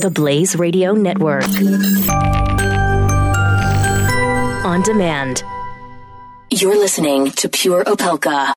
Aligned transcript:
The 0.00 0.10
Blaze 0.10 0.56
Radio 0.56 0.94
Network. 0.94 1.44
On 4.64 4.80
demand. 4.80 5.44
You're 6.48 6.78
listening 6.78 7.32
to 7.32 7.50
Pure 7.50 7.84
Opelka. 7.84 8.54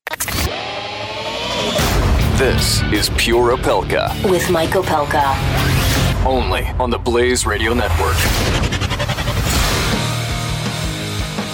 This 2.38 2.80
is 2.84 3.10
Pure 3.18 3.58
Opelka. 3.58 4.08
With 4.30 4.48
Mike 4.50 4.70
Opelka. 4.70 5.36
Only 6.24 6.64
on 6.80 6.88
the 6.88 6.98
Blaze 6.98 7.44
Radio 7.44 7.74
Network. 7.74 8.16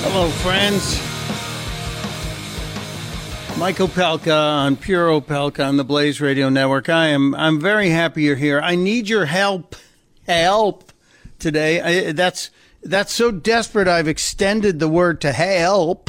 Hello, 0.05 0.29
friends. 0.29 1.10
Mike 3.61 3.77
Opelka 3.77 4.35
on 4.35 4.75
Pure 4.75 5.21
Opelka 5.21 5.69
on 5.69 5.77
the 5.77 5.85
Blaze 5.85 6.19
Radio 6.19 6.49
Network. 6.49 6.89
I 6.89 7.09
am 7.09 7.35
I'm 7.35 7.61
very 7.61 7.91
happy 7.91 8.23
you're 8.23 8.35
here. 8.35 8.59
I 8.59 8.75
need 8.75 9.07
your 9.07 9.27
help. 9.27 9.77
Help 10.27 10.91
today. 11.39 12.09
I, 12.09 12.13
that's 12.13 12.51
that's 12.83 13.13
so 13.13 13.31
desperate 13.31 13.87
I've 13.87 14.09
extended 14.09 14.79
the 14.79 14.89
word 14.89 15.21
to 15.21 15.33
help. 15.33 16.09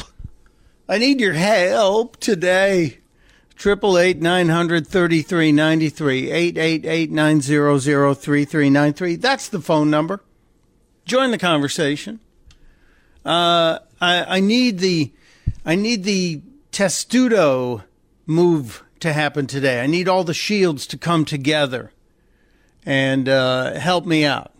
I 0.88 0.96
need 0.96 1.20
your 1.20 1.34
help 1.34 2.16
today. 2.20 3.00
Triple 3.54 3.98
eight 3.98 4.22
nine 4.22 4.48
hundred 4.48 4.86
thirty 4.86 5.20
three 5.20 5.52
ninety 5.52 5.90
three 5.90 6.30
eight 6.30 6.56
eight 6.56 6.86
eight 6.86 7.10
nine 7.10 7.42
zero 7.42 7.76
zero 7.76 8.14
three 8.14 8.46
three 8.46 8.70
nine 8.70 8.94
three. 8.94 9.16
That's 9.16 9.50
the 9.50 9.60
phone 9.60 9.90
number. 9.90 10.22
Join 11.04 11.30
the 11.30 11.38
conversation. 11.38 12.18
Uh, 13.26 13.80
I, 14.00 14.36
I 14.36 14.40
need 14.40 14.78
the 14.78 15.12
I 15.66 15.74
need 15.74 16.04
the 16.04 16.40
testudo 16.72 17.84
move 18.26 18.82
to 19.00 19.12
happen 19.12 19.46
today. 19.46 19.80
I 19.80 19.86
need 19.86 20.08
all 20.08 20.24
the 20.24 20.34
shields 20.34 20.86
to 20.88 20.98
come 20.98 21.24
together 21.24 21.92
and 22.84 23.28
uh, 23.28 23.78
help 23.78 24.06
me 24.06 24.24
out. 24.24 24.52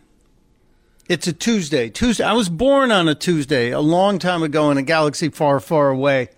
It's 1.09 1.27
a 1.27 1.33
Tuesday. 1.33 1.91
Tuesday. 1.91 2.25
I 2.25 2.33
was 2.33 2.49
born 2.49 2.93
on 2.93 3.09
a 3.09 3.15
Tuesday 3.15 3.71
a 3.71 3.81
long 3.81 4.19
time 4.19 4.43
ago 4.43 4.71
in 4.71 4.79
a 4.79 4.83
galaxy 4.83 5.29
far, 5.29 5.59
far 5.59 5.91
away 5.91 6.29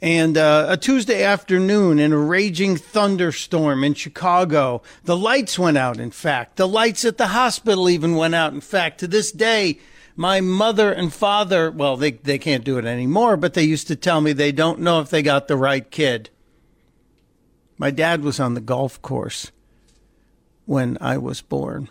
and 0.00 0.36
uh, 0.36 0.66
a 0.68 0.76
Tuesday 0.76 1.24
afternoon 1.24 1.98
in 1.98 2.12
a 2.12 2.18
raging 2.18 2.76
thunderstorm 2.76 3.82
in 3.82 3.94
Chicago. 3.94 4.82
The 5.04 5.16
lights 5.16 5.58
went 5.58 5.76
out, 5.76 5.98
in 5.98 6.10
fact. 6.10 6.56
The 6.56 6.68
lights 6.68 7.04
at 7.04 7.18
the 7.18 7.28
hospital 7.28 7.90
even 7.90 8.14
went 8.14 8.34
out. 8.34 8.52
In 8.52 8.60
fact, 8.60 9.00
to 9.00 9.08
this 9.08 9.32
day, 9.32 9.80
my 10.18 10.40
mother 10.40 10.92
and 10.92 11.12
father, 11.12 11.70
well, 11.70 11.96
they, 11.96 12.10
they 12.10 12.38
can't 12.38 12.64
do 12.64 12.76
it 12.76 12.84
anymore, 12.84 13.36
but 13.36 13.54
they 13.54 13.62
used 13.62 13.86
to 13.86 13.94
tell 13.94 14.20
me 14.20 14.32
they 14.32 14.50
don't 14.50 14.80
know 14.80 15.00
if 15.00 15.10
they 15.10 15.22
got 15.22 15.46
the 15.46 15.56
right 15.56 15.88
kid. 15.88 16.28
My 17.78 17.92
dad 17.92 18.24
was 18.24 18.40
on 18.40 18.54
the 18.54 18.60
golf 18.60 19.00
course 19.00 19.52
when 20.66 20.98
I 21.00 21.18
was 21.18 21.40
born. 21.40 21.88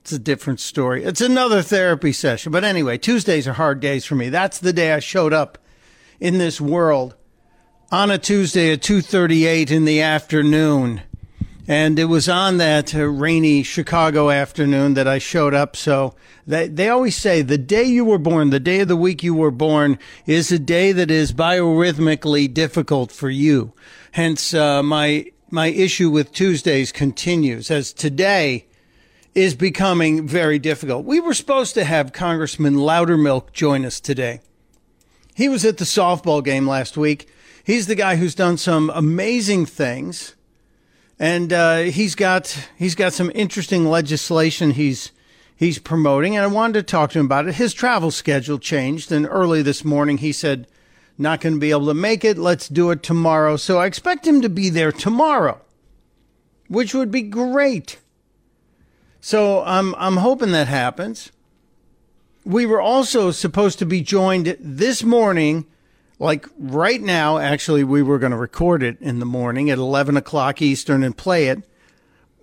It's 0.00 0.10
a 0.10 0.18
different 0.18 0.58
story. 0.58 1.04
It's 1.04 1.20
another 1.20 1.62
therapy 1.62 2.12
session. 2.12 2.50
But 2.50 2.64
anyway, 2.64 2.98
Tuesdays 2.98 3.46
are 3.46 3.52
hard 3.52 3.78
days 3.78 4.04
for 4.04 4.16
me. 4.16 4.28
That's 4.28 4.58
the 4.58 4.72
day 4.72 4.92
I 4.92 4.98
showed 4.98 5.32
up 5.32 5.56
in 6.18 6.38
this 6.38 6.60
world 6.60 7.14
on 7.92 8.10
a 8.10 8.18
Tuesday 8.18 8.72
at 8.72 8.82
2:38 8.82 9.70
in 9.70 9.84
the 9.84 10.00
afternoon. 10.00 11.02
And 11.68 11.98
it 11.98 12.06
was 12.06 12.28
on 12.28 12.56
that 12.56 12.94
uh, 12.94 13.04
rainy 13.04 13.62
Chicago 13.62 14.30
afternoon 14.30 14.94
that 14.94 15.06
I 15.06 15.18
showed 15.18 15.54
up. 15.54 15.76
So 15.76 16.14
they, 16.46 16.66
they 16.68 16.88
always 16.88 17.16
say 17.16 17.42
the 17.42 17.58
day 17.58 17.84
you 17.84 18.04
were 18.04 18.18
born, 18.18 18.50
the 18.50 18.58
day 18.58 18.80
of 18.80 18.88
the 18.88 18.96
week 18.96 19.22
you 19.22 19.34
were 19.34 19.52
born, 19.52 19.98
is 20.26 20.50
a 20.50 20.58
day 20.58 20.90
that 20.92 21.10
is 21.10 21.32
biorhythmically 21.32 22.52
difficult 22.52 23.12
for 23.12 23.30
you. 23.30 23.72
Hence, 24.12 24.52
uh, 24.54 24.82
my 24.82 25.26
my 25.50 25.66
issue 25.66 26.08
with 26.08 26.32
Tuesdays 26.32 26.92
continues 26.92 27.70
as 27.70 27.92
today 27.92 28.66
is 29.34 29.54
becoming 29.54 30.26
very 30.26 30.58
difficult. 30.58 31.04
We 31.04 31.20
were 31.20 31.34
supposed 31.34 31.74
to 31.74 31.84
have 31.84 32.12
Congressman 32.12 32.76
Loudermilk 32.76 33.52
join 33.52 33.84
us 33.84 34.00
today. 34.00 34.40
He 35.34 35.48
was 35.50 35.64
at 35.64 35.76
the 35.76 35.84
softball 35.84 36.42
game 36.42 36.66
last 36.66 36.96
week 36.96 37.28
he's 37.64 37.86
the 37.86 37.94
guy 37.94 38.16
who's 38.16 38.34
done 38.34 38.56
some 38.56 38.90
amazing 38.94 39.66
things, 39.66 40.34
and 41.22 41.52
uh, 41.52 41.78
he's 41.82 42.16
got 42.16 42.68
he's 42.76 42.96
got 42.96 43.12
some 43.12 43.30
interesting 43.32 43.86
legislation 43.86 44.72
he's 44.72 45.12
he's 45.54 45.78
promoting. 45.78 46.34
And 46.34 46.44
I 46.44 46.48
wanted 46.48 46.72
to 46.74 46.82
talk 46.82 47.12
to 47.12 47.20
him 47.20 47.26
about 47.26 47.46
it. 47.46 47.54
His 47.54 47.72
travel 47.72 48.10
schedule 48.10 48.58
changed, 48.58 49.12
and 49.12 49.28
early 49.30 49.62
this 49.62 49.84
morning 49.84 50.18
he 50.18 50.32
said, 50.32 50.66
"Not 51.16 51.40
going 51.40 51.54
to 51.54 51.60
be 51.60 51.70
able 51.70 51.86
to 51.86 51.94
make 51.94 52.24
it. 52.24 52.38
Let's 52.38 52.68
do 52.68 52.90
it 52.90 53.04
tomorrow." 53.04 53.56
So 53.56 53.78
I 53.78 53.86
expect 53.86 54.26
him 54.26 54.40
to 54.40 54.48
be 54.48 54.68
there 54.68 54.90
tomorrow, 54.90 55.60
which 56.66 56.92
would 56.92 57.12
be 57.12 57.22
great. 57.22 58.00
So 59.20 59.62
I'm 59.62 59.94
I'm 59.98 60.16
hoping 60.16 60.50
that 60.50 60.66
happens. 60.66 61.30
We 62.44 62.66
were 62.66 62.80
also 62.80 63.30
supposed 63.30 63.78
to 63.78 63.86
be 63.86 64.00
joined 64.00 64.56
this 64.58 65.04
morning 65.04 65.66
like 66.22 66.46
right 66.56 67.02
now, 67.02 67.38
actually, 67.38 67.82
we 67.82 68.00
were 68.00 68.18
going 68.20 68.30
to 68.30 68.38
record 68.38 68.82
it 68.82 68.96
in 69.00 69.18
the 69.18 69.26
morning 69.26 69.70
at 69.70 69.78
11 69.78 70.16
o'clock 70.16 70.62
Eastern 70.62 71.02
and 71.02 71.16
play 71.16 71.48
it. 71.48 71.68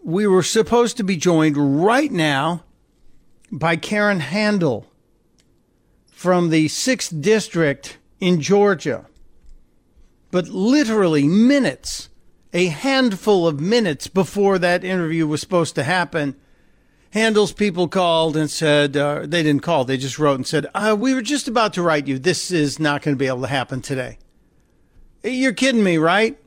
We 0.03 0.28
were 0.28 0.44
supposed 0.44 0.97
to 0.97 1.03
be 1.03 1.16
joined 1.16 1.85
right 1.85 2.12
now 2.12 2.66
by 3.51 3.78
Karen 3.78 4.19
Handel 4.19 4.85
from 6.12 6.50
the 6.50 6.67
6th 6.67 7.22
District 7.22 7.97
in 8.19 8.41
Georgia. 8.41 9.06
But 10.29 10.50
literally 10.50 11.23
minutes, 11.23 12.09
a 12.51 12.66
handful 12.66 13.47
of 13.47 13.61
minutes 13.61 14.07
before 14.07 14.59
that 14.59 14.84
interview 14.84 15.25
was 15.25 15.40
supposed 15.40 15.75
to 15.75 15.84
happen, 15.84 16.35
Handel's 17.12 17.52
people 17.52 17.88
called 17.88 18.38
and 18.38 18.50
said, 18.50 18.96
uh, 18.96 19.22
they 19.25 19.42
didn't 19.42 19.64
call, 19.64 19.84
they 19.84 19.97
just 19.97 20.20
wrote 20.20 20.36
and 20.36 20.46
said, 20.46 20.68
uh, 20.75 20.96
we 20.97 21.14
were 21.14 21.22
just 21.22 21.47
about 21.47 21.74
to 21.74 21.81
write 21.81 22.08
you. 22.08 22.20
This 22.20 22.52
is 22.52 22.80
not 22.80 23.02
going 23.02 23.16
to 23.16 23.20
be 23.20 23.28
able 23.28 23.42
to 23.42 23.47
happen 23.47 23.81
today. 23.81 24.20
You're 25.24 25.53
kidding 25.53 25.84
me, 25.84 25.97
right? 25.97 26.38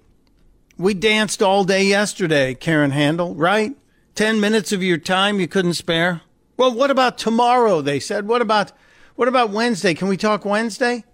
We 0.79 0.95
danced 0.95 1.43
all 1.43 1.65
day 1.65 1.85
yesterday, 1.85 2.55
Karen 2.55 2.93
Handel, 2.93 3.35
right? 3.35 3.77
10 4.15 4.41
minutes 4.41 4.73
of 4.73 4.83
your 4.83 4.99
time 4.99 5.41
you 5.41 5.49
couldn't 5.49 5.75
spare. 5.75 6.23
Well, 6.57 6.73
what 6.73 6.91
about 6.91 7.19
tomorrow? 7.19 7.81
They 7.81 7.99
said. 7.99 8.29
What 8.29 8.41
about, 8.41 8.73
what 9.17 9.29
about 9.29 9.51
Wednesday? 9.51 9.95
Can 9.95 10.09
we 10.09 10.17
talk 10.17 10.45
Wednesday? 10.45 11.05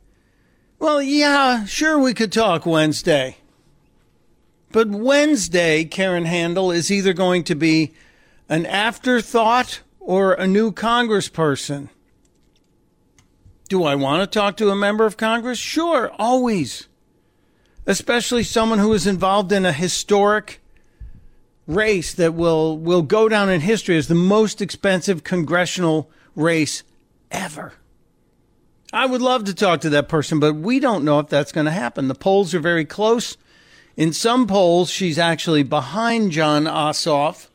Well, 0.78 1.02
yeah, 1.02 1.64
sure 1.64 1.98
we 1.98 2.14
could 2.14 2.32
talk 2.32 2.66
Wednesday. 2.66 3.38
But 4.70 4.88
Wednesday, 4.88 5.84
Karen 5.84 6.26
Handel, 6.26 6.70
is 6.70 6.90
either 6.90 7.12
going 7.12 7.44
to 7.44 7.54
be 7.54 7.92
an 8.48 8.66
afterthought 8.66 9.80
or 10.00 10.32
a 10.32 10.46
new 10.46 10.72
congressperson? 10.72 11.88
Do 13.68 13.84
I 13.84 13.94
want 13.94 14.22
to 14.22 14.38
talk 14.38 14.56
to 14.56 14.70
a 14.70 14.76
member 14.76 15.04
of 15.04 15.16
Congress? 15.16 15.58
Sure, 15.58 16.10
always. 16.18 16.88
Especially 17.86 18.42
someone 18.42 18.78
who 18.78 18.92
is 18.94 19.06
involved 19.06 19.52
in 19.52 19.66
a 19.66 19.72
historic 19.72 20.60
race 21.66 22.14
that 22.14 22.32
will, 22.32 22.78
will 22.78 23.02
go 23.02 23.28
down 23.28 23.50
in 23.50 23.60
history 23.60 23.98
as 23.98 24.08
the 24.08 24.14
most 24.14 24.62
expensive 24.62 25.22
congressional 25.22 26.10
race 26.34 26.82
ever. 27.30 27.74
I 28.90 29.04
would 29.04 29.20
love 29.20 29.44
to 29.44 29.54
talk 29.54 29.82
to 29.82 29.90
that 29.90 30.08
person, 30.08 30.40
but 30.40 30.54
we 30.54 30.80
don't 30.80 31.04
know 31.04 31.18
if 31.18 31.28
that's 31.28 31.52
going 31.52 31.66
to 31.66 31.70
happen. 31.70 32.08
The 32.08 32.14
polls 32.14 32.54
are 32.54 32.60
very 32.60 32.86
close. 32.86 33.36
In 33.98 34.14
some 34.14 34.46
polls, 34.46 34.88
she's 34.88 35.18
actually 35.18 35.62
behind 35.62 36.32
Jon 36.32 36.64
Ossoff 36.64 37.48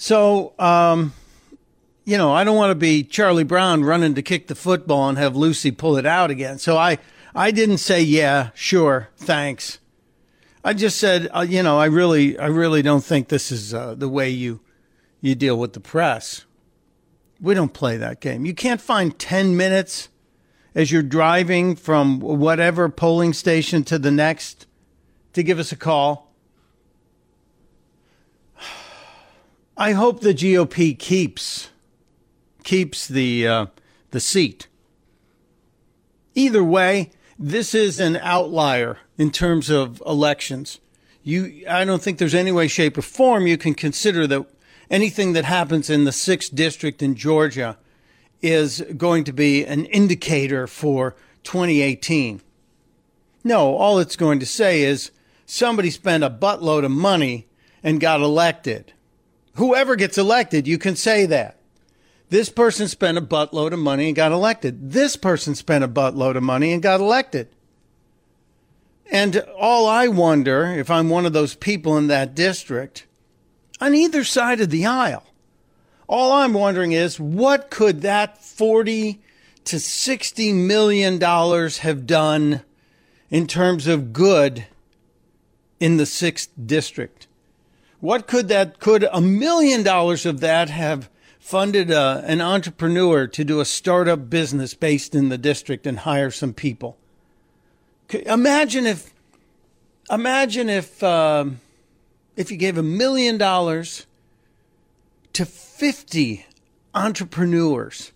so, 0.00 0.54
um, 0.60 1.12
you 2.04 2.16
know, 2.16 2.32
I 2.32 2.44
don't 2.44 2.56
want 2.56 2.70
to 2.70 2.76
be 2.76 3.02
Charlie 3.02 3.42
Brown 3.42 3.82
running 3.82 4.14
to 4.14 4.22
kick 4.22 4.46
the 4.46 4.54
football 4.54 5.08
and 5.08 5.18
have 5.18 5.34
Lucy 5.34 5.72
pull 5.72 5.96
it 5.96 6.06
out 6.06 6.30
again. 6.30 6.58
So 6.58 6.78
I, 6.78 6.98
I 7.34 7.50
didn't 7.50 7.78
say, 7.78 8.00
yeah, 8.00 8.50
sure, 8.54 9.08
thanks. 9.16 9.80
I 10.64 10.72
just 10.72 10.98
said, 10.98 11.28
uh, 11.34 11.44
you 11.48 11.64
know, 11.64 11.80
I 11.80 11.86
really, 11.86 12.38
I 12.38 12.46
really 12.46 12.80
don't 12.80 13.02
think 13.02 13.26
this 13.26 13.50
is 13.50 13.74
uh, 13.74 13.96
the 13.96 14.08
way 14.08 14.30
you, 14.30 14.60
you 15.20 15.34
deal 15.34 15.58
with 15.58 15.72
the 15.72 15.80
press. 15.80 16.44
We 17.40 17.54
don't 17.54 17.74
play 17.74 17.96
that 17.96 18.20
game. 18.20 18.46
You 18.46 18.54
can't 18.54 18.80
find 18.80 19.18
10 19.18 19.56
minutes 19.56 20.10
as 20.76 20.92
you're 20.92 21.02
driving 21.02 21.74
from 21.74 22.20
whatever 22.20 22.88
polling 22.88 23.32
station 23.32 23.82
to 23.82 23.98
the 23.98 24.12
next 24.12 24.68
to 25.32 25.42
give 25.42 25.58
us 25.58 25.72
a 25.72 25.76
call. 25.76 26.27
I 29.80 29.92
hope 29.92 30.20
the 30.20 30.34
GOP 30.34 30.98
keeps 30.98 31.70
keeps 32.64 33.06
the 33.06 33.46
uh, 33.46 33.66
the 34.10 34.18
seat. 34.18 34.66
Either 36.34 36.64
way, 36.64 37.12
this 37.38 37.76
is 37.76 38.00
an 38.00 38.16
outlier 38.16 38.98
in 39.16 39.30
terms 39.30 39.70
of 39.70 40.02
elections. 40.04 40.80
You, 41.22 41.64
I 41.68 41.84
don't 41.84 42.02
think 42.02 42.18
there's 42.18 42.34
any 42.34 42.50
way, 42.50 42.66
shape, 42.66 42.98
or 42.98 43.02
form 43.02 43.46
you 43.46 43.56
can 43.56 43.74
consider 43.74 44.26
that 44.26 44.46
anything 44.90 45.32
that 45.34 45.44
happens 45.44 45.88
in 45.88 46.02
the 46.02 46.12
sixth 46.12 46.52
district 46.52 47.00
in 47.00 47.14
Georgia 47.14 47.78
is 48.42 48.80
going 48.96 49.22
to 49.24 49.32
be 49.32 49.64
an 49.64 49.84
indicator 49.86 50.66
for 50.66 51.14
2018. 51.44 52.40
No, 53.44 53.76
all 53.76 54.00
it's 54.00 54.16
going 54.16 54.40
to 54.40 54.46
say 54.46 54.82
is 54.82 55.12
somebody 55.46 55.90
spent 55.90 56.24
a 56.24 56.30
buttload 56.30 56.84
of 56.84 56.90
money 56.90 57.46
and 57.84 58.00
got 58.00 58.20
elected 58.20 58.92
Whoever 59.58 59.96
gets 59.96 60.16
elected, 60.16 60.68
you 60.68 60.78
can 60.78 60.94
say 60.94 61.26
that. 61.26 61.56
This 62.30 62.48
person 62.48 62.86
spent 62.86 63.18
a 63.18 63.22
buttload 63.22 63.72
of 63.72 63.80
money 63.80 64.06
and 64.06 64.14
got 64.14 64.30
elected. 64.30 64.92
This 64.92 65.16
person 65.16 65.56
spent 65.56 65.82
a 65.82 65.88
buttload 65.88 66.36
of 66.36 66.44
money 66.44 66.72
and 66.72 66.80
got 66.80 67.00
elected. 67.00 67.48
And 69.10 69.38
all 69.58 69.88
I 69.88 70.06
wonder, 70.06 70.66
if 70.66 70.92
I'm 70.92 71.08
one 71.08 71.26
of 71.26 71.32
those 71.32 71.56
people 71.56 71.98
in 71.98 72.06
that 72.06 72.36
district, 72.36 73.06
on 73.80 73.96
either 73.96 74.22
side 74.22 74.60
of 74.60 74.70
the 74.70 74.86
aisle, 74.86 75.26
all 76.06 76.30
I'm 76.30 76.52
wondering 76.52 76.92
is 76.92 77.18
what 77.18 77.68
could 77.68 78.02
that 78.02 78.42
40 78.42 79.20
to 79.64 79.80
60 79.80 80.52
million 80.52 81.18
dollars 81.18 81.78
have 81.78 82.06
done 82.06 82.62
in 83.28 83.48
terms 83.48 83.88
of 83.88 84.12
good 84.12 84.66
in 85.80 85.96
the 85.96 86.04
6th 86.04 86.48
district? 86.64 87.27
What 88.00 88.26
could 88.26 88.48
that 88.48 88.78
could 88.78 89.06
a 89.12 89.20
million 89.20 89.82
dollars 89.82 90.24
of 90.24 90.40
that 90.40 90.70
have 90.70 91.10
funded 91.38 91.90
a, 91.90 91.98
uh, 91.98 92.22
an 92.26 92.40
entrepreneur 92.40 93.26
to 93.26 93.44
do 93.44 93.60
a 93.60 93.64
startup 93.64 94.28
business 94.30 94.74
based 94.74 95.14
in 95.14 95.30
the 95.30 95.38
district 95.38 95.86
and 95.86 96.00
hire 96.00 96.30
some 96.30 96.52
people? 96.52 96.96
Imagine 98.10 98.86
if, 98.86 99.12
imagine 100.10 100.68
if, 100.68 101.02
um, 101.02 101.60
if 102.36 102.50
you 102.50 102.56
gave 102.56 102.78
a 102.78 102.82
million 102.82 103.36
dollars 103.38 104.06
to 105.32 105.44
50 105.44 106.46
entrepreneurs 106.94 108.12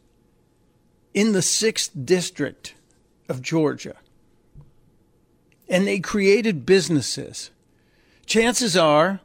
in 1.14 1.32
the 1.32 1.42
sixth 1.42 1.90
district 2.04 2.74
of 3.28 3.42
Georgia 3.42 3.96
and 5.68 5.86
they 5.86 6.00
created 6.00 6.66
businesses. 6.66 7.50
Chances 8.26 8.76
are 8.76 9.20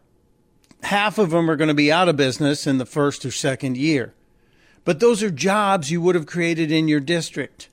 half 0.87 1.17
of 1.17 1.29
them 1.29 1.49
are 1.49 1.55
going 1.55 1.67
to 1.67 1.73
be 1.73 1.91
out 1.91 2.09
of 2.09 2.17
business 2.17 2.67
in 2.67 2.77
the 2.77 2.85
first 2.85 3.25
or 3.25 3.31
second 3.31 3.77
year. 3.77 4.13
But 4.83 4.99
those 4.99 5.21
are 5.23 5.31
jobs 5.31 5.91
you 5.91 6.01
would 6.01 6.15
have 6.15 6.25
created 6.25 6.71
in 6.71 6.87
your 6.87 6.99
district 6.99 7.69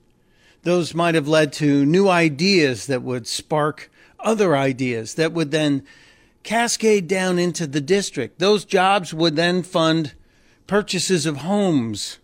those 0.65 0.95
might 0.95 1.15
have 1.15 1.29
led 1.29 1.53
to 1.53 1.87
new 1.87 2.09
ideas 2.09 2.87
that 2.87 3.03
would 3.03 3.27
spark 3.27 3.91
other 4.19 4.57
ideas 4.57 5.15
that 5.15 5.33
would 5.33 5.51
then 5.51 5.87
cascade 6.43 7.07
down 7.07 7.39
into 7.39 7.67
the 7.67 7.81
district. 7.81 8.39
Those 8.39 8.65
jobs 8.65 9.15
would 9.15 9.37
then 9.37 9.63
fund 9.63 10.15
purchases 10.67 11.27
of 11.27 11.39
homes. 11.39 12.19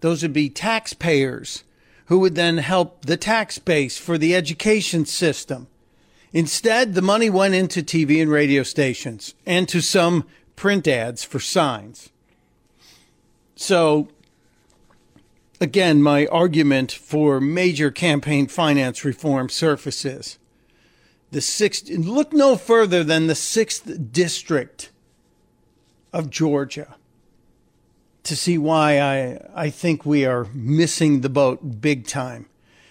Those 0.00 0.22
would 0.22 0.32
be 0.32 0.48
taxpayers 0.48 1.64
who 2.06 2.18
would 2.18 2.34
then 2.34 2.58
help 2.58 3.04
the 3.04 3.16
tax 3.16 3.58
base 3.58 3.98
for 3.98 4.16
the 4.16 4.34
education 4.34 5.04
system. 5.04 5.68
Instead, 6.36 6.92
the 6.92 7.00
money 7.02 7.30
went 7.30 7.54
into 7.54 7.82
TV 7.82 8.20
and 8.20 8.30
radio 8.30 8.62
stations 8.62 9.34
and 9.46 9.66
to 9.68 9.80
some 9.80 10.26
print 10.54 10.86
ads 10.86 11.24
for 11.24 11.40
signs. 11.40 12.10
So 13.54 14.08
Again, 15.60 16.02
my 16.02 16.26
argument 16.26 16.92
for 16.92 17.40
major 17.40 17.90
campaign 17.90 18.46
finance 18.46 19.04
reform 19.04 19.48
surfaces. 19.48 20.38
The 21.30 21.40
sixth, 21.40 21.88
look 21.88 22.32
no 22.32 22.56
further 22.56 23.02
than 23.02 23.26
the 23.26 23.34
sixth 23.34 24.12
district 24.12 24.90
of 26.12 26.28
Georgia 26.28 26.96
to 28.24 28.36
see 28.36 28.58
why 28.58 29.00
I, 29.00 29.40
I 29.54 29.70
think 29.70 30.04
we 30.04 30.26
are 30.26 30.46
missing 30.52 31.22
the 31.22 31.28
boat 31.30 31.80
big 31.80 32.06
time. 32.06 32.46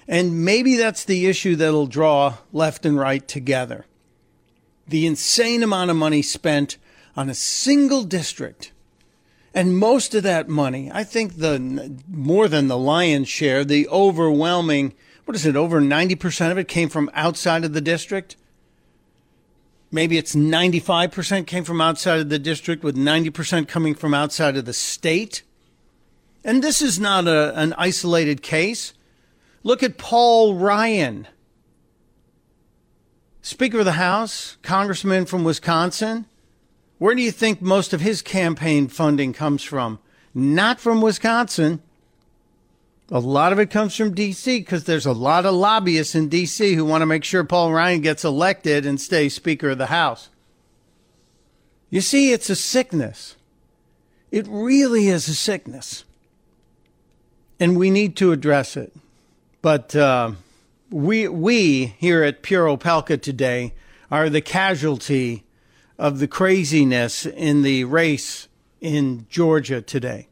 And 0.07 0.45
maybe 0.45 0.75
that's 0.75 1.03
the 1.03 1.25
issue 1.25 1.55
that'll 1.55 1.87
draw 1.87 2.37
left 2.53 2.85
and 2.85 2.97
right 2.97 3.27
together. 3.27 3.85
The 4.87 5.07
insane 5.07 5.63
amount 5.63 5.89
of 5.89 5.97
money 5.97 6.21
spent 6.21 6.77
on 7.15 7.29
a 7.29 7.33
single 7.33 8.03
district 8.03 8.71
and 9.55 9.77
most 9.77 10.13
of 10.13 10.23
that 10.23 10.49
money, 10.49 10.91
I 10.93 11.05
think 11.05 11.37
the 11.37 11.97
more 12.09 12.49
than 12.49 12.67
the 12.67 12.77
lion's 12.77 13.29
share, 13.29 13.63
the 13.63 13.87
overwhelming, 13.87 14.93
what 15.23 15.33
is 15.33 15.45
it, 15.45 15.55
over 15.55 15.79
90% 15.79 16.51
of 16.51 16.57
it 16.57 16.67
came 16.67 16.89
from 16.89 17.09
outside 17.13 17.63
of 17.63 17.71
the 17.71 17.79
district? 17.79 18.35
Maybe 19.91 20.17
it's 20.17 20.35
95% 20.35 21.47
came 21.47 21.63
from 21.63 21.79
outside 21.79 22.19
of 22.19 22.27
the 22.27 22.37
district, 22.37 22.83
with 22.83 22.97
90% 22.97 23.69
coming 23.69 23.95
from 23.95 24.13
outside 24.13 24.57
of 24.57 24.65
the 24.65 24.73
state. 24.73 25.43
And 26.43 26.61
this 26.61 26.81
is 26.81 26.99
not 26.99 27.25
a, 27.25 27.57
an 27.57 27.73
isolated 27.77 28.41
case. 28.41 28.93
Look 29.65 29.81
at 29.81 29.97
Paul 29.97 30.53
Ryan, 30.53 31.27
Speaker 33.41 33.79
of 33.79 33.85
the 33.85 33.93
House, 33.93 34.57
Congressman 34.61 35.25
from 35.25 35.43
Wisconsin. 35.43 36.27
Where 36.99 37.15
do 37.15 37.23
you 37.23 37.31
think 37.31 37.63
most 37.63 37.91
of 37.91 37.99
his 37.99 38.21
campaign 38.21 38.87
funding 38.89 39.33
comes 39.33 39.63
from? 39.63 39.97
Not 40.35 40.79
from 40.79 41.01
Wisconsin. 41.01 41.81
A 43.09 43.17
lot 43.17 43.51
of 43.51 43.57
it 43.57 43.71
comes 43.71 43.95
from 43.95 44.13
D.C. 44.13 44.59
because 44.59 44.83
there's 44.83 45.07
a 45.07 45.13
lot 45.13 45.47
of 45.47 45.55
lobbyists 45.55 46.13
in 46.13 46.29
D.C. 46.29 46.75
who 46.75 46.85
want 46.85 47.01
to 47.01 47.07
make 47.07 47.23
sure 47.23 47.43
Paul 47.43 47.73
Ryan 47.73 48.01
gets 48.01 48.23
elected 48.23 48.85
and 48.85 49.01
stays 49.01 49.33
Speaker 49.33 49.71
of 49.71 49.79
the 49.79 49.87
House. 49.87 50.29
You 51.89 52.01
see, 52.01 52.33
it's 52.33 52.51
a 52.51 52.55
sickness. 52.55 53.35
It 54.29 54.45
really 54.47 55.07
is 55.07 55.27
a 55.27 55.33
sickness. 55.33 56.03
And 57.59 57.75
we 57.75 57.89
need 57.89 58.15
to 58.17 58.31
address 58.31 58.77
it. 58.77 58.93
But 59.65 59.95
uh, 59.95 60.33
we, 60.91 61.27
we 61.27 61.87
here 61.97 62.21
at 62.21 62.43
Pure 62.43 62.67
Opelka 62.67 63.19
today 63.19 63.73
are 64.11 64.29
the 64.29 64.39
casualty 64.39 65.43
of 65.97 66.19
the 66.19 66.27
craziness 66.27 67.25
in 67.25 67.63
the 67.63 67.83
race 67.85 68.47
in 68.79 69.25
Georgia 69.27 69.81
today. 69.81 70.27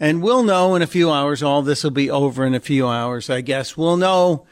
And 0.00 0.22
we'll 0.22 0.42
know 0.42 0.74
in 0.74 0.82
a 0.82 0.88
few 0.88 1.08
hours, 1.08 1.40
all 1.40 1.62
this 1.62 1.84
will 1.84 1.92
be 1.92 2.10
over 2.10 2.44
in 2.44 2.52
a 2.52 2.58
few 2.58 2.88
hours, 2.88 3.30
I 3.30 3.42
guess. 3.42 3.76
We'll 3.76 3.96
know 3.96 4.44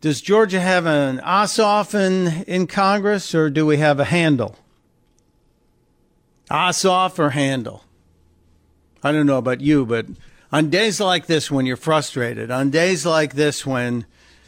does 0.00 0.20
Georgia 0.20 0.60
have 0.60 0.86
an 0.86 1.18
Ossoff 1.18 1.96
in, 1.96 2.44
in 2.44 2.68
Congress 2.68 3.34
or 3.34 3.50
do 3.50 3.66
we 3.66 3.78
have 3.78 3.98
a 3.98 4.04
handle? 4.04 4.54
Ossoff 6.48 7.18
or 7.18 7.30
handle? 7.30 7.82
I 9.02 9.10
don't 9.10 9.26
know 9.26 9.38
about 9.38 9.60
you, 9.60 9.84
but 9.84 10.06
on 10.52 10.70
days 10.70 11.00
like 11.00 11.26
this 11.26 11.50
when 11.50 11.66
you're 11.66 11.76
frustrated, 11.76 12.50
on 12.50 12.70
days 12.70 13.06
like 13.06 13.34
this 13.34 13.64
when 13.64 14.06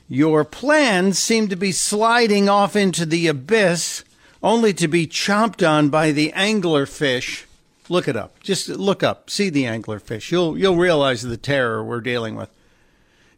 your 0.09 0.45
plans 0.45 1.19
seem 1.19 1.49
to 1.49 1.57
be 1.57 1.73
sliding 1.73 2.49
off 2.49 2.77
into 2.77 3.07
the 3.07 3.29
abyss, 3.29 4.05
only 4.43 4.73
to 4.75 4.89
be 4.89 5.07
chomped 5.07 5.67
on 5.67 5.89
by 5.89 6.11
the 6.11 6.33
anglerfish. 6.33 7.45
Look 7.89 8.09
it 8.09 8.17
up. 8.17 8.41
Just 8.41 8.69
look 8.69 9.03
up. 9.03 9.31
See 9.31 9.49
the 9.49 9.65
anglerfish. 9.65 10.31
You'll 10.31 10.59
you'll 10.59 10.77
realize 10.77 11.23
the 11.23 11.37
terror 11.37 11.85
we're 11.85 12.01
dealing 12.01 12.35
with. 12.35 12.51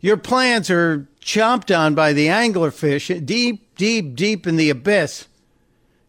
Your 0.01 0.17
plans 0.17 0.71
are 0.71 1.07
chomped 1.21 1.77
on 1.77 1.95
by 1.95 2.13
the 2.13 2.27
anglerfish 2.27 3.25
deep, 3.25 3.75
deep, 3.77 4.15
deep 4.15 4.47
in 4.47 4.57
the 4.57 4.71
abyss. 4.71 5.29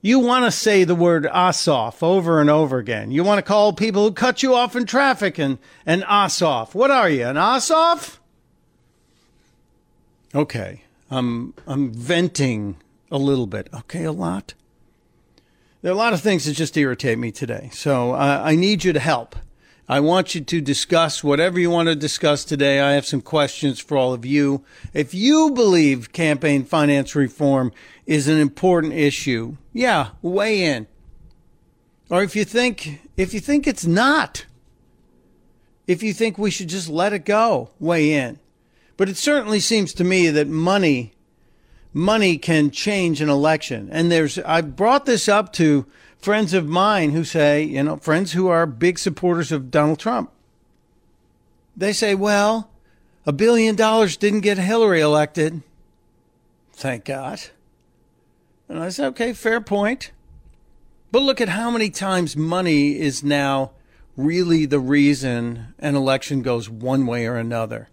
You 0.06 0.20
want 0.20 0.46
to 0.46 0.52
say 0.52 0.84
the 0.84 0.94
word 0.94 1.24
Ossoff 1.24 2.04
over 2.04 2.40
and 2.40 2.48
over 2.48 2.78
again. 2.78 3.10
You 3.10 3.24
want 3.24 3.40
to 3.40 3.42
call 3.42 3.74
people 3.74 4.04
who 4.04 4.12
cut 4.12 4.44
you 4.44 4.54
off 4.54 4.76
in 4.76 4.86
traffic 4.86 5.40
and 5.40 5.58
an 5.84 6.04
Ossoff. 6.04 6.76
What 6.76 6.92
are 6.92 7.10
you, 7.10 7.26
an 7.26 7.38
Ossoff? 7.38 8.20
Okay, 10.36 10.84
I'm 11.10 11.56
I'm 11.66 11.92
venting 11.92 12.76
a 13.10 13.18
little 13.18 13.48
bit. 13.48 13.68
Okay, 13.74 14.04
a 14.04 14.12
lot. 14.12 14.54
There 15.82 15.92
are 15.92 15.96
a 15.96 15.98
lot 15.98 16.14
of 16.14 16.22
things 16.22 16.46
that 16.46 16.54
just 16.54 16.78
irritate 16.78 17.18
me 17.18 17.32
today. 17.32 17.72
So 17.74 18.12
uh, 18.12 18.44
I 18.46 18.56
need 18.56 18.84
you 18.84 18.94
to 18.94 19.00
help. 19.00 19.36
I 19.88 20.00
want 20.00 20.34
you 20.34 20.42
to 20.42 20.62
discuss 20.62 21.24
whatever 21.24 21.60
you 21.60 21.70
want 21.70 21.90
to 21.90 21.96
discuss 21.96 22.44
today. 22.44 22.80
I 22.80 22.94
have 22.94 23.06
some 23.06 23.22
questions 23.22 23.80
for 23.80 23.98
all 23.98 24.14
of 24.14 24.26
you. 24.26 24.64
If 24.94 25.14
you 25.14 25.52
believe 25.52 26.12
campaign 26.12 26.64
finance 26.64 27.14
reform 27.14 27.72
is 28.08 28.28
an 28.28 28.40
important 28.40 28.94
issue, 28.94 29.58
yeah, 29.74 30.10
weigh 30.24 30.64
in. 30.64 30.88
Or 32.10 32.24
if 32.24 32.36
you 32.36 32.46
think 32.46 33.02
if 33.16 33.34
you 33.34 33.40
think 33.40 33.68
it's 33.68 33.86
not, 33.86 34.46
if 35.86 36.02
you 36.02 36.14
think 36.14 36.38
we 36.38 36.50
should 36.50 36.70
just 36.70 36.90
let 36.90 37.14
it 37.14 37.26
go, 37.26 37.70
weigh 37.80 38.14
in. 38.14 38.40
But 38.98 39.10
it 39.10 39.18
certainly 39.18 39.60
seems 39.60 39.94
to 39.96 40.04
me 40.04 40.30
that 40.30 40.48
money 40.48 41.16
money 41.96 42.38
can 42.38 42.70
change 42.72 43.22
an 43.22 43.30
election. 43.30 43.88
And 43.90 44.12
there's, 44.12 44.38
I 44.40 44.60
brought 44.60 45.06
this 45.06 45.30
up 45.30 45.54
to 45.54 45.86
friends 46.26 46.56
of 46.56 46.68
mine 46.68 47.12
who 47.12 47.24
say, 47.24 47.64
you 47.64 47.84
know, 47.84 47.98
friends 47.98 48.32
who 48.32 48.48
are 48.48 48.66
big 48.66 48.98
supporters 48.98 49.52
of 49.52 49.70
Donald 49.70 50.00
Trump. 50.00 50.32
They 51.78 51.94
say, 51.94 52.16
well, 52.16 52.72
a 53.28 53.32
billion 53.32 53.76
dollars 53.76 54.18
didn't 54.18 54.42
get 54.42 54.58
Hillary 54.58 55.02
elected. 55.02 55.62
Thank 56.74 57.06
God. 57.06 57.40
And 58.68 58.80
I 58.80 58.90
said, 58.90 59.10
okay, 59.10 59.34
fair 59.34 59.62
point. 59.62 60.12
But 61.12 61.22
look 61.22 61.40
at 61.40 61.50
how 61.50 61.70
many 61.70 61.92
times 61.92 62.36
money 62.36 63.00
is 63.00 63.24
now 63.24 63.74
really 64.18 64.66
the 64.66 64.80
reason 64.80 65.76
an 65.78 65.96
election 65.96 66.42
goes 66.42 66.68
one 66.68 67.06
way 67.06 67.28
or 67.28 67.36
another. 67.36 67.90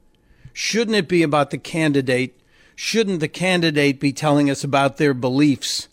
Shouldn't 0.55 0.97
it 0.97 1.07
be 1.07 1.23
about 1.23 1.51
the 1.51 1.59
candidate 1.59 2.39
Shouldn't 2.75 3.21
the 3.21 3.29
candidate 3.29 4.01
be 4.01 4.12
telling 4.12 4.51
us 4.51 4.65
about 4.65 4.97
their 4.97 5.15
beliefs 5.15 5.89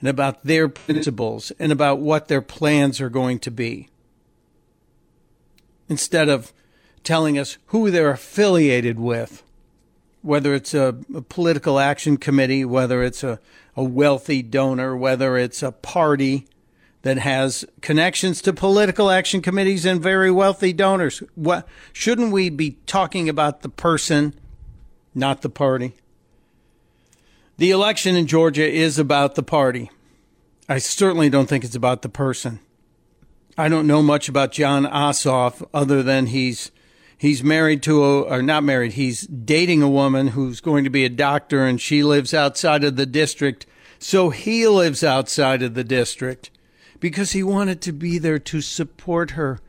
and 0.00 0.08
about 0.08 0.44
their 0.44 0.68
principles 0.68 1.52
and 1.58 1.70
about 1.70 2.00
what 2.00 2.28
their 2.28 2.42
plans 2.42 3.00
are 3.00 3.10
going 3.10 3.38
to 3.40 3.50
be. 3.50 3.88
Instead 5.88 6.28
of 6.28 6.52
telling 7.04 7.38
us 7.38 7.58
who 7.66 7.90
they're 7.90 8.10
affiliated 8.10 8.98
with, 8.98 9.42
whether 10.22 10.54
it's 10.54 10.74
a, 10.74 10.96
a 11.14 11.22
political 11.22 11.78
action 11.78 12.16
committee, 12.16 12.64
whether 12.64 13.02
it's 13.02 13.24
a, 13.24 13.40
a 13.76 13.82
wealthy 13.82 14.42
donor, 14.42 14.96
whether 14.96 15.36
it's 15.36 15.62
a 15.62 15.72
party 15.72 16.46
that 17.02 17.18
has 17.18 17.64
connections 17.80 18.42
to 18.42 18.52
political 18.52 19.10
action 19.10 19.40
committees 19.40 19.86
and 19.86 20.02
very 20.02 20.30
wealthy 20.30 20.72
donors. 20.72 21.22
What 21.34 21.66
shouldn't 21.92 22.32
we 22.32 22.50
be 22.50 22.76
talking 22.86 23.28
about 23.28 23.62
the 23.62 23.70
person, 23.70 24.34
not 25.14 25.40
the 25.40 25.48
party? 25.48 25.94
The 27.60 27.72
election 27.72 28.16
in 28.16 28.26
Georgia 28.26 28.66
is 28.66 28.98
about 28.98 29.34
the 29.34 29.42
party. 29.42 29.90
I 30.66 30.78
certainly 30.78 31.28
don't 31.28 31.46
think 31.46 31.62
it's 31.62 31.74
about 31.74 32.00
the 32.00 32.08
person. 32.08 32.60
I 33.58 33.68
don't 33.68 33.86
know 33.86 34.02
much 34.02 34.30
about 34.30 34.52
Jon 34.52 34.86
Ossoff 34.86 35.62
other 35.74 36.02
than 36.02 36.28
he's 36.28 36.70
he's 37.18 37.44
married 37.44 37.82
to 37.82 38.02
a 38.02 38.22
or 38.22 38.40
not 38.40 38.64
married, 38.64 38.94
he's 38.94 39.26
dating 39.26 39.82
a 39.82 39.90
woman 39.90 40.28
who's 40.28 40.62
going 40.62 40.84
to 40.84 40.90
be 40.90 41.04
a 41.04 41.10
doctor 41.10 41.66
and 41.66 41.78
she 41.78 42.02
lives 42.02 42.32
outside 42.32 42.82
of 42.82 42.96
the 42.96 43.04
district. 43.04 43.66
So 43.98 44.30
he 44.30 44.66
lives 44.66 45.04
outside 45.04 45.60
of 45.60 45.74
the 45.74 45.84
district 45.84 46.50
because 46.98 47.32
he 47.32 47.42
wanted 47.42 47.82
to 47.82 47.92
be 47.92 48.16
there 48.16 48.38
to 48.38 48.62
support 48.62 49.32
her 49.32 49.60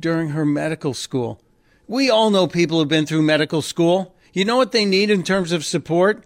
during 0.00 0.30
her 0.30 0.44
medical 0.44 0.92
school. 0.92 1.40
We 1.86 2.10
all 2.10 2.30
know 2.30 2.48
people 2.48 2.80
who've 2.80 2.88
been 2.88 3.06
through 3.06 3.22
medical 3.22 3.62
school. 3.62 4.12
You 4.32 4.44
know 4.44 4.56
what 4.56 4.72
they 4.72 4.84
need 4.84 5.08
in 5.08 5.22
terms 5.22 5.52
of 5.52 5.64
support? 5.64 6.24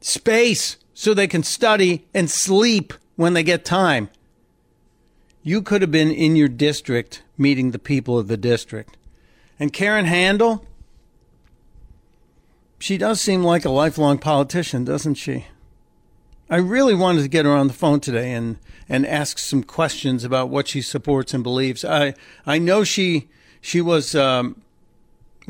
Space 0.00 0.76
so 0.94 1.14
they 1.14 1.26
can 1.26 1.42
study 1.42 2.06
and 2.14 2.30
sleep 2.30 2.92
when 3.16 3.34
they 3.34 3.42
get 3.42 3.64
time. 3.64 4.10
You 5.42 5.62
could 5.62 5.80
have 5.80 5.90
been 5.90 6.10
in 6.10 6.36
your 6.36 6.48
district 6.48 7.22
meeting 7.38 7.70
the 7.70 7.78
people 7.78 8.18
of 8.18 8.28
the 8.28 8.36
district. 8.36 8.96
And 9.58 9.72
Karen 9.72 10.06
Handel, 10.06 10.64
she 12.78 12.98
does 12.98 13.20
seem 13.20 13.42
like 13.42 13.64
a 13.64 13.70
lifelong 13.70 14.18
politician, 14.18 14.84
doesn't 14.84 15.14
she? 15.14 15.46
I 16.50 16.56
really 16.56 16.94
wanted 16.94 17.22
to 17.22 17.28
get 17.28 17.44
her 17.44 17.52
on 17.52 17.68
the 17.68 17.72
phone 17.72 18.00
today 18.00 18.32
and, 18.32 18.58
and 18.88 19.06
ask 19.06 19.38
some 19.38 19.62
questions 19.62 20.24
about 20.24 20.48
what 20.48 20.66
she 20.66 20.82
supports 20.82 21.32
and 21.32 21.44
believes. 21.44 21.84
I 21.84 22.14
I 22.44 22.58
know 22.58 22.82
she 22.82 23.28
she 23.60 23.80
was 23.80 24.14
um, 24.14 24.60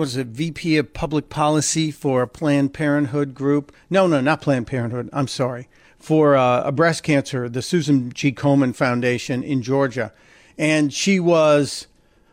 what 0.00 0.09
is 0.09 0.16
it, 0.16 0.28
VP 0.28 0.78
of 0.78 0.95
Public 0.95 1.28
Policy 1.28 1.90
for 1.90 2.23
a 2.23 2.26
Planned 2.26 2.73
Parenthood 2.73 3.35
group. 3.35 3.71
No, 3.90 4.07
no, 4.07 4.23
not 4.23 4.40
Planned 4.40 4.66
Parenthood. 4.66 5.11
I'm 5.12 5.28
sorry. 5.28 5.69
For 5.99 6.37
uh, 6.37 6.62
a 6.62 6.73
breast 6.73 7.02
cancer, 7.02 7.50
the 7.50 7.61
Susan 7.61 8.11
G. 8.11 8.33
Komen 8.33 8.75
Foundation 8.75 9.42
in 9.42 9.61
Georgia. 9.61 10.14
And 10.57 10.90
she 10.90 11.21
was 11.21 11.87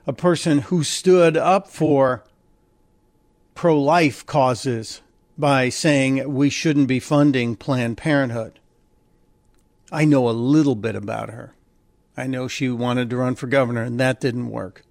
a 0.07 0.13
person 0.13 0.59
who 0.59 0.81
stood 0.81 1.35
up 1.35 1.67
for 1.67 2.23
pro 3.53 3.77
life 3.77 4.25
causes 4.25 5.01
by 5.37 5.67
saying 5.67 6.33
we 6.33 6.49
shouldn't 6.49 6.87
be 6.87 7.01
funding 7.01 7.57
Planned 7.57 7.97
Parenthood. 7.97 8.61
I 9.91 10.05
know 10.05 10.29
a 10.29 10.31
little 10.31 10.75
bit 10.75 10.95
about 10.95 11.31
her. 11.31 11.53
I 12.15 12.27
know 12.27 12.47
she 12.47 12.69
wanted 12.69 13.09
to 13.09 13.17
run 13.17 13.35
for 13.35 13.47
governor, 13.47 13.83
and 13.83 13.99
that 13.99 14.21
didn't 14.21 14.51
work. 14.51 14.85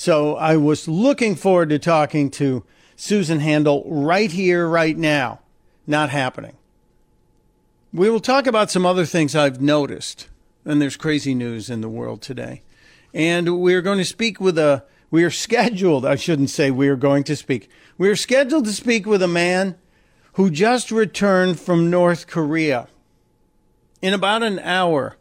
So 0.00 0.34
I 0.36 0.56
was 0.56 0.88
looking 0.88 1.34
forward 1.34 1.68
to 1.68 1.78
talking 1.78 2.30
to 2.30 2.64
Susan 2.96 3.40
Handel 3.40 3.84
right 3.86 4.32
here, 4.32 4.66
right 4.66 4.96
now. 4.96 5.40
Not 5.86 6.08
happening. 6.08 6.56
We 7.92 8.08
will 8.08 8.18
talk 8.18 8.46
about 8.46 8.70
some 8.70 8.86
other 8.86 9.04
things 9.04 9.36
I've 9.36 9.60
noticed, 9.60 10.30
and 10.64 10.80
there's 10.80 10.96
crazy 10.96 11.34
news 11.34 11.68
in 11.68 11.82
the 11.82 11.88
world 11.90 12.22
today. 12.22 12.62
And 13.12 13.60
we're 13.60 13.82
going 13.82 13.98
to 13.98 14.06
speak 14.06 14.40
with 14.40 14.56
a, 14.56 14.86
we 15.10 15.22
are 15.22 15.30
scheduled, 15.30 16.06
I 16.06 16.16
shouldn't 16.16 16.48
say 16.48 16.70
we 16.70 16.88
are 16.88 16.96
going 16.96 17.22
to 17.24 17.36
speak. 17.36 17.68
We 17.98 18.08
are 18.08 18.16
scheduled 18.16 18.64
to 18.64 18.72
speak 18.72 19.04
with 19.04 19.22
a 19.22 19.28
man 19.28 19.76
who 20.32 20.48
just 20.48 20.90
returned 20.90 21.60
from 21.60 21.90
North 21.90 22.26
Korea. 22.26 22.88
In 24.00 24.14
about 24.14 24.42
an 24.42 24.60
hour, 24.60 25.18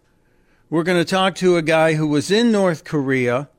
we're 0.69 0.83
going 0.83 1.03
to 1.03 1.11
talk 1.11 1.35
to 1.35 1.57
a 1.57 1.61
guy 1.61 1.95
who 1.95 2.07
was 2.07 2.31
in 2.31 2.49
North 2.49 2.85
Korea 2.85 3.49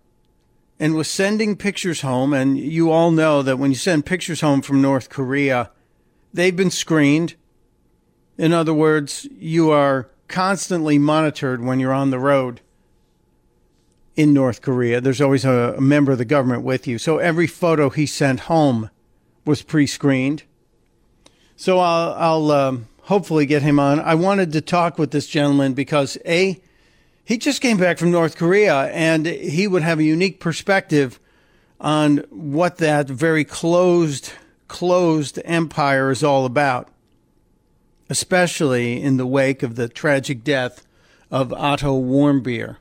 and 0.81 0.95
was 0.95 1.09
sending 1.09 1.57
pictures 1.57 2.01
home. 2.01 2.33
And 2.33 2.59
you 2.59 2.91
all 2.91 3.11
know 3.11 3.43
that 3.43 3.59
when 3.59 3.71
you 3.71 3.77
send 3.77 4.07
pictures 4.07 4.41
home 4.41 4.63
from 4.63 4.81
North 4.81 5.11
Korea, 5.11 5.71
they've 6.33 6.57
been 6.57 6.71
screened. 6.71 7.35
In 8.39 8.55
other 8.55 8.73
words, 8.73 9.29
you 9.39 9.71
are 9.71 10.09
constantly 10.27 10.99
monitored 10.99 11.63
when 11.63 11.79
you're 11.79 11.93
on 11.93 12.11
the 12.11 12.19
road 12.19 12.63
in 14.17 14.33
North 14.33 14.63
Korea. 14.63 15.01
There's 15.01 15.21
always 15.21 15.45
a, 15.45 15.75
a 15.77 15.81
member 15.81 16.13
of 16.13 16.19
the 16.19 16.25
government 16.25 16.63
with 16.63 16.87
you. 16.87 16.99
So 16.99 17.19
every 17.19 17.47
photo 17.47 17.91
he 17.91 18.07
sent 18.07 18.41
home 18.41 18.89
was 19.45 19.61
pre 19.61 19.87
screened. 19.87 20.45
So 21.57 21.79
I'll, 21.79 22.15
I'll 22.15 22.51
um, 22.53 22.89
hopefully 23.03 23.45
get 23.45 23.61
him 23.61 23.79
on. 23.79 24.01
I 24.01 24.15
wanted 24.15 24.53
to 24.53 24.63
talk 24.63 24.99
with 24.99 25.11
this 25.11 25.27
gentleman 25.27 25.75
because 25.75 26.17
A, 26.25 26.59
he 27.31 27.39
just 27.39 27.63
came 27.63 27.77
back 27.77 27.97
from 27.97 28.11
North 28.11 28.37
Korea 28.37 28.87
and 28.87 29.25
he 29.25 29.69
would 29.69 29.83
have 29.83 30.01
a 30.01 30.03
unique 30.03 30.41
perspective 30.41 31.21
on 31.81 32.25
what 32.29 32.79
that 32.79 33.07
very 33.07 33.45
closed, 33.45 34.33
closed 34.67 35.39
empire 35.45 36.11
is 36.11 36.25
all 36.25 36.45
about, 36.45 36.89
especially 38.09 39.01
in 39.01 39.17
the 39.17 39.29
wake 39.29 39.63
of 39.63 39.77
the 39.77 39.89
tragic 39.89 40.43
death 40.43 40.85
of 41.31 41.53
Otto 41.53 42.03
Warmbier. 42.03 42.79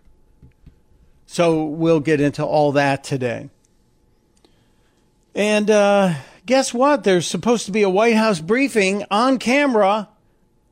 So 1.28 1.66
we'll 1.66 2.00
get 2.00 2.20
into 2.20 2.44
all 2.44 2.72
that 2.72 3.04
today. 3.04 3.52
And 5.36 5.70
uh, 5.70 6.16
guess 6.48 6.74
what? 6.74 7.04
There's 7.04 7.28
supposed 7.28 7.68
to 7.68 7.72
be 7.72 7.84
a 7.84 7.90
White 7.90 8.16
House 8.16 8.40
briefing 8.40 9.06
on 9.12 9.38
camera 9.38 10.10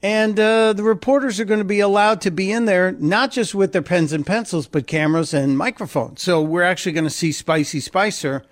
and 0.03 0.39
uh, 0.39 0.73
the 0.73 0.83
reporters 0.83 1.39
are 1.39 1.45
going 1.45 1.59
to 1.59 1.65
be 1.65 1.79
allowed 1.79 2.21
to 2.21 2.31
be 2.31 2.51
in 2.51 2.65
there, 2.65 2.91
not 2.91 3.31
just 3.31 3.55
with 3.55 3.73
their 3.73 3.81
pens 3.81 4.13
and 4.13 4.25
pencils, 4.25 4.67
but 4.67 4.85
cameras 4.85 5.33
and 5.33 5.57
microphones. 5.57 6.21
So 6.21 6.41
we're 6.41 6.63
actually 6.63 6.91
going 6.91 7.05
to 7.05 7.09
see 7.09 7.31
Spicy 7.31 7.79
Spicer 7.79 8.43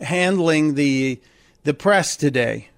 handling 0.00 0.74
the 0.74 1.20
the 1.64 1.74
press 1.74 2.16
today. 2.16 2.68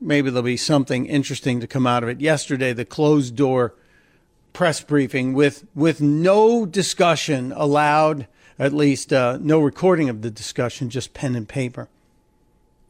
Maybe 0.00 0.30
there'll 0.30 0.42
be 0.42 0.56
something 0.56 1.06
interesting 1.06 1.60
to 1.60 1.66
come 1.66 1.86
out 1.86 2.02
of 2.02 2.08
it. 2.08 2.20
Yesterday, 2.20 2.72
the 2.72 2.84
closed 2.84 3.36
door 3.36 3.74
press 4.52 4.80
briefing 4.80 5.34
with 5.34 5.66
with 5.74 6.00
no 6.00 6.66
discussion 6.66 7.52
allowed, 7.52 8.26
at 8.58 8.72
least 8.72 9.12
uh, 9.12 9.38
no 9.40 9.60
recording 9.60 10.08
of 10.08 10.22
the 10.22 10.30
discussion, 10.30 10.90
just 10.90 11.14
pen 11.14 11.36
and 11.36 11.48
paper. 11.48 11.88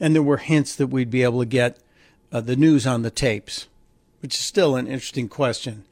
And 0.00 0.14
there 0.14 0.22
were 0.22 0.38
hints 0.38 0.76
that 0.76 0.86
we'd 0.86 1.10
be 1.10 1.22
able 1.24 1.40
to 1.40 1.46
get 1.46 1.78
uh, 2.32 2.40
the 2.40 2.56
news 2.56 2.86
on 2.86 3.02
the 3.02 3.10
tapes 3.10 3.66
which 4.20 4.34
is 4.34 4.40
still 4.40 4.76
an 4.76 4.86
interesting 4.86 5.28
question. 5.28 5.84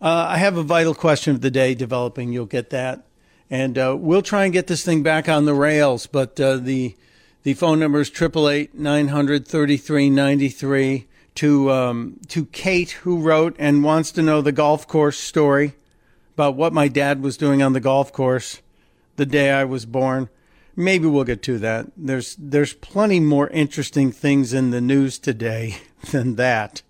Uh, 0.00 0.26
I 0.30 0.38
have 0.38 0.56
a 0.56 0.62
vital 0.62 0.94
question 0.94 1.34
of 1.34 1.40
the 1.40 1.50
day 1.50 1.74
developing. 1.74 2.32
You'll 2.32 2.46
get 2.46 2.70
that. 2.70 3.06
And 3.48 3.78
uh, 3.78 3.96
we'll 3.98 4.22
try 4.22 4.44
and 4.44 4.52
get 4.52 4.66
this 4.66 4.84
thing 4.84 5.02
back 5.02 5.28
on 5.28 5.44
the 5.44 5.54
rails. 5.54 6.06
But 6.06 6.40
uh, 6.40 6.56
the 6.56 6.96
the 7.42 7.54
phone 7.54 7.80
number 7.80 8.00
is 8.00 8.08
888 8.08 8.74
900 8.74 9.46
3393 9.46 11.06
to, 11.34 11.70
um, 11.70 12.20
to 12.28 12.44
Kate, 12.46 12.90
who 12.90 13.20
wrote 13.20 13.56
and 13.58 13.82
wants 13.82 14.12
to 14.12 14.22
know 14.22 14.40
the 14.40 14.52
golf 14.52 14.86
course 14.86 15.18
story 15.18 15.74
about 16.34 16.54
what 16.54 16.72
my 16.72 16.88
dad 16.88 17.22
was 17.22 17.36
doing 17.36 17.62
on 17.62 17.72
the 17.72 17.80
golf 17.80 18.12
course 18.12 18.60
the 19.16 19.26
day 19.26 19.50
I 19.50 19.64
was 19.64 19.86
born. 19.86 20.28
Maybe 20.76 21.06
we'll 21.06 21.24
get 21.24 21.42
to 21.44 21.58
that. 21.58 21.86
There's, 21.96 22.36
there's 22.36 22.74
plenty 22.74 23.20
more 23.20 23.48
interesting 23.48 24.12
things 24.12 24.52
in 24.52 24.70
the 24.70 24.80
news 24.80 25.18
today 25.18 25.78
than 26.12 26.36
that. 26.36 26.82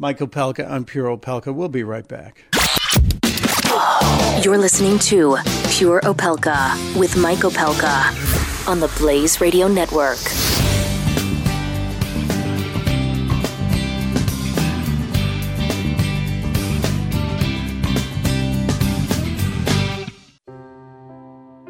Mike 0.00 0.18
Opelka 0.18 0.68
on 0.70 0.84
Pure 0.84 1.16
Opelka. 1.16 1.52
We'll 1.52 1.68
be 1.68 1.82
right 1.82 2.06
back. 2.06 2.44
You're 4.44 4.58
listening 4.58 5.00
to 5.00 5.38
Pure 5.70 6.02
Opelka 6.02 6.96
with 6.96 7.16
Mike 7.16 7.40
Opelka 7.40 8.68
on 8.68 8.78
the 8.78 8.86
Blaze 8.96 9.40
Radio 9.40 9.66
Network. 9.66 10.18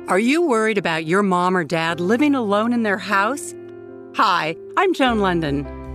Are 0.09 0.19
you 0.19 0.43
worried 0.43 0.79
about 0.79 1.07
your 1.07 1.23
mom 1.23 1.57
or 1.57 1.65
dad 1.65 2.01
living 2.01 2.35
alone 2.35 2.73
in 2.75 2.83
their 2.83 2.99
house? 2.99 3.55
Hi, 4.17 4.55
I'm 4.77 4.93
Joan 4.93 5.19
Lunden. 5.19 5.78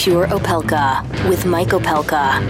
Pure 0.00 0.28
Opelka 0.28 1.28
with 1.28 1.44
Mike 1.44 1.68
Opelka. 1.68 2.40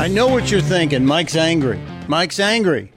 I 0.00 0.08
know 0.08 0.26
what 0.26 0.50
you're 0.50 0.60
thinking. 0.60 1.06
Mike's 1.06 1.36
angry. 1.36 1.80
Mike's 2.08 2.40
angry. 2.40 2.90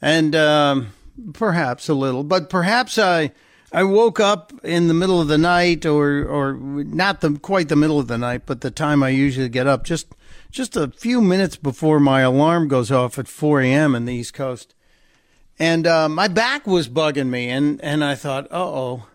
And 0.00 0.34
um, 0.34 0.94
perhaps 1.34 1.90
a 1.90 1.94
little, 1.94 2.24
but 2.24 2.48
perhaps 2.48 2.96
I 2.96 3.32
I 3.74 3.82
woke 3.82 4.18
up 4.18 4.54
in 4.64 4.88
the 4.88 4.94
middle 4.94 5.20
of 5.20 5.28
the 5.28 5.36
night 5.36 5.84
or 5.84 6.24
or 6.24 6.54
not 6.54 7.20
the 7.20 7.38
quite 7.38 7.68
the 7.68 7.76
middle 7.76 7.98
of 7.98 8.08
the 8.08 8.16
night, 8.16 8.44
but 8.46 8.62
the 8.62 8.70
time 8.70 9.02
I 9.02 9.10
usually 9.10 9.50
get 9.50 9.66
up 9.66 9.84
just 9.84 10.14
just 10.50 10.78
a 10.78 10.88
few 10.88 11.20
minutes 11.20 11.56
before 11.56 12.00
my 12.00 12.22
alarm 12.22 12.68
goes 12.68 12.90
off 12.90 13.18
at 13.18 13.28
4 13.28 13.60
a.m. 13.60 13.94
in 13.94 14.06
the 14.06 14.14
East 14.14 14.32
Coast. 14.32 14.74
And 15.58 15.86
uh, 15.86 16.08
my 16.08 16.26
back 16.26 16.66
was 16.66 16.88
bugging 16.88 17.28
me, 17.28 17.50
and, 17.50 17.80
and 17.82 18.02
I 18.02 18.14
thought, 18.14 18.46
uh 18.50 18.64
oh, 18.64 19.06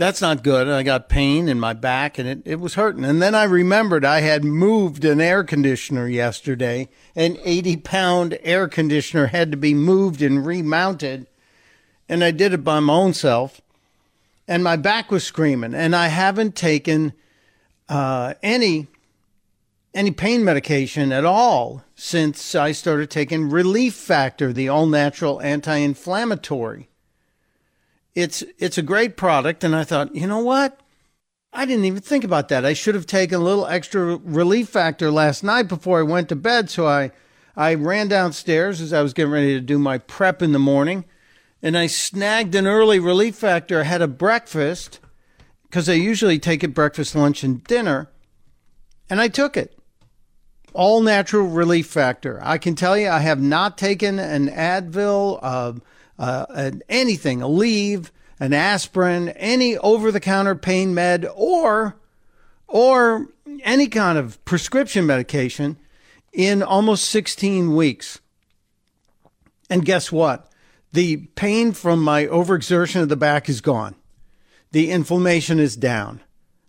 that's 0.00 0.22
not 0.22 0.42
good. 0.42 0.66
I 0.66 0.82
got 0.82 1.10
pain 1.10 1.46
in 1.46 1.60
my 1.60 1.74
back 1.74 2.18
and 2.18 2.26
it, 2.26 2.40
it 2.46 2.58
was 2.58 2.72
hurting. 2.72 3.04
And 3.04 3.20
then 3.20 3.34
I 3.34 3.44
remembered 3.44 4.02
I 4.02 4.22
had 4.22 4.42
moved 4.42 5.04
an 5.04 5.20
air 5.20 5.44
conditioner 5.44 6.08
yesterday. 6.08 6.88
An 7.14 7.36
80 7.44 7.76
pound 7.76 8.38
air 8.42 8.66
conditioner 8.66 9.26
had 9.26 9.50
to 9.50 9.58
be 9.58 9.74
moved 9.74 10.22
and 10.22 10.46
remounted. 10.46 11.26
And 12.08 12.24
I 12.24 12.30
did 12.30 12.54
it 12.54 12.64
by 12.64 12.80
my 12.80 12.94
own 12.94 13.12
self. 13.12 13.60
And 14.48 14.64
my 14.64 14.76
back 14.76 15.10
was 15.10 15.22
screaming. 15.22 15.74
And 15.74 15.94
I 15.94 16.06
haven't 16.06 16.56
taken 16.56 17.12
uh, 17.86 18.34
any 18.42 18.86
any 19.92 20.12
pain 20.12 20.44
medication 20.44 21.12
at 21.12 21.26
all 21.26 21.84
since 21.94 22.54
I 22.54 22.72
started 22.72 23.10
taking 23.10 23.50
Relief 23.50 23.94
Factor, 23.94 24.50
the 24.50 24.68
all 24.68 24.86
natural 24.86 25.42
anti 25.42 25.76
inflammatory 25.76 26.89
it's 28.14 28.42
it's 28.58 28.78
a 28.78 28.82
great 28.82 29.16
product. 29.16 29.64
And 29.64 29.74
i 29.74 29.84
thought 29.84 30.14
you 30.14 30.26
know 30.26 30.40
what? 30.40 30.80
I 31.52 31.66
didn't 31.66 31.84
even 31.84 32.00
think 32.00 32.22
about 32.22 32.48
that. 32.48 32.64
I 32.64 32.74
should 32.74 32.94
have 32.94 33.06
taken 33.06 33.40
a 33.40 33.44
little 33.44 33.66
extra 33.66 34.16
relief 34.16 34.68
factor 34.68 35.10
last 35.10 35.42
night 35.42 35.64
before 35.64 35.98
i 35.98 36.02
went 36.02 36.28
to 36.28 36.36
bed. 36.36 36.70
So 36.70 36.86
i 36.86 37.10
i 37.56 37.74
ran 37.74 38.08
downstairs 38.08 38.80
as 38.80 38.92
i 38.92 39.02
was 39.02 39.12
getting 39.12 39.32
ready 39.32 39.54
to 39.54 39.60
do 39.60 39.78
my 39.78 39.98
prep 39.98 40.42
in 40.42 40.52
the 40.52 40.58
morning. 40.58 41.04
And 41.62 41.76
i 41.76 41.86
snagged 41.86 42.54
an 42.54 42.66
early 42.66 42.98
relief 42.98 43.36
factor 43.36 43.80
I 43.80 43.84
had 43.84 44.02
a 44.02 44.08
breakfast 44.08 45.00
because 45.62 45.88
i 45.88 45.94
usually 45.94 46.38
take 46.38 46.64
it 46.64 46.74
breakfast 46.74 47.14
lunch 47.14 47.42
and 47.42 47.62
dinner. 47.64 48.10
And 49.08 49.20
i 49.20 49.28
took 49.28 49.56
it. 49.56 49.76
All 50.72 51.00
natural 51.00 51.48
relief 51.48 51.88
factor. 51.88 52.38
I 52.42 52.58
can 52.58 52.76
tell 52.76 52.96
you 52.96 53.08
i 53.08 53.20
have 53.20 53.40
not 53.40 53.78
taken 53.78 54.18
an 54.18 54.48
advil 54.48 55.38
uh, 55.42 55.72
uh, 56.20 56.44
an, 56.50 56.82
anything, 56.88 57.40
Aleve, 57.40 58.10
an 58.38 58.52
aspirin, 58.52 59.30
any 59.30 59.76
over-the-counter 59.78 60.54
pain 60.54 60.94
med, 60.94 61.26
or 61.34 61.96
or 62.68 63.26
any 63.64 63.88
kind 63.88 64.16
of 64.16 64.42
prescription 64.44 65.04
medication 65.04 65.76
in 66.32 66.62
almost 66.62 67.06
16 67.06 67.74
weeks. 67.74 68.20
And 69.68 69.84
guess 69.84 70.12
what? 70.12 70.48
The 70.92 71.16
pain 71.34 71.72
from 71.72 72.00
my 72.02 72.26
overexertion 72.26 73.02
of 73.02 73.08
the 73.08 73.16
back 73.16 73.48
is 73.48 73.60
gone. 73.60 73.96
The 74.70 74.90
inflammation 74.90 75.58
is 75.58 75.74
down. 75.74 76.20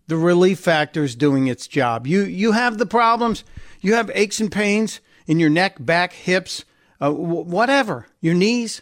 The 0.08 0.18
relief 0.18 0.60
factor 0.60 1.04
is 1.04 1.16
doing 1.16 1.48
its 1.48 1.68
job. 1.68 2.08
You 2.08 2.24
you 2.24 2.54
have 2.54 2.78
the 2.78 2.86
problems. 2.86 3.44
You 3.82 3.96
have 3.96 4.10
aches 4.16 4.40
and 4.40 4.52
pains 4.52 5.02
in 5.28 5.40
your 5.40 5.50
neck, 5.50 5.78
back, 5.80 6.14
hips, 6.14 6.66
uh, 7.00 7.12
whatever, 7.12 8.08
your 8.20 8.34
knees 8.34 8.82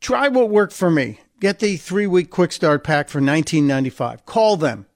try 0.00 0.28
what 0.28 0.50
worked 0.50 0.72
for 0.72 0.90
me. 0.90 1.20
Get 1.40 1.60
the 1.60 1.76
three 1.76 2.06
week 2.06 2.30
quick 2.30 2.52
start 2.52 2.82
pack 2.82 3.08
for 3.08 3.20
$19.95. 3.20 4.24
Call 4.24 4.56
them. 4.56 4.86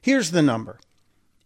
Here's 0.00 0.30
the 0.30 0.42
number 0.42 0.78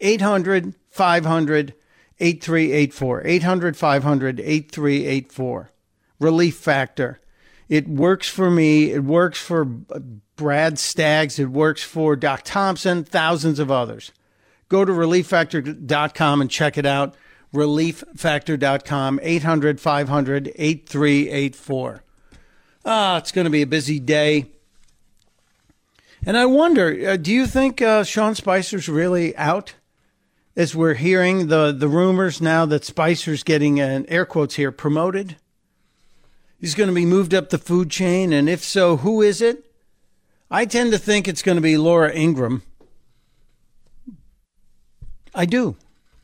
800 0.00 0.74
500 0.90 1.74
8384. 2.20 3.26
800 3.26 3.76
500 3.76 4.40
8384. 4.40 5.70
Relief 6.20 6.56
Factor. 6.56 7.20
It 7.68 7.88
works 7.88 8.28
for 8.28 8.50
me. 8.50 8.92
It 8.92 9.02
works 9.02 9.40
for 9.40 9.64
Brad 9.64 10.78
Staggs. 10.78 11.38
It 11.38 11.48
works 11.48 11.82
for 11.82 12.16
Doc 12.16 12.42
Thompson, 12.44 13.02
thousands 13.04 13.58
of 13.58 13.70
others. 13.70 14.12
Go 14.68 14.84
to 14.84 14.92
relieffactor.com 14.92 16.40
and 16.40 16.50
check 16.50 16.78
it 16.78 16.86
out. 16.86 17.14
Relieffactor.com, 17.54 19.20
800 19.22 19.80
500 19.80 20.52
8384. 20.54 22.04
Ah, 22.84 23.18
it's 23.18 23.32
going 23.32 23.44
to 23.44 23.50
be 23.50 23.62
a 23.62 23.66
busy 23.66 24.00
day. 24.00 24.46
And 26.24 26.36
I 26.36 26.46
wonder, 26.46 27.10
uh, 27.10 27.16
do 27.16 27.32
you 27.32 27.46
think 27.46 27.80
uh, 27.80 28.04
Sean 28.04 28.34
Spicer's 28.34 28.88
really 28.88 29.36
out? 29.36 29.74
As 30.54 30.76
we're 30.76 30.94
hearing 30.94 31.46
the, 31.48 31.72
the 31.72 31.88
rumors 31.88 32.40
now 32.40 32.66
that 32.66 32.84
Spicer's 32.84 33.42
getting 33.42 33.80
an 33.80 34.04
air 34.08 34.26
quotes 34.26 34.56
here 34.56 34.70
promoted, 34.70 35.36
he's 36.60 36.74
going 36.74 36.88
to 36.88 36.94
be 36.94 37.06
moved 37.06 37.32
up 37.32 37.48
the 37.48 37.56
food 37.56 37.90
chain, 37.90 38.34
and 38.34 38.50
if 38.50 38.62
so, 38.62 38.98
who 38.98 39.22
is 39.22 39.40
it? 39.40 39.64
I 40.50 40.66
tend 40.66 40.92
to 40.92 40.98
think 40.98 41.26
it's 41.26 41.40
going 41.40 41.56
to 41.56 41.62
be 41.62 41.78
Laura 41.78 42.12
Ingraham. 42.14 42.62
I 45.34 45.46
do, 45.46 45.76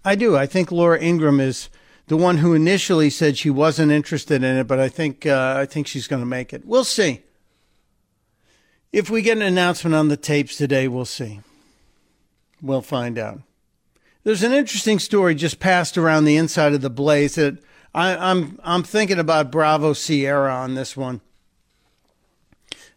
I 0.04 0.14
do. 0.14 0.36
I 0.36 0.44
think 0.44 0.70
Laura 0.70 1.00
Ingraham 1.00 1.40
is 1.40 1.70
the 2.08 2.16
one 2.16 2.38
who 2.38 2.54
initially 2.54 3.10
said 3.10 3.36
she 3.36 3.50
wasn't 3.50 3.92
interested 3.92 4.42
in 4.42 4.56
it, 4.56 4.66
but 4.66 4.80
I 4.80 4.88
think 4.88 5.26
uh, 5.26 5.54
I 5.58 5.66
think 5.66 5.86
she's 5.86 6.08
going 6.08 6.22
to 6.22 6.26
make 6.26 6.52
it. 6.52 6.64
We'll 6.64 6.84
see. 6.84 7.22
If 8.92 9.10
we 9.10 9.20
get 9.20 9.36
an 9.36 9.42
announcement 9.42 9.94
on 9.94 10.08
the 10.08 10.16
tapes 10.16 10.56
today, 10.56 10.88
we'll 10.88 11.04
see. 11.04 11.40
We'll 12.62 12.82
find 12.82 13.18
out. 13.18 13.42
There's 14.24 14.42
an 14.42 14.52
interesting 14.52 14.98
story 14.98 15.34
just 15.34 15.60
passed 15.60 15.96
around 15.98 16.24
the 16.24 16.36
inside 16.36 16.72
of 16.72 16.80
the 16.80 16.90
Blaze 16.90 17.36
that 17.36 17.58
I, 17.94 18.16
I'm 18.16 18.58
I'm 18.64 18.82
thinking 18.82 19.18
about 19.18 19.52
Bravo 19.52 19.92
Sierra 19.92 20.54
on 20.54 20.74
this 20.74 20.96
one. 20.96 21.20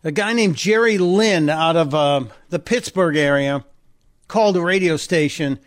A 0.04 0.12
guy 0.12 0.34
named 0.34 0.56
Jerry 0.56 0.98
Lynn 0.98 1.50
out 1.50 1.76
of 1.76 1.94
uh, 1.94 2.24
the 2.50 2.60
Pittsburgh 2.60 3.18
area 3.18 3.66
called 4.28 4.58
a 4.58 4.62
radio 4.62 4.98
station 4.98 5.60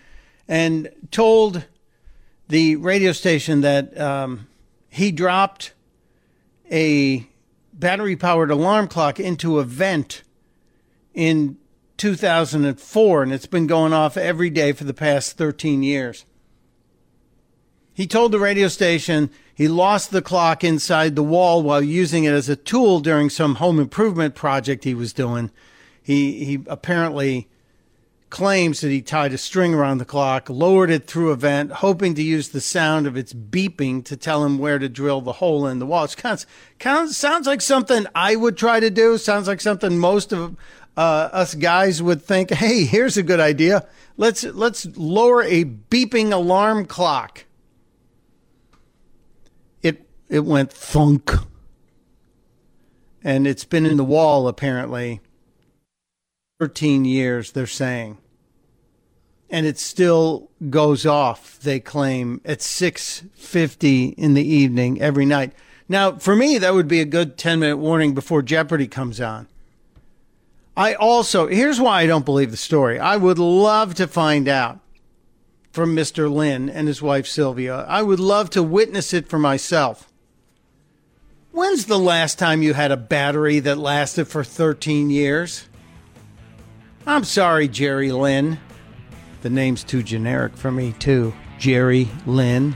and 0.49 0.91
told 1.11 1.65
the 2.49 2.77
radio 2.77 3.13
station 3.13 3.63
that 3.63 3.99
um, 3.99 4.47
he 4.89 5.11
dropped 5.11 5.73
a 6.71 7.27
battery 7.73 8.17
powered 8.17 8.51
alarm 8.51 8.89
clock 8.89 9.19
into 9.19 9.59
a 9.59 9.65
vent 9.65 10.23
in 11.13 11.57
2004, 11.97 13.23
and 13.23 13.33
it's 13.33 13.47
been 13.47 13.67
going 13.67 13.93
off 13.93 14.17
every 14.17 14.51
day 14.51 14.73
for 14.73 14.85
the 14.85 14.95
past 14.95 15.37
13 15.37 15.83
years. 15.83 16.25
He 17.93 18.07
told 18.07 18.33
the 18.33 18.41
radio 18.41 18.69
station 18.69 19.31
he 19.55 19.69
lost 19.69 20.11
the 20.11 20.23
clock 20.23 20.65
inside 20.65 21.15
the 21.15 21.23
wall 21.23 21.63
while 21.63 21.83
using 21.83 22.25
it 22.25 22.33
as 22.33 22.49
a 22.49 22.57
tool 22.57 22.99
during 22.99 23.31
some 23.31 23.57
home 23.57 23.79
improvement 23.79 24.35
project 24.35 24.83
he 24.83 24.95
was 24.95 25.13
doing. 25.13 25.53
He, 26.03 26.45
he 26.45 26.65
apparently 26.67 27.49
claims 28.35 28.81
that 28.81 28.90
he 28.90 29.01
tied 29.01 29.33
a 29.33 29.38
string 29.38 29.73
around 29.73 29.99
the 29.99 30.05
clock, 30.05 30.51
lowered 30.51 30.90
it 30.90 31.07
through 31.07 31.31
a 31.31 31.37
vent, 31.37 31.70
hoping 31.70 32.16
to 32.16 32.23
use 32.23 32.49
the 32.49 32.61
sound 32.61 33.07
of 33.07 33.16
its 33.16 33.33
beeping 33.33 34.05
to 34.05 34.16
tell 34.16 34.44
him 34.44 34.59
where 34.59 34.77
to 34.77 34.88
drill 34.88 35.20
the 35.20 35.35
hole 35.35 35.68
in 35.68 35.79
the 35.79 35.87
wall. 35.87 36.03
It 36.03 36.16
of 36.83 37.14
sounds 37.14 37.47
like 37.47 37.61
something 37.61 38.07
I 38.12 38.35
would 38.35 38.57
try 38.57 38.81
to 38.81 38.90
do. 38.90 39.18
Sounds 39.18 39.47
like 39.47 39.61
something 39.61 39.97
most 40.01 40.33
of 40.33 40.57
uh, 40.97 41.29
us 41.33 41.55
guys 41.55 42.03
would 42.03 42.23
think, 42.23 42.51
"Hey, 42.51 42.85
here's 42.87 43.16
a 43.16 43.23
good 43.23 43.38
idea. 43.38 43.87
Let's 44.16 44.42
let's 44.42 44.85
lower 44.97 45.40
a 45.44 45.64
beeping 45.64 46.33
alarm 46.33 46.87
clock." 46.87 47.44
It 49.81 50.09
it 50.29 50.44
went 50.44 50.73
thunk, 50.73 51.31
and 53.23 53.47
it's 53.47 53.64
been 53.64 53.87
in 53.87 53.97
the 53.97 54.03
wall 54.03 54.49
apparently 54.49 55.20
13 56.59 57.05
years, 57.05 57.53
they're 57.53 57.66
saying 57.68 58.18
and 59.55 59.67
it 59.67 59.79
still 59.79 60.51
goes 60.69 61.07
off 61.07 61.61
they 61.61 61.79
claim 61.79 62.40
at 62.45 62.59
6:50 62.59 64.14
in 64.19 64.35
the 64.35 64.43
evening 64.43 65.01
every 65.01 65.25
night. 65.25 65.53
Now 65.88 66.17
for 66.17 66.35
me 66.35 66.59
that 66.59 66.75
would 66.75 66.88
be 66.88 67.01
a 67.01 67.05
good 67.05 67.38
10 67.38 67.61
minute 67.61 67.77
warning 67.77 68.14
before 68.14 68.43
jeopardy 68.43 68.88
comes 68.88 69.21
on. 69.21 69.47
I 70.77 70.95
also 70.95 71.47
here's 71.47 71.81
why 71.81 72.03
i 72.03 72.07
don't 72.07 72.25
believe 72.25 72.51
the 72.51 72.57
story. 72.57 72.99
I 72.99 73.17
would 73.17 73.38
love 73.38 73.95
to 73.95 74.09
find 74.09 74.49
out 74.49 74.81
from 75.71 75.95
mr 75.95 76.29
lynn 76.29 76.69
and 76.69 76.88
his 76.88 77.01
wife 77.01 77.29
sylvia. 77.29 77.87
I 77.88 78.03
would 78.03 78.21
love 78.21 78.51
to 78.51 78.62
witness 78.62 79.14
it 79.14 79.29
for 79.29 79.38
myself. 79.38 80.11
When's 81.53 81.87
the 81.87 81.97
last 81.97 82.40
time 82.40 82.61
you 82.61 82.75
had 82.75 82.90
a 82.90 82.97
battery 82.97 83.61
that 83.61 83.79
lasted 83.79 84.27
for 84.27 84.43
13 84.43 85.11
years? 85.11 85.69
I'm 87.07 87.23
sorry, 87.23 87.69
Jerry 87.69 88.11
Lynn. 88.11 88.59
The 89.45 89.51
name's 89.51 89.85
too 89.85 90.03
generic 90.03 90.57
for 90.57 90.71
me, 90.71 90.95
too. 90.99 91.35
Jerry 91.59 92.09
Lynn. 92.25 92.75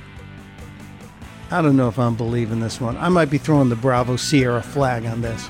I 1.51 1.63
don't 1.63 1.79
know 1.79 1.89
if 1.89 1.99
I'm 1.99 2.15
believing 2.15 2.61
this 2.61 2.79
one. 2.79 2.95
I 2.99 3.09
might 3.09 3.31
be 3.31 3.39
throwing 3.39 3.71
the 3.71 3.75
Bravo 3.75 4.17
Sierra 4.17 4.61
flag 4.61 5.07
on 5.07 5.23
this. 5.23 5.49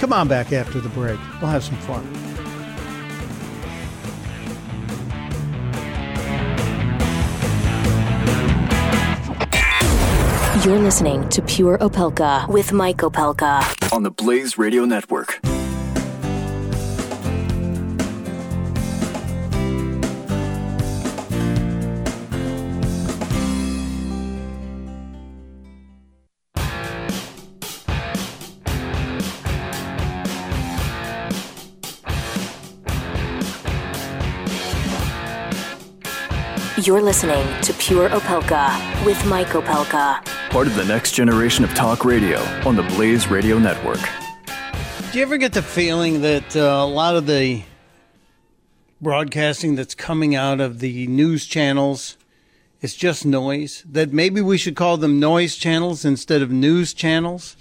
Come 0.00 0.12
on 0.12 0.26
back 0.26 0.52
after 0.52 0.80
the 0.80 0.88
break. 0.88 1.20
We'll 1.40 1.52
have 1.52 1.62
some 1.62 1.76
fun. 1.76 2.02
You're 10.64 10.80
listening 10.80 11.28
to 11.28 11.42
Pure 11.42 11.78
Opelka 11.78 12.48
with 12.48 12.72
Mike 12.72 12.96
Opelka. 12.96 13.92
On 13.94 14.02
the 14.02 14.10
Blaze 14.10 14.58
Radio 14.58 14.86
Network. 14.86 15.38
You're 36.84 37.00
listening 37.00 37.46
to 37.60 37.72
Pure 37.74 38.08
Opelka 38.08 39.06
with 39.06 39.24
Mike 39.26 39.50
Opelka. 39.50 40.24
Part 40.50 40.66
of 40.66 40.74
the 40.74 40.84
next 40.84 41.12
generation 41.12 41.62
of 41.62 41.72
talk 41.74 42.04
radio 42.04 42.40
on 42.66 42.74
the 42.74 42.82
Blaze 42.82 43.28
Radio 43.28 43.56
Network. 43.56 44.00
Do 45.12 45.18
you 45.18 45.22
ever 45.22 45.36
get 45.36 45.52
the 45.52 45.62
feeling 45.62 46.22
that 46.22 46.56
uh, 46.56 46.60
a 46.60 46.86
lot 46.86 47.14
of 47.14 47.26
the 47.26 47.62
broadcasting 49.00 49.76
that's 49.76 49.94
coming 49.94 50.34
out 50.34 50.60
of 50.60 50.80
the 50.80 51.06
news 51.06 51.46
channels 51.46 52.16
is 52.80 52.96
just 52.96 53.24
noise? 53.24 53.84
That 53.88 54.12
maybe 54.12 54.40
we 54.40 54.58
should 54.58 54.74
call 54.74 54.96
them 54.96 55.20
noise 55.20 55.54
channels 55.54 56.04
instead 56.04 56.42
of 56.42 56.50
news 56.50 56.92
channels? 56.92 57.56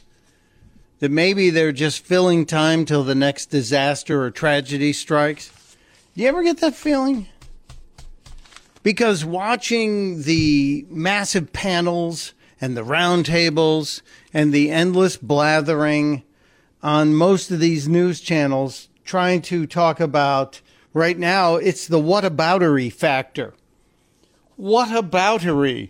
That 0.98 1.12
maybe 1.12 1.52
they're 1.52 1.72
just 1.72 2.04
filling 2.04 2.48
time 2.48 2.86
till 2.86 3.04
the 3.04 3.14
next 3.14 3.52
disaster 3.52 4.24
or 4.24 4.32
tragedy 4.32 4.94
strikes? 4.94 5.76
Do 6.16 6.24
you 6.24 6.28
ever 6.28 6.42
get 6.42 6.58
that 6.62 6.74
feeling? 6.74 7.28
Because 8.84 9.24
watching 9.24 10.24
the 10.24 10.86
massive 10.90 11.54
panels 11.54 12.34
and 12.60 12.76
the 12.76 12.84
roundtables 12.84 14.02
and 14.34 14.52
the 14.52 14.72
endless 14.72 15.18
blathering 15.18 16.24
on 16.82 17.14
most 17.14 17.52
of 17.52 17.60
these 17.60 17.88
news 17.88 18.22
channels 18.22 18.90
trying 19.04 19.42
to 19.42 19.68
talk 19.68 20.00
about 20.00 20.62
right 20.94 21.18
now 21.18 21.56
it's 21.56 21.88
the 21.88 22.00
whataboutery 22.00 22.92
factor. 22.92 23.54
Whataboutery. 24.60 25.90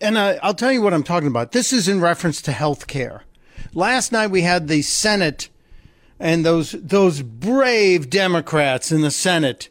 And 0.00 0.16
I, 0.16 0.38
i'll 0.42 0.54
tell 0.54 0.70
you 0.70 0.82
what 0.82 0.94
i'm 0.94 1.02
talking 1.02 1.26
about. 1.26 1.50
This 1.50 1.72
is 1.72 1.88
in 1.88 2.00
reference 2.00 2.40
to 2.42 2.52
health 2.52 2.86
care 2.86 3.24
last 3.74 4.12
night 4.12 4.28
we 4.28 4.42
had 4.42 4.68
the 4.68 4.82
senate 4.82 5.48
and 6.18 6.44
those 6.44 6.72
those 6.72 7.22
brave 7.22 8.10
democrats 8.10 8.90
in 8.90 9.02
the 9.02 9.10
senate 9.10 9.68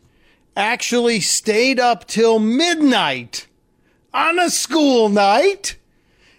actually 0.57 1.19
stayed 1.19 1.79
up 1.79 2.07
till 2.07 2.39
midnight 2.39 3.45
on 4.11 4.39
a 4.39 4.49
school 4.49 5.07
night 5.07 5.77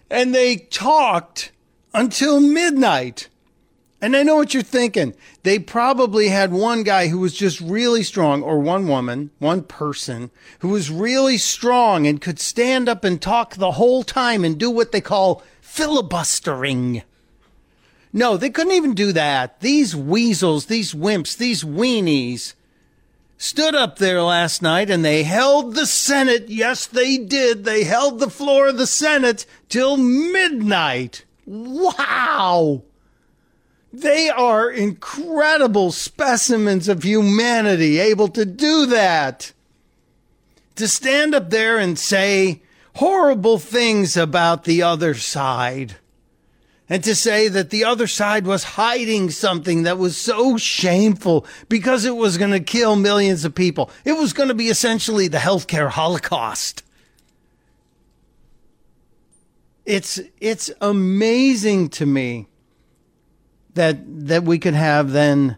and 0.09 0.35
they 0.35 0.57
talked 0.57 1.51
until 1.93 2.41
midnight. 2.41 3.29
And 4.01 4.15
I 4.15 4.23
know 4.23 4.35
what 4.35 4.53
you're 4.53 4.61
thinking. 4.63 5.13
They 5.43 5.57
probably 5.57 6.27
had 6.29 6.51
one 6.51 6.83
guy 6.83 7.07
who 7.07 7.19
was 7.19 7.33
just 7.33 7.59
really 7.59 8.03
strong, 8.03 8.41
or 8.43 8.59
one 8.59 8.87
woman, 8.87 9.31
one 9.39 9.63
person 9.63 10.31
who 10.59 10.69
was 10.69 10.89
really 10.89 11.37
strong 11.37 12.07
and 12.07 12.21
could 12.21 12.39
stand 12.39 12.87
up 12.87 13.03
and 13.03 13.21
talk 13.21 13.55
the 13.55 13.71
whole 13.71 14.03
time 14.03 14.45
and 14.45 14.57
do 14.57 14.69
what 14.69 14.91
they 14.91 15.01
call 15.01 15.43
filibustering. 15.61 17.03
No, 18.11 18.37
they 18.37 18.49
couldn't 18.49 18.73
even 18.73 18.93
do 18.93 19.11
that. 19.11 19.59
These 19.59 19.95
weasels, 19.95 20.65
these 20.65 20.93
wimps, 20.93 21.37
these 21.37 21.63
weenies 21.63 22.53
stood 23.39 23.73
up 23.73 23.97
there 23.97 24.21
last 24.21 24.61
night 24.61 24.91
and 24.91 25.03
they 25.03 25.23
held 25.23 25.73
the 25.73 25.87
Senate. 25.87 26.49
Yes, 26.49 26.85
they 26.85 27.17
did. 27.17 27.63
They 27.63 27.85
held 27.85 28.19
the 28.19 28.29
floor 28.29 28.67
of 28.67 28.77
the 28.77 28.85
Senate 28.85 29.45
till 29.69 29.97
midnight. 29.97 31.25
Wow. 31.47 32.83
They 33.91 34.29
are 34.29 34.69
incredible 34.69 35.91
specimens 35.91 36.87
of 36.87 37.03
humanity 37.03 37.97
able 37.97 38.27
to 38.27 38.45
do 38.45 38.85
that. 38.87 39.53
To 40.75 40.87
stand 40.87 41.33
up 41.33 41.49
there 41.49 41.77
and 41.77 41.97
say 41.97 42.61
horrible 42.95 43.57
things 43.57 44.15
about 44.17 44.65
the 44.65 44.83
other 44.83 45.13
side 45.13 45.95
and 46.89 47.03
to 47.03 47.13
say 47.13 47.47
that 47.47 47.69
the 47.69 47.83
other 47.83 48.07
side 48.07 48.47
was 48.47 48.63
hiding 48.63 49.29
something 49.29 49.83
that 49.83 49.99
was 49.99 50.17
so 50.17 50.57
shameful 50.57 51.45
because 51.69 52.03
it 52.03 52.15
was 52.15 52.37
going 52.37 52.51
to 52.51 52.59
kill 52.59 52.95
millions 52.95 53.45
of 53.45 53.53
people. 53.53 53.91
It 54.03 54.13
was 54.13 54.33
going 54.33 54.49
to 54.49 54.55
be 54.55 54.69
essentially 54.69 55.27
the 55.27 55.37
healthcare 55.37 55.89
holocaust. 55.89 56.83
It's 59.85 60.19
it's 60.39 60.71
amazing 60.81 61.89
to 61.89 62.05
me 62.05 62.47
that 63.75 63.97
that 64.27 64.43
we 64.43 64.59
could 64.59 64.73
have 64.73 65.11
then 65.11 65.57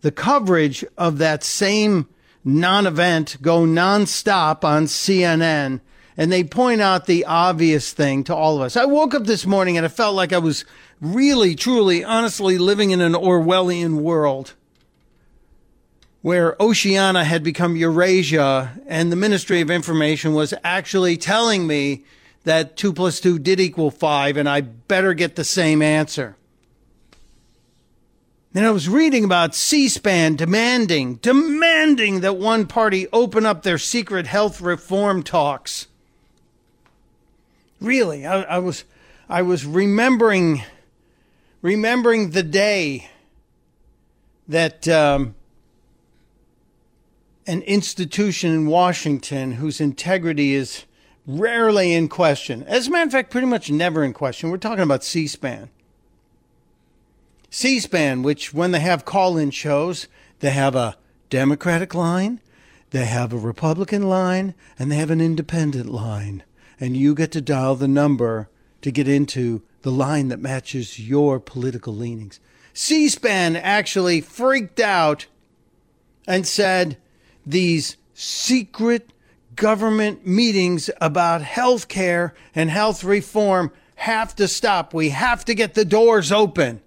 the 0.00 0.12
coverage 0.12 0.84
of 0.98 1.18
that 1.18 1.42
same 1.42 2.08
non-event 2.44 3.38
go 3.40 3.60
nonstop 3.60 4.64
on 4.64 4.84
CNN 4.84 5.80
and 6.16 6.30
they 6.30 6.44
point 6.44 6.80
out 6.80 7.06
the 7.06 7.24
obvious 7.24 7.92
thing 7.92 8.24
to 8.24 8.34
all 8.34 8.56
of 8.56 8.62
us. 8.62 8.76
I 8.76 8.84
woke 8.84 9.14
up 9.14 9.24
this 9.24 9.46
morning 9.46 9.76
and 9.76 9.84
I 9.84 9.88
felt 9.88 10.14
like 10.14 10.32
I 10.32 10.38
was 10.38 10.64
really, 11.00 11.54
truly, 11.54 12.04
honestly 12.04 12.58
living 12.58 12.90
in 12.90 13.00
an 13.00 13.14
Orwellian 13.14 13.96
world 14.00 14.54
where 16.22 16.56
Oceania 16.58 17.24
had 17.24 17.42
become 17.42 17.76
Eurasia 17.76 18.80
and 18.86 19.12
the 19.12 19.16
Ministry 19.16 19.60
of 19.60 19.70
Information 19.70 20.32
was 20.32 20.54
actually 20.62 21.16
telling 21.16 21.66
me 21.66 22.04
that 22.44 22.76
two 22.76 22.92
plus 22.92 23.20
two 23.20 23.38
did 23.38 23.60
equal 23.60 23.90
five 23.90 24.36
and 24.36 24.48
I 24.48 24.60
better 24.62 25.14
get 25.14 25.36
the 25.36 25.44
same 25.44 25.82
answer. 25.82 26.36
Then 28.52 28.64
I 28.64 28.70
was 28.70 28.88
reading 28.88 29.24
about 29.24 29.56
C-SPAN 29.56 30.36
demanding, 30.36 31.16
demanding 31.16 32.20
that 32.20 32.36
one 32.36 32.68
party 32.68 33.08
open 33.12 33.44
up 33.44 33.64
their 33.64 33.78
secret 33.78 34.28
health 34.28 34.60
reform 34.60 35.24
talks 35.24 35.88
really, 37.84 38.26
I, 38.26 38.42
I 38.42 38.58
was, 38.58 38.84
I 39.28 39.42
was 39.42 39.64
remembering, 39.64 40.62
remembering 41.62 42.30
the 42.30 42.42
day 42.42 43.08
that 44.48 44.88
um, 44.88 45.34
an 47.46 47.62
institution 47.62 48.50
in 48.50 48.66
Washington 48.66 49.52
whose 49.52 49.80
integrity 49.80 50.54
is 50.54 50.84
rarely 51.26 51.94
in 51.94 52.08
question. 52.08 52.62
As 52.64 52.88
a 52.88 52.90
matter 52.90 53.06
of 53.06 53.12
fact, 53.12 53.30
pretty 53.30 53.46
much 53.46 53.70
never 53.70 54.04
in 54.04 54.12
question. 54.12 54.50
We're 54.50 54.58
talking 54.58 54.82
about 54.82 55.04
C 55.04 55.26
SPAN. 55.26 55.70
C 57.50 57.80
SPAN, 57.80 58.22
which 58.22 58.52
when 58.52 58.72
they 58.72 58.80
have 58.80 59.04
call 59.04 59.36
in 59.38 59.50
shows, 59.50 60.08
they 60.40 60.50
have 60.50 60.74
a 60.74 60.96
Democratic 61.30 61.94
line, 61.94 62.40
they 62.90 63.06
have 63.06 63.32
a 63.32 63.38
Republican 63.38 64.08
line, 64.08 64.54
and 64.78 64.90
they 64.90 64.96
have 64.96 65.10
an 65.10 65.20
independent 65.20 65.90
line 65.90 66.42
and 66.80 66.96
you 66.96 67.14
get 67.14 67.32
to 67.32 67.40
dial 67.40 67.74
the 67.74 67.88
number 67.88 68.48
to 68.82 68.90
get 68.90 69.08
into 69.08 69.62
the 69.82 69.90
line 69.90 70.28
that 70.28 70.40
matches 70.40 70.98
your 70.98 71.38
political 71.40 71.94
leanings. 71.94 72.40
C 72.72 73.08
SPAN 73.08 73.56
actually 73.56 74.20
freaked 74.20 74.80
out 74.80 75.26
and 76.26 76.46
said 76.46 76.96
these 77.46 77.96
secret 78.14 79.12
government 79.54 80.26
meetings 80.26 80.90
about 81.00 81.42
health 81.42 81.88
care 81.88 82.34
and 82.54 82.70
health 82.70 83.04
reform 83.04 83.70
have 83.96 84.34
to 84.36 84.48
stop. 84.48 84.92
We 84.92 85.10
have 85.10 85.44
to 85.44 85.54
get 85.54 85.74
the 85.74 85.84
doors 85.84 86.32
open. 86.32 86.80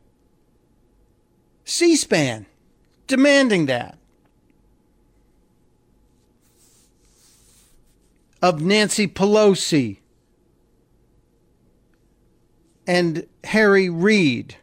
C 1.63 1.95
SPAN 1.95 2.45
demanding 3.07 3.67
that. 3.67 3.96
Of 8.41 8.61
Nancy 8.61 9.07
Pelosi 9.07 9.97
and 12.85 13.27
Harry 13.43 13.89
Reid. 13.89 14.55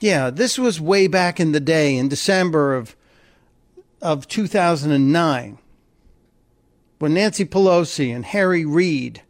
Yeah, 0.00 0.30
this 0.30 0.58
was 0.58 0.80
way 0.80 1.06
back 1.06 1.38
in 1.38 1.52
the 1.52 1.60
day 1.60 1.96
in 1.96 2.08
December 2.08 2.74
of 2.74 2.96
of 4.00 4.26
2009 4.26 5.58
when 6.98 7.14
Nancy 7.14 7.44
Pelosi 7.44 8.14
and 8.14 8.24
Harry 8.24 8.64
Reid 8.64 9.22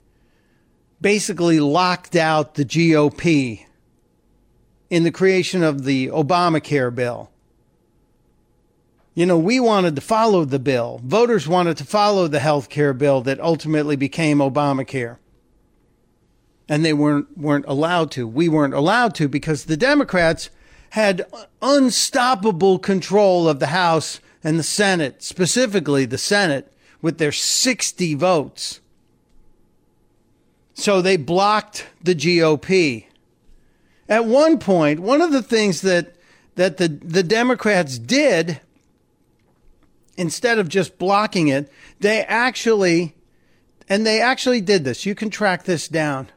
basically 1.00 1.60
locked 1.60 2.16
out 2.16 2.54
the 2.54 2.64
GOP 2.64 3.66
in 4.88 5.04
the 5.04 5.10
creation 5.10 5.62
of 5.62 5.84
the 5.84 6.08
Obamacare 6.08 6.94
bill. 6.94 7.31
You 9.14 9.26
know, 9.26 9.38
we 9.38 9.60
wanted 9.60 9.94
to 9.96 10.00
follow 10.00 10.44
the 10.44 10.58
bill. 10.58 11.00
Voters 11.04 11.46
wanted 11.46 11.76
to 11.76 11.84
follow 11.84 12.28
the 12.28 12.40
health 12.40 12.70
care 12.70 12.94
bill 12.94 13.20
that 13.22 13.40
ultimately 13.40 13.96
became 13.96 14.38
Obamacare. 14.38 15.18
And 16.68 16.84
they 16.84 16.94
weren't, 16.94 17.36
weren't 17.36 17.66
allowed 17.68 18.10
to. 18.12 18.26
We 18.26 18.48
weren't 18.48 18.72
allowed 18.72 19.14
to 19.16 19.28
because 19.28 19.64
the 19.64 19.76
Democrats 19.76 20.48
had 20.90 21.26
unstoppable 21.60 22.78
control 22.78 23.48
of 23.48 23.60
the 23.60 23.68
House 23.68 24.20
and 24.42 24.58
the 24.58 24.62
Senate, 24.62 25.22
specifically 25.22 26.06
the 26.06 26.18
Senate, 26.18 26.72
with 27.02 27.18
their 27.18 27.32
60 27.32 28.14
votes. 28.14 28.80
So 30.74 31.02
they 31.02 31.16
blocked 31.18 31.86
the 32.02 32.14
GOP. 32.14 33.06
At 34.08 34.24
one 34.24 34.58
point, 34.58 35.00
one 35.00 35.20
of 35.20 35.32
the 35.32 35.42
things 35.42 35.82
that, 35.82 36.14
that 36.54 36.78
the, 36.78 36.88
the 36.88 37.22
Democrats 37.22 37.98
did 37.98 38.60
instead 40.16 40.58
of 40.58 40.68
just 40.68 40.98
blocking 40.98 41.48
it, 41.48 41.70
they 42.00 42.22
actually, 42.24 43.14
and 43.88 44.06
they 44.06 44.20
actually 44.20 44.60
did 44.60 44.84
this. 44.84 45.06
You 45.06 45.14
can 45.14 45.30
track 45.30 45.64
this 45.64 45.88
down. 45.88 46.28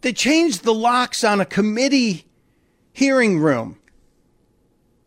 They 0.00 0.12
changed 0.12 0.64
the 0.64 0.74
locks 0.74 1.24
on 1.24 1.40
a 1.40 1.44
committee 1.44 2.26
hearing 2.92 3.38
room. 3.38 3.78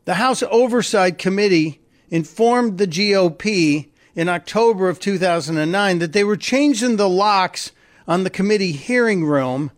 The 0.06 0.16
House 0.16 0.44
Oversight 0.44 1.18
Committee 1.18 1.82
informed 2.10 2.78
the 2.78 2.88
GOP 2.88 3.90
in 4.16 4.28
October 4.28 4.90
of 4.90 5.00
2009 5.00 6.00
that 6.00 6.14
they 6.14 6.24
were 6.24 6.36
changing 6.36 6.98
the 6.98 7.10
locks 7.10 7.72
on 8.08 8.24
the 8.24 8.30
committee 8.30 8.74
hearing 8.74 9.26
room. 9.26 9.72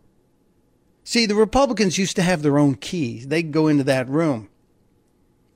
See, 1.03 1.25
the 1.25 1.36
Republicans 1.36 1.97
used 1.97 2.15
to 2.15 2.21
have 2.23 2.41
their 2.41 2.58
own 2.58 2.75
key. 2.75 3.23
They'd 3.25 3.51
go 3.51 3.67
into 3.67 3.84
that 3.84 4.08
room. 4.08 4.49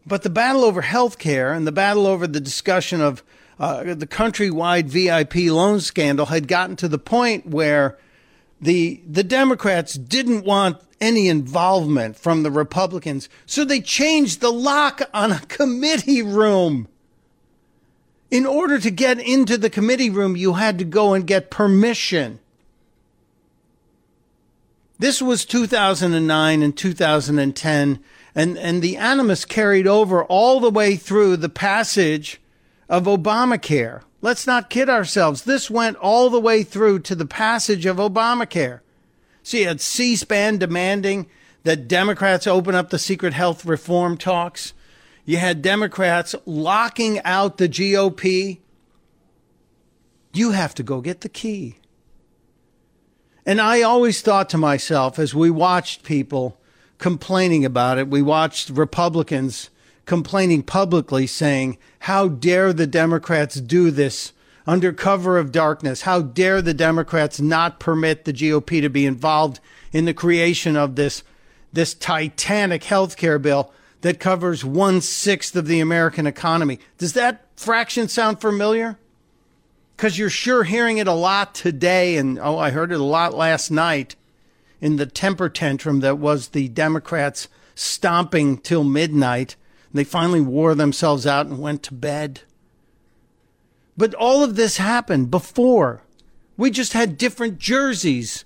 But 0.08 0.24
the 0.24 0.30
battle 0.30 0.64
over 0.64 0.82
health 0.82 1.18
care 1.18 1.52
and 1.52 1.68
the 1.68 1.72
battle 1.72 2.08
over 2.08 2.28
the 2.28 2.40
discussion 2.40 3.02
of 3.02 3.24
uh, 3.60 3.94
the 3.94 4.08
countrywide 4.08 4.86
VIP 4.86 5.52
loan 5.52 5.82
scandal 5.82 6.28
had 6.28 6.48
gotten 6.48 6.78
to 6.78 6.88
the 6.88 6.98
point 6.98 7.46
where 7.46 7.98
the 8.62 9.02
the 9.06 9.24
Democrats 9.24 9.96
didn't 9.96 10.46
want 10.46 10.78
any 11.02 11.28
involvement 11.28 12.16
from 12.16 12.44
the 12.44 12.52
Republicans, 12.52 13.28
so 13.46 13.66
they 13.66 13.82
changed 13.82 14.40
the 14.40 14.52
lock 14.52 15.02
on 15.14 15.32
a 15.32 15.40
committee 15.42 16.22
room. 16.22 16.88
In 18.32 18.46
order 18.46 18.80
to 18.80 18.92
get 18.92 19.20
into 19.20 19.58
the 19.58 19.70
committee 19.70 20.10
room, 20.10 20.36
you 20.36 20.54
had 20.54 20.78
to 20.80 20.86
go 20.86 21.14
and 21.14 21.28
get 21.28 21.52
permission. 21.52 22.40
This 25.00 25.22
was 25.22 25.46
2009 25.46 26.64
and 26.64 26.76
2010 26.76 28.00
and, 28.38 28.56
and 28.56 28.84
the 28.84 28.98
animus 28.98 29.46
carried 29.46 29.88
over 29.88 30.24
all 30.24 30.60
the 30.60 30.70
way 30.70 30.96
through 30.96 31.38
the 31.38 31.50
passage 31.50 32.40
of 32.88 33.06
Obamacare. 33.06 34.04
Let's 34.22 34.46
not 34.46 34.70
kid 34.70 34.90
ourselves. 34.90 35.42
This 35.42 35.72
went 35.72 35.98
all 35.98 36.30
the 36.30 36.40
way 36.40 36.62
through 36.62 37.00
to 37.00 37.16
the 37.16 37.26
passage 37.26 37.88
of 37.88 37.98
Obamacare. 37.98 38.82
So 39.42 39.58
you 39.58 39.68
had 39.68 39.82
C 39.82 40.16
SPAN 40.16 40.60
demanding 40.60 41.26
that 41.64 41.88
Democrats 41.88 42.46
open 42.46 42.76
up 42.76 42.92
the 42.92 43.00
secret 43.00 43.34
health 43.34 43.66
reform 43.66 44.18
talks. 44.18 44.74
You 45.26 45.38
had 45.38 45.64
Democrats 45.64 46.36
locking 46.46 47.20
out 47.24 47.58
the 47.58 47.68
GOP. 47.68 48.60
You 50.32 50.52
have 50.52 50.76
to 50.76 50.84
go 50.84 51.02
get 51.02 51.22
the 51.22 51.30
key. 51.30 51.78
And 53.48 53.60
I 53.60 53.82
always 53.82 54.22
thought 54.22 54.48
to 54.52 54.60
myself 54.60 55.18
as 55.18 55.34
we 55.34 55.50
watched 55.50 56.04
people 56.04 56.57
complaining 56.98 57.66
about 57.66 57.98
it. 57.98 58.10
We 58.10 58.22
watched 58.22 58.70
Republicans 58.70 59.70
complaining 60.06 60.64
publicly 60.64 61.28
saying, 61.28 61.78
How 62.00 62.28
dare 62.28 62.74
the 62.74 62.88
Democrats 62.88 63.56
do 63.56 63.92
this 63.92 64.34
under 64.66 64.92
cover 64.92 65.38
of 65.38 65.52
darkness? 65.52 66.02
How 66.02 66.22
dare 66.22 66.62
the 66.62 66.74
Democrats 66.74 67.40
not 67.40 67.80
permit 67.80 68.26
the 68.26 68.34
GOP 68.34 68.82
to 68.82 68.90
be 68.90 69.06
involved 69.06 69.60
in 69.92 70.06
the 70.06 70.14
creation 70.14 70.76
of 70.76 70.96
this, 70.96 71.24
this 71.72 71.94
titanic 71.94 72.84
health 72.84 73.18
care 73.18 73.40
bill 73.40 73.72
that 74.02 74.20
covers 74.20 74.64
one 74.64 75.02
sixth 75.02 75.56
of 75.56 75.68
the 75.68 75.80
American 75.80 76.26
economy? 76.26 76.80
Does 76.98 77.14
that 77.14 77.46
fraction 77.56 78.08
sound 78.08 78.42
familiar? 78.42 78.98
Because 79.96 80.18
you're 80.18 80.30
sure 80.30 80.64
hearing 80.64 81.00
it 81.00 81.08
a 81.08 81.14
lot 81.14 81.56
today, 81.56 82.18
and 82.18 82.38
oh, 82.38 82.58
I 82.58 82.70
heard 82.70 82.92
it 82.92 83.00
a 83.00 83.04
lot 83.04 83.34
last 83.34 83.72
night 83.72 84.16
in 84.82 84.98
the 84.98 85.06
temper 85.06 85.50
tantrum 85.50 86.00
that 86.02 86.18
was 86.18 86.50
the 86.50 86.68
Democrats 86.70 87.48
stomping 87.76 88.58
till 88.58 88.84
midnight. 88.84 89.56
They 89.94 90.04
finally 90.04 90.42
wore 90.42 90.76
themselves 90.76 91.26
out 91.26 91.48
and 91.48 91.60
went 91.60 91.84
to 91.84 91.94
bed. 91.94 92.42
But 93.98 94.14
all 94.14 94.44
of 94.44 94.56
this 94.56 94.78
happened 94.78 95.32
before. 95.32 96.04
We 96.56 96.70
just 96.70 96.94
had 96.94 97.18
different 97.18 97.58
jerseys. 97.58 98.46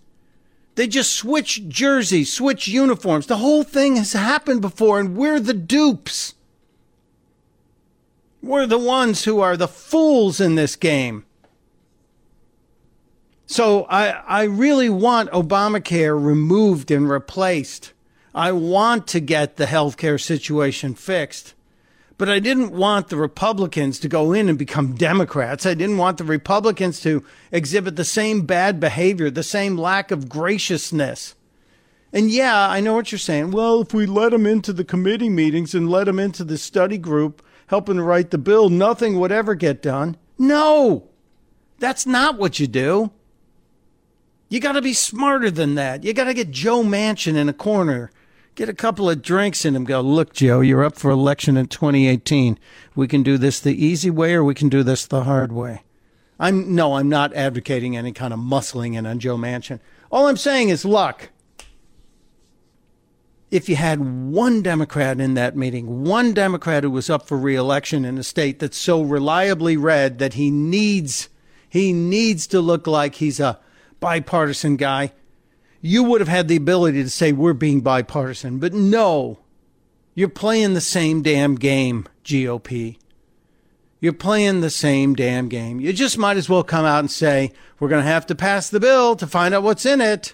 They 0.76 0.88
just 0.88 1.12
switched 1.12 1.68
jerseys, 1.68 2.32
switched 2.32 2.68
uniforms. 2.68 3.28
The 3.28 3.38
whole 3.38 3.64
thing 3.64 3.98
has 3.98 4.14
happened 4.14 4.62
before, 4.62 5.00
and 5.00 5.16
we're 5.18 5.40
the 5.40 5.54
dupes. 5.54 6.36
We're 8.42 8.66
the 8.66 8.80
ones 8.80 9.26
who 9.26 9.40
are 9.42 9.58
the 9.58 9.68
fools 9.68 10.40
in 10.40 10.56
this 10.56 10.76
game. 10.76 11.26
So 13.52 13.84
I, 13.90 14.12
I 14.12 14.44
really 14.44 14.90
want 14.90 15.30
Obamacare 15.32 16.18
removed 16.18 16.90
and 16.90 17.10
replaced. 17.10 17.92
I 18.34 18.54
want 18.54 19.08
to 19.08 19.20
get 19.20 19.58
the 19.58 19.66
healthcare 19.66 20.22
situation 20.22 20.96
fixed. 20.96 21.54
But 22.18 22.30
I 22.30 22.40
didn't 22.40 22.72
want 22.72 23.10
the 23.10 23.18
Republicans 23.18 24.00
to 24.00 24.08
go 24.08 24.32
in 24.32 24.48
and 24.48 24.58
become 24.58 24.96
Democrats. 24.96 25.66
I 25.66 25.74
didn't 25.74 25.98
want 25.98 26.18
the 26.18 26.24
Republicans 26.24 27.02
to 27.02 27.26
exhibit 27.52 27.98
the 27.98 28.06
same 28.06 28.46
bad 28.46 28.80
behavior, 28.80 29.30
the 29.30 29.44
same 29.44 29.78
lack 29.78 30.12
of 30.12 30.30
graciousness. 30.30 31.36
And 32.14 32.32
yeah, 32.32 32.70
I 32.70 32.80
know 32.80 32.94
what 32.94 33.12
you're 33.12 33.20
saying. 33.20 33.52
Well, 33.52 33.82
if 33.82 33.94
we 33.94 34.06
let 34.06 34.32
them 34.32 34.46
into 34.46 34.72
the 34.72 34.86
committee 34.86 35.30
meetings 35.30 35.76
and 35.76 35.90
let 35.90 36.06
them 36.06 36.20
into 36.20 36.46
the 36.46 36.58
study 36.58 36.98
group 36.98 37.44
helping 37.68 37.98
to 37.98 38.04
write 38.04 38.32
the 38.32 38.38
bill, 38.38 38.70
nothing 38.70 39.20
would 39.20 39.34
ever 39.34 39.56
get 39.56 39.82
done. 39.82 40.16
No, 40.38 41.10
that's 41.80 42.06
not 42.06 42.38
what 42.38 42.58
you 42.58 42.68
do. 42.68 43.12
You 44.52 44.60
got 44.60 44.74
to 44.74 44.82
be 44.82 44.92
smarter 44.92 45.50
than 45.50 45.76
that. 45.76 46.04
You 46.04 46.12
got 46.14 46.26
to 46.26 46.34
get 46.34 46.52
Joe 46.52 46.84
Manchin 46.84 47.38
in 47.38 47.48
a 47.48 47.54
corner, 47.54 48.12
get 48.54 48.68
a 48.68 48.74
couple 48.74 49.10
of 49.10 49.22
drinks 49.22 49.64
in 49.64 49.78
him, 49.78 49.86
go, 49.86 50.02
look, 50.02 50.34
Joe, 50.34 50.60
you're 50.60 50.84
up 50.84 50.98
for 50.98 51.10
election 51.10 51.56
in 51.56 51.68
2018. 51.68 52.60
We 52.94 53.08
can 53.08 53.24
do 53.24 53.38
this 53.38 53.62
the 53.62 53.74
easy 53.74 54.10
way 54.10 54.34
or 54.34 54.44
we 54.44 54.54
can 54.54 54.68
do 54.68 54.84
this 54.84 55.06
the 55.06 55.24
hard 55.24 55.54
way. 55.54 55.84
I'm 56.38 56.76
no, 56.76 56.96
I'm 56.96 57.08
not 57.08 57.34
advocating 57.34 57.96
any 57.96 58.12
kind 58.12 58.34
of 58.34 58.42
muscling 58.42 58.94
in 58.96 59.06
on 59.06 59.20
Joe 59.20 59.38
Manchin. 59.38 59.80
All 60.12 60.28
I'm 60.28 60.36
saying 60.36 60.68
is 60.68 60.84
luck. 60.84 61.30
If 63.52 63.70
you 63.70 63.78
had 63.78 64.02
one 64.34 64.62
Democrat 64.62 65.22
in 65.22 65.34
that 65.36 65.56
meeting, 65.56 66.04
one 66.04 66.34
Democrat 66.34 66.84
who 66.84 66.92
was 66.92 67.10
up 67.10 67.26
for 67.26 67.38
reelection 67.38 68.04
in 68.04 68.18
a 68.18 68.24
state 68.24 68.60
that's 68.60 68.78
so 68.78 69.02
reliably 69.02 69.78
red 69.78 70.20
that 70.20 70.34
he 70.34 70.52
needs 70.52 71.30
he 71.70 71.94
needs 71.94 72.48
to 72.48 72.60
look 72.60 72.86
like 72.86 73.16
he's 73.16 73.40
a 73.40 73.58
bipartisan 74.02 74.76
guy, 74.76 75.14
you 75.80 76.04
would 76.04 76.20
have 76.20 76.28
had 76.28 76.50
the 76.50 76.58
ability 76.58 77.02
to 77.02 77.10
say 77.10 77.32
we're 77.32 77.54
being 77.54 77.80
bipartisan. 77.80 78.60
But 78.60 78.74
no, 78.74 79.40
you're 80.14 80.28
playing 80.28 80.74
the 80.74 80.82
same 80.82 81.22
damn 81.22 81.56
game, 81.56 82.06
GOP. 82.26 82.98
You're 84.02 84.14
playing 84.14 84.62
the 84.62 84.70
same 84.70 85.16
damn 85.16 85.48
game. 85.48 85.80
You 85.80 85.94
just 85.94 86.18
might 86.18 86.36
as 86.36 86.50
well 86.50 86.64
come 86.64 86.86
out 86.86 87.00
and 87.00 87.10
say, 87.12 87.54
we're 87.80 87.88
going 87.88 88.04
to 88.04 88.10
have 88.10 88.26
to 88.28 88.36
pass 88.36 88.70
the 88.70 88.80
bill 88.80 89.16
to 89.16 89.28
find 89.28 89.54
out 89.54 89.64
what's 89.64 89.86
in 89.86 90.02
it. 90.02 90.34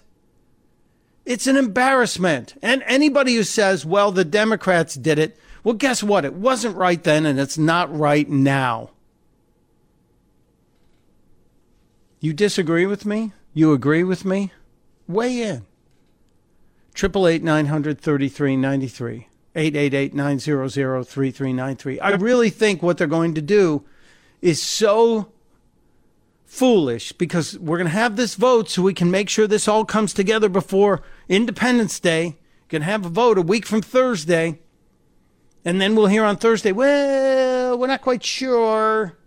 It's 1.25 1.47
an 1.47 1.57
embarrassment. 1.57 2.55
And 2.61 2.81
anybody 2.87 3.35
who 3.35 3.43
says, 3.43 3.85
well, 3.85 4.11
the 4.13 4.23
Democrats 4.23 4.95
did 4.95 5.19
it, 5.19 5.37
well, 5.65 5.75
guess 5.75 6.01
what? 6.01 6.23
It 6.23 6.33
wasn't 6.33 6.77
right 6.77 7.03
then 7.03 7.25
and 7.25 7.37
it's 7.37 7.57
not 7.57 7.93
right 7.93 8.29
now. 8.29 8.91
You 12.21 12.31
disagree 12.31 12.85
with 12.85 13.05
me? 13.05 13.33
You 13.57 13.73
agree 13.73 14.03
with 14.03 14.23
me? 14.23 14.51
Weigh 15.07 15.41
in. 15.41 15.65
Triple 16.93 17.27
eight 17.27 17.41
nine 17.41 17.65
hundred 17.65 17.99
thirty 17.99 18.29
three 18.29 18.55
ninety 18.55 18.87
three. 18.87 19.29
888-900-3393. 19.55 21.97
I 21.99 22.11
really 22.11 22.51
think 22.51 22.83
what 22.83 22.99
they're 22.99 23.07
going 23.07 23.33
to 23.33 23.41
do 23.41 23.83
is 24.39 24.61
so 24.61 25.31
foolish 26.45 27.11
because 27.13 27.57
we're 27.57 27.79
going 27.79 27.89
to 27.89 27.93
have 27.93 28.15
this 28.15 28.35
vote 28.35 28.69
so 28.69 28.83
we 28.83 28.93
can 28.93 29.09
make 29.09 29.29
sure 29.29 29.47
this 29.47 29.67
all 29.67 29.85
comes 29.85 30.13
together 30.13 30.49
before 30.49 31.01
Independence 31.27 31.99
Day. 31.99 32.37
Can 32.69 32.83
have 32.83 33.07
a 33.07 33.09
vote 33.09 33.39
a 33.39 33.41
week 33.41 33.65
from 33.65 33.81
Thursday. 33.81 34.59
And 35.65 35.81
then 35.81 35.95
we'll 35.95 36.05
hear 36.05 36.23
on 36.23 36.37
Thursday, 36.37 36.71
well, 36.71 37.79
we're 37.79 37.87
not 37.87 38.01
quite 38.01 38.23
sure. 38.23 39.17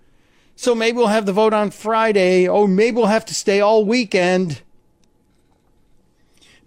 So 0.60 0.74
maybe 0.74 0.98
we'll 0.98 1.06
have 1.06 1.24
the 1.24 1.32
vote 1.32 1.54
on 1.54 1.70
Friday. 1.70 2.46
or 2.46 2.68
maybe 2.68 2.98
we'll 2.98 3.06
have 3.06 3.24
to 3.24 3.34
stay 3.34 3.62
all 3.62 3.82
weekend. 3.82 4.60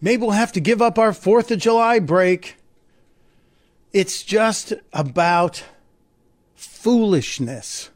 Maybe 0.01 0.23
we'll 0.23 0.31
have 0.31 0.51
to 0.53 0.59
give 0.59 0.81
up 0.81 0.97
our 0.97 1.11
4th 1.11 1.51
of 1.51 1.59
July 1.59 1.99
break. 1.99 2.55
It's 3.91 4.23
just 4.23 4.73
about 4.93 5.63
foolishness. 6.55 7.91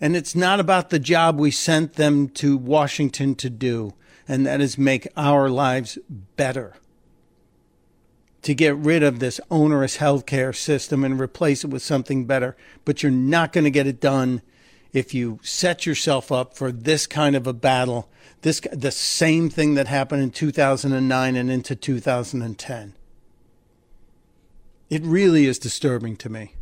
And 0.00 0.16
it's 0.16 0.34
not 0.34 0.60
about 0.60 0.88
the 0.88 0.98
job 0.98 1.38
we 1.38 1.50
sent 1.50 1.92
them 1.96 2.30
to 2.30 2.56
Washington 2.56 3.34
to 3.34 3.50
do, 3.50 3.92
and 4.26 4.46
that 4.46 4.62
is 4.62 4.78
make 4.78 5.06
our 5.14 5.50
lives 5.50 5.98
better. 6.08 6.76
To 8.40 8.54
get 8.54 8.76
rid 8.76 9.02
of 9.02 9.18
this 9.18 9.42
onerous 9.50 9.98
healthcare 9.98 10.56
system 10.56 11.04
and 11.04 11.20
replace 11.20 11.64
it 11.64 11.70
with 11.70 11.82
something 11.82 12.24
better. 12.24 12.56
But 12.86 13.02
you're 13.02 13.12
not 13.12 13.52
going 13.52 13.64
to 13.64 13.70
get 13.70 13.86
it 13.86 14.00
done 14.00 14.40
if 14.92 15.14
you 15.14 15.40
set 15.42 15.86
yourself 15.86 16.30
up 16.30 16.54
for 16.54 16.70
this 16.70 17.06
kind 17.06 17.34
of 17.34 17.46
a 17.46 17.52
battle, 17.52 18.08
this 18.42 18.60
the 18.72 18.90
same 18.90 19.48
thing 19.48 19.74
that 19.74 19.88
happened 19.88 20.22
in 20.22 20.30
2009 20.30 21.36
and 21.36 21.50
into 21.50 21.74
2010. 21.74 22.94
It 24.90 25.02
really 25.02 25.46
is 25.46 25.58
disturbing 25.58 26.16
to 26.16 26.28
me. 26.28 26.54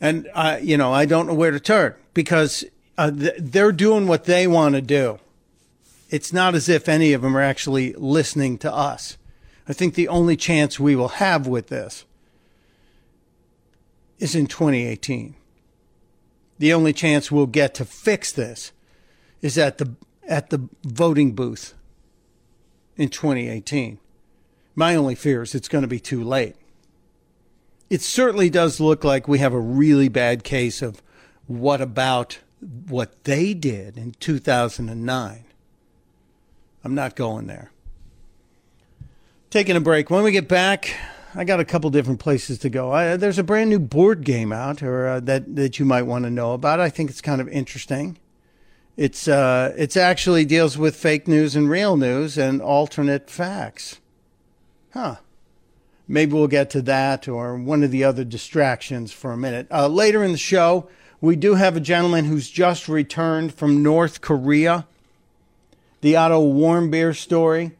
And, 0.00 0.28
uh, 0.34 0.58
you 0.60 0.76
know, 0.76 0.92
I 0.92 1.04
don't 1.04 1.26
know 1.26 1.34
where 1.34 1.50
to 1.50 1.60
turn 1.60 1.94
because 2.14 2.64
uh, 2.98 3.10
th- 3.10 3.34
they're 3.38 3.70
doing 3.70 4.06
what 4.08 4.24
they 4.24 4.46
want 4.46 4.74
to 4.74 4.80
do. 4.80 5.20
It's 6.08 6.32
not 6.32 6.54
as 6.54 6.68
if 6.68 6.88
any 6.88 7.12
of 7.12 7.22
them 7.22 7.36
are 7.36 7.42
actually 7.42 7.92
listening 7.92 8.58
to 8.58 8.72
us. 8.72 9.16
I 9.68 9.72
think 9.72 9.94
the 9.94 10.08
only 10.08 10.36
chance 10.36 10.80
we 10.80 10.96
will 10.96 11.08
have 11.08 11.46
with 11.46 11.68
this 11.68 12.04
is 14.18 14.34
in 14.34 14.46
2018. 14.46 15.36
The 16.60 16.72
only 16.72 16.92
chance 16.92 17.32
we'll 17.32 17.46
get 17.46 17.74
to 17.74 17.84
fix 17.84 18.30
this 18.30 18.70
is 19.42 19.58
at 19.58 19.78
the 19.78 19.96
at 20.28 20.50
the 20.50 20.68
voting 20.84 21.32
booth 21.32 21.74
in 22.96 23.08
2018. 23.08 23.98
My 24.76 24.94
only 24.94 25.16
fear 25.16 25.42
is 25.42 25.56
it's 25.56 25.68
going 25.68 25.82
to 25.82 25.88
be 25.88 25.98
too 25.98 26.22
late 26.22 26.54
it 27.90 28.00
certainly 28.00 28.48
does 28.48 28.78
look 28.78 29.02
like 29.02 29.26
we 29.26 29.40
have 29.40 29.52
a 29.52 29.60
really 29.60 30.08
bad 30.08 30.44
case 30.44 30.80
of 30.80 31.02
what 31.48 31.80
about 31.80 32.38
what 32.88 33.24
they 33.24 33.52
did 33.52 33.98
in 33.98 34.12
2009. 34.20 35.44
I'm 36.84 36.94
not 36.94 37.16
going 37.16 37.48
there. 37.48 37.72
Taking 39.50 39.74
a 39.74 39.80
break. 39.80 40.08
When 40.08 40.22
we 40.22 40.30
get 40.30 40.46
back, 40.46 40.94
I 41.34 41.44
got 41.44 41.60
a 41.60 41.64
couple 41.64 41.90
different 41.90 42.20
places 42.20 42.58
to 42.60 42.70
go. 42.70 42.92
I, 42.92 43.16
there's 43.16 43.38
a 43.38 43.44
brand 43.44 43.70
new 43.70 43.78
board 43.78 44.24
game 44.24 44.52
out, 44.52 44.82
or 44.82 45.06
uh, 45.06 45.20
that 45.20 45.56
that 45.56 45.78
you 45.78 45.84
might 45.84 46.02
want 46.02 46.24
to 46.24 46.30
know 46.30 46.52
about. 46.52 46.80
I 46.80 46.90
think 46.90 47.10
it's 47.10 47.20
kind 47.20 47.40
of 47.40 47.48
interesting. 47.48 48.18
It's 48.96 49.28
uh, 49.28 49.72
it's 49.76 49.96
actually 49.96 50.44
deals 50.44 50.76
with 50.76 50.96
fake 50.96 51.28
news 51.28 51.54
and 51.54 51.70
real 51.70 51.96
news 51.96 52.36
and 52.36 52.60
alternate 52.60 53.30
facts. 53.30 54.00
Huh 54.92 55.16
maybe 56.10 56.32
we'll 56.32 56.48
get 56.48 56.68
to 56.70 56.82
that 56.82 57.28
or 57.28 57.56
one 57.56 57.84
of 57.84 57.92
the 57.92 58.02
other 58.02 58.24
distractions 58.24 59.12
for 59.12 59.30
a 59.32 59.36
minute. 59.36 59.66
Uh, 59.70 59.86
later 59.86 60.24
in 60.24 60.32
the 60.32 60.38
show, 60.38 60.88
we 61.20 61.36
do 61.36 61.54
have 61.54 61.76
a 61.76 61.80
gentleman 61.80 62.24
who's 62.24 62.50
just 62.50 62.88
returned 62.88 63.54
from 63.54 63.82
North 63.82 64.20
Korea. 64.20 64.86
The 66.00 66.16
Otto 66.16 66.40
Warmbier 66.52 67.16
story 67.16 67.72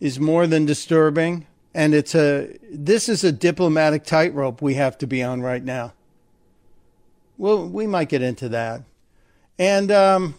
is 0.00 0.20
more 0.20 0.46
than 0.46 0.66
disturbing, 0.66 1.45
and 1.76 1.94
it's 1.94 2.14
a 2.14 2.56
this 2.72 3.06
is 3.06 3.22
a 3.22 3.30
diplomatic 3.30 4.02
tightrope 4.02 4.62
we 4.62 4.74
have 4.74 4.96
to 4.96 5.06
be 5.06 5.22
on 5.22 5.42
right 5.42 5.62
now. 5.62 5.92
Well, 7.36 7.68
we 7.68 7.86
might 7.86 8.08
get 8.08 8.22
into 8.22 8.48
that, 8.48 8.80
and 9.58 9.92
um, 9.92 10.34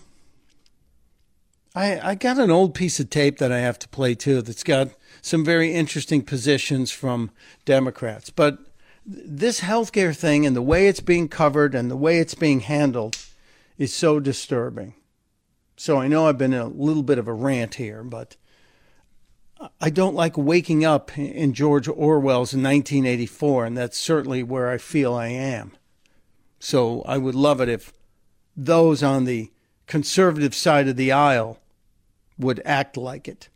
I 1.75 1.99
I 1.99 2.15
got 2.15 2.39
an 2.39 2.49
old 2.49 2.73
piece 2.73 2.99
of 2.99 3.11
tape 3.11 3.37
that 3.37 3.51
I 3.51 3.59
have 3.59 3.77
to 3.79 3.87
play 3.87 4.15
too. 4.15 4.41
That's 4.41 4.63
got 4.63 4.89
some 5.21 5.45
very 5.45 5.73
interesting 5.73 6.23
positions 6.23 6.89
from 6.89 7.29
Democrats. 7.65 8.31
But 8.31 8.57
this 9.05 9.61
healthcare 9.61 10.17
thing 10.17 10.43
and 10.43 10.55
the 10.55 10.61
way 10.63 10.87
it's 10.87 11.01
being 11.01 11.29
covered 11.29 11.75
and 11.75 11.89
the 11.89 11.95
way 11.95 12.17
it's 12.17 12.35
being 12.35 12.61
handled 12.61 13.15
is 13.77 13.93
so 13.93 14.19
disturbing. 14.19 14.95
So 15.75 15.97
I 15.97 16.07
know 16.07 16.27
I've 16.27 16.39
been 16.39 16.53
in 16.53 16.59
a 16.59 16.67
little 16.67 17.03
bit 17.03 17.19
of 17.19 17.27
a 17.27 17.33
rant 17.33 17.75
here, 17.75 18.03
but 18.03 18.35
I 19.81 19.89
don't 19.89 20.15
like 20.15 20.37
waking 20.37 20.85
up 20.85 21.17
in 21.17 21.53
George 21.53 21.87
Orwell's 21.87 22.53
1984, 22.53 23.65
and 23.65 23.77
that's 23.77 23.97
certainly 23.97 24.43
where 24.43 24.69
I 24.69 24.77
feel 24.77 25.13
I 25.13 25.27
am. 25.27 25.71
So 26.59 27.01
I 27.03 27.17
would 27.17 27.35
love 27.35 27.61
it 27.61 27.69
if 27.69 27.93
those 28.55 29.03
on 29.03 29.25
the 29.25 29.51
conservative 29.85 30.53
side 30.53 30.87
of 30.87 30.95
the 30.95 31.11
aisle 31.11 31.59
would 32.37 32.61
act 32.65 32.97
like 32.97 33.27
it. 33.27 33.49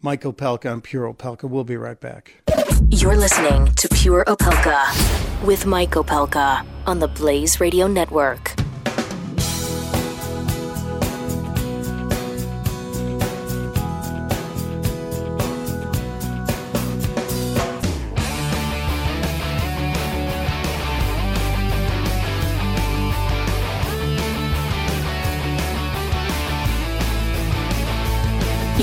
Mike 0.00 0.22
Opelka 0.22 0.72
on 0.72 0.80
Pure 0.80 1.12
Opelka. 1.12 1.48
We'll 1.48 1.64
be 1.64 1.76
right 1.76 1.98
back. 1.98 2.42
You're 2.90 3.16
listening 3.16 3.66
to 3.74 3.88
Pure 3.88 4.24
Opelka 4.26 5.44
with 5.44 5.66
Mike 5.66 5.90
Opelka 5.90 6.64
on 6.86 7.00
the 7.00 7.08
Blaze 7.08 7.60
Radio 7.60 7.86
Network. 7.86 8.57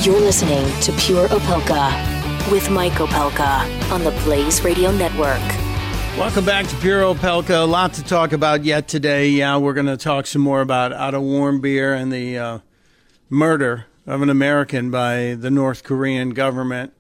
You're 0.06 0.20
listening 0.20 0.63
to 0.82 0.91
Pure 0.91 1.30
Opelka 1.30 2.52
with 2.52 2.70
Mike 2.70 2.91
Opelka 2.91 3.91
on 3.91 4.04
the 4.04 4.12
Blaze 4.24 4.63
Radio 4.63 4.91
Network. 4.91 5.41
Welcome 6.15 6.46
back 6.46 6.68
to 6.68 6.76
Pure 6.76 7.15
Opelka. 7.15 7.63
A 7.63 7.65
lot 7.65 7.94
to 7.94 8.04
talk 8.04 8.32
about 8.32 8.63
yet 8.63 8.88
today. 8.88 9.30
Yeah, 9.30 9.58
we're 9.58 9.74
going 9.74 9.88
to 9.88 9.98
talk 9.98 10.28
some 10.28 10.44
more 10.44 10.62
about 10.62 10.94
Otto 10.94 11.20
Warmbier 11.24 12.00
and 12.00 12.13
the 12.13 12.38
uh, 12.38 12.60
murder 13.32 13.88
of 14.06 14.22
an 14.22 14.30
American 14.30 14.91
by 14.91 15.34
the 15.34 15.50
North 15.50 15.84
Korean 15.84 16.36
government, 16.36 16.94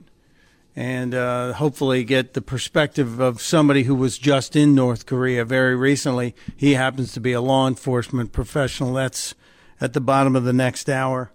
and 0.75 1.13
uh, 1.13 1.53
hopefully 1.53 2.03
get 2.03 2.33
the 2.33 2.41
perspective 2.41 3.19
of 3.19 3.39
somebody 3.39 3.83
who 3.83 3.93
was 3.93 4.17
just 4.17 4.55
in 4.55 4.73
North 4.73 5.05
Korea 5.05 5.45
very 5.45 5.75
recently. 5.75 6.33
He 6.57 6.73
happens 6.73 7.13
to 7.13 7.19
be 7.19 7.33
a 7.33 7.41
law 7.41 7.67
enforcement 7.67 8.31
professional. 8.31 8.95
That's 8.95 9.35
at 9.79 9.93
the 9.93 10.01
bottom 10.01 10.35
of 10.35 10.43
the 10.43 10.53
next 10.53 10.89
hour 10.89 11.29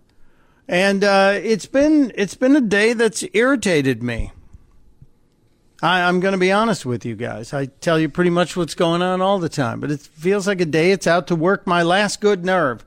and 0.70 1.02
uh, 1.02 1.32
it's 1.34 1.66
been 1.66 2.12
it's 2.14 2.36
been 2.36 2.54
a 2.54 2.60
day 2.60 2.92
that's 2.92 3.24
irritated 3.34 4.04
me. 4.04 4.30
I, 5.82 6.02
I'm 6.02 6.20
going 6.20 6.30
to 6.30 6.38
be 6.38 6.52
honest 6.52 6.86
with 6.86 7.04
you 7.04 7.16
guys. 7.16 7.52
I 7.52 7.66
tell 7.66 7.98
you 7.98 8.08
pretty 8.08 8.30
much 8.30 8.56
what's 8.56 8.76
going 8.76 9.02
on 9.02 9.20
all 9.20 9.40
the 9.40 9.48
time, 9.48 9.80
but 9.80 9.90
it 9.90 9.98
feels 10.00 10.46
like 10.46 10.60
a 10.60 10.64
day 10.64 10.92
it's 10.92 11.08
out 11.08 11.26
to 11.26 11.34
work 11.34 11.66
my 11.66 11.82
last 11.82 12.20
good 12.20 12.44
nerve. 12.44 12.86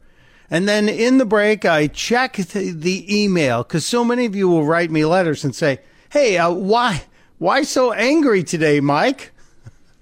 And 0.50 0.66
then 0.66 0.88
in 0.88 1.18
the 1.18 1.26
break, 1.26 1.66
I 1.66 1.88
check 1.88 2.38
the 2.38 3.06
email 3.22 3.64
because 3.64 3.86
so 3.86 4.06
many 4.06 4.26
of 4.26 4.36
you 4.36 4.48
will 4.48 4.66
write 4.66 4.90
me 4.90 5.04
letters 5.04 5.44
and 5.44 5.54
say, 5.54 5.80
"Hey, 6.10 6.38
uh, 6.38 6.52
why 6.52 7.04
why 7.38 7.64
so 7.64 7.92
angry 7.92 8.46
today, 8.46 8.80
Mike? 8.80 9.34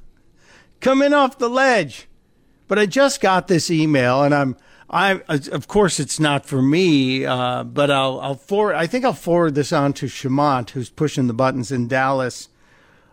Coming 0.81 1.13
off 1.13 1.39
the 1.39 1.49
ledge." 1.49 2.07
But 2.67 2.77
I 2.77 2.85
just 2.85 3.21
got 3.21 3.47
this 3.47 3.71
email, 3.71 4.21
and 4.21 4.35
I'm 4.35 4.55
I, 4.91 5.21
of 5.29 5.69
course, 5.69 6.01
it's 6.01 6.19
not 6.19 6.45
for 6.45 6.61
me, 6.61 7.25
uh, 7.25 7.63
but 7.63 7.89
I'll, 7.89 8.19
I'll 8.19 8.35
forward. 8.35 8.75
I 8.75 8.87
think 8.87 9.05
I'll 9.05 9.13
forward 9.13 9.55
this 9.55 9.71
on 9.71 9.93
to 9.93 10.07
Shamant, 10.07 10.71
who's 10.71 10.89
pushing 10.89 11.27
the 11.27 11.33
buttons 11.33 11.71
in 11.71 11.87
Dallas, 11.87 12.49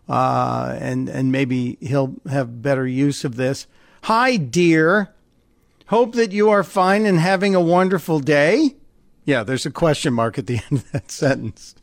uh, 0.08 0.76
and 0.80 1.08
and 1.08 1.30
maybe 1.30 1.78
he'll 1.80 2.16
have 2.28 2.62
better 2.62 2.84
use 2.86 3.24
of 3.24 3.36
this. 3.36 3.68
Hi, 4.02 4.36
dear. 4.36 5.14
Hope 5.86 6.14
that 6.16 6.32
you 6.32 6.50
are 6.50 6.64
fine 6.64 7.06
and 7.06 7.20
having 7.20 7.54
a 7.54 7.60
wonderful 7.60 8.18
day. 8.18 8.74
Yeah, 9.24 9.44
there's 9.44 9.64
a 9.64 9.70
question 9.70 10.14
mark 10.14 10.36
at 10.36 10.48
the 10.48 10.60
end 10.70 10.80
of 10.80 10.92
that 10.92 11.12
sentence. 11.12 11.76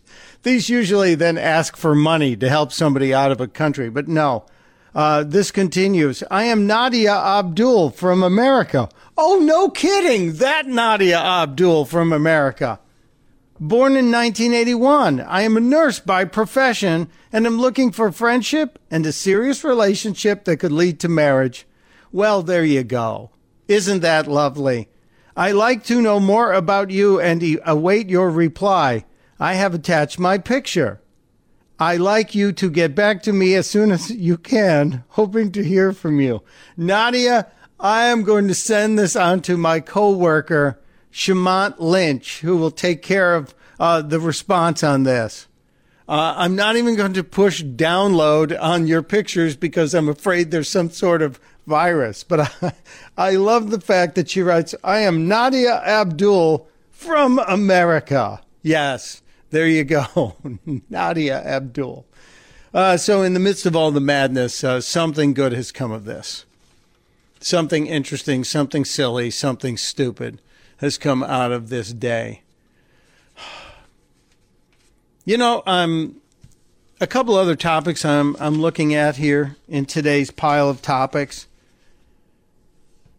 These 0.43 0.69
usually 0.69 1.15
then 1.15 1.38
ask 1.38 1.77
for 1.77 1.95
money 1.95 2.36
to 2.36 2.49
help 2.49 2.73
somebody 2.73 3.13
out 3.13 3.31
of 3.31 3.39
a 3.39 3.47
country, 3.47 3.89
but 3.89 4.10
no. 4.10 4.46
Uh, 4.93 5.23
this 5.23 5.52
continues. 5.52 6.23
I 6.31 6.46
am 6.46 6.67
Nadia 6.67 7.13
Abdul 7.13 7.89
from 7.89 8.23
America. 8.23 8.89
Oh, 9.17 9.39
no 9.39 9.69
kidding. 9.69 10.33
That 10.33 10.67
Nadia 10.67 11.17
Abdul 11.17 11.85
from 11.85 12.11
America. 12.11 12.79
Born 13.57 13.93
in 13.93 14.11
1981, 14.11 15.21
I 15.21 15.43
am 15.43 15.55
a 15.55 15.61
nurse 15.61 15.99
by 15.99 16.25
profession 16.25 17.07
and 17.31 17.45
am 17.45 17.57
looking 17.57 17.93
for 17.93 18.11
friendship 18.11 18.77
and 18.91 19.05
a 19.05 19.13
serious 19.13 19.63
relationship 19.63 20.43
that 20.43 20.57
could 20.57 20.73
lead 20.73 20.99
to 20.99 21.07
marriage. 21.07 21.65
Well, 22.11 22.43
there 22.43 22.65
you 22.65 22.83
go. 22.83 23.31
Isn't 23.69 24.01
that 24.01 24.27
lovely? 24.27 24.89
I 25.37 25.51
like 25.51 25.85
to 25.85 26.01
know 26.01 26.19
more 26.19 26.51
about 26.51 26.91
you 26.91 27.21
and 27.21 27.41
await 27.65 28.09
your 28.09 28.29
reply. 28.29 29.05
I 29.39 29.53
have 29.53 29.73
attached 29.73 30.19
my 30.19 30.37
picture. 30.37 30.99
I 31.79 31.95
like 31.95 32.35
you 32.35 32.51
to 32.53 32.69
get 32.69 32.95
back 32.95 33.23
to 33.23 33.33
me 33.33 33.55
as 33.55 33.69
soon 33.69 33.91
as 33.91 34.09
you 34.09 34.37
can, 34.37 35.05
hoping 35.09 35.53
to 35.53 35.63
hear 35.63 35.93
from 35.93 36.19
you. 36.19 36.43
Nadia, 36.75 37.47
I 37.86 38.06
am 38.06 38.23
going 38.23 38.48
to 38.48 38.56
send 38.56 38.98
this 38.98 39.15
on 39.15 39.42
to 39.42 39.58
my 39.58 39.79
coworker, 39.79 40.79
Shamant 41.12 41.75
Lynch, 41.77 42.40
who 42.40 42.58
will 42.58 42.71
take 42.71 43.04
care 43.04 43.36
of 43.36 43.54
uh, 43.79 44.02
the 44.02 44.19
response 44.19 44.83
on 44.83 45.04
this. 45.04 45.46
Uh, 46.10 46.33
I'm 46.36 46.56
not 46.56 46.77
even 46.77 46.96
going 46.96 47.13
to 47.13 47.23
push 47.23 47.62
download 47.62 48.60
on 48.60 48.88
your 48.88 49.04
pictures 49.04 49.56
because 49.56 49.94
I'm 49.94 50.10
afraid 50.10 50.50
there's 50.50 50.67
some 50.67 50.90
sort 50.90 51.21
of 51.21 51.40
virus. 51.67 52.23
But 52.23 52.52
I, 52.63 52.73
I 53.19 53.36
love 53.36 53.69
the 53.69 53.79
fact 53.79 54.15
that 54.15 54.31
she 54.31 54.42
writes, 54.42 54.73
I 54.83 55.02
am 55.02 55.27
Nadia 55.27 55.75
Abdul 55.75 56.67
from 56.90 57.38
America. 57.38 58.42
Yes, 58.63 59.21
there 59.52 59.67
you 59.67 59.83
go. 59.83 60.36
Nadia 60.90 61.40
Abdul. 61.40 62.08
Uh, 62.73 62.98
so, 62.98 63.21
in 63.21 63.36
the 63.36 63.40
midst 63.40 63.67
of 63.67 63.75
all 63.75 63.92
the 63.92 64.02
madness, 64.02 64.63
uh, 64.63 64.81
something 64.81 65.36
good 65.36 65.54
has 65.54 65.71
come 65.71 65.92
of 65.92 66.06
this. 66.06 66.46
Something 67.46 67.85
interesting, 67.85 68.43
something 68.43 68.83
silly, 68.83 69.29
something 69.29 69.77
stupid 69.77 70.41
has 70.77 70.98
come 70.98 71.21
out 71.21 71.52
of 71.52 71.69
this 71.69 71.93
day. 71.93 72.41
You 75.27 75.37
know, 75.37 75.63
um, 75.65 76.21
a 77.02 77.08
couple 77.08 77.35
other 77.35 77.56
topics 77.56 78.06
I'm 78.06 78.35
I'm 78.39 78.62
looking 78.62 78.93
at 78.93 79.15
here 79.15 79.58
in 79.67 79.85
today's 79.85 80.29
pile 80.29 80.69
of 80.69 80.83
topics. 80.83 81.48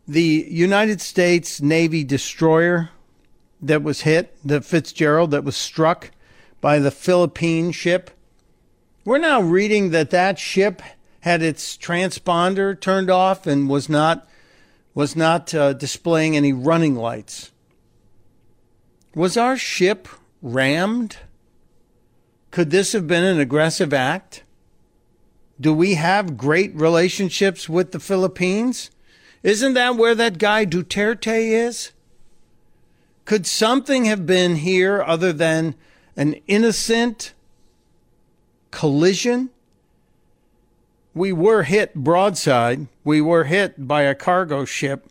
The 0.06 0.46
United 0.48 1.00
States 1.00 1.60
Navy 1.60 2.04
destroyer 2.04 2.90
that 3.60 3.82
was 3.82 4.02
hit, 4.02 4.36
the 4.44 4.60
Fitzgerald 4.60 5.32
that 5.32 5.42
was 5.42 5.56
struck 5.56 6.12
by 6.60 6.78
the 6.78 6.92
Philippine 6.92 7.72
ship. 7.72 8.12
We're 9.04 9.18
now 9.18 9.40
reading 9.40 9.90
that 9.90 10.10
that 10.10 10.38
ship 10.38 10.80
had 11.26 11.42
its 11.42 11.76
transponder 11.76 12.80
turned 12.80 13.10
off 13.10 13.48
and 13.48 13.68
was 13.68 13.88
not 13.88 14.28
was 14.94 15.16
not 15.16 15.52
uh, 15.52 15.72
displaying 15.72 16.36
any 16.36 16.52
running 16.52 16.94
lights. 16.94 17.50
Was 19.12 19.36
our 19.36 19.56
ship 19.56 20.06
rammed? 20.40 21.16
Could 22.52 22.70
this 22.70 22.92
have 22.92 23.08
been 23.08 23.24
an 23.24 23.40
aggressive 23.40 23.92
act? 23.92 24.44
Do 25.60 25.74
we 25.74 25.94
have 25.94 26.36
great 26.36 26.72
relationships 26.76 27.68
with 27.68 27.90
the 27.90 27.98
Philippines? 27.98 28.92
Isn't 29.42 29.74
that 29.74 29.96
where 29.96 30.14
that 30.14 30.38
guy 30.38 30.64
Duterte 30.64 31.26
is? 31.26 31.90
Could 33.24 33.48
something 33.48 34.04
have 34.04 34.26
been 34.26 34.54
here 34.54 35.02
other 35.02 35.32
than 35.32 35.74
an 36.16 36.34
innocent 36.46 37.34
collision? 38.70 39.50
We 41.16 41.32
were 41.32 41.62
hit 41.62 41.94
broadside. 41.94 42.88
We 43.02 43.22
were 43.22 43.44
hit 43.44 43.88
by 43.88 44.02
a 44.02 44.14
cargo 44.14 44.66
ship 44.66 45.08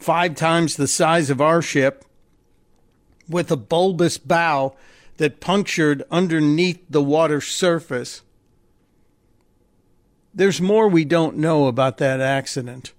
five 0.00 0.34
times 0.34 0.74
the 0.74 0.88
size 0.88 1.30
of 1.30 1.40
our 1.40 1.62
ship 1.62 2.04
with 3.28 3.52
a 3.52 3.56
bulbous 3.56 4.18
bow 4.18 4.74
that 5.18 5.38
punctured 5.38 6.02
underneath 6.10 6.84
the 6.90 7.04
water's 7.04 7.46
surface. 7.46 8.22
There's 10.34 10.60
more 10.60 10.88
we 10.88 11.04
don't 11.04 11.36
know 11.36 11.68
about 11.68 11.98
that 11.98 12.20
accident. 12.20 12.92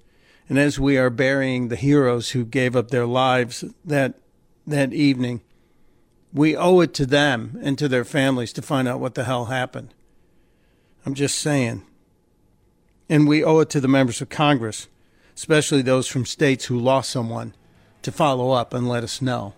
And 0.47 0.57
as 0.57 0.79
we 0.79 0.97
are 0.97 1.09
burying 1.09 1.67
the 1.67 1.75
heroes 1.75 2.29
who 2.29 2.45
gave 2.45 2.73
up 2.73 2.89
their 2.89 3.05
lives 3.05 3.65
that 3.83 4.13
that 4.65 4.93
evening, 4.93 5.41
we 6.33 6.55
owe 6.55 6.79
it 6.79 6.93
to 6.93 7.05
them 7.05 7.59
and 7.61 7.77
to 7.77 7.89
their 7.89 8.05
families 8.05 8.53
to 8.53 8.61
find 8.61 8.87
out 8.87 9.01
what 9.01 9.15
the 9.15 9.25
hell 9.25 9.45
happened. 9.45 9.93
I'm 11.05 11.15
just 11.15 11.37
saying. 11.37 11.83
And 13.09 13.27
we 13.27 13.43
owe 13.43 13.59
it 13.59 13.69
to 13.71 13.81
the 13.81 13.87
members 13.87 14.21
of 14.21 14.29
Congress, 14.29 14.87
especially 15.35 15.81
those 15.81 16.07
from 16.07 16.25
states 16.25 16.65
who 16.65 16.79
lost 16.79 17.09
someone, 17.09 17.55
to 18.03 18.11
follow 18.11 18.51
up 18.51 18.73
and 18.73 18.87
let 18.87 19.03
us 19.03 19.21
know. 19.21 19.53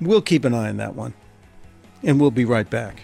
We'll 0.00 0.20
keep 0.20 0.44
an 0.44 0.52
eye 0.52 0.68
on 0.68 0.76
that 0.76 0.94
one 0.94 1.14
and 2.02 2.20
we'll 2.20 2.30
be 2.30 2.44
right 2.44 2.68
back. 2.68 3.02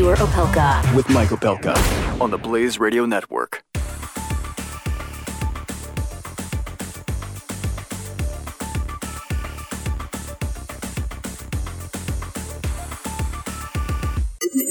Pure 0.00 0.16
Opelka. 0.16 0.96
With 0.96 1.10
Mike 1.10 1.28
Opelka 1.28 1.76
on 2.22 2.30
the 2.30 2.38
Blaze 2.38 2.80
Radio 2.80 3.04
Network. 3.04 3.62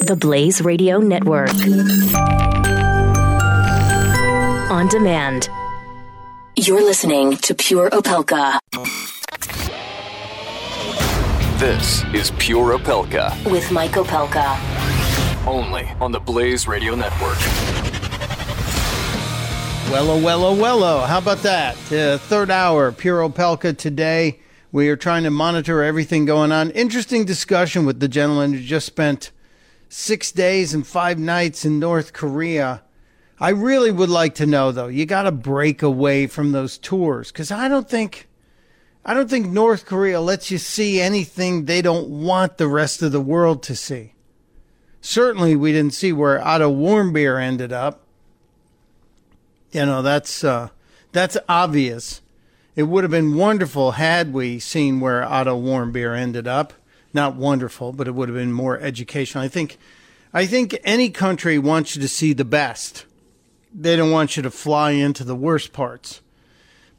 The 0.01 0.17
Blaze 0.19 0.63
Radio 0.63 0.97
Network. 0.97 1.53
On 4.71 4.88
demand. 4.88 5.47
You're 6.55 6.82
listening 6.82 7.38
to 7.38 7.53
Pure 7.53 7.91
Opelka 7.91 8.57
This 11.59 12.05
is 12.13 12.32
Pure 12.39 12.80
Opelka, 12.80 13.51
with 13.51 13.69
Mike 13.69 13.91
Opelka. 13.91 14.99
Only 15.47 15.87
on 15.99 16.11
the 16.11 16.19
Blaze 16.19 16.67
Radio 16.67 16.95
Network. 16.95 17.37
Wello, 19.89 20.21
wello, 20.21 20.55
wello. 20.55 21.07
How 21.07 21.17
about 21.17 21.39
that? 21.39 21.75
Uh, 21.91 22.17
third 22.17 22.51
hour, 22.51 22.91
Pure 22.91 23.27
Opelka 23.27 23.75
today. 23.75 24.39
We 24.71 24.87
are 24.89 24.95
trying 24.95 25.23
to 25.23 25.31
monitor 25.31 25.81
everything 25.81 26.25
going 26.25 26.51
on. 26.51 26.69
Interesting 26.71 27.25
discussion 27.25 27.85
with 27.85 27.99
the 27.99 28.07
gentleman 28.07 28.53
who 28.53 28.59
just 28.59 28.85
spent 28.85 29.31
six 29.87 30.31
days 30.31 30.75
and 30.75 30.85
five 30.85 31.17
nights 31.17 31.65
in 31.65 31.79
North 31.79 32.13
Korea. 32.13 32.83
I 33.39 33.49
really 33.49 33.91
would 33.91 34.09
like 34.09 34.35
to 34.35 34.45
know, 34.45 34.71
though. 34.71 34.89
You 34.89 35.07
got 35.07 35.23
to 35.23 35.31
break 35.31 35.81
away 35.81 36.27
from 36.27 36.51
those 36.51 36.77
tours 36.77 37.31
because 37.31 37.49
I 37.49 37.67
don't 37.67 37.89
think, 37.89 38.27
I 39.03 39.15
don't 39.15 39.29
think 39.29 39.47
North 39.47 39.87
Korea 39.87 40.21
lets 40.21 40.51
you 40.51 40.59
see 40.59 41.01
anything 41.01 41.65
they 41.65 41.81
don't 41.81 42.09
want 42.09 42.57
the 42.57 42.67
rest 42.67 43.01
of 43.01 43.11
the 43.11 43.21
world 43.21 43.63
to 43.63 43.75
see. 43.75 44.13
Certainly, 45.02 45.56
we 45.56 45.72
didn't 45.72 45.93
see 45.93 46.12
where 46.12 46.45
Otto 46.45 46.74
Warmbier 46.74 47.41
ended 47.41 47.72
up. 47.72 48.02
You 49.72 49.86
know, 49.86 50.02
that's 50.02 50.43
uh, 50.43 50.70
that's 51.12 51.38
obvious. 51.47 52.22
It 52.76 52.84
would 52.84 53.04
have 53.04 53.12
been 53.12 53.36
wonderful 53.36 53.91
had 53.91 54.34
we 54.34 54.60
seen 54.60 55.00
where 55.00 55.24
Otto 55.24 55.60
Warmbier 55.60 56.18
ended 56.18 56.47
up. 56.47 56.74
Not 57.14 57.36
wonderful, 57.36 57.91
but 57.91 58.08
it 58.08 58.12
would 58.12 58.30
have 58.30 58.38
been 58.38 58.54
more 58.54 58.80
educational. 58.80 59.43
I 59.43 59.47
think, 59.47 59.78
I 60.34 60.45
think 60.45 60.78
any 60.84 61.10
country 61.10 61.58
wants 61.58 61.95
you 61.95 62.02
to 62.02 62.08
see 62.08 62.34
the 62.34 62.45
best. 62.45 63.06
They 63.74 63.95
don't 63.95 64.12
want 64.12 64.38
you 64.38 64.43
to 64.43 64.52
fly 64.52 64.91
into 64.91 65.24
the 65.24 65.36
worst 65.36 65.74
parts. 65.74 66.22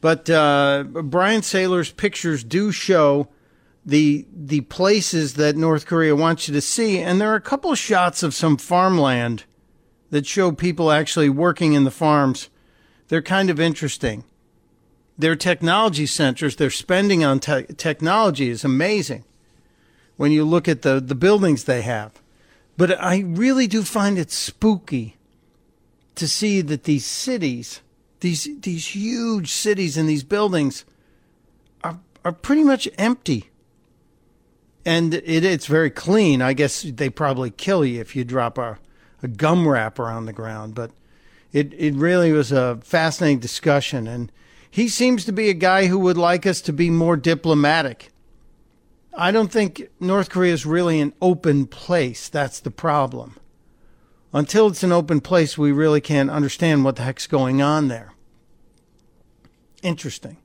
But 0.00 0.28
uh, 0.28 0.84
Brian 0.84 1.42
Saylor's 1.42 1.92
pictures 1.92 2.42
do 2.42 2.72
show 2.72 3.28
the 3.84 4.26
the 4.32 4.62
places 4.62 5.34
that 5.34 5.56
North 5.56 5.86
Korea 5.86 6.14
wants 6.14 6.48
you 6.48 6.54
to 6.54 6.60
see, 6.60 6.98
and 6.98 7.20
there 7.20 7.32
are 7.32 7.36
a 7.36 7.40
couple 7.40 7.74
shots 7.74 8.22
of 8.22 8.34
some 8.34 8.56
farmland 8.56 9.44
that 10.10 10.26
show 10.26 10.52
people 10.52 10.90
actually 10.90 11.28
working 11.28 11.72
in 11.72 11.84
the 11.84 11.90
farms. 11.90 12.50
They're 13.08 13.22
kind 13.22 13.50
of 13.50 13.58
interesting. 13.58 14.24
Their 15.18 15.36
technology 15.36 16.06
centers, 16.06 16.56
their 16.56 16.70
spending 16.70 17.24
on 17.24 17.40
te- 17.40 17.66
technology 17.76 18.48
is 18.48 18.64
amazing 18.64 19.24
when 20.16 20.32
you 20.32 20.44
look 20.44 20.68
at 20.68 20.82
the, 20.82 21.00
the 21.00 21.14
buildings 21.14 21.64
they 21.64 21.82
have. 21.82 22.20
But 22.76 22.98
I 23.02 23.18
really 23.18 23.66
do 23.66 23.82
find 23.82 24.18
it 24.18 24.30
spooky 24.30 25.16
to 26.14 26.26
see 26.26 26.60
that 26.62 26.84
these 26.84 27.04
cities, 27.04 27.80
these 28.20 28.48
these 28.60 28.94
huge 28.94 29.50
cities 29.50 29.96
and 29.96 30.08
these 30.08 30.24
buildings 30.24 30.84
are 31.84 31.98
are 32.24 32.32
pretty 32.32 32.64
much 32.64 32.88
empty. 32.96 33.49
And 34.90 35.14
it, 35.14 35.44
it's 35.44 35.66
very 35.66 35.88
clean. 35.88 36.42
I 36.42 36.52
guess 36.52 36.82
they 36.82 37.10
probably 37.10 37.52
kill 37.52 37.84
you 37.84 38.00
if 38.00 38.16
you 38.16 38.24
drop 38.24 38.58
a, 38.58 38.76
a 39.22 39.28
gum 39.28 39.68
wrapper 39.68 40.06
on 40.06 40.26
the 40.26 40.32
ground. 40.32 40.74
But 40.74 40.90
it, 41.52 41.72
it 41.74 41.94
really 41.94 42.32
was 42.32 42.50
a 42.50 42.80
fascinating 42.82 43.38
discussion. 43.38 44.08
And 44.08 44.32
he 44.68 44.88
seems 44.88 45.24
to 45.26 45.32
be 45.32 45.48
a 45.48 45.54
guy 45.54 45.86
who 45.86 45.96
would 46.00 46.18
like 46.18 46.44
us 46.44 46.60
to 46.62 46.72
be 46.72 46.90
more 46.90 47.16
diplomatic. 47.16 48.08
I 49.16 49.30
don't 49.30 49.52
think 49.52 49.88
North 50.00 50.28
Korea 50.28 50.52
is 50.52 50.66
really 50.66 50.98
an 50.98 51.12
open 51.22 51.68
place. 51.68 52.28
That's 52.28 52.58
the 52.58 52.72
problem. 52.72 53.36
Until 54.32 54.66
it's 54.66 54.82
an 54.82 54.90
open 54.90 55.20
place, 55.20 55.56
we 55.56 55.70
really 55.70 56.00
can't 56.00 56.30
understand 56.30 56.84
what 56.84 56.96
the 56.96 57.04
heck's 57.04 57.28
going 57.28 57.62
on 57.62 57.86
there. 57.86 58.12
Interesting. 59.84 60.38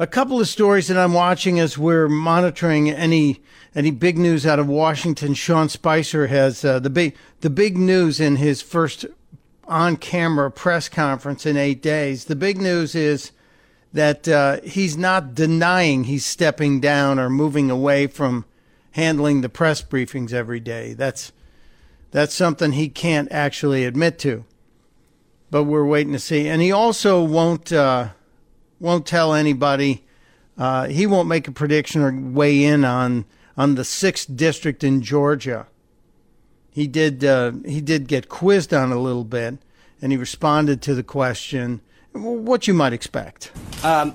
A 0.00 0.06
couple 0.06 0.40
of 0.40 0.46
stories 0.46 0.86
that 0.86 0.96
I'm 0.96 1.12
watching 1.12 1.58
as 1.58 1.76
we're 1.76 2.08
monitoring 2.08 2.88
any 2.88 3.42
any 3.74 3.90
big 3.90 4.16
news 4.16 4.46
out 4.46 4.60
of 4.60 4.68
Washington. 4.68 5.34
Sean 5.34 5.68
Spicer 5.68 6.28
has 6.28 6.64
uh, 6.64 6.78
the 6.78 6.88
big 6.88 7.16
the 7.40 7.50
big 7.50 7.76
news 7.76 8.20
in 8.20 8.36
his 8.36 8.62
first 8.62 9.06
on 9.64 9.96
camera 9.96 10.52
press 10.52 10.88
conference 10.88 11.44
in 11.44 11.56
eight 11.56 11.82
days. 11.82 12.26
The 12.26 12.36
big 12.36 12.60
news 12.60 12.94
is 12.94 13.32
that 13.92 14.28
uh, 14.28 14.60
he's 14.60 14.96
not 14.96 15.34
denying 15.34 16.04
he's 16.04 16.24
stepping 16.24 16.78
down 16.78 17.18
or 17.18 17.28
moving 17.28 17.68
away 17.68 18.06
from 18.06 18.44
handling 18.92 19.40
the 19.40 19.48
press 19.48 19.82
briefings 19.82 20.32
every 20.32 20.60
day. 20.60 20.92
That's 20.92 21.32
that's 22.12 22.34
something 22.34 22.70
he 22.70 22.88
can't 22.88 23.32
actually 23.32 23.84
admit 23.84 24.20
to. 24.20 24.44
But 25.50 25.64
we're 25.64 25.84
waiting 25.84 26.12
to 26.12 26.20
see. 26.20 26.46
And 26.46 26.62
he 26.62 26.70
also 26.70 27.20
won't 27.24 27.72
uh, 27.72 28.10
won't 28.80 29.06
tell 29.06 29.34
anybody. 29.34 30.04
Uh, 30.56 30.86
he 30.86 31.06
won't 31.06 31.28
make 31.28 31.46
a 31.46 31.52
prediction 31.52 32.02
or 32.02 32.12
weigh 32.12 32.64
in 32.64 32.84
on 32.84 33.24
on 33.56 33.74
the 33.74 33.84
sixth 33.84 34.34
district 34.36 34.84
in 34.84 35.02
Georgia. 35.02 35.66
He 36.70 36.86
did 36.86 37.24
uh, 37.24 37.52
he 37.64 37.80
did 37.80 38.06
get 38.08 38.28
quizzed 38.28 38.72
on 38.72 38.92
a 38.92 38.98
little 38.98 39.24
bit, 39.24 39.58
and 40.00 40.12
he 40.12 40.18
responded 40.18 40.82
to 40.82 40.94
the 40.94 41.02
question 41.02 41.80
what 42.12 42.66
you 42.66 42.74
might 42.74 42.92
expect. 42.92 43.52
Um, 43.84 44.14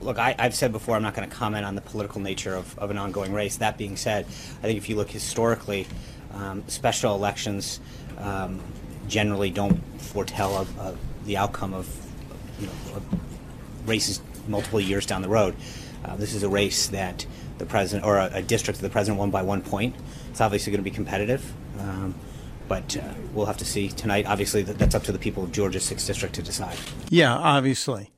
look, 0.00 0.18
I, 0.18 0.34
have 0.38 0.54
said 0.54 0.72
before 0.72 0.96
I'm 0.96 1.02
not 1.02 1.14
going 1.14 1.28
to 1.28 1.34
comment 1.34 1.64
on 1.64 1.74
the 1.74 1.80
political 1.80 2.20
nature 2.20 2.54
of, 2.54 2.78
of, 2.78 2.90
an 2.90 2.98
ongoing 2.98 3.32
race. 3.32 3.56
That 3.56 3.76
being 3.76 3.96
said, 3.96 4.26
I 4.26 4.62
think 4.62 4.78
if 4.78 4.88
you 4.88 4.96
look 4.96 5.10
historically, 5.10 5.86
um, 6.32 6.62
special 6.68 7.14
elections 7.14 7.80
um, 8.18 8.60
generally 9.08 9.50
don't 9.50 9.80
foretell 10.00 10.56
of, 10.56 10.98
the 11.24 11.36
outcome 11.36 11.74
of, 11.74 11.86
you 12.58 12.66
know, 12.66 12.72
races 13.88 14.20
multiple 14.46 14.80
years 14.80 15.06
down 15.06 15.22
the 15.22 15.28
road. 15.28 15.54
Uh, 16.04 16.16
this 16.16 16.34
is 16.34 16.42
a 16.42 16.48
race 16.48 16.88
that 16.88 17.26
the 17.58 17.66
president 17.66 18.06
or 18.06 18.18
a, 18.18 18.30
a, 18.34 18.42
district 18.42 18.80
that 18.80 18.86
the 18.86 18.92
president 18.92 19.18
won 19.18 19.30
by 19.30 19.42
one 19.42 19.62
point. 19.62 19.94
It's 20.30 20.40
obviously 20.40 20.70
going 20.70 20.84
to 20.84 20.88
be 20.88 20.94
competitive. 20.94 21.52
Um, 21.80 22.14
but 22.68 22.96
uh, 22.96 23.14
we'll 23.32 23.46
have 23.46 23.56
to 23.56 23.64
see 23.64 23.88
tonight. 23.88 24.26
Obviously, 24.26 24.62
that's 24.62 24.94
up 24.94 25.02
to 25.04 25.12
the 25.12 25.18
people 25.18 25.42
of 25.42 25.52
Georgia's 25.52 25.90
6th 25.90 26.06
District 26.06 26.34
to 26.34 26.42
decide. 26.42 26.76
Yeah, 27.08 27.34
obviously. 27.34 28.10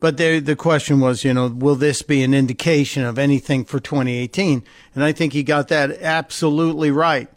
But 0.00 0.16
there, 0.16 0.40
the 0.40 0.56
question 0.56 1.00
was, 1.00 1.24
you 1.24 1.34
know, 1.34 1.48
will 1.48 1.74
this 1.74 2.02
be 2.02 2.22
an 2.22 2.32
indication 2.32 3.04
of 3.04 3.18
anything 3.18 3.64
for 3.64 3.80
2018? 3.80 4.62
And 4.94 5.04
I 5.04 5.12
think 5.12 5.32
he 5.32 5.42
got 5.42 5.68
that 5.68 5.90
absolutely 6.00 6.90
right. 6.90 7.28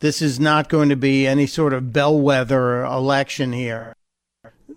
This 0.00 0.20
is 0.20 0.40
not 0.40 0.68
going 0.68 0.88
to 0.88 0.96
be 0.96 1.26
any 1.26 1.46
sort 1.46 1.72
of 1.72 1.92
bellwether 1.92 2.82
election 2.82 3.52
here. 3.52 3.94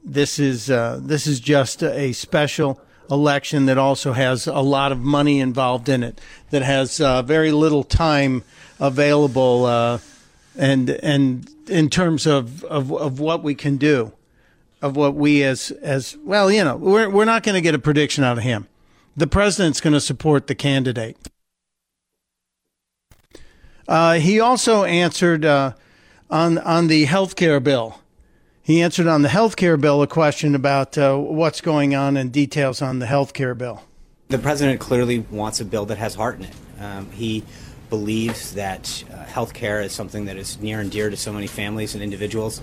This 0.04 0.40
is 0.40 0.70
uh, 0.70 1.00
this 1.02 1.28
is 1.28 1.40
just 1.40 1.84
a 1.84 2.14
special 2.14 2.80
election 3.10 3.68
that 3.68 3.78
also 3.78 4.14
has 4.14 4.48
a 4.48 4.60
lot 4.60 4.92
of 4.92 5.00
money 5.00 5.40
involved 5.40 5.90
in 5.90 6.04
it. 6.04 6.20
That 6.50 6.64
has 6.64 7.00
uh, 7.00 7.22
very 7.22 7.52
little 7.52 7.84
time 7.84 8.44
available 8.80 9.66
uh, 9.66 10.00
and 10.58 10.90
and 10.90 11.50
in 11.68 11.90
terms 11.90 12.26
of, 12.26 12.64
of, 12.66 12.92
of 12.92 13.20
what 13.20 13.44
we 13.44 13.56
can 13.56 13.78
do, 13.78 14.14
of 14.82 14.96
what 14.96 15.16
we 15.16 15.44
as 15.44 15.72
as 15.72 16.18
well, 16.24 16.52
you 16.52 16.64
know, 16.64 16.76
we're 16.76 17.10
we're 17.10 17.26
not 17.26 17.44
going 17.44 17.56
to 17.56 17.62
get 17.62 17.76
a 17.76 17.80
prediction 17.80 18.24
out 18.24 18.38
of 18.38 18.44
him. 18.44 18.68
The 19.18 19.28
president's 19.28 19.82
going 19.82 19.94
to 19.94 20.02
support 20.02 20.48
the 20.48 20.56
candidate. 20.56 21.18
Uh, 23.88 24.16
he 24.16 24.40
also 24.40 24.84
answered 24.84 25.46
uh, 25.46 25.74
on 26.30 26.58
on 26.60 26.88
the 26.88 27.06
health 27.06 27.36
care 27.36 27.60
bill. 27.60 28.00
He 28.66 28.82
answered 28.82 29.06
on 29.06 29.22
the 29.22 29.30
health 29.30 29.58
care 29.58 29.78
bill 29.78 30.02
a 30.02 30.08
question 30.08 30.56
about 30.56 30.98
uh, 30.98 31.16
what's 31.18 31.62
going 31.62 31.94
on 31.94 32.18
and 32.18 32.32
details 32.32 32.82
on 32.82 32.98
the 32.98 33.06
health 33.06 33.32
care 33.32 33.54
bill. 33.54 33.84
The 34.30 34.40
president 34.40 34.80
clearly 34.80 35.20
wants 35.20 35.60
a 35.60 35.66
bill 35.66 35.86
that 35.86 36.00
has 36.00 36.16
heart 36.16 36.40
in 36.40 36.46
it. 36.46 36.54
Um, 36.80 37.12
he 37.12 37.44
believes 37.92 38.56
that 38.56 39.04
uh, 39.14 39.18
health 39.26 39.54
care 39.54 39.82
is 39.82 39.92
something 39.92 40.26
that 40.26 40.38
is 40.38 40.60
near 40.60 40.80
and 40.80 40.90
dear 40.90 41.12
to 41.12 41.16
so 41.16 41.32
many 41.32 41.46
families 41.46 41.94
and 41.94 42.04
individuals. 42.04 42.60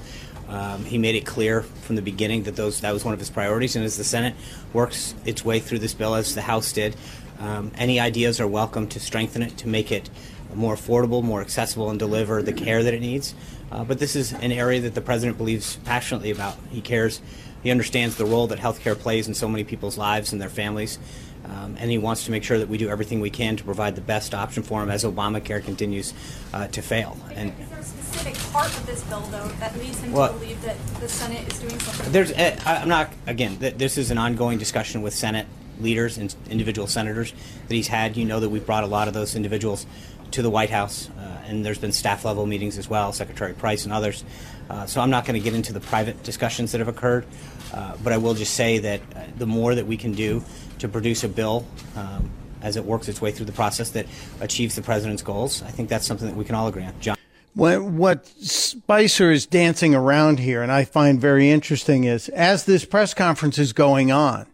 Um, 0.49 0.85
he 0.85 0.99
made 0.99 1.15
it 1.15 1.25
clear 1.25 1.63
from 1.63 1.95
the 1.95 2.03
beginning 2.03 2.43
that 2.43 2.57
those 2.57 2.81
that 2.81 2.93
was 2.93 3.05
one 3.05 3.15
of 3.15 3.21
his 3.21 3.31
priorities, 3.31 3.77
and 3.77 3.85
as 3.85 3.97
the 3.97 4.03
Senate 4.03 4.35
works 4.73 5.15
its 5.25 5.45
way 5.45 5.61
through 5.61 5.79
this 5.79 5.95
bill, 5.95 6.17
as 6.17 6.35
the 6.35 6.43
House 6.43 6.73
did, 6.73 6.97
um, 7.39 7.71
any 7.77 8.01
ideas 8.01 8.41
are 8.41 8.49
welcome 8.49 8.89
to 8.89 8.99
strengthen 8.99 9.41
it, 9.41 9.57
to 9.59 9.69
make 9.69 9.93
it 9.93 10.11
more 10.53 10.75
affordable, 10.75 11.23
more 11.23 11.41
accessible, 11.41 11.91
and 11.91 11.99
deliver 12.01 12.43
the 12.43 12.53
care 12.53 12.83
that 12.83 12.93
it 12.93 13.01
needs. 13.01 13.37
Uh, 13.73 13.85
but 13.85 13.99
this 13.99 14.15
is 14.15 14.33
an 14.35 14.53
area 14.53 14.81
that 14.83 14.95
the 14.95 15.01
president 15.01 15.39
believes 15.39 15.77
passionately 15.85 16.31
about. 16.31 16.57
He 16.71 16.83
cares, 16.83 17.23
he 17.63 17.71
understands 17.71 18.17
the 18.17 18.27
role 18.27 18.47
that 18.49 18.59
healthcare 18.59 18.99
plays 18.99 19.29
in 19.29 19.35
so 19.35 19.49
many 19.49 19.65
people's 19.65 19.97
lives 19.97 20.33
and 20.33 20.43
their 20.43 20.51
families. 20.51 20.99
Um, 21.45 21.77
and 21.79 21.91
he 21.91 21.99
wants 21.99 22.27
to 22.27 22.31
make 22.31 22.45
sure 22.45 22.59
that 22.59 22.69
we 22.69 22.79
do 22.79 22.89
everything 22.89 23.21
we 23.21 23.31
can 23.31 23.57
to 23.57 23.65
provide 23.65 23.97
the 23.97 24.03
best 24.03 24.35
option 24.35 24.63
for 24.63 24.83
him 24.83 24.91
as 24.91 25.05
Obamacare 25.05 25.65
continues 25.65 26.13
uh, 26.53 26.69
to 26.69 26.83
fail. 26.83 27.17
And 27.35 27.53
is 27.59 27.69
there 27.69 27.79
a 27.79 27.83
specific 27.83 28.53
part 28.53 28.69
of 28.69 28.87
this 28.87 29.03
bill, 29.05 29.21
though, 29.23 29.49
that 29.49 29.77
leads 29.79 29.99
him 30.01 30.13
well, 30.13 30.33
to 30.33 30.39
believe 30.39 30.63
that 30.63 30.77
the 31.01 31.09
Senate 31.09 31.51
is 31.51 31.59
doing 31.59 31.79
something? 31.81 32.13
There's, 32.13 32.31
uh, 32.31 32.61
I'm 32.65 32.89
not 32.89 33.11
again. 33.27 33.57
Th- 33.57 33.75
this 33.75 33.99
is 33.99 34.11
an 34.11 34.19
ongoing 34.19 34.59
discussion 34.59 35.03
with 35.03 35.15
Senate 35.15 35.47
leaders 35.81 36.19
and 36.19 36.33
individual 36.49 36.87
senators 36.87 37.33
that 37.67 37.75
he's 37.75 37.89
had. 37.89 38.17
You 38.17 38.25
know 38.25 38.39
that 38.39 38.51
we've 38.51 38.65
brought 38.65 38.85
a 38.85 38.87
lot 38.87 39.09
of 39.09 39.15
those 39.15 39.35
individuals 39.35 39.87
to 40.33 40.43
the 40.43 40.51
White 40.51 40.71
House, 40.71 41.09
uh, 41.19 41.45
and 41.47 41.65
there's 41.65 41.79
been 41.79 41.93
staff 41.93 42.25
level 42.25 42.47
meetings 42.47 42.79
as 42.79 42.89
well, 42.89 43.13
Secretary 43.13 43.55
Price 43.55 43.85
and 43.85 43.93
others. 43.93 44.25
Uh, 44.69 44.87
so 44.87 45.01
I'm 45.01 45.11
not 45.11 45.25
going 45.25 45.39
to 45.39 45.45
get 45.45 45.55
into 45.55 45.73
the 45.73 45.81
private 45.81 46.23
discussions 46.23 46.73
that 46.73 46.79
have 46.79 46.89
occurred, 46.89 47.27
uh, 47.75 47.97
but 48.03 48.13
I 48.13 48.17
will 48.17 48.35
just 48.35 48.55
say 48.55 48.79
that 48.79 49.39
the 49.39 49.47
more 49.47 49.75
that 49.75 49.87
we 49.87 49.97
can 49.97 50.13
do 50.13 50.43
to 50.79 50.89
produce 50.89 51.25
a 51.25 51.29
bill 51.29 51.67
um, 51.97 52.31
as 52.63 52.77
it 52.77 52.85
works 52.85 53.09
its 53.09 53.21
way 53.21 53.33
through 53.33 53.47
the 53.47 53.53
process 53.53 53.91
that 53.91 54.07
achieves 54.41 54.75
the 54.75 54.83
president's 54.83 55.23
goals. 55.23 55.63
I 55.63 55.71
think 55.71 55.89
that's 55.89 56.07
something 56.07 56.29
that 56.29 56.37
we 56.37 56.45
can 56.45 56.55
all 56.55 56.69
agree 56.69 56.85
on. 56.85 56.95
John. 57.01 57.17
What 57.55 58.27
Spicer 58.27 59.31
is 59.31 59.45
dancing 59.45 59.95
around 59.95 60.39
here, 60.39 60.63
and 60.63 60.73
I 60.73 60.85
find 60.85 61.21
very 61.21 61.51
interesting, 61.51 62.05
is 62.05 62.31
as 62.31 62.65
this 62.65 62.87
press 62.87 63.13
conference 63.13 63.59
is 63.59 63.75
going 63.75 64.11
on, 64.11 64.47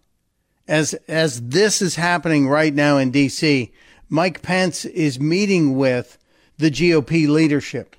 as 0.67 0.95
as 1.07 1.41
this 1.41 1.81
is 1.81 1.95
happening 1.95 2.49
right 2.49 2.75
now 2.75 2.99
in 2.99 3.13
D.C., 3.13 3.71
Mike 4.09 4.43
Pence 4.43 4.85
is 4.85 5.21
meeting 5.21 5.77
with 5.77 6.19
the 6.57 6.71
GOP 6.71 7.29
leadership. 7.29 7.95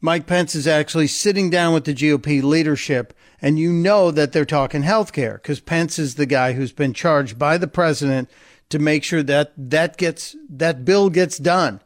Mike 0.00 0.26
Pence 0.26 0.54
is 0.54 0.66
actually 0.66 1.06
sitting 1.06 1.50
down 1.50 1.74
with 1.74 1.84
the 1.84 1.94
GOP 1.94 2.42
leadership 2.42 3.12
and 3.42 3.58
you 3.58 3.72
know 3.72 4.10
that 4.10 4.32
they're 4.32 4.44
talking 4.44 4.82
health 4.82 5.12
care 5.12 5.34
because 5.34 5.60
Pence 5.60 5.98
is 5.98 6.14
the 6.14 6.26
guy 6.26 6.52
who's 6.52 6.72
been 6.72 6.94
charged 6.94 7.38
by 7.38 7.58
the 7.58 7.68
president 7.68 8.30
to 8.70 8.78
make 8.78 9.04
sure 9.04 9.22
that 9.22 9.52
that 9.56 9.96
gets 9.96 10.36
that 10.48 10.84
bill 10.84 11.10
gets 11.10 11.36
done. 11.36 11.80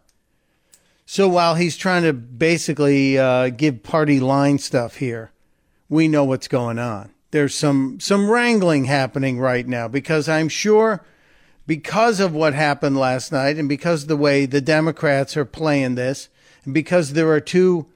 So 1.07 1.29
while 1.29 1.57
he's 1.57 1.77
trying 1.77 2.05
to 2.05 2.13
basically 2.13 3.19
uh, 3.19 3.51
give 3.51 3.83
party 3.83 4.21
line 4.21 4.59
stuff 4.59 4.97
here, 4.97 5.33
we 5.89 6.09
know 6.09 6.25
what's 6.25 6.49
going 6.49 6.79
on. 6.79 7.11
There's 7.31 7.55
some 7.55 7.99
some 8.01 8.31
wrangling 8.31 8.85
happening 8.85 9.39
right 9.39 9.67
now 9.67 9.89
because 9.89 10.29
I'm 10.29 10.49
sure 10.49 11.05
because 11.67 12.21
of 12.21 12.35
what 12.35 12.55
happened 12.55 12.97
last 12.97 13.33
night 13.33 13.57
and 13.57 13.69
because 13.69 14.07
the 14.07 14.17
way 14.17 14.47
the 14.47 14.61
Democrats 14.61 15.37
are 15.37 15.45
playing 15.45 15.95
this 15.95 16.29
and 16.65 16.75
because 16.75 17.13
there 17.13 17.31
are 17.31 17.41
two 17.41 17.87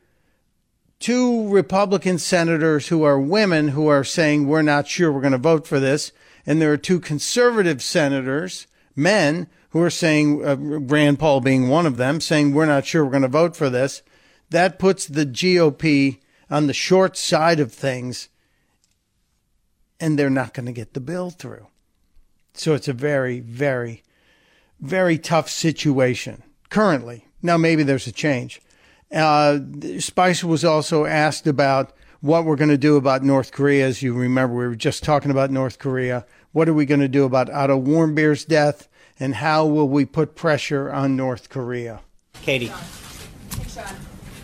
two 0.99 1.49
Republican 1.49 2.19
senators 2.19 2.89
who 2.89 3.03
are 3.03 3.21
women 3.21 3.69
who 3.69 3.87
are 3.87 4.05
saying, 4.05 4.47
we're 4.47 4.63
not 4.63 4.89
sure 4.89 5.13
we're 5.13 5.21
going 5.21 5.33
to 5.33 5.39
vote 5.39 5.67
for 5.67 5.79
this. 5.79 6.13
And 6.47 6.61
there 6.61 6.73
are 6.73 6.79
two 6.79 7.01
conservative 7.01 7.83
senators, 7.83 8.67
men, 8.97 9.49
who 9.71 9.83
are 9.83 9.91
saying, 9.91 10.45
uh, 10.45 10.57
Rand 10.59 11.19
Paul 11.19 11.41
being 11.41 11.69
one 11.69 11.87
of 11.87 11.99
them, 11.99 12.21
saying, 12.21 12.55
we're 12.55 12.67
not 12.67 12.87
sure 12.87 13.05
we're 13.05 13.11
going 13.11 13.23
to 13.23 13.29
vote 13.29 13.55
for 13.55 13.69
this. 13.69 14.03
That 14.51 14.79
puts 14.79 15.07
the 15.07 15.27
GOP 15.27 16.19
on 16.51 16.67
the 16.67 16.73
short 16.73 17.17
side 17.17 17.61
of 17.61 17.73
things, 17.73 18.29
and 20.01 20.19
they're 20.19 20.31
not 20.31 20.55
going 20.55 20.67
to 20.67 20.73
get 20.73 20.95
the 20.95 21.01
bill 21.01 21.31
through. 21.31 21.67
So 22.59 22.75
it's 22.75 22.89
a 22.89 22.93
very, 22.93 23.41
very, 23.41 24.03
very 24.81 25.17
tough 25.17 25.49
situation 25.49 26.43
currently. 26.71 27.27
Now, 27.41 27.57
maybe 27.57 27.85
there's 27.85 28.07
a 28.07 28.13
change. 28.13 28.61
Uh, 29.15 29.61
Spicer 30.01 30.49
was 30.49 30.65
also 30.65 31.05
asked 31.05 31.47
about 31.47 31.93
what 32.21 32.45
we're 32.45 32.57
going 32.57 32.71
to 32.71 32.77
do 32.77 32.97
about 32.97 33.23
North 33.23 33.53
Korea. 33.53 33.87
As 33.87 34.03
you 34.03 34.13
remember, 34.13 34.57
we 34.57 34.67
were 34.67 34.75
just 34.75 35.05
talking 35.05 35.31
about 35.31 35.51
North 35.53 35.79
Korea. 35.79 36.27
What 36.51 36.69
are 36.69 36.75
we 36.75 36.85
going 36.85 37.01
to 37.01 37.09
do 37.09 37.25
about 37.25 37.49
Otto 37.49 37.81
Warmbier's 37.81 38.45
death? 38.45 38.89
And 39.21 39.37
how 39.37 39.65
will 39.65 39.89
we 39.89 40.05
put 40.05 40.35
pressure 40.35 40.93
on 40.93 41.17
North 41.17 41.49
Korea? 41.49 42.01
Katie. 42.35 42.67
Hey, 42.67 43.69
Sean. 43.69 43.85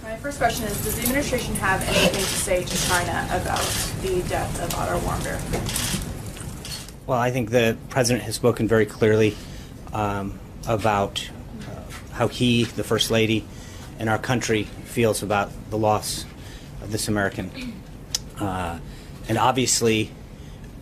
My 0.03 0.17
first 0.17 0.39
question 0.39 0.67
is 0.67 0.85
Does 0.85 0.97
the 0.97 1.03
administration 1.03 1.55
have 1.57 1.83
anything 1.83 2.12
to 2.12 2.21
say 2.21 2.62
to 2.62 2.89
China 2.89 3.27
about 3.31 3.65
the 4.03 4.23
death 4.29 4.62
of 4.62 4.73
Otto 4.75 4.99
Warmbier? 5.01 6.03
Well, 7.07 7.18
I 7.18 7.30
think 7.32 7.50
the 7.50 7.76
president 7.90 8.24
has 8.24 8.34
spoken 8.34 8.66
very 8.66 8.86
clearly 8.86 9.36
um, 9.92 10.38
about 10.66 11.28
uh, 11.68 11.82
how 12.12 12.28
he, 12.28 12.64
the 12.64 12.82
first 12.82 13.11
lady, 13.11 13.44
and 13.98 14.09
our 14.09 14.16
country 14.16 14.62
feels 14.62 15.22
about 15.22 15.50
the 15.68 15.76
loss 15.76 16.24
of 16.80 16.92
this 16.92 17.07
American. 17.07 17.74
Uh, 18.40 18.78
and 19.28 19.36
obviously, 19.36 20.12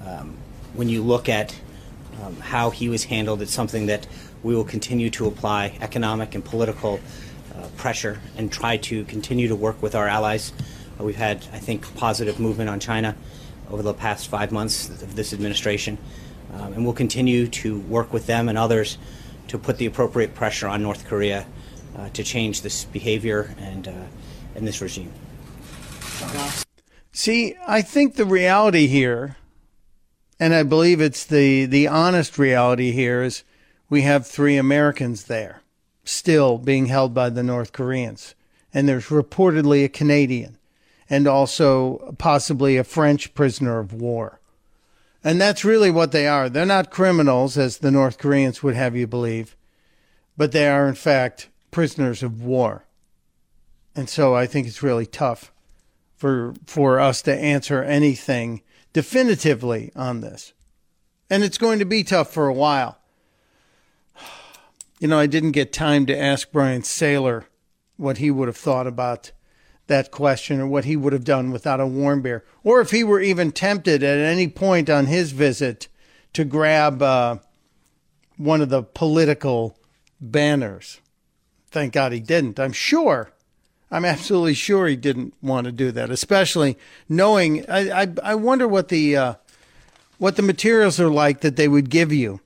um, 0.06 0.36
when 0.74 0.88
you 0.88 1.02
look 1.02 1.28
at 1.28 1.58
um, 2.22 2.36
how 2.36 2.70
he 2.70 2.88
was 2.88 3.02
handled, 3.02 3.42
it's 3.42 3.52
something 3.52 3.86
that 3.86 4.06
we 4.44 4.54
will 4.54 4.62
continue 4.62 5.10
to 5.10 5.26
apply 5.26 5.76
economic 5.80 6.36
and 6.36 6.44
political 6.44 7.00
uh, 7.52 7.66
pressure 7.76 8.20
and 8.36 8.52
try 8.52 8.76
to 8.76 9.04
continue 9.06 9.48
to 9.48 9.56
work 9.56 9.82
with 9.82 9.96
our 9.96 10.06
allies. 10.06 10.52
Uh, 11.00 11.02
we've 11.02 11.16
had, 11.16 11.38
I 11.52 11.58
think, 11.58 11.96
positive 11.96 12.38
movement 12.38 12.70
on 12.70 12.78
China 12.78 13.16
over 13.72 13.82
the 13.82 13.94
past 13.94 14.28
five 14.28 14.52
months 14.52 14.88
of 14.88 15.16
this 15.16 15.32
administration. 15.32 15.98
Um, 16.52 16.74
and 16.74 16.84
we'll 16.84 16.94
continue 16.94 17.46
to 17.48 17.80
work 17.80 18.12
with 18.12 18.26
them 18.26 18.48
and 18.48 18.58
others 18.58 18.98
to 19.48 19.58
put 19.58 19.78
the 19.78 19.86
appropriate 19.86 20.34
pressure 20.34 20.68
on 20.68 20.82
North 20.82 21.06
Korea 21.06 21.46
uh, 21.96 22.10
to 22.10 22.22
change 22.22 22.62
this 22.62 22.84
behavior 22.84 23.54
and, 23.58 23.88
uh, 23.88 23.92
and 24.54 24.66
this 24.66 24.80
regime. 24.80 25.12
See, 27.12 27.54
I 27.66 27.82
think 27.82 28.14
the 28.14 28.24
reality 28.24 28.86
here, 28.86 29.36
and 30.38 30.54
I 30.54 30.62
believe 30.62 31.00
it's 31.00 31.24
the, 31.24 31.66
the 31.66 31.88
honest 31.88 32.38
reality 32.38 32.92
here, 32.92 33.22
is 33.22 33.44
we 33.88 34.02
have 34.02 34.26
three 34.26 34.56
Americans 34.56 35.24
there 35.24 35.62
still 36.04 36.58
being 36.58 36.86
held 36.86 37.14
by 37.14 37.30
the 37.30 37.42
North 37.42 37.72
Koreans. 37.72 38.34
And 38.74 38.88
there's 38.88 39.06
reportedly 39.06 39.84
a 39.84 39.88
Canadian 39.88 40.56
and 41.12 41.26
also 41.26 42.14
possibly 42.16 42.78
a 42.78 42.84
French 42.84 43.34
prisoner 43.34 43.78
of 43.78 43.92
war. 43.92 44.40
And 45.22 45.38
that's 45.38 45.62
really 45.62 45.90
what 45.90 46.10
they 46.10 46.26
are. 46.26 46.48
They're 46.48 46.64
not 46.64 46.90
criminals, 46.90 47.58
as 47.58 47.78
the 47.78 47.90
North 47.90 48.16
Koreans 48.16 48.62
would 48.62 48.74
have 48.74 48.96
you 48.96 49.06
believe, 49.06 49.54
but 50.38 50.52
they 50.52 50.66
are, 50.66 50.88
in 50.88 50.94
fact, 50.94 51.50
prisoners 51.70 52.22
of 52.22 52.42
war. 52.42 52.86
And 53.94 54.08
so 54.08 54.34
I 54.34 54.46
think 54.46 54.66
it's 54.66 54.82
really 54.82 55.04
tough 55.04 55.52
for, 56.16 56.54
for 56.64 56.98
us 56.98 57.20
to 57.22 57.34
answer 57.36 57.82
anything 57.82 58.62
definitively 58.94 59.92
on 59.94 60.22
this. 60.22 60.54
And 61.28 61.44
it's 61.44 61.58
going 61.58 61.78
to 61.78 61.84
be 61.84 62.02
tough 62.02 62.32
for 62.32 62.48
a 62.48 62.54
while. 62.54 62.98
You 64.98 65.08
know, 65.08 65.18
I 65.18 65.26
didn't 65.26 65.50
get 65.50 65.72
time 65.72 66.06
to 66.06 66.16
ask 66.16 66.52
Brian 66.52 66.82
Saylor 66.82 67.46
what 67.96 68.18
he 68.18 68.30
would 68.30 68.46
have 68.46 68.56
thought 68.56 68.86
about 68.86 69.32
that 69.86 70.10
question 70.10 70.60
or 70.60 70.66
what 70.66 70.84
he 70.84 70.96
would 70.96 71.12
have 71.12 71.24
done 71.24 71.50
with 71.50 71.66
Otto 71.66 71.88
Warmbier, 71.88 72.42
or 72.62 72.80
if 72.80 72.90
he 72.90 73.04
were 73.04 73.20
even 73.20 73.52
tempted 73.52 74.02
at 74.02 74.18
any 74.18 74.48
point 74.48 74.88
on 74.88 75.06
his 75.06 75.32
visit 75.32 75.88
to 76.32 76.44
grab 76.44 77.02
uh, 77.02 77.38
one 78.36 78.60
of 78.60 78.68
the 78.68 78.82
political 78.82 79.76
banners. 80.20 81.00
Thank 81.70 81.92
God 81.92 82.12
he 82.12 82.20
didn't. 82.20 82.60
I'm 82.60 82.72
sure. 82.72 83.32
I'm 83.90 84.04
absolutely 84.06 84.54
sure 84.54 84.86
he 84.86 84.96
didn't 84.96 85.34
want 85.42 85.66
to 85.66 85.72
do 85.72 85.92
that, 85.92 86.10
especially 86.10 86.78
knowing. 87.08 87.68
I 87.68 88.02
I, 88.02 88.14
I 88.22 88.34
wonder 88.34 88.66
what 88.66 88.88
the 88.88 89.16
uh, 89.16 89.34
what 90.18 90.36
the 90.36 90.42
materials 90.42 90.98
are 90.98 91.10
like 91.10 91.40
that 91.40 91.56
they 91.56 91.68
would 91.68 91.90
give 91.90 92.12
you 92.12 92.40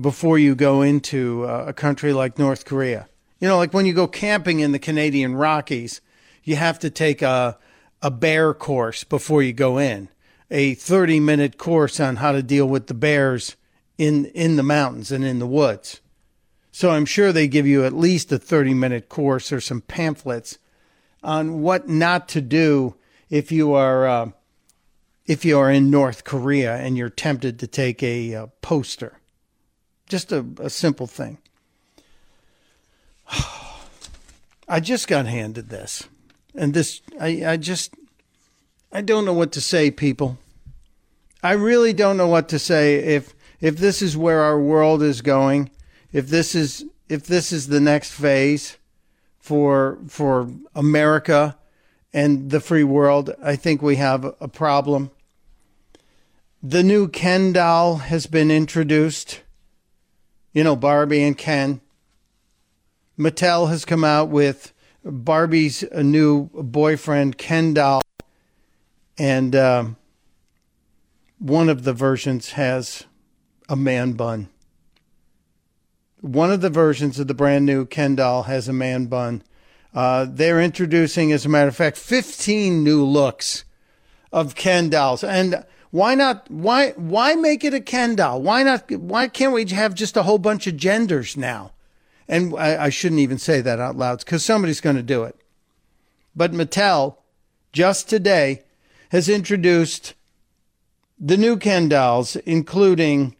before 0.00 0.38
you 0.38 0.54
go 0.54 0.82
into 0.82 1.44
uh, 1.44 1.64
a 1.68 1.72
country 1.72 2.12
like 2.12 2.38
North 2.38 2.64
Korea. 2.64 3.08
You 3.40 3.48
know, 3.48 3.58
like 3.58 3.74
when 3.74 3.84
you 3.84 3.92
go 3.92 4.06
camping 4.06 4.60
in 4.60 4.72
the 4.72 4.78
Canadian 4.78 5.34
Rockies, 5.34 6.00
you 6.46 6.56
have 6.56 6.78
to 6.78 6.88
take 6.88 7.20
a 7.20 7.58
a 8.00 8.10
bear 8.10 8.54
course 8.54 9.04
before 9.04 9.42
you 9.42 9.52
go 9.52 9.78
in, 9.78 10.08
a 10.50 10.74
30 10.74 11.18
minute 11.20 11.58
course 11.58 11.98
on 11.98 12.16
how 12.16 12.32
to 12.32 12.42
deal 12.42 12.66
with 12.66 12.86
the 12.86 12.94
bears 12.94 13.56
in 13.98 14.26
in 14.26 14.56
the 14.56 14.62
mountains 14.62 15.12
and 15.12 15.24
in 15.24 15.38
the 15.38 15.46
woods. 15.46 16.00
So 16.70 16.90
I'm 16.90 17.06
sure 17.06 17.32
they 17.32 17.48
give 17.48 17.66
you 17.66 17.84
at 17.84 17.92
least 17.92 18.30
a 18.32 18.38
30 18.38 18.74
minute 18.74 19.08
course 19.08 19.52
or 19.52 19.60
some 19.60 19.80
pamphlets 19.80 20.58
on 21.22 21.62
what 21.62 21.88
not 21.88 22.28
to 22.28 22.40
do 22.40 22.94
if 23.28 23.50
you 23.50 23.72
are 23.72 24.06
uh, 24.06 24.30
if 25.26 25.44
you 25.44 25.58
are 25.58 25.70
in 25.70 25.90
North 25.90 26.22
Korea 26.22 26.76
and 26.76 26.96
you're 26.96 27.10
tempted 27.10 27.58
to 27.58 27.66
take 27.66 28.02
a 28.02 28.34
uh, 28.34 28.46
poster. 28.62 29.18
Just 30.08 30.30
a, 30.30 30.46
a 30.58 30.70
simple 30.70 31.08
thing. 31.08 31.38
I 34.68 34.78
just 34.78 35.08
got 35.08 35.26
handed 35.26 35.70
this. 35.70 36.08
And 36.56 36.74
this, 36.74 37.02
I, 37.20 37.44
I 37.46 37.56
just, 37.56 37.94
I 38.92 39.02
don't 39.02 39.24
know 39.24 39.32
what 39.32 39.52
to 39.52 39.60
say, 39.60 39.90
people. 39.90 40.38
I 41.42 41.52
really 41.52 41.92
don't 41.92 42.16
know 42.16 42.28
what 42.28 42.48
to 42.48 42.58
say 42.58 42.96
if, 42.96 43.34
if 43.60 43.76
this 43.76 44.02
is 44.02 44.16
where 44.16 44.40
our 44.40 44.58
world 44.58 45.02
is 45.02 45.22
going, 45.22 45.70
if 46.12 46.28
this 46.28 46.54
is, 46.54 46.84
if 47.08 47.26
this 47.26 47.52
is 47.52 47.68
the 47.68 47.80
next 47.80 48.12
phase 48.12 48.78
for, 49.38 49.98
for 50.08 50.50
America 50.74 51.56
and 52.12 52.50
the 52.50 52.60
free 52.60 52.82
world. 52.82 53.30
I 53.42 53.56
think 53.56 53.82
we 53.82 53.96
have 53.96 54.34
a 54.40 54.48
problem. 54.48 55.10
The 56.62 56.82
new 56.82 57.08
Ken 57.08 57.52
doll 57.52 57.96
has 57.96 58.26
been 58.26 58.50
introduced. 58.50 59.42
You 60.52 60.64
know, 60.64 60.74
Barbie 60.74 61.22
and 61.22 61.36
Ken. 61.36 61.80
Mattel 63.18 63.68
has 63.68 63.84
come 63.84 64.02
out 64.02 64.28
with 64.28 64.72
Barbie's 65.06 65.84
new 65.92 66.46
boyfriend, 66.52 67.38
Ken 67.38 67.74
doll, 67.74 68.02
and 69.16 69.54
um, 69.54 69.96
one 71.38 71.68
of 71.68 71.84
the 71.84 71.92
versions 71.92 72.52
has 72.52 73.04
a 73.68 73.76
man 73.76 74.12
bun. 74.12 74.48
One 76.20 76.50
of 76.50 76.60
the 76.60 76.70
versions 76.70 77.20
of 77.20 77.28
the 77.28 77.34
brand 77.34 77.64
new 77.66 77.86
Ken 77.86 78.16
doll 78.16 78.44
has 78.44 78.68
a 78.68 78.72
man 78.72 79.06
bun. 79.06 79.42
Uh, 79.94 80.26
they're 80.28 80.60
introducing, 80.60 81.30
as 81.30 81.46
a 81.46 81.48
matter 81.48 81.68
of 81.68 81.76
fact, 81.76 81.96
15 81.96 82.82
new 82.82 83.04
looks 83.04 83.64
of 84.32 84.54
Ken 84.56 84.90
dolls. 84.90 85.22
And 85.22 85.64
why 85.90 86.14
not? 86.14 86.50
Why 86.50 86.90
why 86.90 87.36
make 87.36 87.64
it 87.64 87.72
a 87.72 87.80
Ken 87.80 88.16
doll? 88.16 88.42
Why 88.42 88.62
not? 88.62 88.90
Why 88.90 89.28
can't 89.28 89.52
we 89.52 89.64
have 89.66 89.94
just 89.94 90.16
a 90.16 90.24
whole 90.24 90.38
bunch 90.38 90.66
of 90.66 90.76
genders 90.76 91.36
now? 91.36 91.72
And 92.28 92.54
I, 92.56 92.84
I 92.84 92.88
shouldn't 92.88 93.20
even 93.20 93.38
say 93.38 93.60
that 93.60 93.80
out 93.80 93.96
loud 93.96 94.20
because 94.20 94.44
somebody's 94.44 94.80
going 94.80 94.96
to 94.96 95.02
do 95.02 95.24
it. 95.24 95.36
But 96.34 96.52
Mattel, 96.52 97.16
just 97.72 98.08
today, 98.08 98.62
has 99.10 99.28
introduced 99.28 100.14
the 101.18 101.36
new 101.36 101.56
Ken 101.56 101.88
dolls, 101.88 102.36
including 102.36 103.36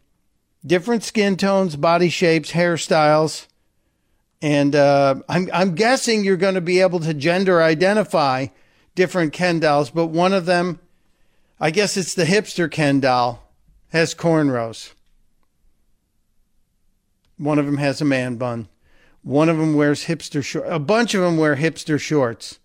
different 0.65 1.03
skin 1.03 1.37
tones, 1.37 1.75
body 1.75 2.09
shapes, 2.09 2.51
hairstyles, 2.51 3.47
and 4.41 4.75
uh, 4.75 5.15
I'm 5.27 5.49
I'm 5.53 5.75
guessing 5.75 6.23
you're 6.23 6.37
going 6.37 6.55
to 6.55 6.61
be 6.61 6.81
able 6.81 6.99
to 7.01 7.13
gender 7.13 7.61
identify 7.61 8.47
different 8.95 9.33
Ken 9.33 9.59
dolls, 9.59 9.89
but 9.89 10.07
one 10.07 10.33
of 10.33 10.45
them, 10.45 10.79
I 11.59 11.71
guess 11.71 11.97
it's 11.97 12.13
the 12.13 12.25
hipster 12.25 12.69
Ken 12.69 12.99
doll, 12.99 13.51
has 13.89 14.15
cornrows. 14.15 14.93
One 17.37 17.59
of 17.59 17.65
them 17.65 17.77
has 17.77 18.01
a 18.01 18.05
man 18.05 18.35
bun. 18.37 18.67
One 19.27 19.49
of 19.49 19.57
them 19.57 19.73
wears 19.73 20.05
hipster 20.05 20.41
shorts. 20.41 20.69
A 20.71 20.79
bunch 20.79 21.13
of 21.13 21.21
them 21.21 21.35
wear 21.35 21.57
hipster 21.57 21.99
shorts. 21.99 22.59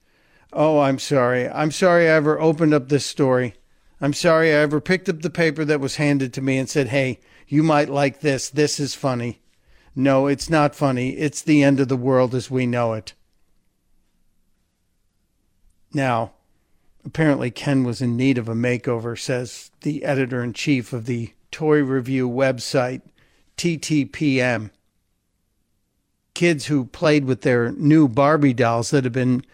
Oh, 0.53 0.79
I'm 0.79 1.01
sorry. 1.01 1.49
I'm 1.49 1.73
sorry 1.73 2.07
I 2.07 2.13
ever 2.13 2.41
opened 2.41 2.73
up 2.73 2.89
this 2.89 3.05
story. 3.05 3.57
I'm 4.01 4.13
sorry 4.13 4.51
I 4.51 4.59
ever 4.59 4.81
picked 4.81 5.09
up 5.09 5.23
the 5.23 5.29
paper 5.29 5.65
that 5.65 5.81
was 5.81 5.97
handed 5.97 6.33
to 6.35 6.41
me 6.41 6.59
and 6.59 6.71
said, 6.71 6.87
hey, 6.87 7.19
you 7.49 7.65
might 7.65 7.89
like 7.89 8.21
this. 8.21 8.49
This 8.49 8.79
is 8.79 8.95
funny. 8.95 9.41
No, 9.97 10.29
it's 10.29 10.49
not 10.49 10.77
funny. 10.77 11.17
It's 11.17 11.43
the 11.43 11.65
end 11.65 11.81
of 11.81 11.89
the 11.89 11.97
world 11.97 12.33
as 12.33 12.49
we 12.49 12.65
know 12.65 12.93
it. 12.93 13.15
Now, 15.93 16.35
apparently 17.05 17.51
Ken 17.51 17.83
was 17.83 18.01
in 18.01 18.17
need 18.17 18.39
of 18.39 18.49
a 18.49 18.55
makeover, 18.55 19.19
says 19.19 19.73
the 19.81 20.05
editor 20.05 20.45
in 20.45 20.53
chief 20.53 20.93
of 20.93 21.07
the 21.07 21.33
toy 21.51 21.83
review 21.83 22.31
website, 22.31 23.03
TTPM 23.57 24.71
kids 26.35 26.67
who 26.67 26.85
played 26.87 27.25
with 27.25 27.43
their 27.43 27.73
new 27.73 28.09
Barbie 28.09 28.55
dolls 28.55 28.91
that 28.91 29.05
have 29.05 29.13
been 29.13 29.45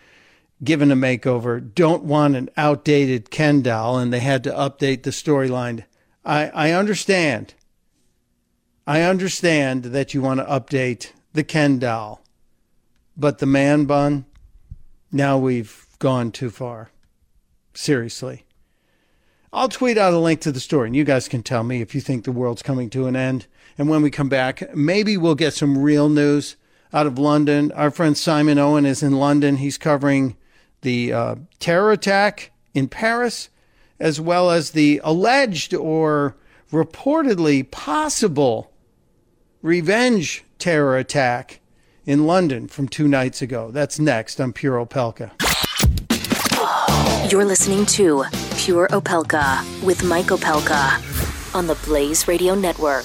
given 0.63 0.91
a 0.91 0.97
makeover 0.97 1.75
don't 1.75 2.05
want 2.05 2.37
an 2.37 2.51
outdated 2.57 3.31
Ken 3.31 3.63
doll 3.63 3.99
and 3.99 4.13
they 4.13 4.21
had 4.21 4.45
to 4.45 4.51
update 4.51 5.03
the 5.03 5.11
storyline. 5.11 5.85
I, 6.25 6.49
I 6.49 6.71
understand. 6.73 7.55
I 8.87 9.03
understand 9.03 9.85
that 9.85 10.15
you 10.15 10.23
want 10.23 10.41
to 10.41 10.47
update 10.47 11.13
the 11.33 11.45
Ken 11.45 11.79
doll, 11.79 12.23
but 13.17 13.39
the 13.39 13.47
man 13.47 13.85
bun, 13.85 14.25
now 15.13 15.39
we've 15.39 15.87
gone 15.99 16.33
too 16.33 16.51
far. 16.51 16.91
Seriously. 17.75 18.45
I'll 19.53 19.69
tweet 19.69 19.97
out 19.97 20.13
a 20.13 20.19
link 20.19 20.41
to 20.41 20.53
the 20.53 20.61
story 20.61 20.89
and 20.89 20.97
you 20.97 21.05
guys 21.05 21.29
can 21.29 21.43
tell 21.43 21.63
me 21.63 21.81
if 21.81 21.95
you 21.95 22.01
think 22.01 22.25
the 22.25 22.33
world's 22.33 22.63
coming 22.63 22.91
to 22.91 23.07
an 23.07 23.17
end. 23.17 23.47
And 23.79 23.89
when 23.89 24.03
we 24.03 24.11
come 24.11 24.29
back, 24.29 24.75
maybe 24.75 25.17
we'll 25.17 25.35
get 25.35 25.55
some 25.55 25.79
real 25.79 26.09
news 26.09 26.57
out 26.93 27.07
of 27.07 27.19
London. 27.19 27.73
Our 27.73 27.91
friend 27.91 28.17
Simon 28.17 28.59
Owen 28.59 28.87
is 28.87 29.03
in 29.03 29.13
London. 29.13 29.57
He's 29.57 29.79
covering 29.79 30.37
the 30.83 31.13
uh, 31.13 31.35
terror 31.59 31.93
attack 31.93 32.53
in 32.75 32.89
Paris, 32.89 33.49
as 33.99 34.21
well 34.21 34.51
as 34.51 34.71
the 34.71 35.01
alleged 35.05 35.75
or 35.75 36.37
reportedly 36.73 37.69
possible 37.71 38.71
revenge 39.63 40.45
terror 40.59 40.97
attack 40.97 41.61
in 42.05 42.27
London 42.27 42.69
from 42.69 42.89
two 42.89 43.09
nights 43.09 43.43
ago. 43.43 43.71
That's 43.71 43.99
next 43.99 44.41
on 44.41 44.53
Pure 44.53 44.87
Opelka. 44.87 45.31
You're 47.31 47.45
listening 47.45 47.85
to 47.87 48.25
Pure 48.57 48.89
Opelka 48.89 49.85
with 49.85 50.03
Mike 50.05 50.27
Opelka 50.27 51.55
on 51.55 51.67
the 51.67 51.75
Blaze 51.85 52.27
Radio 52.27 52.55
Network. 52.55 53.05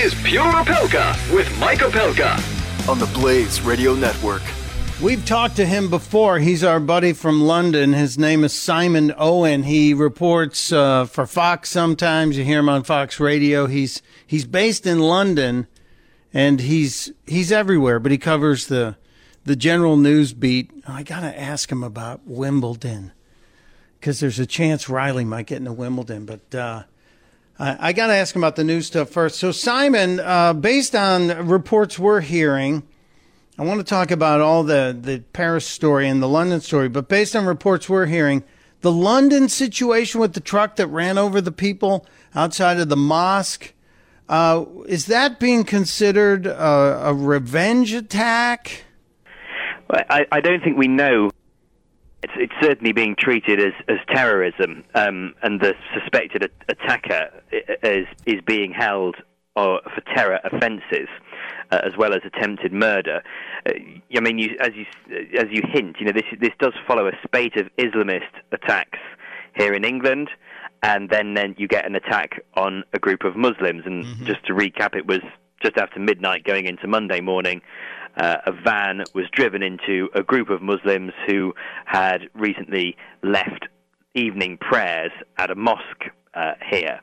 Is 0.00 0.14
Pure 0.22 0.46
Opelka 0.46 1.14
with 1.36 1.46
Mike 1.58 1.80
Opelka 1.80 2.88
on 2.88 2.98
the 2.98 3.04
Blaze 3.08 3.60
Radio 3.60 3.94
Network. 3.94 4.40
We've 5.02 5.22
talked 5.26 5.56
to 5.56 5.66
him 5.66 5.90
before. 5.90 6.38
He's 6.38 6.64
our 6.64 6.80
buddy 6.80 7.12
from 7.12 7.42
London. 7.42 7.92
His 7.92 8.16
name 8.16 8.42
is 8.42 8.54
Simon 8.54 9.12
Owen. 9.18 9.64
He 9.64 9.92
reports 9.92 10.72
uh, 10.72 11.04
for 11.04 11.26
Fox 11.26 11.68
sometimes. 11.68 12.38
You 12.38 12.44
hear 12.44 12.60
him 12.60 12.70
on 12.70 12.82
Fox 12.82 13.20
Radio. 13.20 13.66
He's 13.66 14.00
he's 14.26 14.46
based 14.46 14.86
in 14.86 15.00
London, 15.00 15.66
and 16.32 16.62
he's 16.62 17.12
he's 17.26 17.52
everywhere. 17.52 18.00
But 18.00 18.10
he 18.10 18.16
covers 18.16 18.68
the 18.68 18.96
the 19.44 19.54
general 19.54 19.98
news 19.98 20.32
beat. 20.32 20.70
I 20.88 21.02
gotta 21.02 21.38
ask 21.38 21.70
him 21.70 21.84
about 21.84 22.22
Wimbledon 22.24 23.12
because 23.98 24.18
there's 24.20 24.38
a 24.38 24.46
chance 24.46 24.88
Reilly 24.88 25.26
might 25.26 25.46
get 25.46 25.58
into 25.58 25.74
Wimbledon. 25.74 26.24
But 26.24 26.54
uh, 26.54 26.84
I, 27.60 27.88
I 27.88 27.92
gotta 27.92 28.14
ask 28.14 28.34
him 28.34 28.42
about 28.42 28.56
the 28.56 28.64
news 28.64 28.86
stuff 28.86 29.10
first. 29.10 29.38
So 29.38 29.52
Simon, 29.52 30.18
uh, 30.18 30.54
based 30.54 30.96
on 30.96 31.46
reports 31.46 31.98
we're 31.98 32.22
hearing. 32.22 32.82
I 33.58 33.64
want 33.64 33.78
to 33.80 33.84
talk 33.84 34.10
about 34.10 34.40
all 34.40 34.64
the, 34.64 34.96
the 34.98 35.22
Paris 35.34 35.66
story 35.66 36.08
and 36.08 36.22
the 36.22 36.28
London 36.28 36.62
story, 36.62 36.88
but 36.88 37.08
based 37.08 37.36
on 37.36 37.44
reports 37.44 37.90
we're 37.90 38.06
hearing, 38.06 38.42
the 38.80 38.90
London 38.90 39.50
situation 39.50 40.18
with 40.18 40.32
the 40.32 40.40
truck 40.40 40.76
that 40.76 40.86
ran 40.86 41.18
over 41.18 41.42
the 41.42 41.52
people 41.52 42.06
outside 42.34 42.80
of 42.80 42.88
the 42.88 42.96
mosque, 42.96 43.74
uh, 44.30 44.64
is 44.86 45.04
that 45.06 45.38
being 45.38 45.64
considered 45.64 46.46
a, 46.46 47.08
a 47.08 47.12
revenge 47.12 47.92
attack? 47.92 48.84
I, 49.90 50.24
I 50.32 50.40
don't 50.40 50.64
think 50.64 50.78
we 50.78 50.88
know. 50.88 51.30
It's, 52.22 52.32
it's 52.36 52.52
certainly 52.60 52.92
being 52.92 53.16
treated 53.16 53.60
as, 53.60 53.72
as 53.88 53.98
terrorism, 54.08 54.84
um, 54.94 55.34
and 55.42 55.60
the 55.60 55.74
suspected 55.94 56.44
a- 56.44 56.72
attacker 56.72 57.30
is, 57.82 58.06
is 58.26 58.40
being 58.46 58.72
held 58.72 59.16
uh, 59.56 59.78
for 59.94 60.00
terror 60.14 60.38
offences 60.44 61.08
uh, 61.70 61.80
as 61.82 61.96
well 61.96 62.12
as 62.12 62.20
attempted 62.24 62.72
murder. 62.72 63.22
Uh, 63.66 63.72
I 64.16 64.20
mean, 64.20 64.38
you, 64.38 64.56
as 64.60 64.70
you 64.74 64.86
as 65.38 65.46
you 65.50 65.62
hint, 65.72 65.96
you 66.00 66.06
know 66.06 66.12
this 66.12 66.24
this 66.40 66.52
does 66.58 66.72
follow 66.86 67.06
a 67.06 67.12
spate 67.24 67.56
of 67.56 67.68
Islamist 67.78 68.32
attacks 68.52 68.98
here 69.56 69.74
in 69.74 69.84
England, 69.84 70.30
and 70.82 71.10
then 71.10 71.34
then 71.34 71.54
you 71.58 71.68
get 71.68 71.86
an 71.86 71.94
attack 71.94 72.42
on 72.54 72.84
a 72.92 72.98
group 72.98 73.24
of 73.24 73.36
Muslims. 73.36 73.82
And 73.86 74.04
mm-hmm. 74.04 74.24
just 74.24 74.44
to 74.46 74.54
recap, 74.54 74.96
it 74.96 75.06
was 75.06 75.20
just 75.62 75.76
after 75.76 76.00
midnight, 76.00 76.44
going 76.44 76.66
into 76.66 76.86
Monday 76.86 77.20
morning. 77.20 77.60
Uh, 78.20 78.36
a 78.44 78.52
van 78.52 79.02
was 79.14 79.24
driven 79.32 79.62
into 79.62 80.10
a 80.14 80.22
group 80.22 80.50
of 80.50 80.60
Muslims 80.60 81.12
who 81.26 81.54
had 81.86 82.28
recently 82.34 82.94
left 83.22 83.66
evening 84.14 84.58
prayers 84.58 85.10
at 85.38 85.50
a 85.50 85.54
mosque 85.54 86.04
uh, 86.34 86.52
here. 86.70 87.00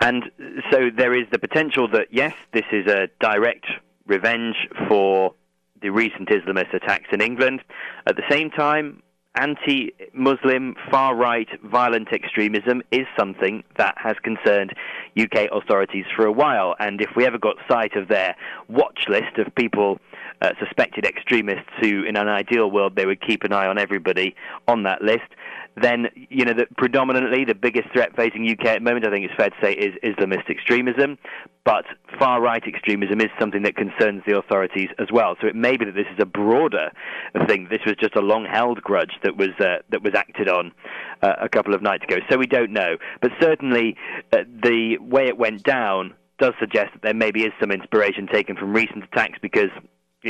And 0.00 0.24
so 0.70 0.88
there 0.96 1.14
is 1.14 1.26
the 1.30 1.38
potential 1.38 1.88
that, 1.88 2.08
yes, 2.10 2.32
this 2.54 2.64
is 2.72 2.86
a 2.86 3.08
direct 3.20 3.66
revenge 4.06 4.56
for 4.88 5.34
the 5.82 5.90
recent 5.90 6.30
Islamist 6.30 6.72
attacks 6.72 7.08
in 7.12 7.20
England. 7.20 7.60
At 8.06 8.16
the 8.16 8.22
same 8.30 8.50
time, 8.50 9.02
anti 9.34 9.92
Muslim, 10.12 10.74
far 10.90 11.14
right, 11.14 11.48
violent 11.64 12.12
extremism 12.12 12.82
is 12.90 13.06
something 13.18 13.64
that 13.76 13.94
has 13.98 14.16
concerned 14.22 14.72
UK 15.18 15.50
authorities 15.52 16.06
for 16.16 16.24
a 16.24 16.32
while. 16.32 16.74
And 16.78 17.00
if 17.00 17.10
we 17.16 17.26
ever 17.26 17.38
got 17.38 17.56
sight 17.68 17.94
of 17.96 18.08
their 18.08 18.36
watch 18.68 19.06
list 19.08 19.38
of 19.38 19.54
people, 19.54 20.00
uh, 20.44 20.50
suspected 20.58 21.06
extremists 21.06 21.70
who, 21.80 22.04
in 22.04 22.16
an 22.16 22.28
ideal 22.28 22.70
world, 22.70 22.96
they 22.96 23.06
would 23.06 23.20
keep 23.26 23.44
an 23.44 23.52
eye 23.52 23.66
on 23.66 23.78
everybody 23.78 24.34
on 24.68 24.82
that 24.82 25.00
list, 25.00 25.30
then 25.80 26.06
you 26.28 26.44
know 26.44 26.52
that 26.52 26.76
predominantly 26.76 27.44
the 27.44 27.54
biggest 27.54 27.88
threat 27.92 28.14
facing 28.14 28.48
UK 28.48 28.66
at 28.66 28.78
the 28.78 28.84
moment, 28.84 29.06
I 29.06 29.10
think 29.10 29.24
it's 29.24 29.34
fair 29.34 29.50
to 29.50 29.56
say, 29.62 29.72
is 29.72 29.94
Islamist 30.04 30.48
extremism. 30.50 31.18
But 31.64 31.86
far 32.18 32.42
right 32.42 32.62
extremism 32.62 33.20
is 33.20 33.28
something 33.40 33.62
that 33.62 33.74
concerns 33.74 34.22
the 34.26 34.36
authorities 34.36 34.90
as 34.98 35.08
well. 35.10 35.34
So 35.40 35.46
it 35.46 35.56
may 35.56 35.78
be 35.78 35.86
that 35.86 35.94
this 35.94 36.06
is 36.12 36.20
a 36.20 36.26
broader 36.26 36.90
thing. 37.48 37.68
This 37.70 37.80
was 37.86 37.96
just 37.98 38.14
a 38.16 38.20
long-held 38.20 38.82
grudge 38.82 39.12
that 39.22 39.36
was 39.36 39.48
uh, 39.58 39.78
that 39.90 40.02
was 40.02 40.14
acted 40.14 40.48
on 40.48 40.72
uh, 41.22 41.34
a 41.40 41.48
couple 41.48 41.74
of 41.74 41.80
nights 41.80 42.04
ago. 42.04 42.18
So 42.30 42.36
we 42.36 42.46
don't 42.46 42.70
know. 42.70 42.96
But 43.22 43.32
certainly 43.40 43.96
uh, 44.32 44.44
the 44.62 44.98
way 45.00 45.26
it 45.26 45.38
went 45.38 45.62
down 45.62 46.14
does 46.38 46.52
suggest 46.60 46.92
that 46.92 47.02
there 47.02 47.14
maybe 47.14 47.44
is 47.44 47.52
some 47.60 47.70
inspiration 47.70 48.26
taken 48.26 48.56
from 48.56 48.72
recent 48.72 49.04
attacks 49.04 49.38
because 49.40 49.70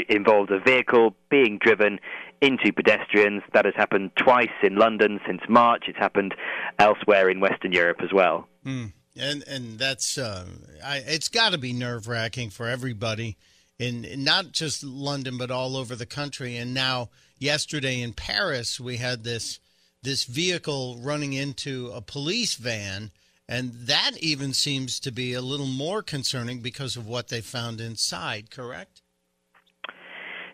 involves 0.08 0.50
a 0.50 0.58
vehicle 0.58 1.14
being 1.30 1.58
driven 1.58 1.98
into 2.40 2.72
pedestrians. 2.72 3.42
That 3.52 3.64
has 3.64 3.74
happened 3.76 4.12
twice 4.16 4.48
in 4.62 4.76
London 4.76 5.20
since 5.26 5.40
March. 5.48 5.84
It's 5.88 5.98
happened 5.98 6.34
elsewhere 6.78 7.30
in 7.30 7.40
Western 7.40 7.72
Europe 7.72 8.00
as 8.02 8.12
well. 8.12 8.48
Mm. 8.64 8.92
And 9.16 9.44
and 9.46 9.78
that's 9.78 10.18
uh, 10.18 10.44
I, 10.84 11.02
it's 11.06 11.28
got 11.28 11.52
to 11.52 11.58
be 11.58 11.72
nerve 11.72 12.08
wracking 12.08 12.50
for 12.50 12.68
everybody 12.68 13.36
in, 13.78 14.04
in 14.04 14.24
not 14.24 14.52
just 14.52 14.82
London 14.82 15.38
but 15.38 15.50
all 15.50 15.76
over 15.76 15.94
the 15.94 16.06
country. 16.06 16.56
And 16.56 16.74
now 16.74 17.10
yesterday 17.38 18.00
in 18.00 18.12
Paris 18.12 18.80
we 18.80 18.96
had 18.96 19.22
this 19.22 19.60
this 20.02 20.24
vehicle 20.24 20.98
running 21.00 21.32
into 21.32 21.90
a 21.94 22.00
police 22.00 22.54
van. 22.56 23.10
And 23.46 23.72
that 23.72 24.12
even 24.20 24.54
seems 24.54 24.98
to 25.00 25.12
be 25.12 25.34
a 25.34 25.42
little 25.42 25.66
more 25.66 26.02
concerning 26.02 26.60
because 26.60 26.96
of 26.96 27.06
what 27.06 27.28
they 27.28 27.42
found 27.42 27.80
inside, 27.80 28.50
correct? 28.50 29.02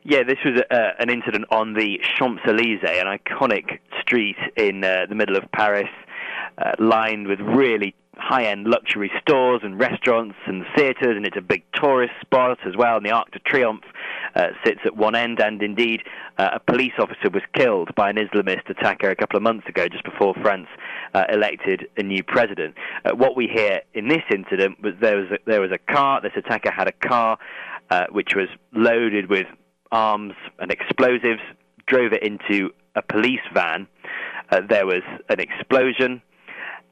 Yeah, 0.02 0.22
this 0.22 0.38
was 0.44 0.62
uh, 0.70 0.92
an 0.98 1.10
incident 1.10 1.44
on 1.50 1.74
the 1.74 2.00
Champs 2.16 2.40
Elysees, 2.46 2.80
an 2.82 3.06
iconic 3.06 3.80
street 4.00 4.36
in 4.56 4.82
uh, 4.82 5.04
the 5.06 5.14
middle 5.14 5.36
of 5.36 5.44
Paris, 5.52 5.90
uh, 6.56 6.72
lined 6.78 7.26
with 7.26 7.38
really 7.40 7.94
high-end 8.16 8.66
luxury 8.66 9.10
stores 9.20 9.60
and 9.62 9.78
restaurants 9.78 10.36
and 10.46 10.64
theatres, 10.74 11.16
and 11.16 11.26
it's 11.26 11.36
a 11.36 11.42
big 11.42 11.62
tourist 11.74 12.14
spot 12.22 12.58
as 12.66 12.76
well. 12.76 12.96
And 12.96 13.04
the 13.04 13.10
Arc 13.10 13.30
de 13.32 13.40
Triomphe 13.40 13.84
uh, 14.34 14.48
sits 14.64 14.80
at 14.86 14.96
one 14.96 15.14
end, 15.14 15.38
and 15.38 15.62
indeed, 15.62 16.02
uh, 16.38 16.50
a 16.54 16.60
police 16.60 16.92
officer 16.98 17.28
was 17.30 17.42
killed 17.54 17.94
by 17.94 18.08
an 18.08 18.16
Islamist 18.16 18.70
attacker 18.70 19.10
a 19.10 19.16
couple 19.16 19.36
of 19.36 19.42
months 19.42 19.68
ago, 19.68 19.86
just 19.86 20.04
before 20.04 20.34
France 20.40 20.68
uh, 21.12 21.24
elected 21.28 21.88
a 21.98 22.02
new 22.02 22.24
president. 22.24 22.74
Uh, 23.04 23.14
what 23.14 23.36
we 23.36 23.48
hear 23.48 23.82
in 23.92 24.08
this 24.08 24.22
incident 24.32 24.82
was 24.82 24.94
there 24.98 25.18
was 25.18 25.30
a, 25.30 25.38
there 25.44 25.60
was 25.60 25.72
a 25.72 25.92
car. 25.92 26.22
This 26.22 26.32
attacker 26.36 26.70
had 26.70 26.88
a 26.88 26.92
car 26.92 27.38
uh, 27.90 28.06
which 28.10 28.34
was 28.34 28.48
loaded 28.72 29.28
with 29.28 29.46
arms 29.92 30.34
and 30.58 30.70
explosives, 30.70 31.40
drove 31.86 32.12
it 32.12 32.22
into 32.22 32.70
a 32.94 33.02
police 33.02 33.40
van. 33.52 33.86
Uh, 34.50 34.60
there 34.68 34.86
was 34.86 35.02
an 35.28 35.40
explosion, 35.40 36.22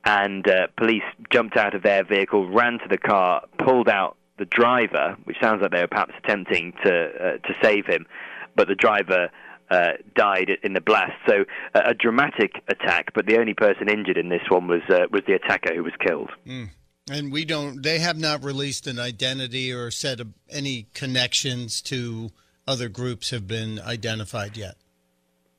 and 0.05 0.49
uh, 0.49 0.69
police 0.77 1.03
jumped 1.31 1.57
out 1.57 1.75
of 1.75 1.83
their 1.83 2.05
vehicle, 2.05 2.49
ran 2.51 2.79
to 2.79 2.89
the 2.89 2.99
car, 2.99 3.43
pulled 3.59 3.89
out 3.89 4.17
the 4.39 4.45
driver, 4.45 5.17
which 5.25 5.37
sounds 5.41 5.61
like 5.61 5.73
they 5.73 5.81
were 5.81 5.89
perhaps 5.89 6.15
attempting 6.23 6.73
to 6.85 6.91
uh, 6.93 7.33
to 7.47 7.55
save 7.63 7.87
him, 7.87 8.07
but 8.55 8.69
the 8.69 8.75
driver 8.75 9.29
uh, 9.71 9.93
died 10.15 10.51
in 10.63 10.73
the 10.73 10.81
blast. 10.81 11.13
So 11.27 11.45
uh, 11.75 11.81
a 11.85 11.95
dramatic 11.95 12.63
attack, 12.69 13.13
but 13.15 13.27
the 13.27 13.39
only 13.39 13.55
person 13.55 13.89
injured 13.89 14.17
in 14.17 14.29
this 14.29 14.43
one 14.49 14.69
was 14.69 14.83
uh, 14.89 15.07
was 15.11 15.23
the 15.27 15.35
attacker 15.35 15.75
who 15.75 15.83
was 15.83 15.93
killed. 16.01 16.31
Mm. 16.47 16.71
And 17.11 17.33
we 17.33 17.45
don't. 17.45 17.83
They 17.83 17.99
have 17.99 18.19
not 18.19 18.45
released 18.45 18.87
an 18.87 18.99
identity 18.99 19.73
or 19.73 19.91
said 19.91 20.33
any 20.51 20.87
connections 20.95 21.81
to 21.83 22.31
other 22.69 22.89
groups 22.89 23.31
have 23.31 23.49
been 23.49 23.81
identified 23.81 24.57
yet? 24.57 24.77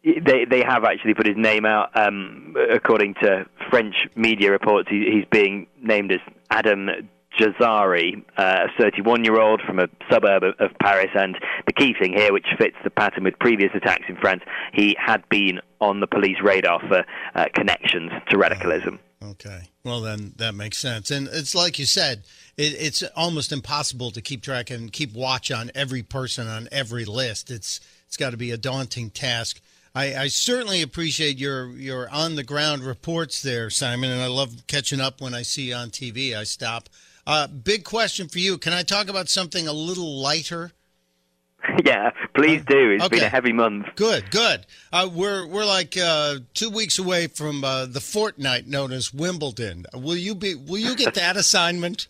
They 0.03 0.45
they 0.45 0.63
have 0.63 0.85
actually 0.85 1.13
put 1.13 1.25
his 1.25 1.35
name 1.35 1.65
out. 1.65 1.89
Um, 1.97 2.55
according 2.71 3.15
to 3.15 3.45
French 3.69 3.95
media 4.15 4.49
reports, 4.51 4.87
he, 4.89 5.09
he's 5.11 5.25
being 5.29 5.67
named 5.81 6.13
as 6.13 6.19
Adam 6.49 6.89
Djaziri, 7.37 8.23
uh, 8.37 8.67
a 8.67 8.81
31 8.81 9.23
year 9.25 9.39
old 9.39 9.61
from 9.61 9.79
a 9.79 9.87
suburb 10.09 10.43
of, 10.43 10.55
of, 10.59 10.71
Paris. 10.81 11.09
And 11.15 11.37
the 11.67 11.73
key 11.73 11.93
thing 11.99 12.13
here, 12.13 12.31
which 12.31 12.47
fits 12.57 12.77
the 12.83 12.89
pattern 12.89 13.25
with 13.25 13.37
previous 13.39 13.71
attacks 13.75 14.05
in 14.07 14.15
France, 14.15 14.41
he 14.73 14.95
had 14.97 15.27
been 15.29 15.59
on 15.81 15.99
the 15.99 16.07
police 16.07 16.37
radar 16.41 16.79
for 16.87 17.03
uh, 17.35 17.45
connections 17.53 18.11
to 18.29 18.37
radicalism. 18.37 18.99
Okay. 19.23 19.69
Well, 19.83 19.99
then 19.99 20.33
that 20.37 20.55
makes 20.55 20.77
sense. 20.77 21.11
And 21.11 21.27
it's 21.27 21.53
like 21.53 21.77
you 21.77 21.85
said, 21.85 22.23
it, 22.55 22.73
it's 22.79 23.03
almost 23.15 23.51
impossible 23.51 24.11
to 24.11 24.21
keep 24.21 24.41
track 24.41 24.69
and 24.69 24.93
keep 24.93 25.13
watch 25.13 25.51
on 25.51 25.71
every 25.75 26.03
person 26.03 26.47
on 26.47 26.69
every 26.71 27.03
list. 27.03 27.51
It's 27.51 27.81
it's 28.07 28.15
got 28.17 28.31
to 28.31 28.37
be 28.37 28.51
a 28.51 28.57
daunting 28.57 29.09
task. 29.09 29.59
I, 29.93 30.15
I 30.15 30.27
certainly 30.27 30.81
appreciate 30.81 31.37
your 31.37 31.69
your 31.71 32.09
on 32.09 32.35
the 32.35 32.43
ground 32.43 32.83
reports 32.83 33.41
there, 33.41 33.69
Simon, 33.69 34.09
and 34.09 34.21
I 34.21 34.27
love 34.27 34.65
catching 34.67 35.01
up 35.01 35.19
when 35.19 35.33
I 35.33 35.41
see 35.41 35.69
you 35.69 35.75
on 35.75 35.89
TV. 35.89 36.33
I 36.33 36.45
stop. 36.45 36.87
Uh, 37.27 37.47
big 37.47 37.83
question 37.83 38.29
for 38.29 38.39
you. 38.39 38.57
Can 38.57 38.73
I 38.73 38.83
talk 38.83 39.09
about 39.09 39.27
something 39.27 39.67
a 39.67 39.73
little 39.73 40.19
lighter? 40.19 40.71
yeah, 41.85 42.11
please 42.33 42.63
do. 42.65 42.91
It's 42.91 43.03
okay. 43.05 43.17
been 43.17 43.25
a 43.25 43.29
heavy 43.29 43.53
month. 43.53 43.87
Good, 43.95 44.31
good. 44.31 44.65
Uh, 44.91 45.09
we're 45.11 45.45
we're 45.47 45.65
like 45.65 45.97
uh, 45.97 46.35
two 46.53 46.69
weeks 46.69 46.99
away 46.99 47.27
from 47.27 47.63
uh, 47.63 47.85
the 47.85 47.99
fortnight 47.99 48.67
known 48.67 48.91
as 48.91 49.13
Wimbledon. 49.13 49.85
Will 49.93 50.15
you 50.15 50.35
be? 50.35 50.55
Will 50.55 50.79
you 50.79 50.95
get 50.95 51.13
that 51.15 51.37
assignment? 51.37 52.07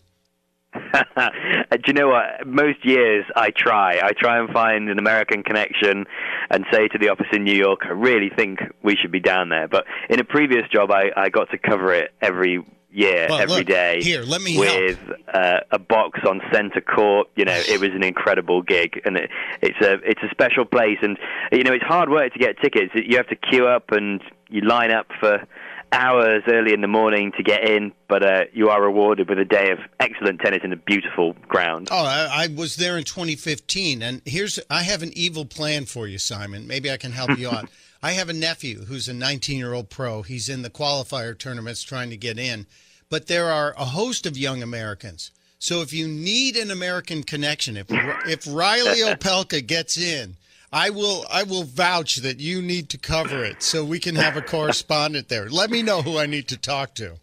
Do 0.72 1.78
you 1.86 1.92
know 1.92 2.08
what? 2.08 2.46
Most 2.46 2.84
years 2.84 3.24
I 3.34 3.50
try. 3.50 4.00
I 4.02 4.12
try 4.12 4.38
and 4.38 4.50
find 4.50 4.88
an 4.88 4.98
American 4.98 5.42
connection 5.42 6.04
and 6.50 6.64
say 6.72 6.88
to 6.88 6.98
the 6.98 7.08
office 7.08 7.26
in 7.32 7.44
New 7.44 7.54
York, 7.54 7.80
I 7.84 7.90
really 7.90 8.30
think 8.36 8.60
we 8.82 8.96
should 8.96 9.10
be 9.10 9.20
down 9.20 9.48
there. 9.48 9.66
But 9.68 9.84
in 10.08 10.20
a 10.20 10.24
previous 10.24 10.68
job, 10.68 10.90
I, 10.90 11.10
I 11.16 11.28
got 11.28 11.50
to 11.50 11.58
cover 11.58 11.92
it 11.92 12.12
every 12.20 12.64
year, 12.92 13.26
well, 13.28 13.40
every 13.40 13.58
look, 13.58 13.66
day. 13.66 14.02
Here, 14.02 14.22
let 14.22 14.42
me 14.42 14.58
with 14.58 14.98
uh, 15.32 15.60
a 15.70 15.78
box 15.78 16.20
on 16.28 16.40
center 16.52 16.80
court. 16.80 17.28
You 17.36 17.44
know, 17.44 17.56
it 17.56 17.80
was 17.80 17.90
an 17.90 18.02
incredible 18.02 18.62
gig, 18.62 19.00
and 19.04 19.16
it, 19.16 19.30
it's 19.62 19.80
a 19.80 19.94
it's 20.04 20.22
a 20.22 20.28
special 20.30 20.64
place. 20.64 20.98
And 21.02 21.18
you 21.52 21.64
know, 21.64 21.72
it's 21.72 21.84
hard 21.84 22.10
work 22.10 22.32
to 22.32 22.38
get 22.38 22.60
tickets. 22.60 22.92
You 22.94 23.16
have 23.16 23.28
to 23.28 23.36
queue 23.36 23.66
up 23.66 23.90
and 23.90 24.20
you 24.48 24.62
line 24.62 24.90
up 24.90 25.06
for 25.20 25.46
hours 25.92 26.42
early 26.48 26.72
in 26.72 26.80
the 26.80 26.88
morning 26.88 27.32
to 27.36 27.42
get 27.42 27.68
in, 27.68 27.92
but 28.08 28.22
uh, 28.22 28.44
you 28.52 28.68
are 28.68 28.82
rewarded 28.82 29.28
with 29.28 29.38
a 29.38 29.44
day 29.44 29.70
of 29.70 29.78
excellent 29.98 30.40
tennis 30.40 30.60
in 30.62 30.72
a 30.72 30.76
beautiful 30.76 31.34
ground. 31.48 31.88
Oh, 31.90 32.04
I, 32.04 32.44
I, 32.44 32.46
was 32.46 32.76
there 32.76 32.96
in 32.96 33.04
2015, 33.04 34.02
and 34.02 34.22
here's 34.24 34.60
I 34.70 34.82
have 34.82 35.02
an 35.02 35.10
evil 35.14 35.44
plan 35.44 35.86
for 35.86 36.06
you, 36.06 36.18
Simon. 36.18 36.66
Maybe 36.66 36.90
I 36.90 36.96
can 36.96 37.12
help 37.12 37.36
you 37.38 37.50
out. 37.50 37.68
I 38.02 38.12
have 38.12 38.28
a 38.28 38.34
nephew 38.34 38.84
who's 38.84 39.08
a 39.08 39.14
19 39.14 39.58
year 39.58 39.74
old 39.74 39.90
pro. 39.90 40.22
He's 40.22 40.48
in 40.48 40.62
the 40.62 40.70
qualifier 40.70 41.38
tournaments 41.38 41.82
trying 41.82 42.10
to 42.10 42.16
get 42.16 42.38
in, 42.38 42.66
but 43.10 43.26
there 43.26 43.50
are 43.50 43.74
a 43.76 43.84
host 43.86 44.26
of 44.26 44.38
young 44.38 44.62
Americans. 44.62 45.30
So 45.58 45.82
if 45.82 45.92
you 45.92 46.08
need 46.08 46.56
an 46.56 46.70
American 46.70 47.22
connection, 47.22 47.76
if 47.76 47.86
if 47.90 48.46
Reilly 48.46 49.00
Opelka 49.04 49.66
gets 49.66 49.98
in, 49.98 50.36
I 50.72 50.88
will 50.88 51.26
I 51.30 51.42
will 51.42 51.64
vouch 51.64 52.16
that 52.16 52.40
you 52.40 52.62
need 52.62 52.88
to 52.90 52.98
cover 52.98 53.44
it 53.44 53.62
so 53.62 53.84
we 53.84 53.98
can 53.98 54.14
have 54.14 54.36
a 54.36 54.42
correspondent 54.42 55.28
there. 55.28 55.50
Let 55.50 55.70
me 55.70 55.82
know 55.82 56.00
who 56.00 56.16
I 56.16 56.26
need 56.26 56.48
to 56.48 56.56
talk 56.56 56.94
to. 56.94 57.16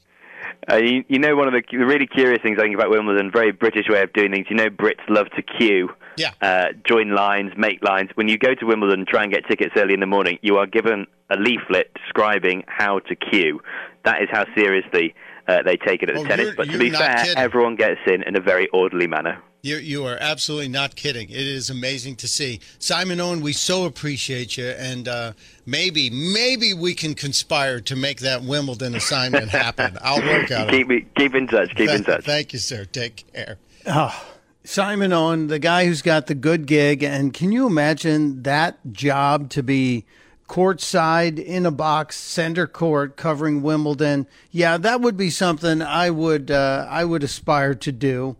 Uh, 0.69 0.75
you, 0.75 1.05
you, 1.07 1.17
know, 1.17 1.33
one 1.35 1.47
of 1.47 1.53
the 1.53 1.77
really 1.77 2.07
curious 2.07 2.41
things 2.41 2.57
I 2.59 2.63
think 2.63 2.75
about 2.75 2.89
Wimbledon, 2.89 3.31
very 3.31 3.53
British 3.53 3.87
way 3.87 4.01
of 4.01 4.11
doing 4.11 4.33
things. 4.33 4.47
You 4.49 4.57
know, 4.57 4.69
Brits 4.69 4.99
love 5.07 5.29
to 5.31 5.41
queue, 5.41 5.89
yeah. 6.17 6.31
uh, 6.41 6.65
join 6.87 7.11
lines, 7.11 7.53
make 7.57 7.83
lines. 7.83 8.09
When 8.15 8.27
you 8.27 8.37
go 8.37 8.55
to 8.55 8.65
Wimbledon 8.65 9.05
try 9.07 9.23
and 9.23 9.31
get 9.31 9.47
tickets 9.47 9.73
early 9.75 9.93
in 9.93 9.99
the 9.99 10.05
morning, 10.05 10.39
you 10.41 10.57
are 10.57 10.65
given 10.65 11.07
a 11.29 11.35
leaflet 11.35 11.93
describing 11.93 12.63
how 12.67 12.99
to 12.99 13.15
queue. 13.15 13.61
That 14.03 14.21
is 14.21 14.29
how 14.31 14.45
seriously 14.55 15.13
uh, 15.47 15.63
they 15.63 15.77
take 15.77 16.03
it 16.03 16.09
at 16.09 16.17
oh, 16.17 16.25
tennis. 16.25 16.55
But 16.55 16.69
to 16.69 16.77
be 16.77 16.91
fair, 16.91 17.17
kidding. 17.17 17.37
everyone 17.37 17.75
gets 17.75 18.01
in 18.05 18.23
in 18.23 18.35
a 18.35 18.41
very 18.41 18.67
orderly 18.69 19.07
manner. 19.07 19.41
You, 19.63 19.77
you 19.77 20.05
are 20.05 20.17
absolutely 20.19 20.69
not 20.69 20.95
kidding. 20.95 21.29
It 21.29 21.35
is 21.35 21.69
amazing 21.69 22.15
to 22.17 22.27
see. 22.27 22.59
Simon 22.79 23.19
Owen, 23.19 23.41
we 23.41 23.53
so 23.53 23.85
appreciate 23.85 24.55
you. 24.55 24.67
And 24.67 25.07
uh, 25.07 25.33
maybe, 25.65 26.09
maybe 26.09 26.73
we 26.73 26.93
can 26.93 27.15
conspire 27.15 27.81
to 27.81 27.95
make 27.95 28.19
that 28.21 28.43
Wimbledon 28.43 28.95
assignment 28.95 29.49
happen. 29.49 29.97
I'll 30.01 30.21
work 30.21 30.51
out 30.51 30.69
keep, 30.69 30.89
it. 30.91 31.13
Keep 31.15 31.35
in 31.35 31.47
touch. 31.47 31.69
Keep 31.69 31.87
Th- 31.87 31.99
in 31.99 32.03
touch. 32.03 32.23
Thank 32.23 32.53
you, 32.53 32.59
sir. 32.59 32.85
Take 32.85 33.25
care. 33.33 33.57
Oh, 33.87 34.36
Simon 34.67 35.13
Owen, 35.13 35.47
the 35.47 35.59
guy 35.59 35.85
who's 35.85 36.01
got 36.01 36.27
the 36.27 36.35
good 36.35 36.65
gig. 36.65 37.01
And 37.01 37.33
can 37.33 37.51
you 37.51 37.65
imagine 37.65 38.43
that 38.43 38.77
job 38.91 39.49
to 39.51 39.63
be 39.63 40.05
courtside 40.49 41.39
in 41.39 41.65
a 41.65 41.71
box, 41.71 42.17
center 42.17 42.67
court, 42.67 43.15
covering 43.15 43.61
Wimbledon? 43.61 44.27
Yeah, 44.51 44.77
that 44.77 44.99
would 44.99 45.15
be 45.15 45.29
something 45.29 45.81
I 45.81 46.09
would 46.09 46.51
uh, 46.51 46.85
I 46.89 47.05
would 47.05 47.23
aspire 47.23 47.75
to 47.75 47.91
do 47.91 48.35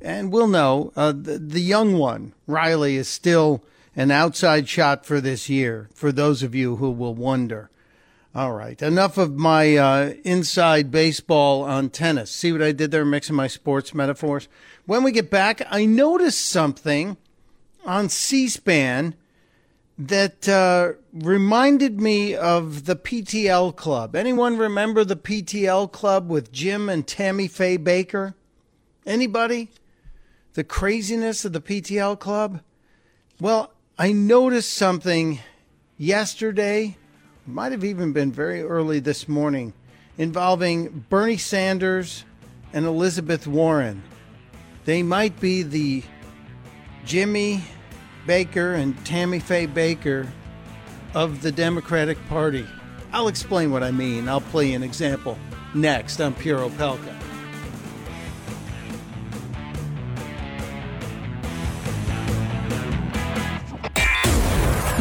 and 0.00 0.30
we'll 0.30 0.46
know 0.46 0.92
uh, 0.94 1.12
the, 1.12 1.38
the 1.38 1.60
young 1.60 1.94
one, 1.94 2.34
Reilly, 2.46 2.96
is 2.96 3.08
still 3.08 3.64
an 3.94 4.10
outside 4.10 4.68
shot 4.68 5.06
for 5.06 5.20
this 5.20 5.48
year, 5.48 5.88
for 5.94 6.12
those 6.12 6.42
of 6.42 6.54
you 6.54 6.76
who 6.76 6.90
will 6.90 7.14
wonder. 7.14 7.70
All 8.36 8.52
right, 8.52 8.80
enough 8.82 9.16
of 9.16 9.36
my 9.36 9.76
uh, 9.76 10.12
inside 10.22 10.90
baseball 10.90 11.62
on 11.62 11.88
tennis. 11.88 12.30
See 12.30 12.52
what 12.52 12.62
I 12.62 12.72
did 12.72 12.90
there, 12.90 13.04
mixing 13.04 13.34
my 13.34 13.46
sports 13.46 13.94
metaphors? 13.94 14.46
When 14.84 15.02
we 15.02 15.10
get 15.10 15.30
back, 15.30 15.62
I 15.70 15.86
noticed 15.86 16.44
something 16.44 17.16
on 17.86 18.10
C 18.10 18.46
SPAN 18.48 19.14
that 19.98 20.46
uh, 20.48 20.92
reminded 21.14 22.00
me 22.00 22.34
of 22.34 22.84
the 22.84 22.96
PTL 22.96 23.74
Club. 23.74 24.14
Anyone 24.14 24.58
remember 24.58 25.02
the 25.02 25.16
PTL 25.16 25.90
Club 25.90 26.28
with 26.28 26.52
Jim 26.52 26.90
and 26.90 27.06
Tammy 27.06 27.48
Faye 27.48 27.78
Bakker? 27.78 28.34
Anybody? 29.06 29.70
the 30.56 30.64
craziness 30.64 31.44
of 31.44 31.52
the 31.52 31.60
PTL 31.60 32.18
club? 32.18 32.60
Well, 33.38 33.72
I 33.98 34.12
noticed 34.12 34.72
something 34.72 35.40
yesterday, 35.98 36.96
might 37.46 37.72
have 37.72 37.84
even 37.84 38.12
been 38.12 38.32
very 38.32 38.62
early 38.62 38.98
this 38.98 39.28
morning, 39.28 39.72
involving 40.18 41.04
Bernie 41.08 41.36
Sanders 41.36 42.24
and 42.72 42.84
Elizabeth 42.84 43.46
Warren. 43.46 44.02
They 44.84 45.02
might 45.02 45.38
be 45.40 45.62
the 45.62 46.02
Jimmy 47.04 47.62
Bakker 48.26 48.74
and 48.74 49.04
Tammy 49.06 49.38
Faye 49.38 49.66
Bakker 49.66 50.28
of 51.14 51.42
the 51.42 51.52
Democratic 51.52 52.18
Party. 52.28 52.66
I'll 53.12 53.28
explain 53.28 53.70
what 53.70 53.82
I 53.82 53.92
mean. 53.92 54.28
I'll 54.28 54.40
play 54.40 54.72
an 54.74 54.82
example 54.82 55.38
next 55.74 56.20
on 56.20 56.34
Pure 56.34 56.68
Opelka. 56.68 57.25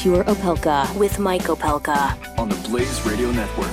Pure 0.00 0.24
Opelka 0.24 0.96
with 0.96 1.18
Mike 1.18 1.42
Opelka 1.42 2.38
on 2.38 2.48
the 2.48 2.54
Blaze 2.70 3.04
Radio 3.04 3.30
Network. 3.32 3.70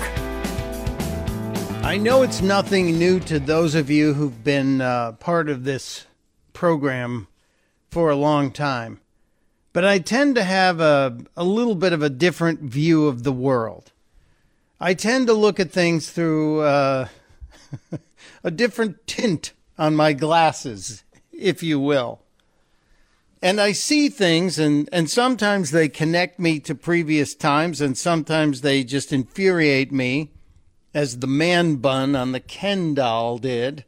I 1.85 1.95
know 1.95 2.21
it's 2.21 2.41
nothing 2.41 2.99
new 2.99 3.21
to 3.21 3.39
those 3.39 3.75
of 3.75 3.89
you 3.89 4.13
who've 4.13 4.43
been 4.43 4.81
uh, 4.81 5.13
part 5.13 5.47
of 5.47 5.63
this 5.63 6.05
program 6.51 7.29
for 7.89 8.09
a 8.09 8.17
long 8.17 8.51
time, 8.51 8.99
but 9.71 9.85
I 9.85 9.99
tend 9.99 10.35
to 10.35 10.43
have 10.43 10.81
a, 10.81 11.17
a 11.37 11.45
little 11.45 11.75
bit 11.75 11.93
of 11.93 12.03
a 12.03 12.09
different 12.09 12.59
view 12.59 13.07
of 13.07 13.23
the 13.23 13.31
world. 13.31 13.93
I 14.81 14.95
tend 14.95 15.27
to 15.27 15.33
look 15.33 15.61
at 15.61 15.71
things 15.71 16.09
through 16.09 16.59
uh, 16.59 17.07
a 18.43 18.51
different 18.51 19.07
tint 19.07 19.53
on 19.77 19.95
my 19.95 20.11
glasses, 20.11 21.05
if 21.31 21.63
you 21.63 21.79
will 21.79 22.19
and 23.41 23.61
I 23.61 23.71
see 23.71 24.09
things, 24.09 24.57
and, 24.57 24.89
and 24.91 25.09
sometimes 25.09 25.71
they 25.71 25.89
connect 25.89 26.39
me 26.39 26.59
to 26.61 26.73
previous 26.73 27.35
times, 27.35 27.81
and 27.81 27.97
sometimes 27.97 28.61
they 28.61 28.83
just 28.83 29.13
infuriate 29.13 29.91
me, 29.91 30.31
as 30.93 31.19
the 31.19 31.27
man 31.27 31.75
bun 31.75 32.15
on 32.15 32.31
the 32.31 32.39
Ken 32.39 32.95
doll 32.95 33.37
did. 33.37 33.85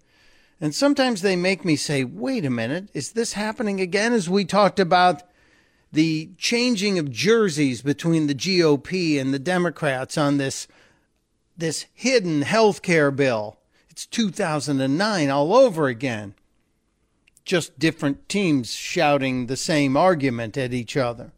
And 0.62 0.76
sometimes 0.76 1.22
they 1.22 1.36
make 1.36 1.66
me 1.66 1.76
say, 1.76 2.04
wait 2.04 2.46
a 2.46 2.50
minute, 2.50 2.90
is 2.94 3.14
this 3.14 3.34
happening 3.34 3.82
again? 3.82 4.14
As 4.14 4.30
we 4.30 4.46
talked 4.46 4.80
about 4.80 5.24
the 5.92 6.30
changing 6.38 7.00
of 7.00 7.12
jerseys 7.12 7.82
between 7.82 8.28
the 8.28 8.36
GOP 8.36 9.20
and 9.20 9.34
the 9.34 9.40
Democrats 9.40 10.18
on 10.18 10.38
this, 10.38 10.68
this 11.58 11.88
hidden 11.94 12.44
health 12.44 12.82
care 12.84 13.10
bill. 13.10 13.58
It's 13.90 14.06
2009 14.06 15.30
all 15.30 15.56
over 15.56 15.88
again 15.88 16.36
just 17.50 17.80
different 17.80 18.30
teams 18.30 18.76
shouting 18.76 19.48
the 19.48 19.58
same 19.58 19.98
argument 19.98 20.56
at 20.56 20.72
each 20.72 20.96
other. 20.96 21.32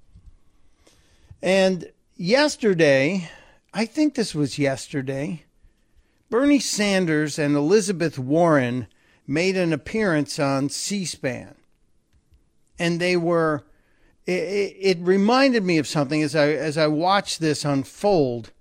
And 1.42 1.90
yesterday, 2.18 3.30
I 3.74 3.86
think 3.86 4.16
this 4.16 4.36
was 4.36 4.60
yesterday, 4.60 5.44
Bernie 6.30 6.60
Sanders 6.60 7.40
and 7.40 7.56
Elizabeth 7.56 8.20
Warren 8.20 8.88
made 9.26 9.56
an 9.56 9.72
appearance 9.72 10.38
on 10.38 10.68
C 10.68 11.06
SPAN. 11.06 11.56
And 12.78 13.00
they 13.00 13.16
were, 13.16 13.64
it, 14.26 14.76
it, 14.82 14.98
reminded 15.00 15.64
me 15.64 15.78
of 15.78 15.88
something 15.88 16.22
as 16.22 16.36
I, 16.36 16.50
as 16.50 16.78
I 16.78 16.88
watched 16.88 17.40
this 17.40 17.64
unfold. 17.64 18.52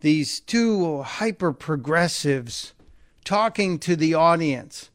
these 0.00 0.40
two 0.40 1.00
hyper 1.00 1.54
progressives 1.54 2.74
talking 3.24 3.78
to 3.78 3.96
the 3.96 4.12
audience. 4.12 4.90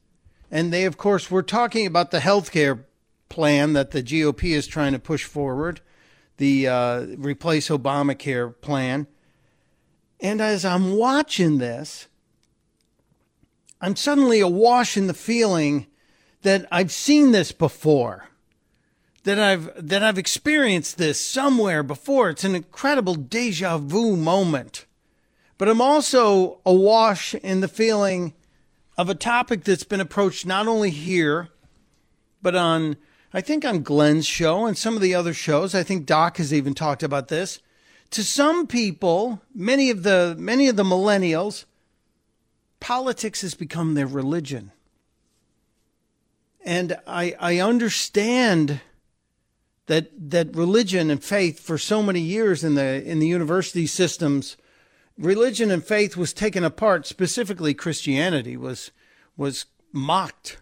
And 0.53 0.71
they, 0.71 0.85
of 0.85 0.97
course, 0.97 1.31
were 1.31 1.41
talking 1.41 1.87
about 1.87 2.11
the 2.11 2.19
health 2.19 2.51
care 2.51 2.85
plan 3.27 3.73
that 3.73 3.89
the 3.89 4.03
GOP 4.03 4.51
is 4.51 4.67
trying 4.67 4.93
to 4.93 4.99
push 4.99 5.23
forward, 5.23 5.81
the 6.37 6.67
uh, 6.67 6.99
replace 7.17 7.69
Obamacare 7.69 8.61
plan. 8.61 9.07
And 10.19 10.39
as 10.39 10.63
I'm 10.63 10.95
watching 10.95 11.57
this, 11.57 12.07
I'm 13.81 13.95
suddenly 13.95 14.41
awash 14.41 14.95
in 14.95 15.07
the 15.07 15.15
feeling 15.15 15.87
that 16.43 16.67
I've 16.71 16.91
seen 16.91 17.31
this 17.31 17.51
before. 17.51 18.29
That 19.23 19.39
I've 19.39 19.71
that 19.87 20.03
I've 20.03 20.19
experienced 20.19 20.99
this 20.99 21.19
somewhere 21.19 21.81
before. 21.81 22.29
It's 22.29 22.43
an 22.43 22.53
incredible 22.53 23.15
deja 23.15 23.79
vu 23.79 24.15
moment. 24.15 24.85
But 25.57 25.67
I'm 25.67 25.81
also 25.81 26.59
awash 26.63 27.33
in 27.33 27.61
the 27.61 27.67
feeling 27.67 28.35
of 28.97 29.09
a 29.09 29.15
topic 29.15 29.63
that's 29.63 29.83
been 29.83 30.01
approached 30.01 30.45
not 30.45 30.67
only 30.67 30.89
here, 30.89 31.49
but 32.41 32.55
on 32.55 32.97
I 33.33 33.41
think 33.41 33.65
on 33.65 33.81
Glenn's 33.81 34.27
show 34.27 34.65
and 34.65 34.77
some 34.77 34.95
of 34.95 35.01
the 35.01 35.15
other 35.15 35.33
shows. 35.33 35.73
I 35.73 35.81
think 35.81 36.05
Doc 36.05 36.37
has 36.37 36.53
even 36.53 36.75
talked 36.75 37.01
about 37.01 37.29
this. 37.29 37.59
To 38.11 38.23
some 38.23 38.67
people, 38.67 39.41
many 39.55 39.89
of 39.89 40.03
the 40.03 40.35
many 40.37 40.67
of 40.67 40.75
the 40.75 40.83
millennials, 40.83 41.65
politics 42.79 43.41
has 43.41 43.55
become 43.55 43.95
their 43.95 44.05
religion. 44.05 44.71
And 46.63 46.97
I 47.07 47.35
I 47.39 47.59
understand 47.59 48.81
that 49.87 50.11
that 50.29 50.55
religion 50.55 51.09
and 51.09 51.23
faith 51.23 51.59
for 51.59 51.79
so 51.79 52.03
many 52.03 52.21
years 52.21 52.63
in 52.63 52.75
the 52.75 53.03
in 53.03 53.17
the 53.17 53.27
university 53.27 53.87
systems 53.87 54.57
religion 55.17 55.71
and 55.71 55.83
faith 55.83 56.17
was 56.17 56.33
taken 56.33 56.63
apart 56.63 57.05
specifically 57.05 57.73
christianity 57.73 58.57
was 58.57 58.91
was 59.37 59.65
mocked 59.91 60.57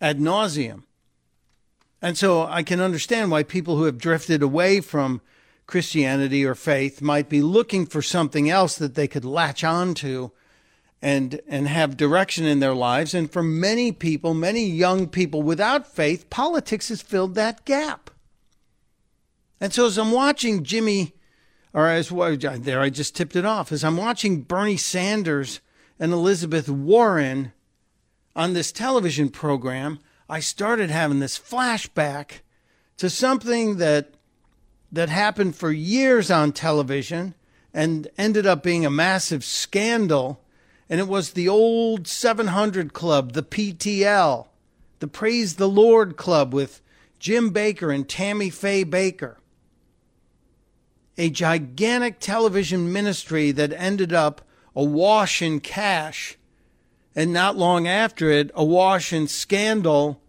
ad 0.00 0.18
nauseum. 0.18 0.82
And 2.00 2.16
so 2.16 2.44
i 2.44 2.62
can 2.62 2.80
understand 2.80 3.30
why 3.30 3.42
people 3.42 3.76
who 3.76 3.84
have 3.84 3.98
drifted 3.98 4.42
away 4.42 4.80
from 4.80 5.20
christianity 5.66 6.44
or 6.44 6.54
faith 6.54 7.02
might 7.02 7.28
be 7.28 7.42
looking 7.42 7.86
for 7.86 8.00
something 8.00 8.48
else 8.48 8.76
that 8.76 8.94
they 8.94 9.08
could 9.08 9.24
latch 9.24 9.64
on 9.64 9.94
to 9.94 10.32
and 11.02 11.40
and 11.46 11.68
have 11.68 11.96
direction 11.96 12.44
in 12.44 12.60
their 12.60 12.74
lives. 12.74 13.14
And 13.14 13.30
for 13.30 13.42
many 13.42 13.92
people 13.92 14.34
many 14.34 14.64
young 14.66 15.08
people 15.08 15.42
without 15.42 15.86
faith 15.86 16.30
politics 16.30 16.88
has 16.88 17.02
filled 17.02 17.34
that 17.34 17.64
gap. 17.64 18.10
And 19.60 19.72
so 19.72 19.86
as 19.86 19.98
i'm 19.98 20.12
watching 20.12 20.64
jimmy 20.64 21.15
or 21.76 21.88
as 21.88 22.10
well, 22.10 22.34
there 22.38 22.80
I 22.80 22.88
just 22.88 23.14
tipped 23.14 23.36
it 23.36 23.44
off. 23.44 23.70
As 23.70 23.84
I'm 23.84 23.98
watching 23.98 24.40
Bernie 24.40 24.78
Sanders 24.78 25.60
and 26.00 26.10
Elizabeth 26.10 26.70
Warren 26.70 27.52
on 28.34 28.54
this 28.54 28.72
television 28.72 29.28
program, 29.28 29.98
I 30.26 30.40
started 30.40 30.88
having 30.88 31.20
this 31.20 31.38
flashback 31.38 32.40
to 32.96 33.10
something 33.10 33.76
that 33.76 34.14
that 34.90 35.10
happened 35.10 35.54
for 35.54 35.70
years 35.70 36.30
on 36.30 36.52
television 36.52 37.34
and 37.74 38.08
ended 38.16 38.46
up 38.46 38.62
being 38.62 38.86
a 38.86 38.90
massive 38.90 39.44
scandal. 39.44 40.40
And 40.88 40.98
it 40.98 41.08
was 41.08 41.32
the 41.32 41.48
old 41.48 42.08
700 42.08 42.94
club, 42.94 43.34
the 43.34 43.42
PTL, 43.42 44.46
the 45.00 45.08
Praise 45.08 45.56
the 45.56 45.68
Lord 45.68 46.16
club 46.16 46.54
with 46.54 46.80
Jim 47.18 47.52
Bakker 47.52 47.94
and 47.94 48.08
Tammy 48.08 48.48
Faye 48.48 48.86
Bakker 48.86 49.36
a 51.18 51.30
gigantic 51.30 52.20
television 52.20 52.92
ministry 52.92 53.50
that 53.52 53.72
ended 53.72 54.12
up 54.12 54.42
awash 54.74 55.40
in 55.40 55.60
cash, 55.60 56.36
and 57.14 57.32
not 57.32 57.56
long 57.56 57.88
after 57.88 58.30
it, 58.30 58.50
awash 58.54 59.12
in 59.12 59.26
scandal 59.26 60.20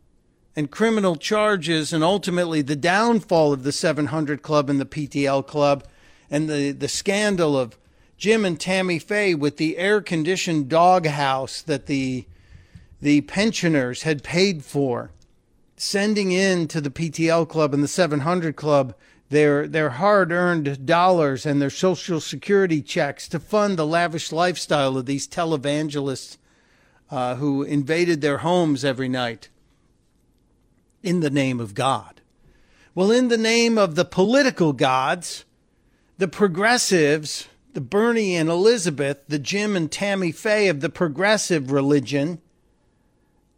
and 0.56 0.72
criminal 0.72 1.16
charges, 1.16 1.92
and 1.92 2.04
ultimately 2.04 2.62
the 2.62 2.76
downfall 2.76 3.54
of 3.54 3.64
the 3.64 3.72
700 3.72 4.42
Club 4.42 4.70
and 4.70 4.80
the 4.80 4.86
PTL 4.86 5.46
Club, 5.46 5.84
and 6.32 6.50
the, 6.50 6.72
the 6.72 6.88
scandal 6.88 7.58
of 7.58 7.78
Jim 8.18 8.44
and 8.44 8.60
Tammy 8.60 8.98
Faye 8.98 9.36
with 9.36 9.58
the 9.58 9.78
air 9.78 10.02
conditioned 10.02 10.70
doghouse 10.70 11.62
that 11.62 11.86
the 11.86 12.26
the 13.00 13.22
pensioners 13.22 14.02
had 14.02 14.24
paid 14.24 14.66
for, 14.66 15.12
sending 15.76 16.32
in 16.32 16.68
to 16.68 16.82
the 16.82 16.90
PTL 16.90 17.48
Club 17.48 17.74
and 17.76 17.84
the 17.84 17.88
700 17.88 18.56
Club 18.56 18.96
their 19.30 19.68
their 19.68 19.92
hard-earned 19.92 20.86
dollars 20.86 21.46
and 21.46 21.62
their 21.62 21.70
social 21.70 22.20
security 22.20 22.82
checks 22.82 23.28
to 23.28 23.40
fund 23.40 23.78
the 23.78 23.86
lavish 23.86 24.32
lifestyle 24.32 24.98
of 24.98 25.06
these 25.06 25.28
televangelists 25.28 26.38
uh, 27.12 27.36
who 27.36 27.64
invaded 27.64 28.22
their 28.22 28.40
homes 28.40 28.86
every 28.86 29.10
night 29.10 29.50
in 31.04 31.20
the 31.20 31.30
name 31.30 31.60
of 31.60 31.74
God. 31.74 32.22
Well, 32.96 33.12
in 33.12 33.28
the 33.28 33.38
name 33.38 33.78
of 33.78 33.96
the 33.96 34.06
political 34.06 34.74
gods, 34.74 35.46
the 36.18 36.28
progressives, 36.28 37.48
the 37.74 37.82
Bernie 37.82 38.36
and 38.36 38.50
Elizabeth, 38.50 39.20
the 39.28 39.40
Jim 39.40 39.76
and 39.76 39.92
Tammy 39.92 40.32
Faye 40.32 40.68
of 40.68 40.82
the 40.82 40.90
progressive 40.90 41.72
religion, 41.72 42.42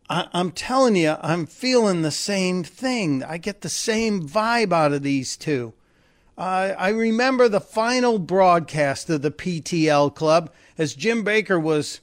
I, 0.10 0.28
am 0.34 0.52
telling 0.52 0.96
you, 0.96 1.16
I'm 1.22 1.46
feeling 1.46 2.02
the 2.02 2.12
same 2.12 2.64
thing. 2.64 3.24
I 3.24 3.38
get 3.38 3.62
the 3.62 3.70
same 3.70 4.28
vibe 4.28 4.74
out 4.74 4.92
of 4.92 5.04
these 5.04 5.38
two. 5.38 5.74
Uh, 6.38 6.74
I 6.78 6.90
remember 6.90 7.48
the 7.48 7.60
final 7.60 8.18
broadcast 8.18 9.10
of 9.10 9.22
the 9.22 9.32
PTL 9.32 10.16
Club 10.16 10.52
as 10.78 10.96
Jim 10.96 11.24
Bakker 11.24 11.62
was 11.62 12.00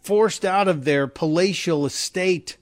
forced 0.00 0.44
out 0.44 0.68
of 0.68 0.84
their 0.84 1.06
palatial 1.06 1.86
estate. 1.86 2.56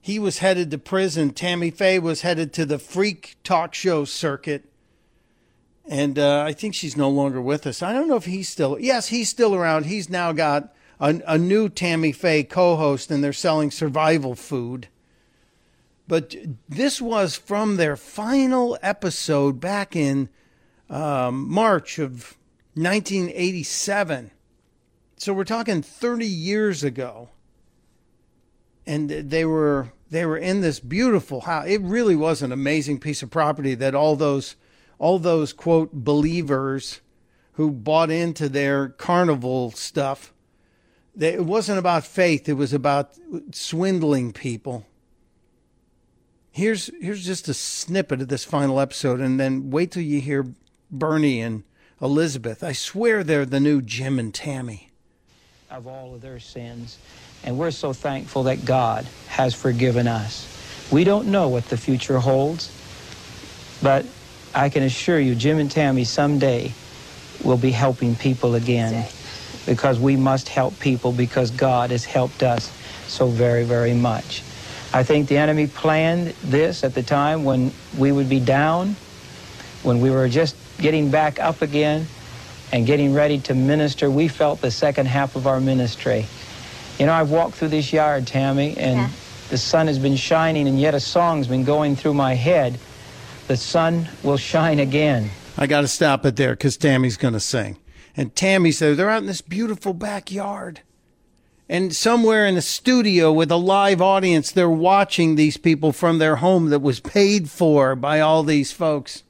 He 0.00 0.18
was 0.18 0.38
headed 0.38 0.70
to 0.70 0.78
prison. 0.78 1.30
Tammy 1.30 1.70
Faye 1.70 1.98
was 1.98 2.20
headed 2.20 2.52
to 2.52 2.66
the 2.66 2.78
freak 2.78 3.36
talk 3.42 3.74
show 3.74 4.04
circuit. 4.04 4.66
And 5.86 6.18
uh, 6.18 6.42
I 6.42 6.52
think 6.52 6.74
she's 6.74 6.96
no 6.96 7.08
longer 7.08 7.40
with 7.40 7.66
us. 7.66 7.82
I 7.82 7.92
don't 7.92 8.08
know 8.08 8.16
if 8.16 8.26
he's 8.26 8.48
still. 8.48 8.78
Yes, 8.78 9.08
he's 9.08 9.30
still 9.30 9.54
around. 9.54 9.86
He's 9.86 10.08
now 10.08 10.32
got 10.32 10.74
a, 11.00 11.20
a 11.26 11.38
new 11.38 11.68
Tammy 11.68 12.12
Faye 12.12 12.44
co 12.44 12.76
host, 12.76 13.10
and 13.10 13.22
they're 13.22 13.32
selling 13.32 13.70
survival 13.70 14.34
food. 14.34 14.88
But 16.06 16.34
this 16.68 17.00
was 17.00 17.36
from 17.36 17.76
their 17.76 17.96
final 17.96 18.78
episode 18.82 19.60
back 19.60 19.96
in 19.96 20.28
um, 20.90 21.50
March 21.50 21.98
of 21.98 22.36
1987. 22.74 24.30
So 25.16 25.32
we're 25.32 25.44
talking 25.44 25.80
30 25.80 26.26
years 26.26 26.84
ago. 26.84 27.30
And 28.86 29.08
they 29.08 29.46
were 29.46 29.92
they 30.10 30.26
were 30.26 30.36
in 30.36 30.60
this 30.60 30.78
beautiful 30.78 31.42
house. 31.42 31.66
It 31.66 31.80
really 31.80 32.14
was 32.14 32.42
an 32.42 32.52
amazing 32.52 33.00
piece 33.00 33.22
of 33.22 33.30
property 33.30 33.74
that 33.76 33.94
all 33.94 34.14
those 34.14 34.56
all 34.98 35.18
those 35.18 35.54
quote 35.54 35.92
believers 35.92 37.00
who 37.52 37.70
bought 37.70 38.10
into 38.10 38.48
their 38.48 38.90
carnival 38.90 39.70
stuff 39.70 40.33
it 41.18 41.44
wasn't 41.44 41.78
about 41.78 42.04
faith, 42.04 42.48
it 42.48 42.54
was 42.54 42.72
about 42.72 43.14
swindling 43.52 44.32
people. 44.32 44.86
Here's 46.50 46.90
here's 47.00 47.24
just 47.24 47.48
a 47.48 47.54
snippet 47.54 48.20
of 48.20 48.28
this 48.28 48.44
final 48.44 48.80
episode, 48.80 49.20
and 49.20 49.38
then 49.38 49.70
wait 49.70 49.90
till 49.90 50.02
you 50.02 50.20
hear 50.20 50.46
Bernie 50.90 51.40
and 51.40 51.64
Elizabeth. 52.00 52.62
I 52.62 52.72
swear 52.72 53.24
they're 53.24 53.46
the 53.46 53.60
new 53.60 53.82
Jim 53.82 54.18
and 54.18 54.32
Tammy. 54.32 54.90
Of 55.70 55.86
all 55.86 56.14
of 56.14 56.20
their 56.20 56.38
sins. 56.38 56.98
And 57.42 57.58
we're 57.58 57.72
so 57.72 57.92
thankful 57.92 58.44
that 58.44 58.64
God 58.64 59.04
has 59.28 59.54
forgiven 59.54 60.06
us. 60.06 60.50
We 60.90 61.04
don't 61.04 61.28
know 61.28 61.48
what 61.48 61.68
the 61.68 61.76
future 61.76 62.18
holds, 62.18 62.70
but 63.82 64.06
I 64.54 64.68
can 64.68 64.82
assure 64.82 65.18
you, 65.18 65.34
Jim 65.34 65.58
and 65.58 65.70
Tammy 65.70 66.04
someday 66.04 66.72
will 67.42 67.58
be 67.58 67.70
helping 67.70 68.14
people 68.14 68.54
again 68.54 69.06
because 69.66 69.98
we 69.98 70.16
must 70.16 70.48
help 70.48 70.78
people 70.80 71.12
because 71.12 71.50
God 71.50 71.90
has 71.90 72.04
helped 72.04 72.42
us 72.42 72.72
so 73.06 73.28
very, 73.28 73.64
very 73.64 73.94
much. 73.94 74.42
I 74.92 75.02
think 75.02 75.28
the 75.28 75.36
enemy 75.38 75.66
planned 75.66 76.28
this 76.42 76.84
at 76.84 76.94
the 76.94 77.02
time 77.02 77.44
when 77.44 77.72
we 77.98 78.12
would 78.12 78.28
be 78.28 78.40
down, 78.40 78.96
when 79.82 80.00
we 80.00 80.10
were 80.10 80.28
just 80.28 80.56
getting 80.78 81.10
back 81.10 81.40
up 81.40 81.62
again 81.62 82.06
and 82.72 82.86
getting 82.86 83.12
ready 83.12 83.38
to 83.40 83.54
minister. 83.54 84.10
We 84.10 84.28
felt 84.28 84.60
the 84.60 84.70
second 84.70 85.06
half 85.06 85.36
of 85.36 85.46
our 85.46 85.60
ministry. 85.60 86.26
You 86.98 87.06
know, 87.06 87.12
I've 87.12 87.30
walked 87.30 87.54
through 87.56 87.68
this 87.68 87.92
yard, 87.92 88.26
Tammy, 88.26 88.76
and 88.76 88.96
yeah. 88.96 89.10
the 89.50 89.58
sun 89.58 89.88
has 89.88 89.98
been 89.98 90.16
shining, 90.16 90.68
and 90.68 90.80
yet 90.80 90.94
a 90.94 91.00
song's 91.00 91.48
been 91.48 91.64
going 91.64 91.96
through 91.96 92.14
my 92.14 92.34
head. 92.34 92.78
The 93.48 93.56
sun 93.56 94.08
will 94.22 94.36
shine 94.36 94.78
again. 94.78 95.30
I 95.56 95.66
got 95.66 95.82
to 95.82 95.88
stop 95.88 96.24
it 96.24 96.36
there 96.36 96.52
because 96.52 96.76
Tammy's 96.76 97.16
going 97.16 97.34
to 97.34 97.40
sing. 97.40 97.76
And 98.16 98.34
Tammy 98.34 98.70
said 98.72 98.96
they're 98.96 99.10
out 99.10 99.22
in 99.22 99.26
this 99.26 99.40
beautiful 99.40 99.92
backyard. 99.94 100.80
And 101.68 101.94
somewhere 101.94 102.46
in 102.46 102.56
a 102.56 102.62
studio 102.62 103.32
with 103.32 103.50
a 103.50 103.56
live 103.56 104.02
audience, 104.02 104.50
they're 104.52 104.68
watching 104.68 105.34
these 105.34 105.56
people 105.56 105.92
from 105.92 106.18
their 106.18 106.36
home 106.36 106.68
that 106.70 106.82
was 106.82 107.00
paid 107.00 107.50
for 107.50 107.96
by 107.96 108.20
all 108.20 108.42
these 108.42 108.70
folks. 108.70 109.22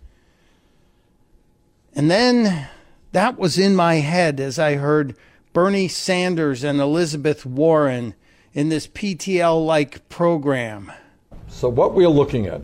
And 1.95 2.11
then 2.11 2.68
That 3.12 3.39
was 3.39 3.57
in 3.57 3.76
my 3.76 3.97
head 3.97 4.41
as 4.41 4.59
I 4.59 4.74
heard 4.74 5.14
Bernie 5.53 5.87
Sanders 5.87 6.64
and 6.64 6.80
Elizabeth 6.80 7.47
Warren 7.47 8.14
in 8.53 8.70
this 8.70 8.89
PTL 8.89 9.64
like 9.64 10.09
program. 10.09 10.91
So, 11.47 11.68
what 11.68 11.95
we're 11.95 12.09
looking 12.09 12.47
at 12.49 12.62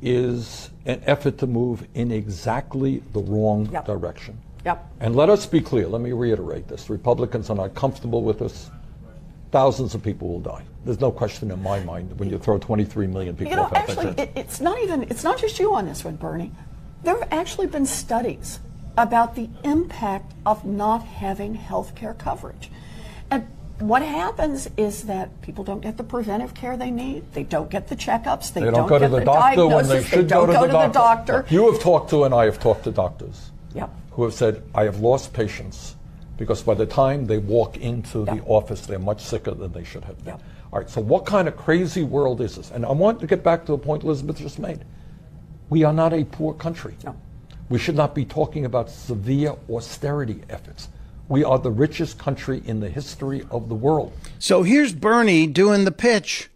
is 0.00 0.70
an 0.86 1.02
effort 1.04 1.36
to 1.38 1.46
move 1.46 1.86
in 1.92 2.10
exactly 2.10 3.02
the 3.12 3.20
wrong 3.20 3.68
Yep. 3.70 3.84
direction. 3.84 4.38
Yep. 4.64 4.86
And 5.00 5.16
let 5.16 5.30
us 5.30 5.46
be 5.46 5.60
clear, 5.60 5.86
let 5.86 6.00
me 6.00 6.12
reiterate 6.12 6.68
this. 6.68 6.90
Republicans 6.90 7.50
are 7.50 7.56
not 7.56 7.74
comfortable 7.74 8.22
with 8.22 8.38
this. 8.38 8.70
Thousands 9.50 9.94
of 9.94 10.02
people 10.02 10.28
will 10.28 10.40
die. 10.40 10.62
There's 10.84 11.00
no 11.00 11.10
question 11.10 11.50
in 11.50 11.62
my 11.62 11.80
mind 11.80 12.18
when 12.18 12.30
you 12.30 12.38
throw 12.38 12.58
23 12.58 13.06
million 13.06 13.36
people 13.36 13.50
You 13.50 13.56
know, 13.56 13.64
off 13.64 13.72
actually, 13.74 14.14
it, 14.16 14.32
it's 14.34 14.60
not 14.60 14.80
even, 14.82 15.02
it's 15.04 15.24
not 15.24 15.38
just 15.38 15.58
you 15.58 15.74
on 15.74 15.86
this 15.86 16.04
one, 16.04 16.16
Bernie. 16.16 16.52
There 17.02 17.18
have 17.18 17.28
actually 17.32 17.66
been 17.66 17.86
studies 17.86 18.60
about 18.96 19.34
the 19.34 19.48
impact 19.64 20.32
of 20.46 20.64
not 20.64 21.04
having 21.04 21.54
health 21.54 21.94
care 21.94 22.14
coverage. 22.14 22.70
And 23.30 23.46
what 23.78 24.02
happens 24.02 24.68
is 24.76 25.04
that 25.04 25.40
people 25.42 25.64
don't 25.64 25.80
get 25.80 25.96
the 25.96 26.04
preventive 26.04 26.54
care 26.54 26.76
they 26.76 26.90
need, 26.90 27.32
they 27.32 27.42
don't 27.42 27.70
get 27.70 27.88
the 27.88 27.96
checkups, 27.96 28.52
they, 28.52 28.60
They 28.62 28.70
don't 28.70 28.86
go 28.86 28.98
to 28.98 29.08
get 29.08 29.18
the 29.18 29.24
doctor 29.24 29.66
when 29.66 29.88
they 29.88 30.02
should 30.02 30.28
don't 30.28 30.46
go 30.46 30.66
to 30.66 30.72
the 30.72 30.78
the 30.78 30.92
doctor. 30.92 31.32
doctor. 31.32 31.54
You 31.54 31.72
have 31.72 31.80
talked 31.80 32.10
to, 32.10 32.24
and 32.24 32.34
I 32.34 32.44
have 32.44 32.60
talked 32.60 32.84
to 32.84 32.90
doctors 32.90 33.50
Yep. 33.74 33.90
Who 34.12 34.24
have 34.24 34.34
said, 34.34 34.62
I 34.74 34.84
have 34.84 35.00
lost 35.00 35.32
patients 35.32 35.96
because 36.36 36.62
by 36.62 36.74
the 36.74 36.86
time 36.86 37.26
they 37.26 37.38
walk 37.38 37.76
into 37.76 38.24
the 38.24 38.42
office, 38.46 38.86
they're 38.86 38.98
much 38.98 39.22
sicker 39.22 39.52
than 39.52 39.72
they 39.72 39.84
should 39.84 40.04
have 40.04 40.18
been. 40.18 40.34
Yep. 40.34 40.42
All 40.72 40.78
right, 40.78 40.88
so 40.88 41.00
what 41.00 41.26
kind 41.26 41.48
of 41.48 41.56
crazy 41.56 42.02
world 42.02 42.40
is 42.40 42.56
this? 42.56 42.70
And 42.70 42.86
I 42.86 42.92
want 42.92 43.20
to 43.20 43.26
get 43.26 43.42
back 43.42 43.66
to 43.66 43.72
the 43.72 43.78
point 43.78 44.04
Elizabeth 44.04 44.38
just 44.38 44.58
made. 44.58 44.84
We 45.68 45.84
are 45.84 45.92
not 45.92 46.12
a 46.12 46.24
poor 46.24 46.54
country. 46.54 46.96
No. 47.04 47.16
We 47.68 47.78
should 47.78 47.94
not 47.94 48.14
be 48.14 48.24
talking 48.24 48.64
about 48.64 48.90
severe 48.90 49.54
austerity 49.68 50.42
efforts. 50.48 50.88
We 51.28 51.44
are 51.44 51.58
the 51.58 51.70
richest 51.70 52.18
country 52.18 52.62
in 52.64 52.80
the 52.80 52.88
history 52.88 53.46
of 53.50 53.68
the 53.68 53.74
world. 53.76 54.12
So 54.40 54.64
here's 54.64 54.92
Bernie 54.92 55.46
doing 55.46 55.84
the 55.84 55.92
pitch. 55.92 56.49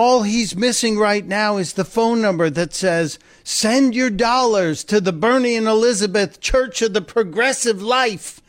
All 0.00 0.22
he's 0.22 0.54
missing 0.54 0.96
right 0.96 1.26
now 1.26 1.56
is 1.56 1.72
the 1.72 1.84
phone 1.84 2.22
number 2.22 2.48
that 2.50 2.72
says, 2.72 3.18
send 3.42 3.96
your 3.96 4.10
dollars 4.10 4.84
to 4.84 5.00
the 5.00 5.12
Bernie 5.12 5.56
and 5.56 5.66
Elizabeth 5.66 6.38
Church 6.38 6.82
of 6.82 6.92
the 6.92 7.02
Progressive 7.02 7.82
Life, 7.82 8.40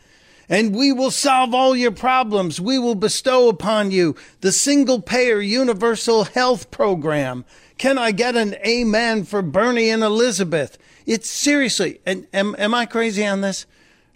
and 0.48 0.76
we 0.76 0.92
will 0.92 1.10
solve 1.10 1.52
all 1.52 1.74
your 1.74 1.90
problems. 1.90 2.60
We 2.60 2.78
will 2.78 2.94
bestow 2.94 3.48
upon 3.48 3.90
you 3.90 4.14
the 4.42 4.52
single 4.52 5.02
payer 5.02 5.40
universal 5.40 6.22
health 6.22 6.70
program. 6.70 7.44
Can 7.78 7.98
I 7.98 8.12
get 8.12 8.36
an 8.36 8.54
amen 8.64 9.24
for 9.24 9.42
Bernie 9.42 9.90
and 9.90 10.04
Elizabeth? 10.04 10.78
It's 11.04 11.28
seriously, 11.28 12.00
and 12.06 12.28
am, 12.32 12.54
am 12.60 12.74
I 12.74 12.86
crazy 12.86 13.26
on 13.26 13.40
this? 13.40 13.66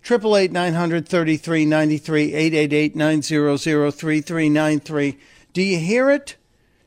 Triple 0.03 0.37
eight 0.37 0.53
nine 0.53 0.75
hundred 0.75 1.09
thirty 1.09 1.37
three 1.37 1.65
ninety 1.65 1.99
three 1.99 2.33
eight 2.33 2.55
eight 2.55 2.73
eight 2.73 2.95
nine 2.95 3.23
zero 3.23 3.57
zero 3.57 3.91
three 3.91 4.21
three 4.21 4.49
nine 4.49 4.79
three. 4.79 5.19
Do 5.53 5.63
you 5.63 5.81
hear 5.81 6.13
it? 6.13 6.37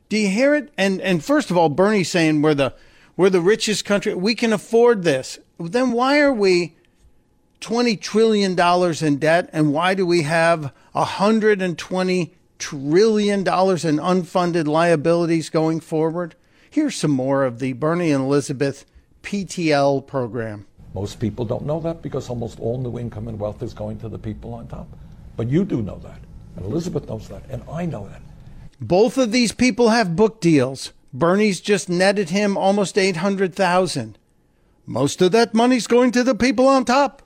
Do 0.10 0.18
you 0.18 0.30
hear 0.30 0.56
it? 0.56 0.72
And 0.78 1.02
and 1.02 1.24
first 1.24 1.52
of 1.52 1.58
all, 1.58 1.70
Bernie's 1.70 2.10
saying 2.10 2.42
we're 2.42 2.54
the 2.54 2.74
we're 3.16 3.30
the 3.30 3.42
richest 3.42 3.84
country. 3.84 4.14
We 4.14 4.36
can 4.36 4.54
afford 4.54 5.04
this. 5.04 5.40
Then 5.60 5.92
why 5.92 6.20
are 6.20 6.34
we 6.34 6.76
twenty 7.60 7.98
trillion 7.98 8.56
dollars 8.56 9.02
in 9.02 9.18
debt? 9.18 9.50
And 9.52 9.74
why 9.74 9.94
do 9.94 10.06
we 10.06 10.24
have 10.24 10.72
hundred 10.94 11.62
and 11.62 11.78
twenty 11.78 12.34
trillion 12.60 13.44
dollars 13.44 13.84
in 13.84 13.98
unfunded 13.98 14.68
liabilities 14.68 15.50
going 15.50 15.80
forward? 15.80 16.36
Here's 16.70 16.96
some 16.96 17.12
more 17.12 17.44
of 17.44 17.60
the 17.60 17.74
Bernie 17.74 18.12
and 18.12 18.24
Elizabeth 18.24 18.86
PTL 19.24 20.06
program. 20.06 20.68
Most 20.94 21.20
people 21.20 21.44
don't 21.44 21.66
know 21.66 21.80
that 21.82 22.02
because 22.02 22.30
almost 22.30 22.60
all 22.60 22.78
new 22.78 22.98
income 22.98 23.28
and 23.28 23.40
wealth 23.40 23.62
is 23.62 23.74
going 23.74 24.00
to 24.00 24.10
the 24.10 24.18
people 24.18 24.54
on 24.54 24.68
top. 24.68 24.88
But 25.36 25.48
you 25.48 25.66
do 25.66 25.82
know 25.82 26.00
that. 26.00 26.20
And 26.56 26.66
Elizabeth 26.66 27.08
knows 27.08 27.28
that. 27.28 27.44
And 27.50 27.62
I 27.70 27.86
know 27.86 28.08
that. 28.08 28.22
Both 28.80 29.18
of 29.18 29.32
these 29.32 29.52
people 29.52 29.90
have 29.90 30.16
book 30.16 30.40
deals. 30.40 30.94
Bernie's 31.12 31.62
just 31.62 31.90
netted 31.90 32.30
him 32.30 32.58
almost 32.58 32.98
800,000. 32.98 34.18
Most 34.86 35.22
of 35.22 35.32
that 35.32 35.54
money's 35.54 35.88
going 35.88 36.12
to 36.12 36.24
the 36.24 36.36
people 36.36 36.68
on 36.68 36.86
top. 36.86 37.24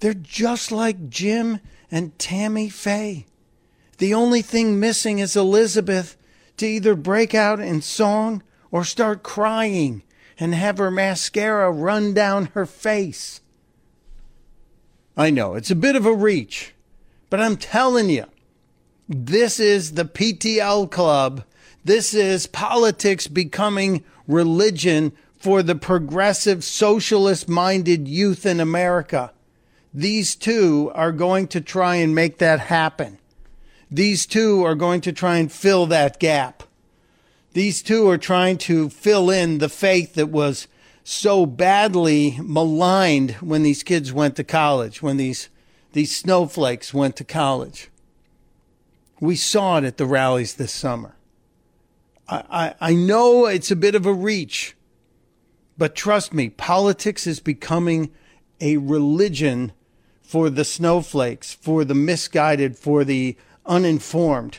They're 0.00 0.12
just 0.12 0.72
like 0.72 1.08
Jim 1.08 1.60
and 1.90 2.18
Tammy 2.18 2.68
Faye. 2.68 3.26
The 3.98 4.12
only 4.12 4.42
thing 4.42 4.80
missing 4.80 5.20
is 5.20 5.36
Elizabeth 5.36 6.16
to 6.56 6.66
either 6.66 6.94
break 6.94 7.34
out 7.34 7.60
in 7.60 7.80
song 7.80 8.42
or 8.70 8.84
start 8.84 9.22
crying 9.22 10.02
and 10.38 10.54
have 10.54 10.78
her 10.78 10.90
mascara 10.90 11.70
run 11.70 12.12
down 12.12 12.46
her 12.54 12.66
face. 12.66 13.40
I 15.16 15.30
know 15.30 15.54
it's 15.54 15.70
a 15.70 15.76
bit 15.76 15.94
of 15.94 16.06
a 16.06 16.12
reach, 16.12 16.74
but 17.30 17.40
I'm 17.40 17.56
telling 17.56 18.10
you, 18.10 18.26
this 19.08 19.60
is 19.60 19.92
the 19.92 20.04
PTL 20.04 20.90
club. 20.90 21.44
This 21.84 22.14
is 22.14 22.46
politics 22.46 23.26
becoming 23.26 24.04
religion 24.26 25.12
for 25.38 25.62
the 25.62 25.74
progressive 25.74 26.64
socialist 26.64 27.48
minded 27.48 28.08
youth 28.08 28.46
in 28.46 28.60
America. 28.60 29.32
These 29.92 30.34
two 30.36 30.90
are 30.94 31.12
going 31.12 31.48
to 31.48 31.60
try 31.60 31.96
and 31.96 32.14
make 32.14 32.38
that 32.38 32.60
happen. 32.60 33.18
These 33.90 34.26
two 34.26 34.64
are 34.64 34.74
going 34.74 35.02
to 35.02 35.12
try 35.12 35.36
and 35.36 35.52
fill 35.52 35.86
that 35.86 36.18
gap. 36.18 36.62
These 37.52 37.82
two 37.82 38.08
are 38.08 38.18
trying 38.18 38.58
to 38.58 38.88
fill 38.88 39.30
in 39.30 39.58
the 39.58 39.68
faith 39.68 40.14
that 40.14 40.30
was 40.30 40.66
so 41.04 41.44
badly 41.44 42.38
maligned 42.42 43.32
when 43.32 43.62
these 43.62 43.82
kids 43.82 44.12
went 44.12 44.34
to 44.36 44.44
college, 44.44 45.02
when 45.02 45.18
these, 45.18 45.50
these 45.92 46.16
snowflakes 46.16 46.94
went 46.94 47.14
to 47.16 47.24
college. 47.24 47.90
We 49.20 49.36
saw 49.36 49.78
it 49.78 49.84
at 49.84 49.96
the 49.96 50.06
rallies 50.06 50.54
this 50.54 50.72
summer. 50.72 51.16
I, 52.28 52.44
I, 52.50 52.90
I 52.90 52.94
know 52.94 53.46
it's 53.46 53.70
a 53.70 53.76
bit 53.76 53.94
of 53.94 54.06
a 54.06 54.12
reach, 54.12 54.76
but 55.78 55.94
trust 55.94 56.32
me, 56.32 56.48
politics 56.50 57.26
is 57.26 57.40
becoming 57.40 58.10
a 58.60 58.76
religion 58.76 59.72
for 60.22 60.50
the 60.50 60.64
snowflakes, 60.64 61.52
for 61.54 61.84
the 61.84 61.94
misguided, 61.94 62.78
for 62.78 63.04
the 63.04 63.36
uninformed. 63.66 64.58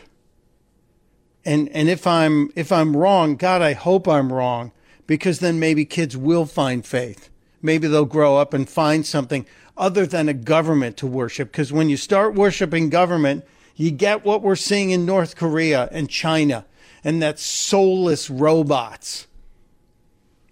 And 1.44 1.70
and 1.70 1.90
if 1.90 2.08
I'm 2.08 2.52
if 2.56 2.72
I'm 2.72 2.98
wrong, 2.98 3.36
God, 3.36 3.62
I 3.62 3.74
hope 3.74 4.08
I'm 4.08 4.34
wrong, 4.34 4.72
because 5.06 5.40
then 5.40 5.60
maybe 5.60 5.86
kids 5.86 6.18
will 6.18 6.46
find 6.46 6.86
faith. 6.86 7.30
Maybe 7.62 7.88
they'll 7.88 8.06
grow 8.06 8.38
up 8.38 8.54
and 8.54 8.70
find 8.70 9.06
something 9.06 9.46
other 9.78 10.06
than 10.06 10.30
a 10.30 10.34
government 10.34 10.98
to 10.98 11.08
worship. 11.08 11.52
Because 11.52 11.74
when 11.74 11.90
you 11.90 11.98
start 11.98 12.36
worshiping 12.36 12.90
government, 12.90 13.44
you 13.76 13.92
get 13.92 14.26
what 14.26 14.42
we're 14.42 14.56
seeing 14.56 14.92
in 14.92 15.06
North 15.06 15.36
Korea 15.36 15.90
and 15.92 16.10
China, 16.10 16.66
and 17.04 17.22
that 17.22 17.40
soulless 17.40 18.30
robots. 18.30 19.28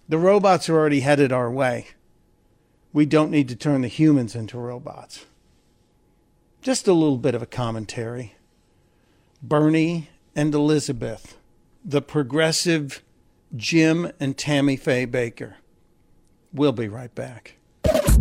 The 0.08 0.18
robots 0.18 0.68
are 0.68 0.76
already 0.76 1.00
headed 1.00 1.32
our 1.32 1.50
way. 1.50 1.88
We 2.92 3.06
don't 3.06 3.30
need 3.30 3.48
to 3.48 3.56
turn 3.56 3.80
the 3.80 3.88
humans 3.88 4.36
into 4.36 4.58
robots. 4.58 5.24
Just 6.60 6.86
a 6.86 6.92
little 6.92 7.18
bit 7.18 7.34
of 7.34 7.42
a 7.42 7.46
commentary. 7.46 8.34
Bernie 9.42 10.10
and 10.36 10.54
Elizabeth, 10.54 11.36
the 11.84 12.02
progressive 12.02 13.02
Jim 13.56 14.12
and 14.20 14.36
Tammy 14.36 14.76
Faye 14.76 15.06
Bakker. 15.06 15.54
We'll 16.52 16.72
be 16.72 16.88
right 16.88 17.14
back. 17.14 17.56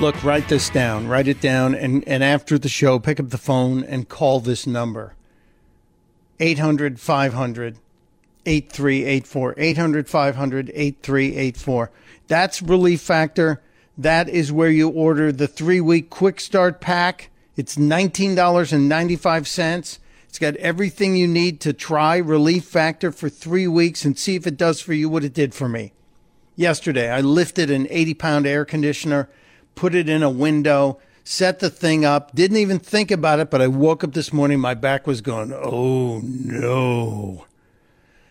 Look, 0.00 0.24
write 0.24 0.48
this 0.48 0.70
down. 0.70 1.06
Write 1.08 1.28
it 1.28 1.42
down. 1.42 1.74
And, 1.74 2.02
and 2.08 2.24
after 2.24 2.58
the 2.58 2.70
show, 2.70 2.98
pick 2.98 3.20
up 3.20 3.28
the 3.28 3.36
phone 3.36 3.84
and 3.84 4.08
call 4.08 4.40
this 4.40 4.66
number 4.66 5.14
800 6.38 6.98
500 6.98 7.76
8384. 8.46 9.54
800 9.58 10.08
500 10.08 10.70
8384. 10.74 11.90
That's 12.28 12.62
Relief 12.62 13.02
Factor. 13.02 13.60
That 13.98 14.30
is 14.30 14.50
where 14.50 14.70
you 14.70 14.88
order 14.88 15.32
the 15.32 15.46
three 15.46 15.82
week 15.82 16.08
quick 16.08 16.40
start 16.40 16.80
pack. 16.80 17.28
It's 17.58 17.76
$19.95. 17.76 19.98
It's 20.30 20.38
got 20.38 20.56
everything 20.56 21.14
you 21.14 21.28
need 21.28 21.60
to 21.60 21.74
try 21.74 22.16
Relief 22.16 22.64
Factor 22.64 23.12
for 23.12 23.28
three 23.28 23.68
weeks 23.68 24.06
and 24.06 24.18
see 24.18 24.34
if 24.34 24.46
it 24.46 24.56
does 24.56 24.80
for 24.80 24.94
you 24.94 25.10
what 25.10 25.24
it 25.24 25.34
did 25.34 25.52
for 25.52 25.68
me. 25.68 25.92
Yesterday, 26.56 27.10
I 27.10 27.20
lifted 27.20 27.70
an 27.70 27.86
80 27.90 28.14
pound 28.14 28.46
air 28.46 28.64
conditioner, 28.64 29.28
put 29.80 29.94
it 29.94 30.10
in 30.10 30.22
a 30.22 30.28
window, 30.28 31.00
set 31.24 31.58
the 31.58 31.70
thing 31.70 32.04
up, 32.04 32.34
didn't 32.34 32.58
even 32.58 32.78
think 32.78 33.10
about 33.10 33.38
it, 33.40 33.50
but 33.50 33.62
I 33.62 33.66
woke 33.66 34.04
up 34.04 34.12
this 34.12 34.30
morning, 34.30 34.60
my 34.60 34.74
back 34.74 35.06
was 35.06 35.22
going, 35.22 35.54
oh 35.54 36.20
no. 36.22 37.46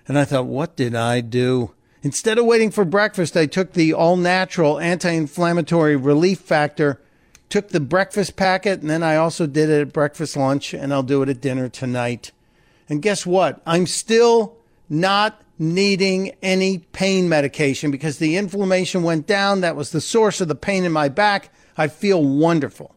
And 0.08 0.20
I 0.20 0.26
thought, 0.26 0.46
what 0.46 0.76
did 0.76 0.94
I 0.94 1.22
do? 1.22 1.72
Instead 2.04 2.38
of 2.38 2.46
waiting 2.46 2.70
for 2.70 2.86
breakfast, 2.86 3.36
I 3.36 3.48
took 3.48 3.74
the 3.74 3.96
all 3.96 4.16
natural 4.16 4.80
anti 4.80 5.10
inflammatory 5.10 5.96
relief 5.96 6.40
factor, 6.40 7.02
took 7.50 7.70
the 7.70 7.80
breakfast 7.80 8.36
packet, 8.36 8.82
and 8.82 8.90
then 8.90 9.02
I 9.02 9.16
also 9.16 9.48
did 9.48 9.72
it 9.72 9.82
at 9.82 9.92
breakfast 9.92 10.38
lunch, 10.38 10.76
and 10.76 10.94
I'll 10.94 11.02
do 11.02 11.24
it 11.24 11.30
at 11.30 11.42
dinner 11.42 11.68
tonight. 11.68 12.32
And 12.88 13.02
guess 13.02 13.26
what? 13.26 13.60
I'm 13.66 13.88
still 13.88 14.56
not 14.88 15.42
needing 15.60 16.32
any 16.42 16.80
pain 16.80 17.28
medication 17.28 17.92
because 17.92 18.18
the 18.18 18.38
inflammation 18.38 19.04
went 19.04 19.28
down. 19.28 19.62
That 19.62 19.76
was 19.76 19.92
the 19.92 20.02
source 20.02 20.40
of 20.40 20.48
the 20.48 20.56
pain 20.56 20.86
in 20.86 20.92
my 20.92 21.10
back. 21.10 21.54
I 21.78 21.88
feel 21.88 22.24
wonderful. 22.24 22.96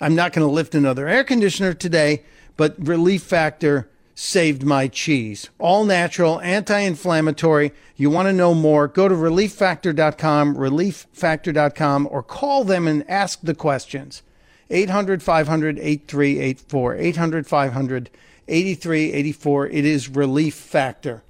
I'm 0.00 0.14
not 0.14 0.32
going 0.32 0.46
to 0.46 0.52
lift 0.52 0.74
another 0.74 1.06
air 1.06 1.24
conditioner 1.24 1.72
today, 1.72 2.24
but 2.56 2.74
Relief 2.78 3.22
Factor 3.22 3.88
saved 4.14 4.64
my 4.64 4.88
cheese. 4.88 5.48
All 5.58 5.84
natural, 5.84 6.40
anti 6.40 6.78
inflammatory. 6.78 7.72
You 7.96 8.10
want 8.10 8.26
to 8.26 8.32
know 8.32 8.54
more? 8.54 8.88
Go 8.88 9.08
to 9.08 9.14
relieffactor.com, 9.14 10.56
relieffactor.com, 10.56 12.08
or 12.10 12.22
call 12.22 12.64
them 12.64 12.88
and 12.88 13.08
ask 13.08 13.40
the 13.42 13.54
questions. 13.54 14.22
800 14.68 15.22
500 15.22 15.78
8384. 15.78 16.96
800 16.96 17.46
500 17.46 18.10
8384. 18.50 19.68
It 19.68 19.84
is 19.84 20.08
Relief 20.08 20.54
Factor. 20.54 21.22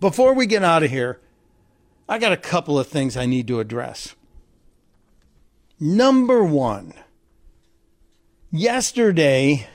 Before 0.00 0.34
we 0.34 0.46
get 0.46 0.64
out 0.64 0.82
of 0.82 0.90
here, 0.90 1.20
I 2.08 2.18
got 2.18 2.32
a 2.32 2.36
couple 2.36 2.78
of 2.78 2.88
things 2.88 3.16
I 3.16 3.26
need 3.26 3.46
to 3.48 3.60
address. 3.60 4.14
Number 5.80 6.44
one, 6.44 6.92
yesterday 8.50 9.66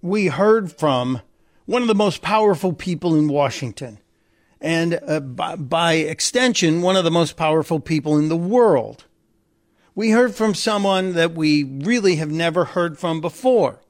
we 0.00 0.28
heard 0.28 0.72
from 0.72 1.20
one 1.66 1.82
of 1.82 1.88
the 1.88 1.94
most 1.94 2.22
powerful 2.22 2.72
people 2.72 3.14
in 3.14 3.28
Washington, 3.28 3.98
and 4.60 4.98
uh, 5.06 5.20
by, 5.20 5.56
by 5.56 5.94
extension, 5.94 6.82
one 6.82 6.96
of 6.96 7.04
the 7.04 7.10
most 7.10 7.36
powerful 7.36 7.80
people 7.80 8.16
in 8.16 8.28
the 8.28 8.36
world. 8.36 9.04
We 9.94 10.10
heard 10.10 10.34
from 10.34 10.54
someone 10.54 11.14
that 11.14 11.34
we 11.34 11.64
really 11.64 12.16
have 12.16 12.30
never 12.30 12.64
heard 12.64 12.98
from 12.98 13.20
before. 13.20 13.80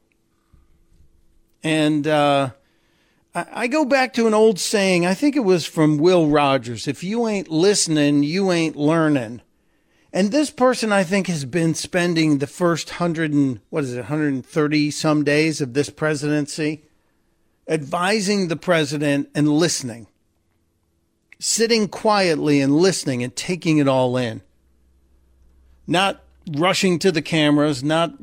And 1.62 2.06
uh, 2.06 2.50
I, 3.34 3.46
I 3.52 3.66
go 3.66 3.84
back 3.84 4.14
to 4.14 4.26
an 4.26 4.34
old 4.34 4.58
saying, 4.58 5.06
I 5.06 5.14
think 5.14 5.36
it 5.36 5.40
was 5.40 5.66
from 5.66 5.98
Will 5.98 6.28
Rogers 6.28 6.88
if 6.88 7.02
you 7.02 7.26
ain't 7.26 7.48
listening, 7.48 8.22
you 8.22 8.52
ain't 8.52 8.76
learning. 8.76 9.42
And 10.12 10.32
this 10.32 10.50
person, 10.50 10.90
I 10.90 11.04
think, 11.04 11.26
has 11.26 11.44
been 11.44 11.74
spending 11.74 12.38
the 12.38 12.46
first 12.46 12.90
hundred 12.90 13.32
and 13.32 13.60
what 13.68 13.84
is 13.84 13.92
it, 13.92 13.98
130 13.98 14.90
some 14.90 15.22
days 15.22 15.60
of 15.60 15.74
this 15.74 15.90
presidency 15.90 16.82
advising 17.68 18.48
the 18.48 18.56
president 18.56 19.28
and 19.34 19.48
listening, 19.48 20.06
sitting 21.38 21.86
quietly 21.86 22.60
and 22.60 22.74
listening 22.74 23.22
and 23.22 23.36
taking 23.36 23.76
it 23.76 23.86
all 23.86 24.16
in, 24.16 24.40
not 25.86 26.22
rushing 26.56 26.98
to 26.98 27.12
the 27.12 27.20
cameras, 27.20 27.84
not 27.84 28.14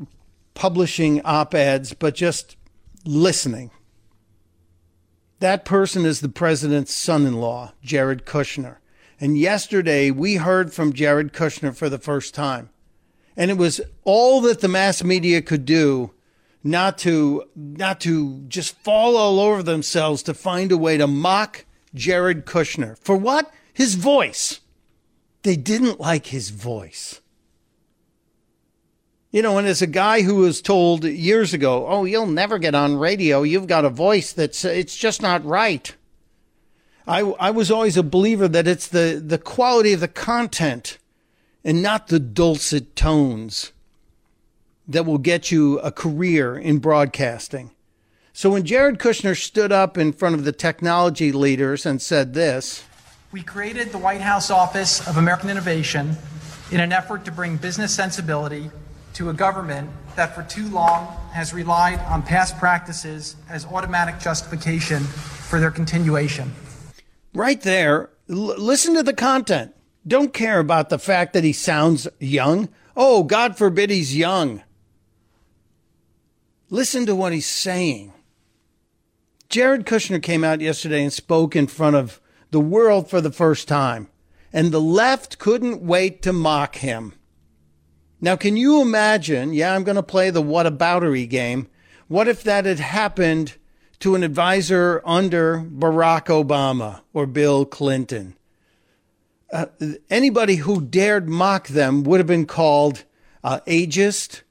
publishing 0.54 1.22
op 1.24 1.54
eds, 1.54 1.94
but 1.94 2.16
just 2.16 2.55
listening. 3.06 3.70
That 5.38 5.64
person 5.64 6.04
is 6.04 6.20
the 6.20 6.28
president's 6.28 6.94
son 6.94 7.26
in 7.26 7.34
law, 7.34 7.72
Jared 7.82 8.24
Kushner. 8.24 8.76
And 9.20 9.38
yesterday 9.38 10.10
we 10.10 10.36
heard 10.36 10.72
from 10.72 10.92
Jared 10.92 11.32
Kushner 11.32 11.74
for 11.74 11.88
the 11.88 11.98
first 11.98 12.34
time. 12.34 12.70
And 13.36 13.50
it 13.50 13.58
was 13.58 13.80
all 14.04 14.40
that 14.42 14.60
the 14.60 14.68
mass 14.68 15.04
media 15.04 15.42
could 15.42 15.64
do 15.64 16.12
not 16.64 16.98
to 16.98 17.44
not 17.54 18.00
to 18.00 18.40
just 18.48 18.76
fall 18.78 19.16
all 19.16 19.38
over 19.38 19.62
themselves 19.62 20.22
to 20.24 20.34
find 20.34 20.72
a 20.72 20.76
way 20.76 20.96
to 20.96 21.06
mock 21.06 21.64
Jared 21.94 22.44
Kushner. 22.44 22.98
For 22.98 23.16
what? 23.16 23.50
His 23.72 23.94
voice. 23.94 24.60
They 25.42 25.56
didn't 25.56 26.00
like 26.00 26.26
his 26.26 26.50
voice. 26.50 27.20
You 29.32 29.42
know, 29.42 29.58
and 29.58 29.66
as 29.66 29.82
a 29.82 29.86
guy 29.86 30.22
who 30.22 30.36
was 30.36 30.62
told 30.62 31.04
years 31.04 31.52
ago, 31.52 31.86
"Oh, 31.88 32.04
you'll 32.04 32.26
never 32.26 32.58
get 32.58 32.74
on 32.74 32.96
radio. 32.96 33.42
You've 33.42 33.66
got 33.66 33.84
a 33.84 33.90
voice 33.90 34.32
that's 34.32 34.64
it's 34.64 34.96
just 34.96 35.20
not 35.20 35.44
right." 35.44 35.94
I 37.06 37.20
I 37.20 37.50
was 37.50 37.70
always 37.70 37.96
a 37.96 38.02
believer 38.02 38.48
that 38.48 38.66
it's 38.66 38.88
the 38.88 39.22
the 39.24 39.38
quality 39.38 39.92
of 39.92 40.00
the 40.00 40.08
content 40.08 40.98
and 41.64 41.82
not 41.82 42.08
the 42.08 42.20
dulcet 42.20 42.96
tones 42.96 43.72
that 44.88 45.04
will 45.04 45.18
get 45.18 45.50
you 45.50 45.80
a 45.80 45.90
career 45.90 46.56
in 46.56 46.78
broadcasting. 46.78 47.72
So 48.32 48.50
when 48.50 48.64
Jared 48.64 48.98
Kushner 48.98 49.36
stood 49.36 49.72
up 49.72 49.98
in 49.98 50.12
front 50.12 50.34
of 50.34 50.44
the 50.44 50.52
technology 50.52 51.32
leaders 51.32 51.84
and 51.84 52.00
said 52.00 52.34
this, 52.34 52.84
we 53.32 53.42
created 53.42 53.90
the 53.90 53.98
White 53.98 54.20
House 54.20 54.50
Office 54.50 55.06
of 55.08 55.16
American 55.16 55.50
Innovation 55.50 56.16
in 56.70 56.80
an 56.80 56.92
effort 56.92 57.24
to 57.24 57.32
bring 57.32 57.56
business 57.56 57.92
sensibility 57.94 58.70
to 59.16 59.30
a 59.30 59.32
government 59.32 59.88
that 60.14 60.34
for 60.34 60.42
too 60.42 60.68
long 60.68 61.06
has 61.32 61.54
relied 61.54 61.98
on 62.00 62.22
past 62.22 62.58
practices 62.58 63.34
as 63.48 63.64
automatic 63.64 64.18
justification 64.18 65.02
for 65.02 65.58
their 65.58 65.70
continuation. 65.70 66.52
Right 67.32 67.60
there, 67.62 68.10
l- 68.28 68.58
listen 68.58 68.94
to 68.94 69.02
the 69.02 69.14
content. 69.14 69.74
Don't 70.06 70.34
care 70.34 70.58
about 70.60 70.90
the 70.90 70.98
fact 70.98 71.32
that 71.32 71.44
he 71.44 71.54
sounds 71.54 72.06
young. 72.20 72.68
Oh, 72.94 73.22
God 73.22 73.56
forbid 73.56 73.88
he's 73.88 74.14
young. 74.14 74.62
Listen 76.68 77.06
to 77.06 77.16
what 77.16 77.32
he's 77.32 77.46
saying. 77.46 78.12
Jared 79.48 79.86
Kushner 79.86 80.22
came 80.22 80.44
out 80.44 80.60
yesterday 80.60 81.02
and 81.02 81.12
spoke 81.12 81.56
in 81.56 81.68
front 81.68 81.96
of 81.96 82.20
the 82.50 82.60
world 82.60 83.08
for 83.08 83.22
the 83.22 83.32
first 83.32 83.66
time, 83.66 84.08
and 84.52 84.72
the 84.72 84.80
left 84.80 85.38
couldn't 85.38 85.80
wait 85.80 86.20
to 86.22 86.34
mock 86.34 86.76
him. 86.76 87.14
Now, 88.26 88.34
can 88.34 88.56
you 88.56 88.82
imagine? 88.82 89.54
Yeah, 89.54 89.72
I'm 89.72 89.84
going 89.84 89.94
to 89.94 90.02
play 90.02 90.30
the 90.30 90.42
whataboutery 90.42 91.30
game. 91.30 91.68
What 92.08 92.26
if 92.26 92.42
that 92.42 92.64
had 92.64 92.80
happened 92.80 93.54
to 94.00 94.16
an 94.16 94.24
advisor 94.24 95.00
under 95.04 95.58
Barack 95.58 96.24
Obama 96.24 97.02
or 97.12 97.26
Bill 97.26 97.64
Clinton? 97.64 98.34
Uh, 99.52 99.66
anybody 100.10 100.56
who 100.56 100.80
dared 100.80 101.28
mock 101.28 101.68
them 101.68 102.02
would 102.02 102.18
have 102.18 102.26
been 102.26 102.46
called 102.46 103.04
uh, 103.44 103.60
ageist, 103.68 104.42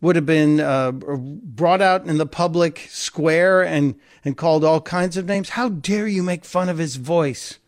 would 0.00 0.14
have 0.14 0.26
been 0.26 0.60
uh, 0.60 0.92
brought 0.92 1.82
out 1.82 2.06
in 2.06 2.18
the 2.18 2.26
public 2.26 2.86
square 2.88 3.64
and, 3.64 3.96
and 4.24 4.36
called 4.36 4.62
all 4.62 4.80
kinds 4.80 5.16
of 5.16 5.26
names. 5.26 5.48
How 5.48 5.70
dare 5.70 6.06
you 6.06 6.22
make 6.22 6.44
fun 6.44 6.68
of 6.68 6.78
his 6.78 6.94
voice? 6.94 7.58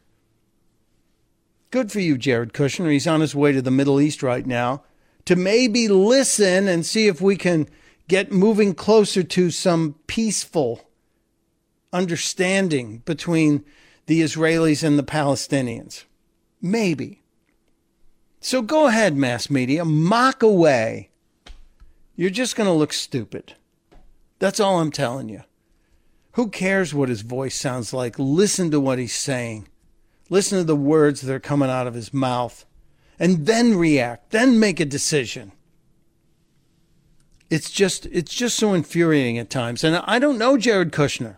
Good 1.72 1.90
for 1.90 1.98
you, 1.98 2.16
Jared 2.16 2.52
Kushner. 2.52 2.92
He's 2.92 3.08
on 3.08 3.20
his 3.20 3.34
way 3.34 3.50
to 3.50 3.60
the 3.60 3.72
Middle 3.72 4.00
East 4.00 4.22
right 4.22 4.46
now 4.46 4.84
to 5.26 5.36
maybe 5.36 5.88
listen 5.88 6.66
and 6.66 6.84
see 6.84 7.06
if 7.06 7.20
we 7.20 7.36
can 7.36 7.68
get 8.08 8.32
moving 8.32 8.74
closer 8.74 9.22
to 9.22 9.50
some 9.50 9.96
peaceful 10.06 10.88
understanding 11.92 12.98
between 13.04 13.64
the 14.06 14.22
Israelis 14.22 14.82
and 14.82 14.98
the 14.98 15.02
Palestinians. 15.02 16.04
Maybe. 16.62 17.22
So 18.40 18.62
go 18.62 18.86
ahead, 18.86 19.16
mass 19.16 19.50
media, 19.50 19.84
mock 19.84 20.42
away 20.42 21.10
you're 22.16 22.30
just 22.30 22.56
going 22.56 22.66
to 22.66 22.72
look 22.72 22.94
stupid. 22.94 23.54
That's 24.38 24.58
all 24.58 24.80
I'm 24.80 24.90
telling 24.90 25.28
you. 25.28 25.42
Who 26.32 26.48
cares 26.48 26.94
what 26.94 27.10
his 27.10 27.20
voice 27.20 27.54
sounds 27.54 27.92
like? 27.92 28.18
Listen 28.18 28.70
to 28.70 28.80
what 28.80 28.98
he's 28.98 29.14
saying. 29.14 29.68
Listen 30.28 30.58
to 30.58 30.64
the 30.64 30.76
words 30.76 31.20
that 31.20 31.32
are 31.32 31.40
coming 31.40 31.70
out 31.70 31.86
of 31.86 31.94
his 31.94 32.12
mouth. 32.12 32.64
And 33.18 33.46
then 33.46 33.76
react. 33.76 34.30
Then 34.30 34.60
make 34.60 34.80
a 34.80 34.84
decision. 34.84 35.52
It's 37.48 37.70
just 37.70 38.06
it's 38.06 38.34
just 38.34 38.56
so 38.56 38.74
infuriating 38.74 39.38
at 39.38 39.50
times. 39.50 39.84
And 39.84 39.96
I 39.96 40.18
don't 40.18 40.38
know 40.38 40.56
Jared 40.58 40.92
Kushner. 40.92 41.36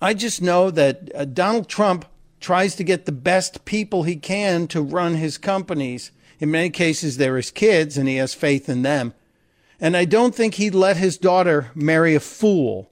I 0.00 0.14
just 0.14 0.40
know 0.40 0.70
that 0.70 1.10
uh, 1.14 1.24
Donald 1.24 1.68
Trump 1.68 2.06
tries 2.40 2.74
to 2.76 2.84
get 2.84 3.06
the 3.06 3.12
best 3.12 3.64
people 3.64 4.02
he 4.02 4.16
can 4.16 4.66
to 4.68 4.82
run 4.82 5.14
his 5.14 5.38
companies 5.38 6.10
in 6.42 6.50
many 6.50 6.70
cases, 6.70 7.18
they're 7.18 7.36
his 7.36 7.52
kids 7.52 7.96
and 7.96 8.08
he 8.08 8.16
has 8.16 8.34
faith 8.34 8.68
in 8.68 8.82
them. 8.82 9.14
And 9.80 9.96
I 9.96 10.04
don't 10.04 10.34
think 10.34 10.54
he'd 10.54 10.74
let 10.74 10.96
his 10.96 11.16
daughter 11.16 11.70
marry 11.72 12.16
a 12.16 12.20
fool. 12.20 12.90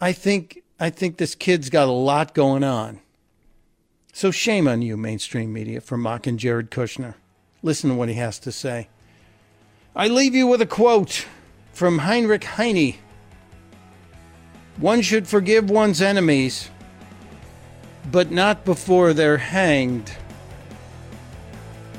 I 0.00 0.12
think, 0.12 0.62
I 0.78 0.90
think 0.90 1.16
this 1.16 1.34
kid's 1.34 1.70
got 1.70 1.88
a 1.88 1.90
lot 1.90 2.32
going 2.32 2.62
on. 2.62 3.00
So 4.16 4.30
shame 4.30 4.68
on 4.68 4.80
you, 4.80 4.96
mainstream 4.96 5.52
media, 5.52 5.80
for 5.80 5.96
mocking 5.96 6.38
Jared 6.38 6.70
Kushner. 6.70 7.14
Listen 7.64 7.90
to 7.90 7.96
what 7.96 8.08
he 8.08 8.14
has 8.14 8.38
to 8.38 8.52
say. 8.52 8.86
I 9.96 10.06
leave 10.06 10.36
you 10.36 10.46
with 10.46 10.62
a 10.62 10.66
quote 10.66 11.26
from 11.72 11.98
Heinrich 11.98 12.44
Heine. 12.44 12.94
One 14.76 15.02
should 15.02 15.26
forgive 15.26 15.68
one's 15.68 16.00
enemies, 16.00 16.70
but 18.12 18.30
not 18.30 18.64
before 18.64 19.14
they're 19.14 19.36
hanged. 19.38 20.10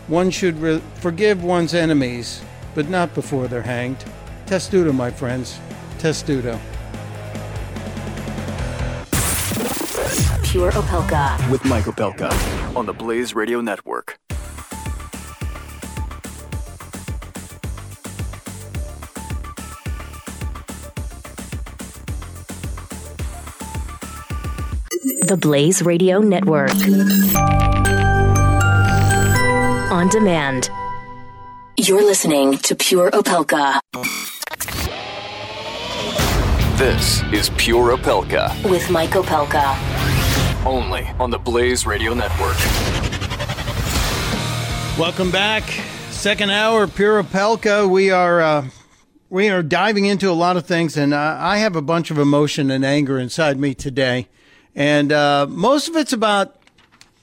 one 0.07 0.31
should 0.31 0.57
re- 0.59 0.81
forgive 1.01 1.43
one's 1.43 1.73
enemies, 1.73 2.41
but 2.75 2.87
not 2.87 3.13
before 3.13 3.49
they're 3.49 3.61
hanged. 3.61 4.05
Testudo, 4.45 4.93
my 4.93 5.11
friends. 5.11 5.59
Testudo. 5.97 6.57
Pure 10.55 10.71
Opelka. 10.71 11.51
With 11.51 11.65
Mike 11.65 11.83
Opelka 11.83 12.31
on 12.77 12.85
the 12.85 12.93
Blaze 12.93 13.35
Radio 13.35 13.59
Network. 13.59 14.17
The 25.27 25.37
Blaze 25.37 25.81
Radio 25.81 26.19
Network. 26.19 26.71
On 29.91 30.07
demand. 30.07 30.69
You're 31.75 32.05
listening 32.05 32.59
to 32.59 32.75
Pure 32.77 33.11
Opelka 33.11 33.81
This 36.77 37.23
is 37.33 37.49
Pure 37.57 37.97
Opelka. 37.97 38.53
with 38.69 38.89
Mike 38.89 39.09
Opelka. 39.11 40.14
Only 40.65 41.05
on 41.19 41.29
the 41.29 41.37
Blaze 41.37 41.85
Radio 41.85 42.15
Network. 42.15 42.57
Welcome 44.97 45.29
back. 45.29 45.63
Second 46.09 46.49
hour, 46.49 46.87
Pure 46.87 47.21
Opelka. 47.21 47.87
We 47.87 48.09
are 48.09 48.41
uh, 48.41 48.67
we 49.29 49.47
are 49.49 49.61
diving 49.61 50.05
into 50.05 50.27
a 50.27 50.33
lot 50.33 50.57
of 50.57 50.65
things, 50.65 50.97
and 50.97 51.13
uh, 51.13 51.37
I 51.39 51.57
have 51.57 51.75
a 51.75 51.83
bunch 51.83 52.09
of 52.09 52.17
emotion 52.17 52.71
and 52.71 52.83
anger 52.83 53.19
inside 53.19 53.59
me 53.59 53.75
today, 53.75 54.27
and 54.73 55.11
uh, 55.11 55.45
most 55.47 55.87
of 55.87 55.95
it's 55.97 56.13
about. 56.13 56.59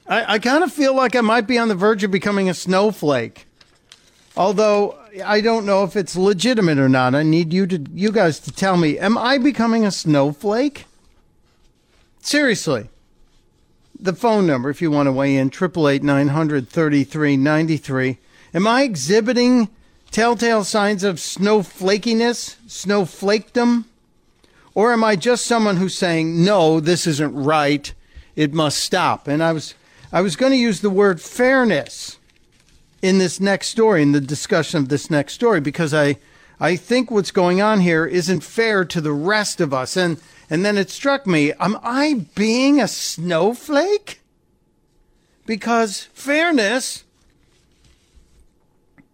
I, 0.07 0.35
I 0.35 0.39
kind 0.39 0.63
of 0.63 0.71
feel 0.71 0.95
like 0.95 1.13
I 1.13 1.21
might 1.21 1.45
be 1.45 1.57
on 1.57 1.67
the 1.67 1.75
verge 1.75 2.05
of 2.05 2.11
becoming 2.11 2.49
a 2.49 2.53
snowflake, 2.53 3.45
although 4.37 4.97
I 5.25 5.41
don't 5.41 5.65
know 5.65 5.83
if 5.83 5.97
it's 5.97 6.15
legitimate 6.15 6.77
or 6.77 6.87
not. 6.87 7.13
I 7.13 7.23
need 7.23 7.51
you 7.51 7.67
to 7.67 7.85
you 7.93 8.13
guys 8.13 8.39
to 8.39 8.53
tell 8.53 8.77
me: 8.77 8.97
Am 8.97 9.17
I 9.17 9.37
becoming 9.37 9.85
a 9.85 9.91
snowflake? 9.91 10.85
Seriously 12.21 12.87
the 14.03 14.13
phone 14.13 14.45
number 14.45 14.69
if 14.69 14.81
you 14.81 14.91
want 14.91 15.07
to 15.07 15.11
weigh 15.11 15.37
in 15.37 15.49
triple 15.49 15.87
eight 15.87 16.03
nine 16.03 16.29
hundred 16.29 16.67
thirty 16.67 17.03
three 17.03 17.37
ninety 17.37 17.77
three. 17.77 18.17
Am 18.53 18.67
I 18.67 18.83
exhibiting 18.83 19.69
telltale 20.11 20.63
signs 20.63 21.03
of 21.03 21.15
snowflakiness, 21.15 22.57
snowflakedom, 22.67 23.85
or 24.75 24.91
am 24.93 25.03
I 25.03 25.15
just 25.15 25.45
someone 25.45 25.77
who's 25.77 25.95
saying 25.95 26.43
no, 26.43 26.79
this 26.79 27.07
isn't 27.07 27.33
right, 27.33 27.93
it 28.35 28.53
must 28.53 28.79
stop? 28.79 29.27
And 29.27 29.41
I 29.41 29.53
was 29.53 29.73
I 30.11 30.21
was 30.21 30.35
going 30.35 30.51
to 30.51 30.57
use 30.57 30.81
the 30.81 30.89
word 30.89 31.21
fairness 31.21 32.19
in 33.01 33.17
this 33.17 33.39
next 33.39 33.69
story, 33.69 34.01
in 34.01 34.11
the 34.11 34.21
discussion 34.21 34.79
of 34.79 34.89
this 34.89 35.09
next 35.09 35.33
story, 35.33 35.61
because 35.61 35.93
I 35.93 36.17
I 36.59 36.75
think 36.75 37.09
what's 37.09 37.31
going 37.31 37.61
on 37.61 37.79
here 37.79 38.05
isn't 38.05 38.43
fair 38.43 38.85
to 38.85 39.01
the 39.01 39.13
rest 39.13 39.59
of 39.59 39.73
us. 39.73 39.97
And 39.97 40.19
and 40.49 40.65
then 40.65 40.77
it 40.77 40.89
struck 40.89 41.25
me, 41.25 41.53
am 41.53 41.77
I 41.83 42.25
being 42.35 42.79
a 42.79 42.87
snowflake? 42.87 44.21
Because 45.45 46.03
fairness 46.13 47.03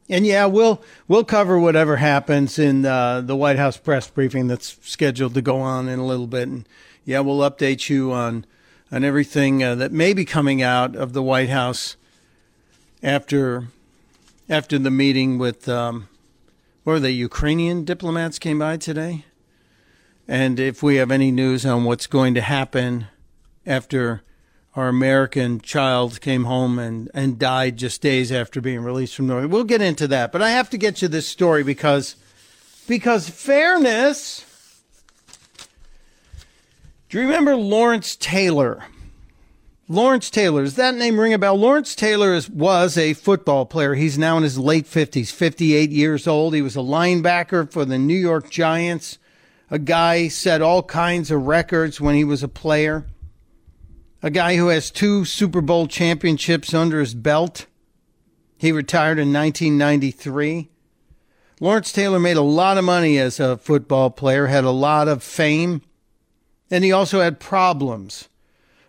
and 0.09 0.25
yeah, 0.25 0.47
we'll 0.47 0.81
we'll 1.07 1.23
cover 1.23 1.59
whatever 1.59 1.97
happens 1.97 2.57
in 2.57 2.85
uh, 2.85 3.21
the 3.21 3.35
White 3.35 3.57
House 3.57 3.77
press 3.77 4.09
briefing 4.09 4.47
that's 4.47 4.77
scheduled 4.81 5.35
to 5.35 5.41
go 5.41 5.59
on 5.59 5.87
in 5.87 5.99
a 5.99 6.05
little 6.05 6.27
bit, 6.27 6.47
and 6.47 6.67
yeah, 7.05 7.19
we'll 7.19 7.49
update 7.49 7.89
you 7.89 8.11
on 8.11 8.45
on 8.91 9.03
everything 9.03 9.63
uh, 9.63 9.75
that 9.75 9.91
may 9.91 10.13
be 10.13 10.25
coming 10.25 10.63
out 10.63 10.95
of 10.95 11.13
the 11.13 11.21
White 11.21 11.49
House 11.49 11.95
after 13.03 13.67
after 14.49 14.79
the 14.79 14.89
meeting 14.89 15.37
with 15.37 15.69
um, 15.69 16.09
what 16.83 16.99
they 17.03 17.11
Ukrainian 17.11 17.85
diplomats 17.85 18.39
came 18.39 18.57
by 18.57 18.77
today, 18.77 19.25
and 20.29 20.59
if 20.59 20.83
we 20.83 20.97
have 20.97 21.09
any 21.09 21.31
news 21.31 21.65
on 21.65 21.85
what's 21.85 22.05
going 22.05 22.35
to 22.35 22.41
happen 22.41 23.07
after 23.65 24.21
our 24.75 24.87
American 24.87 25.59
child 25.59 26.21
came 26.21 26.43
home 26.43 26.77
and, 26.77 27.09
and 27.15 27.39
died 27.39 27.77
just 27.77 27.99
days 28.03 28.31
after 28.31 28.61
being 28.61 28.81
released 28.81 29.15
from 29.15 29.25
Norway. 29.25 29.47
We'll 29.47 29.63
get 29.63 29.81
into 29.81 30.07
that, 30.09 30.31
but 30.31 30.43
I 30.43 30.51
have 30.51 30.69
to 30.69 30.77
get 30.77 31.01
you 31.01 31.07
this 31.07 31.27
story 31.27 31.63
because 31.63 32.15
because 32.87 33.27
fairness. 33.27 34.45
Do 37.09 37.17
you 37.17 37.25
remember 37.25 37.55
Lawrence 37.55 38.15
Taylor? 38.15 38.85
Lawrence 39.87 40.29
Taylor, 40.29 40.63
does 40.63 40.75
that 40.75 40.93
name 40.93 41.19
ring 41.19 41.33
a 41.33 41.39
bell? 41.39 41.55
Lawrence 41.55 41.95
Taylor 41.95 42.35
is, 42.35 42.47
was 42.47 42.99
a 42.99 43.15
football 43.15 43.65
player. 43.65 43.95
He's 43.95 44.19
now 44.19 44.37
in 44.37 44.43
his 44.43 44.59
late 44.59 44.85
50s, 44.85 45.31
58 45.31 45.89
years 45.89 46.27
old. 46.27 46.53
He 46.53 46.61
was 46.61 46.75
a 46.75 46.81
linebacker 46.81 47.71
for 47.71 47.83
the 47.83 47.97
New 47.97 48.13
York 48.13 48.51
Giants. 48.51 49.17
A 49.71 49.79
guy 49.79 50.27
set 50.27 50.61
all 50.61 50.83
kinds 50.83 51.31
of 51.31 51.45
records 51.45 52.01
when 52.01 52.15
he 52.15 52.23
was 52.23 52.43
a 52.43 52.47
player 52.47 53.05
a 54.21 54.29
guy 54.29 54.57
who 54.57 54.67
has 54.67 54.91
two 54.91 55.23
Super 55.23 55.61
Bowl 55.61 55.87
championships 55.87 56.73
under 56.73 56.99
his 56.99 57.13
belt. 57.13 57.67
He 58.57 58.71
retired 58.71 59.17
in 59.17 59.31
1993. 59.31 60.69
Lawrence 61.61 61.91
Taylor 61.91 62.19
made 62.19 62.37
a 62.37 62.41
lot 62.41 62.77
of 62.77 62.83
money 62.83 63.17
as 63.17 63.39
a 63.39 63.57
football 63.57 64.09
player, 64.09 64.47
had 64.47 64.63
a 64.63 64.71
lot 64.71 65.07
of 65.07 65.23
fame, 65.23 65.81
and 66.69 66.83
he 66.83 66.91
also 66.91 67.21
had 67.21 67.39
problems. 67.39 68.27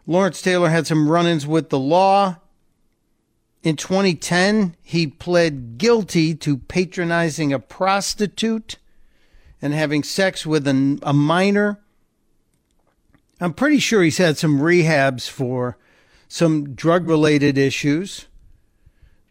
Lawrence 0.06 0.42
Taylor 0.42 0.70
had 0.70 0.86
some 0.86 1.08
run 1.08 1.26
ins 1.26 1.46
with 1.46 1.70
the 1.70 1.78
law. 1.78 2.36
In 3.62 3.76
2010, 3.76 4.74
he 4.82 5.06
pled 5.06 5.78
guilty 5.78 6.34
to 6.36 6.56
patronizing 6.56 7.52
a 7.52 7.58
prostitute 7.58 8.78
and 9.62 9.74
having 9.74 10.02
sex 10.02 10.46
with 10.46 10.66
an, 10.66 10.98
a 11.02 11.12
minor. 11.12 11.80
I'm 13.40 13.54
pretty 13.54 13.78
sure 13.78 14.02
he's 14.02 14.18
had 14.18 14.38
some 14.38 14.60
rehabs 14.60 15.28
for 15.28 15.76
some 16.28 16.74
drug 16.74 17.08
related 17.08 17.58
issues. 17.58 18.26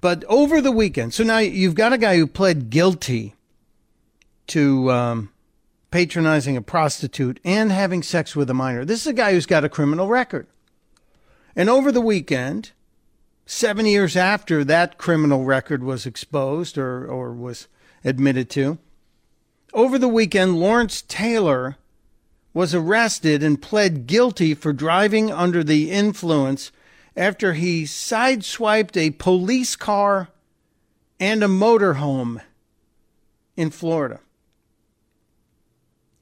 But 0.01 0.23
over 0.25 0.61
the 0.61 0.71
weekend, 0.71 1.13
so 1.13 1.23
now 1.23 1.39
you've 1.39 1.75
got 1.75 1.93
a 1.93 1.97
guy 1.97 2.17
who 2.17 2.27
pled 2.27 2.69
guilty 2.69 3.35
to 4.47 4.91
um, 4.91 5.31
patronizing 5.91 6.55
a 6.55 6.61
prostitute 6.61 7.39
and 7.43 7.71
having 7.71 8.01
sex 8.01 8.35
with 8.35 8.49
a 8.49 8.53
minor. 8.53 8.85
This 8.85 9.01
is 9.01 9.07
a 9.07 9.13
guy 9.13 9.33
who's 9.33 9.45
got 9.45 9.65
a 9.65 9.69
criminal 9.69 10.07
record. 10.07 10.47
And 11.55 11.69
over 11.69 11.91
the 11.91 12.01
weekend, 12.01 12.71
seven 13.45 13.85
years 13.85 14.15
after 14.15 14.63
that 14.63 14.97
criminal 14.97 15.43
record 15.43 15.83
was 15.83 16.05
exposed 16.05 16.77
or, 16.77 17.05
or 17.05 17.33
was 17.33 17.67
admitted 18.03 18.49
to, 18.51 18.77
over 19.73 19.97
the 19.97 20.07
weekend, 20.07 20.59
Lawrence 20.59 21.01
Taylor 21.01 21.77
was 22.53 22.73
arrested 22.73 23.43
and 23.43 23.61
pled 23.61 24.07
guilty 24.07 24.53
for 24.53 24.73
driving 24.73 25.31
under 25.31 25.63
the 25.63 25.91
influence 25.91 26.71
after 27.15 27.53
he 27.53 27.83
sideswiped 27.83 28.97
a 28.97 29.11
police 29.11 29.75
car 29.75 30.29
and 31.19 31.43
a 31.43 31.47
motorhome 31.47 32.41
in 33.55 33.69
Florida. 33.69 34.19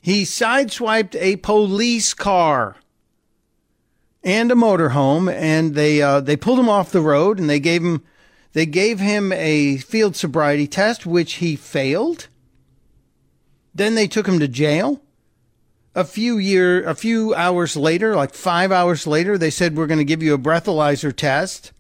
He 0.02 0.24
sideswiped 0.24 1.16
a 1.20 1.36
police 1.38 2.14
car 2.14 2.78
and 4.24 4.52
a 4.52 4.56
motorhome, 4.56 5.32
and 5.32 5.76
they 5.76 6.02
uh, 6.02 6.20
they 6.20 6.36
pulled 6.36 6.60
him 6.60 6.70
off 6.70 6.92
the 6.92 7.02
road, 7.02 7.40
and 7.40 7.50
they 7.50 7.60
gave 7.60 7.84
him 7.84 8.04
they 8.54 8.66
gave 8.66 9.00
him 9.00 9.32
a 9.32 9.78
field 9.78 10.16
sobriety 10.16 10.68
test, 10.68 11.06
which 11.06 11.34
he 11.36 11.56
failed. 11.56 12.28
Then 13.78 13.94
they 13.94 14.08
took 14.08 14.28
him 14.28 14.40
to 14.40 14.48
jail. 14.48 15.02
A 15.94 16.04
few 16.04 16.40
year 16.40 16.84
a 16.84 16.96
few 16.96 17.36
hours 17.36 17.78
later 17.78 18.16
like 18.16 18.34
5 18.34 18.72
hours 18.72 19.06
later 19.06 19.38
they 19.38 19.52
said 19.52 19.76
we're 19.76 19.88
going 19.88 20.00
to 20.00 20.04
give 20.04 20.24
you 20.24 20.34
a 20.34 20.40
breathalyzer 20.40 21.16
test. 21.16 21.72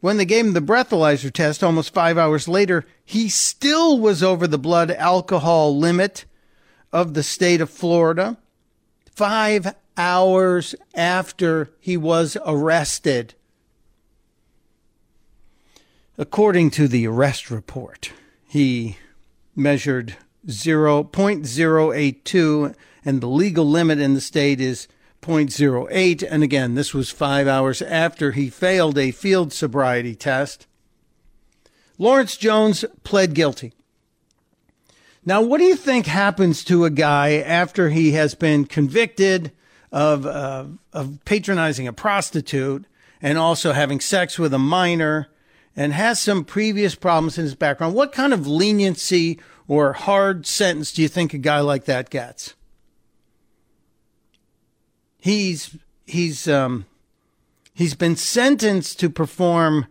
When 0.00 0.16
they 0.16 0.24
gave 0.24 0.44
him 0.44 0.54
the 0.54 0.60
breathalyzer 0.60 1.32
test 1.32 1.62
almost 1.62 1.94
5 1.94 2.18
hours 2.18 2.48
later 2.48 2.84
he 3.04 3.28
still 3.28 3.98
was 3.98 4.24
over 4.24 4.48
the 4.48 4.58
blood 4.58 4.90
alcohol 4.90 5.76
limit 5.76 6.24
of 6.92 7.14
the 7.14 7.22
state 7.22 7.60
of 7.60 7.70
Florida 7.70 8.36
5 9.14 9.74
hours 9.96 10.74
after 10.94 11.70
he 11.78 11.96
was 11.96 12.36
arrested. 12.44 13.34
According 16.16 16.70
to 16.70 16.88
the 16.88 17.06
arrest 17.06 17.52
report 17.52 18.12
he 18.48 18.96
measured 19.54 20.16
0.082 20.48 22.74
and 23.04 23.20
the 23.20 23.26
legal 23.26 23.68
limit 23.68 24.00
in 24.00 24.14
the 24.14 24.20
state 24.20 24.60
is 24.60 24.88
0.08. 25.22 26.26
And 26.28 26.42
again, 26.42 26.74
this 26.74 26.94
was 26.94 27.10
five 27.10 27.46
hours 27.46 27.82
after 27.82 28.32
he 28.32 28.50
failed 28.50 28.98
a 28.98 29.10
field 29.10 29.52
sobriety 29.52 30.14
test. 30.14 30.66
Lawrence 31.98 32.36
Jones 32.36 32.84
pled 33.04 33.34
guilty. 33.34 33.72
Now, 35.24 35.42
what 35.42 35.58
do 35.58 35.64
you 35.64 35.76
think 35.76 36.06
happens 36.06 36.64
to 36.64 36.84
a 36.84 36.90
guy 36.90 37.34
after 37.34 37.90
he 37.90 38.12
has 38.12 38.34
been 38.34 38.64
convicted 38.64 39.52
of, 39.92 40.24
uh, 40.24 40.64
of 40.92 41.18
patronizing 41.24 41.86
a 41.86 41.92
prostitute 41.92 42.86
and 43.20 43.36
also 43.36 43.72
having 43.72 44.00
sex 44.00 44.38
with 44.38 44.54
a 44.54 44.58
minor 44.58 45.28
and 45.78 45.92
has 45.92 46.18
some 46.18 46.44
previous 46.44 46.96
problems 46.96 47.38
in 47.38 47.44
his 47.44 47.54
background, 47.54 47.94
what 47.94 48.10
kind 48.10 48.34
of 48.34 48.48
leniency 48.48 49.38
or 49.68 49.92
hard 49.92 50.44
sentence 50.44 50.92
do 50.92 51.00
you 51.00 51.06
think 51.06 51.32
a 51.32 51.38
guy 51.38 51.60
like 51.60 51.84
that 51.84 52.10
gets? 52.10 52.54
He's 55.18 55.76
he's 56.04 56.48
um, 56.48 56.86
he's 57.74 57.94
been 57.94 58.16
sentenced 58.16 58.98
to 58.98 59.08
perform 59.08 59.86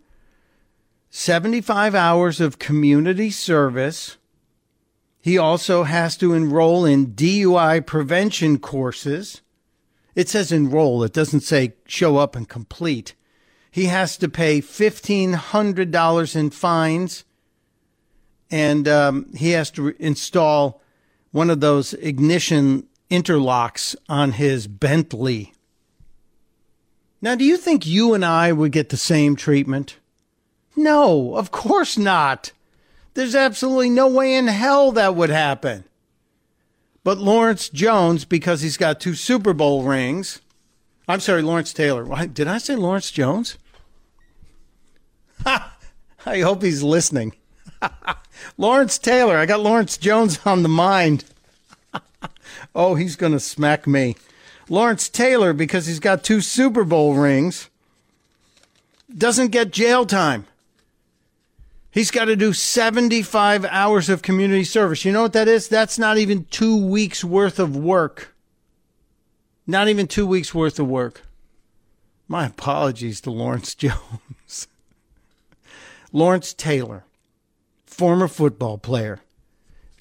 75 1.09 1.95
hours 1.95 2.41
of 2.41 2.59
community 2.59 3.31
service. 3.31 4.17
He 5.21 5.37
also 5.37 5.83
has 5.83 6.17
to 6.17 6.33
enroll 6.33 6.83
in 6.83 7.13
DUI 7.13 7.85
prevention 7.85 8.59
courses. 8.59 9.41
It 10.15 10.27
says 10.27 10.51
enroll, 10.51 11.01
it 11.03 11.13
doesn't 11.13 11.41
say 11.41 11.75
show 11.85 12.17
up 12.17 12.35
and 12.35 12.47
complete. 12.47 13.15
He 13.71 13.85
has 13.85 14.17
to 14.17 14.29
pay 14.29 14.61
$1,500 14.61 16.35
in 16.35 16.49
fines 16.49 17.23
and 18.49 18.87
um, 18.87 19.33
he 19.35 19.51
has 19.51 19.71
to 19.71 19.81
re- 19.83 19.93
install 19.99 20.81
one 21.31 21.49
of 21.49 21.59
those 21.59 21.93
ignition 21.95 22.87
interlocks 23.09 23.95
on 24.07 24.33
his 24.33 24.67
Bentley. 24.67 25.53
Now, 27.21 27.35
do 27.35 27.43
you 27.43 27.57
think 27.57 27.85
you 27.85 28.13
and 28.13 28.23
I 28.23 28.51
would 28.51 28.71
get 28.71 28.89
the 28.89 28.97
same 28.97 29.35
treatment? 29.35 29.97
No, 30.75 31.35
of 31.35 31.51
course 31.51 31.97
not. 31.97 32.51
There's 33.15 33.35
absolutely 33.35 33.89
no 33.89 34.07
way 34.07 34.35
in 34.35 34.47
hell 34.47 34.91
that 34.91 35.15
would 35.15 35.31
happen. 35.31 35.83
But 37.03 37.17
Lawrence 37.17 37.69
Jones, 37.69 38.25
because 38.25 38.61
he's 38.61 38.77
got 38.77 38.99
two 38.99 39.15
Super 39.15 39.53
Bowl 39.53 39.83
rings, 39.83 40.41
I'm 41.07 41.19
sorry, 41.19 41.41
Lawrence 41.41 41.71
Taylor. 41.73 42.03
Why, 42.03 42.25
Did 42.25 42.47
I 42.47 42.57
say 42.57 42.75
Lawrence 42.75 43.11
Jones? 43.11 43.57
I 45.45 46.41
hope 46.41 46.61
he's 46.63 46.83
listening. 46.83 47.33
Lawrence 48.57 48.97
Taylor. 48.97 49.37
I 49.37 49.45
got 49.45 49.61
Lawrence 49.61 49.97
Jones 49.97 50.39
on 50.45 50.63
the 50.63 50.69
mind. 50.69 51.23
oh, 52.75 52.95
he's 52.95 53.15
going 53.15 53.31
to 53.31 53.39
smack 53.39 53.87
me. 53.87 54.15
Lawrence 54.69 55.07
Taylor, 55.07 55.53
because 55.53 55.87
he's 55.87 55.99
got 55.99 56.23
two 56.23 56.41
Super 56.41 56.83
Bowl 56.83 57.15
rings, 57.15 57.69
doesn't 59.15 59.51
get 59.51 59.71
jail 59.71 60.05
time. 60.05 60.45
He's 61.89 62.11
got 62.11 62.25
to 62.25 62.35
do 62.35 62.51
75 62.51 63.65
hours 63.65 64.09
of 64.09 64.21
community 64.21 64.65
service. 64.65 65.05
You 65.05 65.13
know 65.13 65.21
what 65.21 65.33
that 65.33 65.47
is? 65.47 65.69
That's 65.69 65.97
not 65.97 66.17
even 66.17 66.45
two 66.51 66.75
weeks 66.75 67.23
worth 67.23 67.59
of 67.59 67.75
work. 67.75 68.35
Not 69.69 69.89
even 69.89 70.07
two 70.07 70.25
weeks 70.25 70.55
worth 70.55 70.79
of 70.79 70.87
work. 70.87 71.23
My 72.29 72.45
apologies 72.45 73.19
to 73.21 73.31
Lawrence 73.31 73.75
Jones. 73.75 74.67
Lawrence 76.13 76.53
Taylor, 76.53 77.03
former 77.85 78.29
football 78.29 78.77
player, 78.77 79.19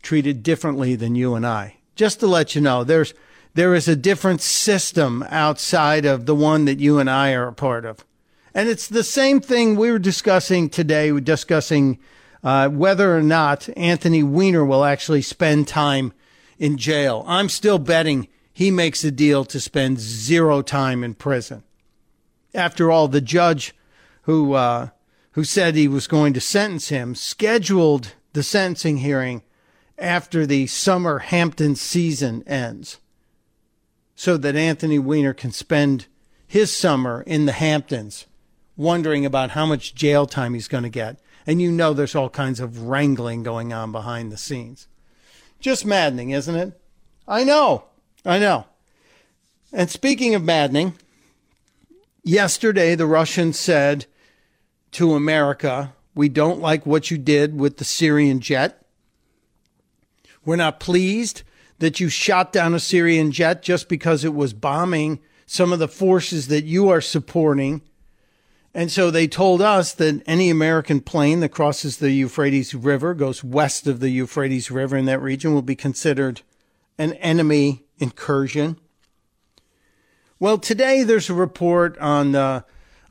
treated 0.02 0.44
differently 0.44 0.94
than 0.94 1.16
you 1.16 1.34
and 1.34 1.44
I. 1.44 1.78
Just 1.96 2.20
to 2.20 2.28
let 2.28 2.54
you 2.54 2.60
know, 2.60 2.84
there's 2.84 3.12
there 3.54 3.74
is 3.74 3.88
a 3.88 3.96
different 3.96 4.42
system 4.42 5.24
outside 5.30 6.04
of 6.04 6.26
the 6.26 6.34
one 6.34 6.66
that 6.66 6.78
you 6.78 6.98
and 6.98 7.08
I 7.08 7.32
are 7.32 7.48
a 7.48 7.52
part 7.54 7.84
of. 7.84 8.04
And 8.54 8.68
it's 8.68 8.86
the 8.86 9.02
same 9.02 9.40
thing 9.40 9.76
we 9.76 9.90
were 9.90 9.98
discussing 9.98 10.68
today, 10.68 11.10
we're 11.10 11.20
discussing 11.20 11.98
uh, 12.44 12.68
whether 12.68 13.16
or 13.16 13.22
not 13.22 13.68
Anthony 13.76 14.22
Weiner 14.22 14.64
will 14.64 14.84
actually 14.84 15.22
spend 15.22 15.66
time 15.66 16.12
in 16.58 16.76
jail. 16.76 17.24
I'm 17.26 17.48
still 17.48 17.78
betting 17.78 18.28
he 18.56 18.70
makes 18.70 19.04
a 19.04 19.10
deal 19.10 19.44
to 19.44 19.60
spend 19.60 20.00
zero 20.00 20.62
time 20.62 21.04
in 21.04 21.12
prison. 21.12 21.62
After 22.54 22.90
all, 22.90 23.06
the 23.06 23.20
judge 23.20 23.74
who 24.22 24.54
uh, 24.54 24.88
who 25.32 25.44
said 25.44 25.74
he 25.74 25.86
was 25.86 26.06
going 26.06 26.32
to 26.32 26.40
sentence 26.40 26.88
him 26.88 27.14
scheduled 27.14 28.14
the 28.32 28.42
sentencing 28.42 28.96
hearing 28.96 29.42
after 29.98 30.46
the 30.46 30.66
summer 30.68 31.18
Hampton 31.18 31.76
season 31.76 32.42
ends 32.46 32.98
so 34.14 34.38
that 34.38 34.56
Anthony 34.56 34.98
Weiner 34.98 35.34
can 35.34 35.52
spend 35.52 36.06
his 36.46 36.74
summer 36.74 37.22
in 37.26 37.44
the 37.44 37.52
Hamptons 37.52 38.24
wondering 38.74 39.26
about 39.26 39.50
how 39.50 39.66
much 39.66 39.94
jail 39.94 40.24
time 40.24 40.54
he's 40.54 40.66
going 40.66 40.84
to 40.84 40.88
get. 40.88 41.18
And 41.46 41.60
you 41.60 41.70
know 41.70 41.92
there's 41.92 42.14
all 42.14 42.30
kinds 42.30 42.60
of 42.60 42.84
wrangling 42.84 43.42
going 43.42 43.74
on 43.74 43.92
behind 43.92 44.32
the 44.32 44.38
scenes. 44.38 44.88
Just 45.60 45.84
maddening, 45.84 46.30
isn't 46.30 46.56
it? 46.56 46.80
I 47.28 47.44
know. 47.44 47.84
I 48.26 48.40
know. 48.40 48.66
And 49.72 49.88
speaking 49.88 50.34
of 50.34 50.42
maddening, 50.42 50.94
yesterday 52.24 52.96
the 52.96 53.06
Russians 53.06 53.56
said 53.56 54.06
to 54.92 55.14
America, 55.14 55.92
we 56.14 56.28
don't 56.28 56.60
like 56.60 56.84
what 56.84 57.10
you 57.10 57.18
did 57.18 57.56
with 57.56 57.76
the 57.76 57.84
Syrian 57.84 58.40
jet. 58.40 58.84
We're 60.44 60.56
not 60.56 60.80
pleased 60.80 61.44
that 61.78 62.00
you 62.00 62.08
shot 62.08 62.52
down 62.52 62.74
a 62.74 62.80
Syrian 62.80 63.30
jet 63.30 63.62
just 63.62 63.88
because 63.88 64.24
it 64.24 64.34
was 64.34 64.52
bombing 64.52 65.20
some 65.46 65.72
of 65.72 65.78
the 65.78 65.88
forces 65.88 66.48
that 66.48 66.64
you 66.64 66.88
are 66.88 67.00
supporting. 67.00 67.80
And 68.74 68.90
so 68.90 69.10
they 69.10 69.28
told 69.28 69.62
us 69.62 69.92
that 69.94 70.22
any 70.26 70.50
American 70.50 71.00
plane 71.00 71.40
that 71.40 71.50
crosses 71.50 71.98
the 71.98 72.10
Euphrates 72.10 72.74
River, 72.74 73.14
goes 73.14 73.44
west 73.44 73.86
of 73.86 74.00
the 74.00 74.10
Euphrates 74.10 74.70
River 74.70 74.96
in 74.96 75.04
that 75.04 75.22
region, 75.22 75.54
will 75.54 75.62
be 75.62 75.76
considered 75.76 76.40
an 76.98 77.12
enemy 77.14 77.85
incursion. 77.98 78.78
Well, 80.38 80.58
today 80.58 81.02
there's 81.02 81.30
a 81.30 81.34
report 81.34 81.96
on 81.98 82.34
uh, 82.34 82.62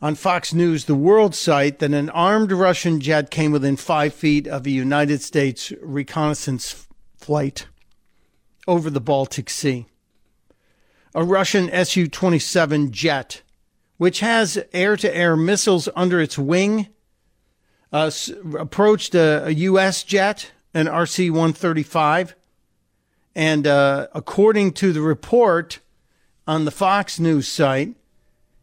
on 0.02 0.16
Fox 0.16 0.54
News, 0.54 0.86
the 0.86 0.94
world 0.94 1.34
site, 1.34 1.80
that 1.80 1.92
an 1.92 2.10
armed 2.12 2.52
Russian 2.52 3.00
jet 3.00 3.32
came 3.32 3.52
within 3.52 3.76
five 3.76 4.14
feet 4.14 4.48
of 4.48 4.66
a 4.66 4.70
United 4.70 5.22
States 5.22 5.74
reconnaissance 5.82 6.88
flight 7.18 7.68
over 8.68 8.90
the 8.90 9.02
Baltic 9.02 9.50
Sea. 9.50 9.88
A 11.16 11.24
Russian 11.24 11.72
Su 11.86 12.08
27 12.08 12.92
jet, 12.92 13.42
which 13.98 14.20
has 14.20 14.64
air 14.74 14.98
to 14.98 15.16
air 15.16 15.36
missiles 15.36 15.90
under 15.96 16.20
its 16.20 16.38
wing, 16.38 16.90
uh, 17.92 18.12
approached 18.60 19.16
a, 19.16 19.46
a, 19.46 19.52
U.S. 19.52 20.04
jet, 20.04 20.52
an 20.74 20.88
RC 20.88 21.32
135. 21.32 22.36
And 23.36 23.68
uh, 23.68 24.08
according 24.14 24.74
to 24.74 24.94
the 24.94 25.02
report 25.02 25.80
on 26.48 26.66
the 26.66 26.72
Fox 26.72 27.20
News 27.20 27.48
site, 27.48 27.96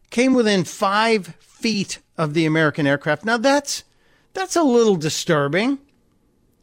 came 0.09 0.33
within 0.33 0.63
five 0.63 1.35
feet 1.39 1.99
of 2.17 2.33
the 2.33 2.45
American 2.45 2.87
aircraft. 2.87 3.25
Now 3.25 3.37
that's 3.37 3.83
that's 4.33 4.55
a 4.55 4.63
little 4.63 4.95
disturbing, 4.95 5.79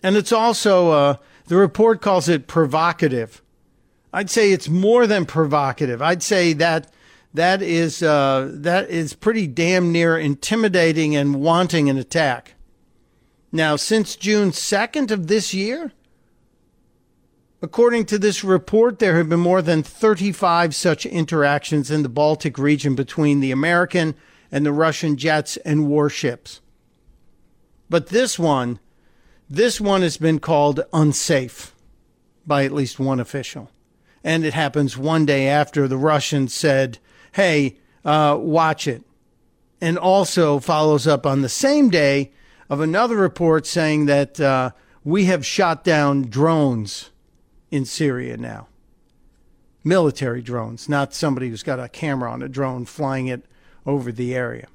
and 0.03 0.17
it's 0.17 0.33
also 0.33 0.91
uh, 0.91 1.17
the 1.47 1.57
report 1.57 2.01
calls 2.01 2.29
it 2.29 2.47
provocative. 2.47 3.43
I'd 4.13 4.31
say 4.31 4.53
it's 4.53 4.69
more 4.69 5.07
than 5.07 5.25
provocative. 5.25 6.03
I'd 6.03 6.23
say 6.23 6.53
that 6.55 6.93
that 7.35 7.63
is 7.63 8.03
uh, 8.03 8.51
that 8.55 8.91
is 8.91 9.15
pretty 9.15 9.47
damn 9.47 9.93
near 9.93 10.19
intimidating 10.19 11.15
and 11.15 11.41
wanting 11.41 11.89
an 11.89 11.97
attack. 11.97 12.55
Now, 13.53 13.77
since 13.77 14.17
June 14.17 14.53
second 14.53 15.11
of 15.11 15.27
this 15.27 15.53
year, 15.55 15.93
According 17.63 18.07
to 18.07 18.19
this 18.19 18.43
report, 18.43 19.01
there 19.01 19.19
have 19.19 19.29
been 19.29 19.41
more 19.41 19.61
than 19.61 19.83
35 19.83 20.75
such 20.75 21.05
interactions 21.05 21.91
in 21.91 22.03
the 22.03 22.09
Baltic 22.09 22.57
region 22.57 22.95
between 22.95 23.41
the 23.41 23.53
American 23.53 24.15
and 24.51 24.65
the 24.65 24.73
Russian 24.73 25.17
jets 25.17 25.59
and 25.59 25.87
warships. 25.87 26.63
But 27.91 28.07
this 28.07 28.39
one, 28.39 28.81
this 29.49 29.79
one 29.79 30.01
has 30.01 30.17
been 30.17 30.39
called 30.39 30.81
unsafe 30.93 31.75
by 32.47 32.65
at 32.65 32.73
least 32.73 32.99
one 32.99 33.21
official. 33.21 33.71
And 34.25 34.45
it 34.45 34.55
happens 34.55 34.97
one 34.97 35.27
day 35.27 35.47
after 35.47 35.87
the 35.87 35.99
Russians 35.99 36.55
said, 36.55 36.99
hey, 37.33 37.77
uh, 38.07 38.39
watch 38.41 38.89
it. 38.89 39.03
And 39.83 39.99
also 39.99 40.61
follows 40.61 41.07
up 41.07 41.27
on 41.27 41.43
the 41.43 41.49
same 41.49 41.91
day 41.91 42.33
of 42.71 42.81
another 42.81 43.17
report 43.17 43.67
saying 43.67 44.07
that 44.07 44.41
uh, 44.41 44.71
we 45.05 45.27
have 45.27 45.45
shot 45.45 45.85
down 45.85 46.23
drones 46.23 47.10
in 47.71 47.85
Syria 47.85 48.37
now. 48.37 48.69
Military 49.83 50.43
drones, 50.43 50.89
not 50.89 51.15
somebody 51.15 51.49
who's 51.49 51.63
got 51.63 51.81
a 51.81 51.89
camera 51.89 52.31
on 52.31 52.43
a 52.43 52.49
drone 52.49 52.85
flying 52.85 53.29
it 53.29 53.47
over 53.87 54.13
the 54.13 54.35
area. 54.35 54.69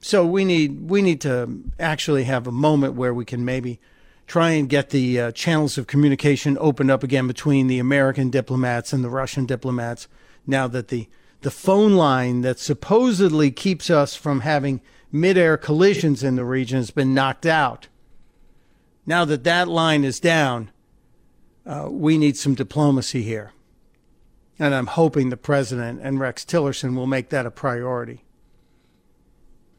So 0.00 0.24
we 0.24 0.44
need 0.44 0.88
we 0.88 1.02
need 1.02 1.20
to 1.22 1.62
actually 1.78 2.24
have 2.24 2.46
a 2.46 2.52
moment 2.52 2.94
where 2.94 3.12
we 3.12 3.26
can 3.26 3.44
maybe 3.44 3.78
try 4.26 4.52
and 4.52 4.68
get 4.68 4.90
the 4.90 5.20
uh, 5.20 5.32
channels 5.32 5.76
of 5.76 5.86
communication 5.86 6.56
opened 6.58 6.90
up 6.90 7.02
again 7.02 7.26
between 7.26 7.66
the 7.66 7.78
American 7.78 8.30
diplomats 8.30 8.92
and 8.92 9.04
the 9.04 9.10
Russian 9.10 9.44
diplomats 9.44 10.08
now 10.46 10.66
that 10.68 10.88
the 10.88 11.08
the 11.42 11.50
phone 11.50 11.94
line 11.94 12.42
that 12.42 12.58
supposedly 12.58 13.50
keeps 13.50 13.90
us 13.90 14.14
from 14.14 14.40
having 14.40 14.80
mid-air 15.10 15.56
collisions 15.56 16.22
in 16.22 16.36
the 16.36 16.44
region 16.44 16.76
has 16.76 16.90
been 16.90 17.14
knocked 17.14 17.46
out. 17.46 17.88
Now 19.06 19.24
that 19.24 19.44
that 19.44 19.66
line 19.66 20.04
is 20.04 20.20
down, 20.20 20.70
uh, 21.66 21.88
we 21.90 22.18
need 22.18 22.36
some 22.36 22.54
diplomacy 22.54 23.22
here. 23.22 23.52
And 24.58 24.74
I'm 24.74 24.88
hoping 24.88 25.30
the 25.30 25.36
president 25.36 26.00
and 26.02 26.20
Rex 26.20 26.44
Tillerson 26.44 26.94
will 26.94 27.06
make 27.06 27.30
that 27.30 27.46
a 27.46 27.50
priority. 27.50 28.24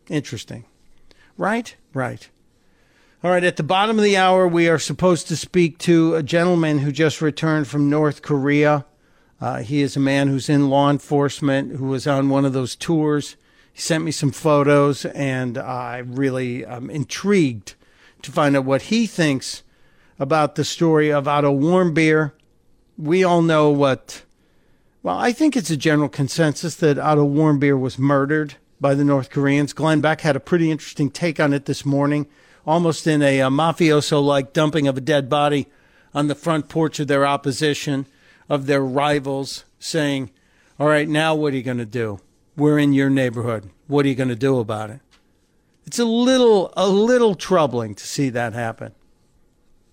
Interesting. 0.10 0.66
Right? 1.38 1.76
Right. 1.94 2.30
All 3.24 3.30
right, 3.30 3.44
at 3.44 3.56
the 3.56 3.64
bottom 3.64 4.00
of 4.00 4.04
the 4.04 4.18
hour, 4.18 4.48
we 4.48 4.68
are 4.68 4.80
supposed 4.80 5.28
to 5.28 5.36
speak 5.36 5.78
to 5.80 6.16
a 6.16 6.24
gentleman 6.24 6.80
who 6.80 6.92
just 6.92 7.22
returned 7.22 7.68
from 7.68 7.88
North 7.88 8.24
Korea. 8.24 8.86
Uh, 9.40 9.60
he 9.60 9.84
is 9.84 9.96
a 9.96 10.00
man 10.00 10.28
who's 10.28 10.50
in 10.50 10.72
law 10.72 10.90
enforcement 10.90 11.76
who 11.76 11.86
was 11.86 12.08
on 12.08 12.30
one 12.30 12.46
of 12.46 12.54
those 12.54 12.76
tours. 12.76 13.36
He 13.72 13.80
sent 13.80 14.04
me 14.04 14.10
some 14.12 14.32
photos, 14.32 15.06
and 15.06 15.56
I 15.60 16.00
really 16.00 16.66
am 16.66 16.90
intrigued 16.90 17.76
to 18.24 18.32
find 18.32 18.58
out 18.58 18.66
what 18.66 18.84
he 18.84 19.06
thinks 19.06 19.62
about 20.22 20.54
the 20.54 20.64
story 20.64 21.12
of 21.12 21.28
Otto 21.28 21.52
Warmbier. 21.52 22.32
We 22.96 23.24
all 23.24 23.42
know 23.42 23.72
what, 23.72 24.22
well, 25.02 25.18
I 25.18 25.32
think 25.32 25.58
it's 25.58 25.72
a 25.72 25.76
general 25.76 26.10
consensus 26.10 26.76
that 26.76 27.00
Otto 27.00 27.28
Warmbier 27.28 27.80
was 27.80 27.98
murdered 27.98 28.54
by 28.80 28.94
the 28.94 29.04
North 29.04 29.32
Koreans. 29.32 29.74
Glenn 29.74 30.00
Beck 30.00 30.22
had 30.22 30.36
a 30.36 30.40
pretty 30.40 30.70
interesting 30.70 31.10
take 31.10 31.40
on 31.40 31.54
it 31.54 31.66
this 31.66 31.84
morning 31.84 32.28
almost 32.68 33.08
in 33.08 33.24
a, 33.24 33.40
a 33.40 33.50
mafioso 33.50 34.24
like 34.24 34.54
dumping 34.54 34.88
of 34.88 34.96
a 34.96 35.02
dead 35.02 35.28
body 35.28 35.66
on 36.14 36.28
the 36.28 36.36
front 36.36 36.70
porch 36.70 37.00
of 37.00 37.08
their 37.08 37.26
opposition, 37.26 38.06
of 38.48 38.68
their 38.68 38.84
rivals, 38.84 39.66
saying, 39.80 40.30
All 40.80 40.88
right, 40.88 41.10
now 41.10 41.34
what 41.34 41.52
are 41.54 41.58
you 41.58 41.64
going 41.64 41.80
to 41.80 41.86
do? 41.86 42.20
We're 42.56 42.78
in 42.78 42.94
your 42.94 43.10
neighborhood. 43.10 43.72
What 43.88 44.06
are 44.06 44.10
you 44.10 44.16
going 44.16 44.30
to 44.30 44.36
do 44.36 44.60
about 44.60 44.92
it? 44.92 45.00
It's 45.88 45.98
a 45.98 46.06
little, 46.06 46.72
a 46.78 46.88
little 46.88 47.34
troubling 47.34 47.96
to 47.96 48.06
see 48.06 48.30
that 48.30 48.54
happen. 48.54 48.94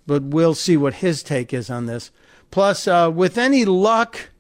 But 0.09 0.22
we'll 0.22 0.55
see 0.55 0.78
what 0.78 0.94
his 0.94 1.22
take 1.22 1.52
is 1.52 1.68
on 1.68 1.85
this. 1.85 2.10
Plus, 2.51 2.89
uh, 2.89 3.12
with 3.14 3.36
any 3.36 3.66
luck, 3.66 4.30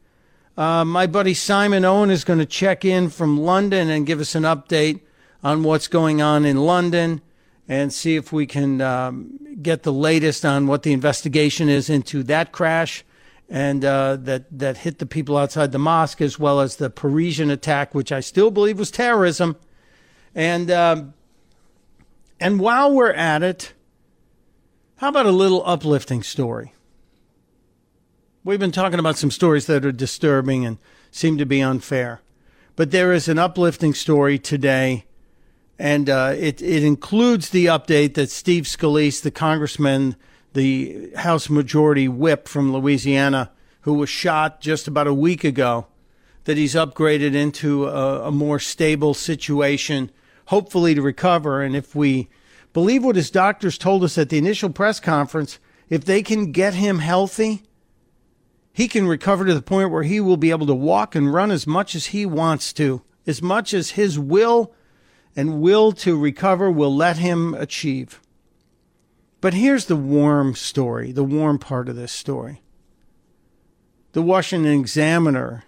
uh, 0.56 0.82
my 0.82 1.06
buddy 1.06 1.34
Simon 1.34 1.84
Owen 1.84 2.08
is 2.10 2.24
going 2.24 2.38
to 2.38 2.46
check 2.46 2.86
in 2.86 3.10
from 3.10 3.38
London 3.38 3.90
and 3.90 4.06
give 4.06 4.18
us 4.18 4.34
an 4.34 4.44
update 4.44 5.02
on 5.44 5.62
what's 5.62 5.86
going 5.86 6.22
on 6.22 6.46
in 6.46 6.56
London 6.56 7.20
and 7.68 7.92
see 7.92 8.16
if 8.16 8.32
we 8.32 8.46
can 8.46 8.80
um, 8.80 9.38
get 9.60 9.82
the 9.82 9.92
latest 9.92 10.42
on 10.46 10.66
what 10.66 10.84
the 10.84 10.94
investigation 10.94 11.68
is 11.68 11.90
into 11.90 12.22
that 12.22 12.50
crash 12.50 13.04
and 13.50 13.84
uh, 13.84 14.16
that 14.16 14.46
that 14.58 14.78
hit 14.78 14.98
the 14.98 15.06
people 15.06 15.36
outside 15.36 15.72
the 15.72 15.78
mosque, 15.78 16.22
as 16.22 16.38
well 16.38 16.60
as 16.60 16.76
the 16.76 16.88
Parisian 16.88 17.50
attack, 17.50 17.94
which 17.94 18.10
I 18.10 18.20
still 18.20 18.50
believe 18.50 18.78
was 18.78 18.90
terrorism. 18.90 19.56
And 20.34 20.70
um, 20.70 21.12
and 22.40 22.58
while 22.58 22.92
we're 22.94 23.12
at 23.12 23.42
it, 23.42 23.74
how 24.98 25.08
about 25.08 25.26
a 25.26 25.32
little 25.32 25.62
uplifting 25.64 26.22
story? 26.22 26.74
We've 28.44 28.60
been 28.60 28.72
talking 28.72 28.98
about 28.98 29.18
some 29.18 29.30
stories 29.30 29.66
that 29.66 29.84
are 29.84 29.92
disturbing 29.92 30.64
and 30.64 30.78
seem 31.10 31.38
to 31.38 31.46
be 31.46 31.62
unfair, 31.62 32.20
but 32.76 32.90
there 32.90 33.12
is 33.12 33.28
an 33.28 33.38
uplifting 33.38 33.94
story 33.94 34.38
today 34.38 35.04
and 35.78 36.10
uh, 36.10 36.34
it 36.36 36.60
it 36.60 36.82
includes 36.82 37.50
the 37.50 37.66
update 37.66 38.14
that 38.14 38.30
Steve 38.30 38.64
Scalise, 38.64 39.22
the 39.22 39.30
congressman, 39.30 40.16
the 40.52 41.10
House 41.16 41.48
Majority 41.48 42.08
Whip 42.08 42.48
from 42.48 42.72
Louisiana, 42.72 43.52
who 43.82 43.94
was 43.94 44.08
shot 44.08 44.60
just 44.60 44.88
about 44.88 45.06
a 45.06 45.14
week 45.14 45.44
ago, 45.44 45.86
that 46.44 46.56
he's 46.56 46.74
upgraded 46.74 47.34
into 47.34 47.86
a, 47.86 48.28
a 48.28 48.32
more 48.32 48.58
stable 48.58 49.14
situation, 49.14 50.10
hopefully 50.46 50.94
to 50.94 51.02
recover. 51.02 51.62
And 51.62 51.76
if 51.76 51.94
we 51.94 52.28
believe 52.72 53.04
what 53.04 53.16
his 53.16 53.30
doctors 53.30 53.78
told 53.78 54.04
us 54.04 54.18
at 54.18 54.28
the 54.28 54.38
initial 54.38 54.70
press 54.70 55.00
conference, 55.00 55.58
if 55.88 56.04
they 56.04 56.22
can 56.22 56.52
get 56.52 56.74
him 56.74 56.98
healthy, 56.98 57.62
he 58.72 58.88
can 58.88 59.08
recover 59.08 59.44
to 59.44 59.54
the 59.54 59.62
point 59.62 59.90
where 59.90 60.02
he 60.04 60.20
will 60.20 60.36
be 60.36 60.50
able 60.50 60.66
to 60.66 60.74
walk 60.74 61.14
and 61.14 61.32
run 61.32 61.50
as 61.50 61.66
much 61.66 61.94
as 61.94 62.06
he 62.06 62.24
wants 62.24 62.72
to, 62.74 63.02
as 63.26 63.42
much 63.42 63.74
as 63.74 63.90
his 63.90 64.18
will 64.18 64.72
and 65.34 65.60
will 65.60 65.92
to 65.92 66.18
recover 66.18 66.70
will 66.70 66.94
let 66.94 67.18
him 67.18 67.54
achieve. 67.54 68.20
But 69.40 69.54
here's 69.54 69.86
the 69.86 69.96
warm 69.96 70.54
story, 70.54 71.12
the 71.12 71.24
warm 71.24 71.58
part 71.58 71.88
of 71.88 71.96
this 71.96 72.12
story. 72.12 72.62
The 74.12 74.22
Washington 74.22 74.80
Examiner 74.80 75.64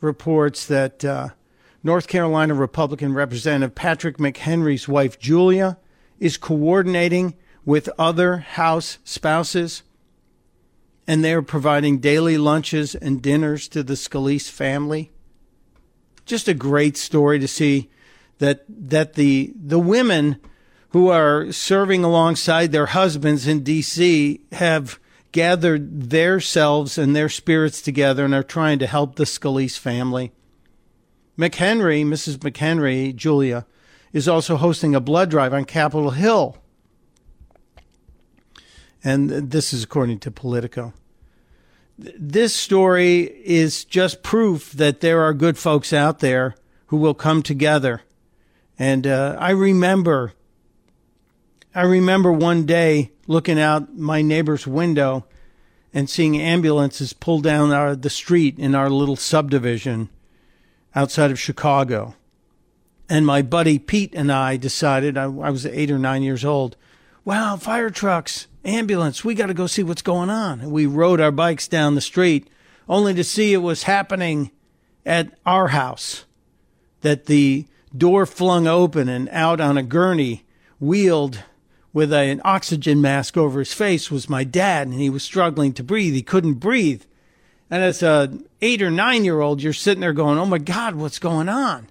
reports 0.00 0.66
that 0.66 1.04
uh, 1.04 1.28
North 1.82 2.06
Carolina 2.06 2.54
Republican 2.54 3.14
Representative 3.14 3.74
Patrick 3.74 4.18
McHenry's 4.18 4.88
wife, 4.88 5.18
Julia, 5.18 5.78
is 6.18 6.36
coordinating 6.36 7.34
with 7.64 7.88
other 7.98 8.38
House 8.38 8.98
spouses, 9.04 9.82
and 11.06 11.24
they 11.24 11.32
are 11.32 11.42
providing 11.42 11.98
daily 11.98 12.38
lunches 12.38 12.94
and 12.94 13.22
dinners 13.22 13.68
to 13.68 13.82
the 13.82 13.94
Scalise 13.94 14.50
family. 14.50 15.10
Just 16.24 16.48
a 16.48 16.54
great 16.54 16.96
story 16.96 17.38
to 17.38 17.48
see 17.48 17.90
that 18.38 18.64
that 18.68 19.14
the 19.14 19.52
the 19.54 19.78
women 19.78 20.38
who 20.90 21.08
are 21.08 21.50
serving 21.50 22.04
alongside 22.04 22.70
their 22.70 22.86
husbands 22.86 23.46
in 23.46 23.62
D.C. 23.62 24.40
have 24.52 24.98
gathered 25.32 26.10
their 26.10 26.38
selves 26.38 26.96
and 26.96 27.16
their 27.16 27.28
spirits 27.28 27.82
together 27.82 28.24
and 28.24 28.32
are 28.32 28.44
trying 28.44 28.78
to 28.78 28.86
help 28.86 29.16
the 29.16 29.24
Scalise 29.24 29.76
family. 29.76 30.30
McHenry, 31.36 32.04
Mrs. 32.06 32.36
McHenry, 32.36 33.14
Julia, 33.14 33.66
is 34.14 34.26
also 34.26 34.56
hosting 34.56 34.94
a 34.94 35.00
blood 35.00 35.28
drive 35.28 35.52
on 35.52 35.66
Capitol 35.66 36.12
Hill. 36.12 36.56
And 39.04 39.28
this 39.28 39.74
is 39.74 39.84
according 39.84 40.20
to 40.20 40.30
Politico. 40.30 40.94
This 41.98 42.56
story 42.56 43.24
is 43.44 43.84
just 43.84 44.22
proof 44.22 44.72
that 44.72 45.02
there 45.02 45.20
are 45.20 45.34
good 45.34 45.58
folks 45.58 45.92
out 45.92 46.20
there 46.20 46.54
who 46.86 46.96
will 46.96 47.12
come 47.12 47.42
together 47.42 48.00
and 48.78 49.06
uh, 49.06 49.36
I 49.38 49.50
remember, 49.50 50.32
I 51.74 51.82
remember 51.82 52.32
one 52.32 52.66
day 52.66 53.12
looking 53.26 53.60
out 53.60 53.96
my 53.96 54.22
neighbor's 54.22 54.66
window 54.66 55.26
and 55.92 56.10
seeing 56.10 56.40
ambulances 56.40 57.12
pull 57.12 57.40
down 57.40 57.70
our, 57.70 57.94
the 57.94 58.10
street 58.10 58.58
in 58.58 58.74
our 58.74 58.90
little 58.90 59.16
subdivision 59.16 60.08
outside 60.94 61.30
of 61.30 61.38
Chicago. 61.38 62.14
And 63.08 63.26
my 63.26 63.42
buddy 63.42 63.78
Pete 63.78 64.14
and 64.14 64.32
I 64.32 64.56
decided, 64.56 65.18
I, 65.18 65.24
I 65.24 65.50
was 65.50 65.66
eight 65.66 65.90
or 65.90 65.98
nine 65.98 66.22
years 66.22 66.44
old, 66.44 66.76
wow, 67.24 67.56
fire 67.56 67.90
trucks, 67.90 68.46
ambulance, 68.64 69.24
we 69.24 69.34
got 69.34 69.46
to 69.46 69.54
go 69.54 69.66
see 69.66 69.82
what's 69.82 70.02
going 70.02 70.30
on. 70.30 70.60
And 70.60 70.72
we 70.72 70.86
rode 70.86 71.20
our 71.20 71.32
bikes 71.32 71.68
down 71.68 71.94
the 71.94 72.00
street 72.00 72.48
only 72.88 73.14
to 73.14 73.24
see 73.24 73.52
it 73.52 73.58
was 73.58 73.84
happening 73.84 74.50
at 75.04 75.32
our 75.44 75.68
house. 75.68 76.24
That 77.02 77.26
the 77.26 77.66
door 77.96 78.24
flung 78.24 78.66
open 78.66 79.08
and 79.08 79.28
out 79.30 79.60
on 79.60 79.76
a 79.76 79.82
gurney, 79.82 80.44
wheeled 80.80 81.42
with 81.92 82.12
a, 82.12 82.30
an 82.30 82.40
oxygen 82.44 83.00
mask 83.00 83.36
over 83.36 83.58
his 83.58 83.74
face, 83.74 84.10
was 84.10 84.28
my 84.28 84.42
dad, 84.42 84.88
and 84.88 84.98
he 84.98 85.10
was 85.10 85.22
struggling 85.22 85.72
to 85.74 85.84
breathe. 85.84 86.14
He 86.14 86.22
couldn't 86.22 86.54
breathe. 86.54 87.02
And 87.70 87.82
as 87.82 88.02
a 88.02 88.38
eight 88.60 88.82
or 88.82 88.90
nine 88.90 89.24
year 89.24 89.40
old, 89.40 89.62
you're 89.62 89.72
sitting 89.72 90.00
there 90.00 90.12
going, 90.12 90.38
"Oh 90.38 90.46
my 90.46 90.58
God, 90.58 90.94
what's 90.94 91.18
going 91.18 91.48
on?" 91.48 91.88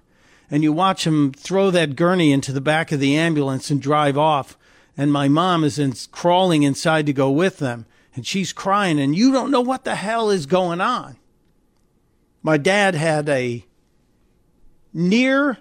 And 0.50 0.62
you 0.62 0.72
watch 0.72 1.06
him 1.06 1.32
throw 1.32 1.70
that 1.70 1.96
gurney 1.96 2.32
into 2.32 2.52
the 2.52 2.60
back 2.60 2.92
of 2.92 3.00
the 3.00 3.16
ambulance 3.16 3.70
and 3.70 3.80
drive 3.80 4.18
off. 4.18 4.56
And 4.96 5.12
my 5.12 5.28
mom 5.28 5.64
is 5.64 5.78
in, 5.78 5.94
crawling 6.12 6.62
inside 6.62 7.06
to 7.06 7.12
go 7.12 7.30
with 7.30 7.58
them, 7.58 7.86
and 8.14 8.26
she's 8.26 8.52
crying, 8.52 9.00
and 9.00 9.16
you 9.16 9.32
don't 9.32 9.50
know 9.50 9.60
what 9.60 9.84
the 9.84 9.96
hell 9.96 10.30
is 10.30 10.46
going 10.46 10.80
on. 10.80 11.16
My 12.42 12.58
dad 12.58 12.94
had 12.94 13.28
a 13.28 13.64
near 14.92 15.58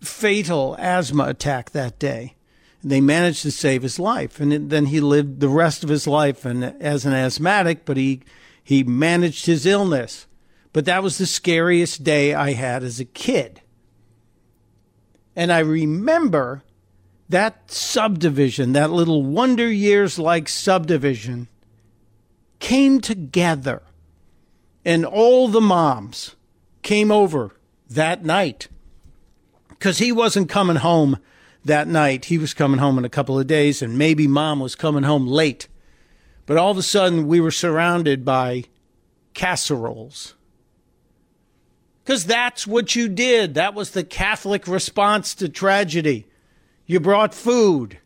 fatal 0.00 0.74
asthma 0.78 1.24
attack 1.24 1.70
that 1.70 1.98
day. 1.98 2.34
And 2.82 2.90
they 2.90 3.00
managed 3.00 3.42
to 3.42 3.50
save 3.50 3.82
his 3.82 3.98
life, 3.98 4.40
and 4.40 4.70
then 4.70 4.86
he 4.86 5.00
lived 5.00 5.40
the 5.40 5.48
rest 5.48 5.84
of 5.84 5.90
his 5.90 6.06
life 6.06 6.44
and 6.44 6.64
as 6.64 7.04
an 7.04 7.12
asthmatic. 7.12 7.84
But 7.84 7.96
he 7.96 8.22
he 8.62 8.82
managed 8.82 9.46
his 9.46 9.64
illness. 9.64 10.26
But 10.72 10.84
that 10.86 11.02
was 11.02 11.18
the 11.18 11.26
scariest 11.26 12.02
day 12.02 12.34
I 12.34 12.52
had 12.52 12.82
as 12.82 12.98
a 12.98 13.04
kid. 13.04 13.62
And 15.36 15.52
I 15.52 15.58
remember 15.58 16.62
that 17.28 17.70
subdivision, 17.70 18.72
that 18.72 18.90
little 18.90 19.22
Wonder 19.22 19.70
Years 19.70 20.18
like 20.18 20.48
subdivision, 20.48 21.48
came 22.58 23.00
together. 23.00 23.82
And 24.84 25.04
all 25.04 25.48
the 25.48 25.60
moms 25.60 26.36
came 26.82 27.12
over 27.12 27.52
that 27.90 28.24
night 28.24 28.68
because 29.68 29.98
he 29.98 30.10
wasn't 30.12 30.48
coming 30.48 30.76
home 30.76 31.18
that 31.64 31.88
night. 31.88 32.26
He 32.26 32.38
was 32.38 32.54
coming 32.54 32.78
home 32.78 32.96
in 32.96 33.04
a 33.04 33.10
couple 33.10 33.38
of 33.38 33.46
days, 33.46 33.82
and 33.82 33.98
maybe 33.98 34.26
mom 34.26 34.60
was 34.60 34.76
coming 34.76 35.02
home 35.02 35.26
late. 35.26 35.68
But 36.46 36.56
all 36.56 36.70
of 36.70 36.78
a 36.78 36.82
sudden, 36.82 37.26
we 37.26 37.40
were 37.40 37.50
surrounded 37.50 38.24
by 38.24 38.64
casseroles. 39.34 40.35
Because 42.06 42.24
that's 42.24 42.68
what 42.68 42.94
you 42.94 43.08
did. 43.08 43.54
That 43.54 43.74
was 43.74 43.90
the 43.90 44.04
Catholic 44.04 44.68
response 44.68 45.34
to 45.34 45.48
tragedy. 45.48 46.28
You 46.86 47.00
brought 47.00 47.34
food. 47.34 47.98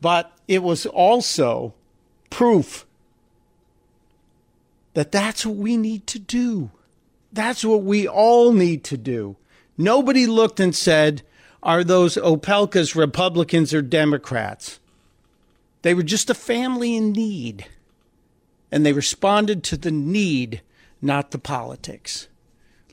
But 0.00 0.32
it 0.48 0.64
was 0.64 0.84
also 0.84 1.74
proof 2.28 2.86
that 4.94 5.12
that's 5.12 5.46
what 5.46 5.56
we 5.56 5.76
need 5.76 6.08
to 6.08 6.18
do. 6.18 6.72
That's 7.32 7.64
what 7.64 7.84
we 7.84 8.08
all 8.08 8.52
need 8.52 8.82
to 8.84 8.96
do 8.96 9.36
Nobody 9.76 10.26
looked 10.26 10.60
and 10.60 10.74
said, 10.74 11.22
are 11.62 11.82
those 11.82 12.16
Opelkas 12.16 12.94
Republicans 12.94 13.74
or 13.74 13.82
Democrats? 13.82 14.78
They 15.82 15.94
were 15.94 16.02
just 16.02 16.30
a 16.30 16.34
family 16.34 16.96
in 16.96 17.12
need. 17.12 17.66
And 18.74 18.84
they 18.84 18.92
responded 18.92 19.62
to 19.64 19.76
the 19.76 19.92
need, 19.92 20.60
not 21.00 21.30
the 21.30 21.38
politics. 21.38 22.26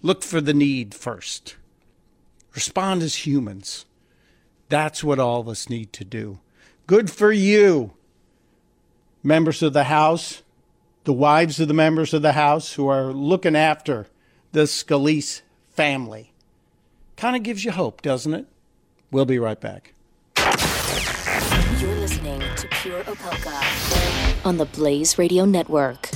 Look 0.03 0.21
for 0.21 0.39
the 0.39 0.53
need 0.53 0.93
first. 0.93 1.55
Respond 2.53 3.01
as 3.01 3.25
humans. 3.25 3.87
That's 4.69 5.03
what 5.03 5.17
all 5.17 5.39
of 5.39 5.47
us 5.47 5.71
need 5.71 5.91
to 5.93 6.05
do. 6.05 6.37
Good 6.85 7.09
for 7.09 7.31
you, 7.31 7.93
members 9.23 9.63
of 9.63 9.73
the 9.73 9.85
House, 9.85 10.43
the 11.05 11.13
wives 11.13 11.59
of 11.59 11.67
the 11.67 11.73
members 11.73 12.13
of 12.13 12.21
the 12.21 12.33
House 12.33 12.73
who 12.73 12.87
are 12.87 13.11
looking 13.11 13.55
after 13.55 14.05
the 14.51 14.65
Scalise 14.65 15.41
family. 15.71 16.31
Kind 17.17 17.35
of 17.35 17.41
gives 17.41 17.65
you 17.65 17.71
hope, 17.71 18.03
doesn't 18.03 18.35
it? 18.35 18.45
We'll 19.09 19.25
be 19.25 19.39
right 19.39 19.59
back. 19.59 19.95
You're 21.79 21.95
listening 21.95 22.39
to 22.57 22.67
Pure 22.67 23.03
Opelka 23.05 24.30
on 24.45 24.57
the 24.57 24.65
Blaze 24.65 25.18
Radio 25.18 25.45
Network. 25.45 26.09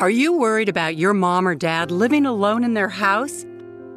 Are 0.00 0.10
you 0.10 0.32
worried 0.32 0.68
about 0.68 0.96
your 0.96 1.14
mom 1.14 1.46
or 1.48 1.54
dad 1.54 1.90
living 1.90 2.26
alone 2.26 2.64
in 2.64 2.74
their 2.74 2.88
house? 2.88 3.46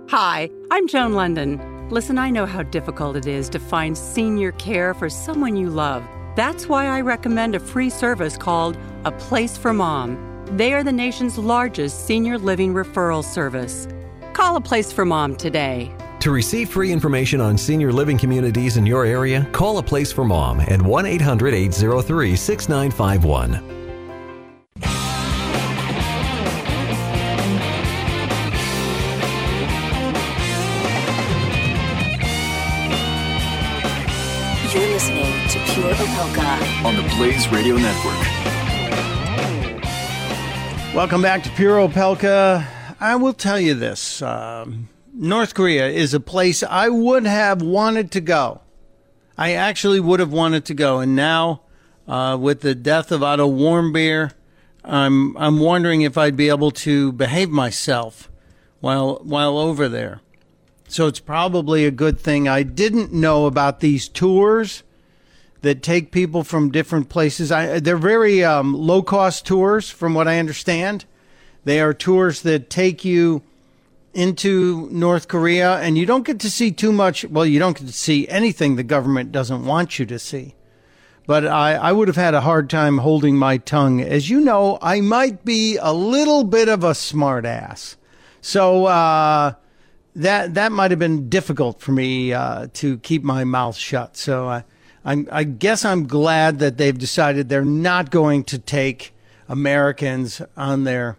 Hi, 0.09 0.49
I'm 0.71 0.87
Joan 0.87 1.13
Lunden. 1.13 1.91
Listen, 1.91 2.17
I 2.17 2.29
know 2.29 2.45
how 2.45 2.63
difficult 2.63 3.17
it 3.17 3.27
is 3.27 3.49
to 3.49 3.59
find 3.59 3.97
senior 3.97 4.51
care 4.53 4.93
for 4.93 5.09
someone 5.09 5.57
you 5.57 5.69
love. 5.69 6.07
That's 6.35 6.69
why 6.69 6.85
I 6.85 7.01
recommend 7.01 7.55
a 7.55 7.59
free 7.59 7.89
service 7.89 8.37
called 8.37 8.77
A 9.05 9.11
Place 9.11 9.57
for 9.57 9.73
Mom. 9.73 10.36
They 10.51 10.73
are 10.73 10.83
the 10.83 10.93
nation's 10.93 11.37
largest 11.37 12.05
senior 12.05 12.37
living 12.37 12.73
referral 12.73 13.21
service. 13.23 13.85
Call 14.31 14.55
A 14.55 14.61
Place 14.61 14.93
for 14.93 15.03
Mom 15.03 15.35
today. 15.35 15.93
To 16.21 16.31
receive 16.31 16.69
free 16.69 16.91
information 16.91 17.41
on 17.41 17.57
senior 17.57 17.91
living 17.91 18.17
communities 18.17 18.77
in 18.77 18.85
your 18.85 19.05
area, 19.05 19.45
call 19.51 19.77
A 19.77 19.83
Place 19.83 20.11
for 20.11 20.23
Mom 20.23 20.61
at 20.61 20.81
1 20.81 21.05
800 21.05 21.53
803 21.53 22.35
6951. 22.37 23.77
You're 34.73 34.87
listening 34.93 35.49
to 35.49 35.59
Pure 35.73 35.93
Opelka 35.93 36.85
on 36.85 36.95
the 36.95 37.15
Blaze 37.17 37.49
Radio 37.49 37.75
Network. 37.75 38.66
Welcome 40.97 41.21
back 41.21 41.43
to 41.43 41.51
Pure 41.51 41.89
Opelka. 41.89 42.65
I 42.99 43.17
will 43.17 43.33
tell 43.33 43.59
you 43.59 43.75
this 43.75 44.19
um, 44.23 44.89
North 45.13 45.53
Korea 45.53 45.87
is 45.89 46.15
a 46.15 46.19
place 46.19 46.63
I 46.63 46.89
would 46.89 47.27
have 47.27 47.61
wanted 47.61 48.09
to 48.13 48.19
go. 48.19 48.61
I 49.37 49.53
actually 49.53 49.99
would 49.99 50.19
have 50.19 50.31
wanted 50.31 50.65
to 50.65 50.73
go. 50.73 50.97
And 50.97 51.15
now, 51.15 51.61
uh, 52.07 52.35
with 52.41 52.61
the 52.61 52.73
death 52.73 53.11
of 53.11 53.21
Otto 53.21 53.47
Warmbier, 53.47 54.31
I'm, 54.83 55.37
I'm 55.37 55.59
wondering 55.59 56.01
if 56.01 56.17
I'd 56.17 56.35
be 56.35 56.49
able 56.49 56.71
to 56.71 57.11
behave 57.11 57.51
myself 57.51 58.31
while, 58.79 59.21
while 59.21 59.59
over 59.59 59.87
there. 59.87 60.21
So 60.87 61.05
it's 61.05 61.19
probably 61.19 61.85
a 61.85 61.91
good 61.91 62.19
thing 62.19 62.47
I 62.47 62.63
didn't 62.63 63.13
know 63.13 63.45
about 63.45 63.81
these 63.81 64.09
tours 64.09 64.81
that 65.61 65.81
take 65.81 66.11
people 66.11 66.43
from 66.43 66.71
different 66.71 67.09
places. 67.09 67.51
I, 67.51 67.79
they're 67.79 67.97
very 67.97 68.43
um, 68.43 68.73
low 68.73 69.01
cost 69.01 69.45
tours, 69.45 69.89
from 69.89 70.13
what 70.13 70.27
I 70.27 70.39
understand. 70.39 71.05
They 71.63 71.79
are 71.81 71.93
tours 71.93 72.41
that 72.43 72.69
take 72.69 73.03
you 73.03 73.41
into 74.13 74.89
North 74.91 75.27
Korea, 75.27 75.77
and 75.77 75.97
you 75.97 76.05
don't 76.05 76.25
get 76.25 76.39
to 76.41 76.49
see 76.49 76.71
too 76.71 76.91
much. 76.91 77.25
Well, 77.25 77.45
you 77.45 77.59
don't 77.59 77.77
get 77.77 77.87
to 77.87 77.93
see 77.93 78.27
anything 78.27 78.75
the 78.75 78.83
government 78.83 79.31
doesn't 79.31 79.65
want 79.65 79.99
you 79.99 80.05
to 80.05 80.19
see. 80.19 80.55
But 81.25 81.45
I, 81.45 81.73
I 81.73 81.91
would 81.91 82.07
have 82.07 82.15
had 82.15 82.33
a 82.33 82.41
hard 82.41 82.69
time 82.69 82.99
holding 82.99 83.35
my 83.35 83.57
tongue. 83.57 83.99
As 83.99 84.29
you 84.29 84.39
know, 84.39 84.79
I 84.81 85.01
might 85.01 85.43
be 85.43 85.77
a 85.77 85.91
little 85.91 86.45
bit 86.45 86.69
of 86.69 86.83
a 86.83 86.91
smartass. 86.91 87.97
So, 88.39 88.85
uh, 88.85 89.53
that 90.17 90.55
that 90.55 90.71
might 90.71 90.91
have 90.91 90.99
been 90.99 91.29
difficult 91.29 91.79
for 91.79 91.91
me 91.91 92.33
uh, 92.33 92.67
to 92.73 92.97
keep 92.99 93.23
my 93.23 93.43
mouth 93.43 93.77
shut. 93.77 94.17
So 94.17 94.49
I, 94.49 94.63
I'm, 95.07 95.25
I 95.31 95.45
guess 95.45 95.85
I'm 95.85 96.05
glad 96.05 96.59
that 96.59 96.77
they've 96.77 96.97
decided 96.97 97.47
they're 97.47 97.63
not 97.63 98.11
going 98.11 98.43
to 98.43 98.59
take 98.59 99.15
Americans 99.47 100.41
on 100.57 100.83
their 100.83 101.17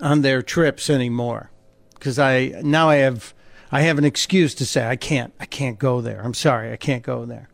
on 0.00 0.22
their 0.22 0.40
trips 0.40 0.88
anymore, 0.88 1.50
because 1.94 2.16
I 2.16 2.60
now 2.62 2.88
I 2.88 2.96
have 2.96 3.34
I 3.72 3.80
have 3.80 3.98
an 3.98 4.04
excuse 4.04 4.54
to 4.54 4.64
say 4.64 4.86
I 4.86 4.94
can't 4.94 5.34
I 5.40 5.46
can't 5.46 5.80
go 5.80 6.00
there. 6.00 6.22
I'm 6.22 6.32
sorry 6.32 6.72
I 6.72 6.76
can't 6.76 7.02
go 7.02 7.24
there. 7.24 7.48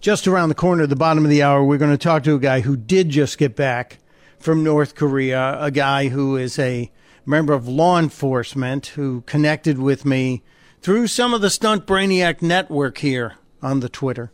Just 0.00 0.28
around 0.28 0.50
the 0.50 0.54
corner 0.54 0.84
at 0.84 0.88
the 0.88 0.94
bottom 0.94 1.24
of 1.24 1.30
the 1.30 1.42
hour, 1.42 1.64
we're 1.64 1.76
going 1.76 1.90
to 1.90 1.98
talk 1.98 2.22
to 2.22 2.36
a 2.36 2.38
guy 2.38 2.60
who 2.60 2.76
did 2.76 3.08
just 3.08 3.36
get 3.36 3.56
back 3.56 3.98
from 4.38 4.62
North 4.62 4.94
Korea, 4.94 5.56
a 5.60 5.72
guy 5.72 6.06
who 6.06 6.36
is 6.36 6.56
a 6.60 6.92
member 7.24 7.52
of 7.52 7.66
law 7.66 7.98
enforcement 7.98 8.86
who 8.88 9.22
connected 9.22 9.80
with 9.80 10.04
me 10.04 10.44
through 10.80 11.08
some 11.08 11.34
of 11.34 11.40
the 11.40 11.50
Stunt 11.50 11.84
Brainiac 11.84 12.42
network 12.42 12.98
here 12.98 13.34
on 13.66 13.80
the 13.80 13.88
Twitter 13.88 14.30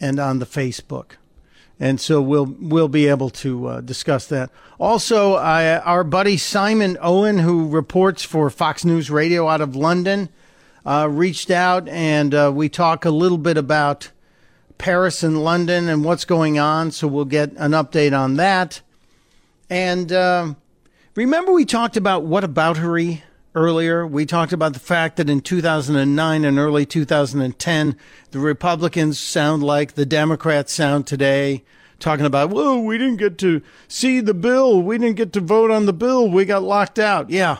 and 0.00 0.18
on 0.18 0.38
the 0.38 0.46
Facebook. 0.46 1.12
And 1.80 2.00
so 2.00 2.20
we'll 2.20 2.56
we'll 2.60 2.88
be 2.88 3.06
able 3.06 3.30
to 3.30 3.66
uh, 3.66 3.80
discuss 3.80 4.26
that. 4.26 4.50
Also, 4.80 5.36
our 5.36 6.02
buddy 6.02 6.36
Simon 6.36 6.98
Owen, 7.00 7.38
who 7.38 7.68
reports 7.68 8.24
for 8.24 8.50
Fox 8.50 8.84
News 8.84 9.10
Radio 9.10 9.48
out 9.48 9.60
of 9.60 9.76
London, 9.76 10.28
uh, 10.84 11.08
reached 11.08 11.50
out 11.50 11.88
and 11.88 12.34
uh, 12.34 12.50
we 12.52 12.68
talk 12.68 13.04
a 13.04 13.10
little 13.10 13.38
bit 13.38 13.56
about 13.56 14.10
Paris 14.76 15.22
and 15.22 15.44
London 15.44 15.88
and 15.88 16.04
what's 16.04 16.24
going 16.24 16.58
on. 16.58 16.90
So 16.90 17.06
we'll 17.06 17.24
get 17.24 17.52
an 17.52 17.72
update 17.72 18.18
on 18.18 18.36
that. 18.36 18.80
And 19.70 20.12
um, 20.12 20.56
Remember, 21.18 21.52
we 21.52 21.64
talked 21.64 21.96
about 21.96 22.22
what 22.22 22.44
whataboutery 22.44 23.22
earlier. 23.58 24.06
We 24.06 24.24
talked 24.24 24.52
about 24.52 24.72
the 24.72 24.78
fact 24.78 25.16
that 25.16 25.28
in 25.28 25.40
2009 25.40 26.44
and 26.44 26.58
early 26.58 26.86
2010, 26.86 27.96
the 28.30 28.38
Republicans 28.38 29.18
sound 29.18 29.62
like 29.62 29.94
the 29.94 30.06
Democrats 30.06 30.72
sound 30.72 31.06
today, 31.06 31.64
talking 31.98 32.24
about, 32.24 32.50
whoa, 32.50 32.78
we 32.78 32.96
didn't 32.96 33.16
get 33.16 33.36
to 33.38 33.60
see 33.88 34.20
the 34.20 34.34
bill. 34.34 34.80
We 34.80 34.98
didn't 34.98 35.16
get 35.16 35.32
to 35.34 35.40
vote 35.40 35.70
on 35.70 35.86
the 35.86 35.92
bill. 35.92 36.30
We 36.30 36.44
got 36.44 36.62
locked 36.62 36.98
out. 36.98 37.30
Yeah. 37.30 37.58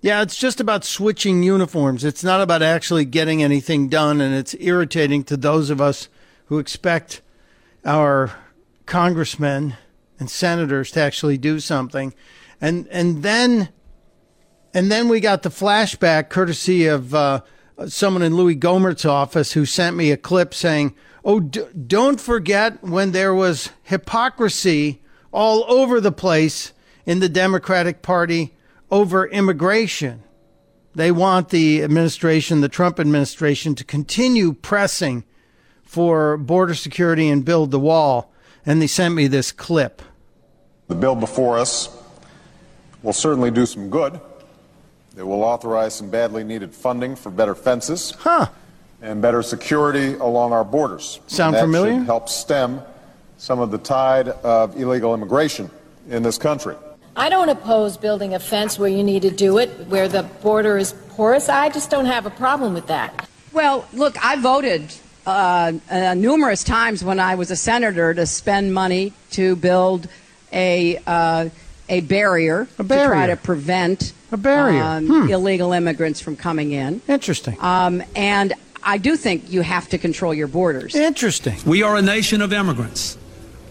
Yeah, 0.00 0.22
it's 0.22 0.36
just 0.36 0.60
about 0.60 0.84
switching 0.84 1.42
uniforms. 1.42 2.04
It's 2.04 2.24
not 2.24 2.40
about 2.40 2.62
actually 2.62 3.04
getting 3.04 3.42
anything 3.42 3.88
done. 3.88 4.20
And 4.20 4.34
it's 4.34 4.54
irritating 4.58 5.24
to 5.24 5.36
those 5.36 5.70
of 5.70 5.80
us 5.80 6.08
who 6.46 6.58
expect 6.58 7.20
our 7.84 8.32
congressmen 8.86 9.76
and 10.18 10.30
senators 10.30 10.90
to 10.92 11.00
actually 11.00 11.36
do 11.36 11.60
something 11.60 12.14
and 12.60 12.86
and 12.88 13.22
then 13.22 13.68
and 14.74 14.90
then 14.90 15.08
we 15.08 15.20
got 15.20 15.42
the 15.42 15.48
flashback 15.48 16.28
courtesy 16.28 16.86
of 16.86 17.14
uh, 17.14 17.40
someone 17.86 18.22
in 18.22 18.36
Louis 18.36 18.56
Gohmert's 18.56 19.04
office 19.04 19.52
who 19.52 19.64
sent 19.64 19.96
me 19.96 20.10
a 20.10 20.16
clip 20.16 20.52
saying, 20.52 20.94
"Oh, 21.24 21.40
d- 21.40 21.62
don't 21.86 22.20
forget 22.20 22.82
when 22.82 23.12
there 23.12 23.34
was 23.34 23.70
hypocrisy 23.82 25.02
all 25.32 25.64
over 25.68 26.00
the 26.00 26.12
place 26.12 26.72
in 27.06 27.20
the 27.20 27.28
Democratic 27.28 28.02
Party 28.02 28.54
over 28.90 29.26
immigration." 29.26 30.22
They 30.94 31.12
want 31.12 31.50
the 31.50 31.82
administration, 31.82 32.60
the 32.60 32.68
Trump 32.68 32.98
administration, 32.98 33.74
to 33.76 33.84
continue 33.84 34.52
pressing 34.52 35.24
for 35.82 36.36
border 36.36 36.74
security 36.74 37.28
and 37.28 37.44
build 37.44 37.70
the 37.70 37.78
wall. 37.78 38.32
And 38.66 38.82
they 38.82 38.86
sent 38.86 39.14
me 39.14 39.28
this 39.28 39.52
clip. 39.52 40.02
The 40.88 40.94
bill 40.94 41.14
before 41.14 41.58
us 41.58 41.88
will 43.02 43.12
certainly 43.12 43.50
do 43.50 43.64
some 43.64 43.88
good. 43.90 44.20
It 45.18 45.26
will 45.26 45.42
authorize 45.42 45.96
some 45.96 46.10
badly 46.10 46.44
needed 46.44 46.72
funding 46.72 47.16
for 47.16 47.30
better 47.30 47.56
fences 47.56 48.12
huh. 48.20 48.46
and 49.02 49.20
better 49.20 49.42
security 49.42 50.14
along 50.14 50.52
our 50.52 50.64
borders. 50.64 51.18
Sound 51.26 51.56
that 51.56 51.62
familiar? 51.62 51.94
Should 51.94 52.06
help 52.06 52.28
stem 52.28 52.80
some 53.36 53.58
of 53.58 53.72
the 53.72 53.78
tide 53.78 54.28
of 54.28 54.80
illegal 54.80 55.14
immigration 55.14 55.72
in 56.08 56.22
this 56.22 56.38
country. 56.38 56.76
I 57.16 57.30
don't 57.30 57.48
oppose 57.48 57.96
building 57.96 58.34
a 58.34 58.38
fence 58.38 58.78
where 58.78 58.88
you 58.88 59.02
need 59.02 59.22
to 59.22 59.30
do 59.32 59.58
it, 59.58 59.70
where 59.88 60.06
the 60.06 60.22
border 60.22 60.78
is 60.78 60.92
porous. 61.08 61.48
I 61.48 61.68
just 61.68 61.90
don't 61.90 62.06
have 62.06 62.24
a 62.24 62.30
problem 62.30 62.72
with 62.72 62.86
that. 62.86 63.28
Well, 63.52 63.88
look, 63.92 64.24
I 64.24 64.36
voted 64.36 64.94
uh, 65.26 65.72
uh, 65.90 66.14
numerous 66.14 66.62
times 66.62 67.02
when 67.02 67.18
I 67.18 67.34
was 67.34 67.50
a 67.50 67.56
senator 67.56 68.14
to 68.14 68.24
spend 68.24 68.72
money 68.72 69.12
to 69.32 69.56
build 69.56 70.06
a. 70.52 71.00
Uh, 71.04 71.48
a 71.88 72.00
barrier, 72.00 72.68
a 72.78 72.84
barrier, 72.84 73.04
to 73.04 73.10
try 73.10 73.26
to 73.28 73.36
prevent 73.36 74.12
a 74.30 74.36
barrier 74.36 74.82
um, 74.82 75.06
hmm. 75.06 75.30
illegal 75.30 75.72
immigrants 75.72 76.20
from 76.20 76.36
coming 76.36 76.72
in. 76.72 77.00
Interesting. 77.08 77.56
Um, 77.60 78.02
and 78.14 78.52
I 78.82 78.98
do 78.98 79.16
think 79.16 79.50
you 79.50 79.62
have 79.62 79.88
to 79.90 79.98
control 79.98 80.34
your 80.34 80.48
borders. 80.48 80.94
Interesting. 80.94 81.56
We 81.66 81.82
are 81.82 81.96
a 81.96 82.02
nation 82.02 82.42
of 82.42 82.52
immigrants, 82.52 83.18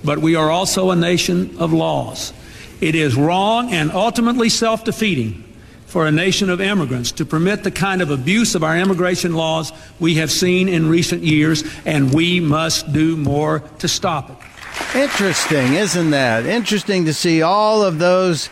but 0.03 0.19
we 0.19 0.35
are 0.35 0.49
also 0.49 0.91
a 0.91 0.95
nation 0.95 1.57
of 1.59 1.73
laws. 1.73 2.33
It 2.81 2.95
is 2.95 3.15
wrong 3.15 3.71
and 3.71 3.91
ultimately 3.91 4.49
self 4.49 4.83
defeating 4.83 5.43
for 5.87 6.05
a 6.05 6.11
nation 6.11 6.49
of 6.49 6.59
immigrants 6.59 7.13
to 7.13 7.25
permit 7.25 7.63
the 7.63 7.71
kind 7.71 8.01
of 8.01 8.11
abuse 8.11 8.55
of 8.55 8.63
our 8.63 8.77
immigration 8.77 9.33
laws 9.33 9.71
we 9.99 10.15
have 10.15 10.29
seen 10.29 10.67
in 10.67 10.89
recent 10.89 11.23
years, 11.23 11.63
and 11.85 12.13
we 12.13 12.39
must 12.41 12.91
do 12.91 13.15
more 13.15 13.61
to 13.79 13.87
stop 13.87 14.29
it. 14.29 14.46
Interesting, 14.95 15.73
isn't 15.73 16.11
that? 16.11 16.45
Interesting 16.45 17.05
to 17.05 17.13
see 17.13 17.41
all 17.41 17.83
of 17.83 17.99
those 17.99 18.49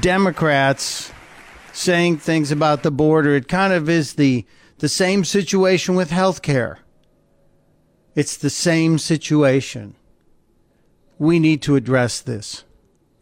Democrats 0.00 1.12
saying 1.72 2.18
things 2.18 2.50
about 2.50 2.82
the 2.82 2.90
border. 2.90 3.36
It 3.36 3.48
kind 3.48 3.72
of 3.72 3.88
is 3.88 4.14
the 4.14 4.44
the 4.78 4.88
same 4.88 5.24
situation 5.24 5.94
with 5.94 6.10
health 6.10 6.42
care. 6.42 6.80
It's 8.14 8.36
the 8.36 8.50
same 8.50 8.98
situation. 8.98 9.94
We 11.18 11.38
need 11.38 11.62
to 11.62 11.76
address 11.76 12.20
this. 12.20 12.64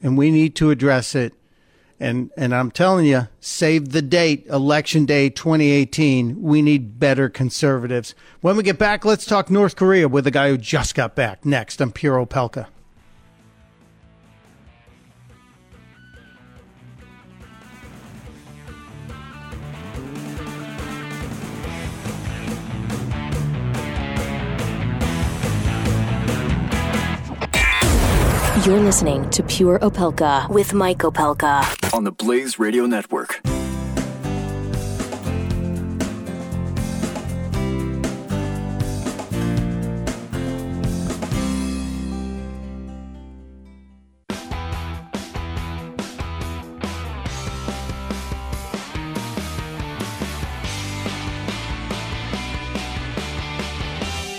And 0.03 0.19
we 0.19 0.31
need 0.31 0.55
to 0.57 0.71
address 0.71 1.15
it 1.15 1.33
and 2.01 2.31
and 2.37 2.55
I'm 2.55 2.71
telling 2.71 3.07
you, 3.07 3.29
save 3.41 3.91
the 3.93 4.03
date, 4.03 4.47
election 4.47 5.05
day 5.07 5.31
2018. 5.31 6.43
We 6.43 6.63
need 6.63 6.99
better 6.99 7.29
conservatives. 7.29 8.15
When 8.41 8.57
we 8.57 8.63
get 8.63 8.79
back, 8.79 9.05
let's 9.05 9.25
talk 9.25 9.51
North 9.51 9.77
Korea 9.77 10.09
with 10.09 10.25
the 10.25 10.31
guy 10.31 10.49
who 10.49 10.59
just 10.59 10.95
got 10.95 11.15
back. 11.15 11.45
Next, 11.45 11.81
I'm 11.81 11.93
Pure 11.93 12.27
Opelka. 12.27 12.67
You're 28.65 28.81
listening 28.81 29.29
to 29.29 29.43
Pure 29.43 29.81
Opelka 29.81 30.49
with 30.49 30.73
Mike 30.73 31.01
Opelka 31.01 31.93
on 31.93 32.05
the 32.05 32.11
Blaze 32.11 32.59
Radio 32.59 32.87
Network. 32.87 33.43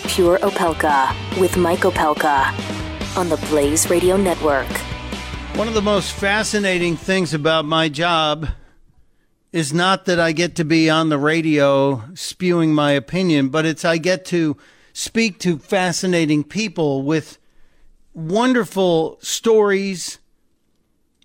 Pure 0.07 0.39
Opelka 0.39 1.39
with 1.39 1.57
Mike 1.57 1.81
Opelka 1.81 2.64
on 3.17 3.29
the 3.29 3.37
Blaze 3.49 3.89
Radio 3.89 4.17
Network. 4.17 4.67
One 5.55 5.69
of 5.69 5.73
the 5.73 5.81
most 5.81 6.11
fascinating 6.11 6.97
things 6.97 7.33
about 7.33 7.63
my 7.63 7.87
job 7.87 8.49
is 9.53 9.73
not 9.73 10.03
that 10.05 10.19
I 10.19 10.33
get 10.33 10.55
to 10.57 10.65
be 10.65 10.89
on 10.89 11.07
the 11.07 11.17
radio 11.17 12.03
spewing 12.13 12.73
my 12.73 12.91
opinion, 12.91 13.47
but 13.47 13.65
it's 13.65 13.85
I 13.85 13.99
get 13.99 14.25
to 14.25 14.57
speak 14.91 15.39
to 15.39 15.57
fascinating 15.57 16.43
people 16.43 17.03
with 17.03 17.37
wonderful 18.13 19.17
stories. 19.21 20.19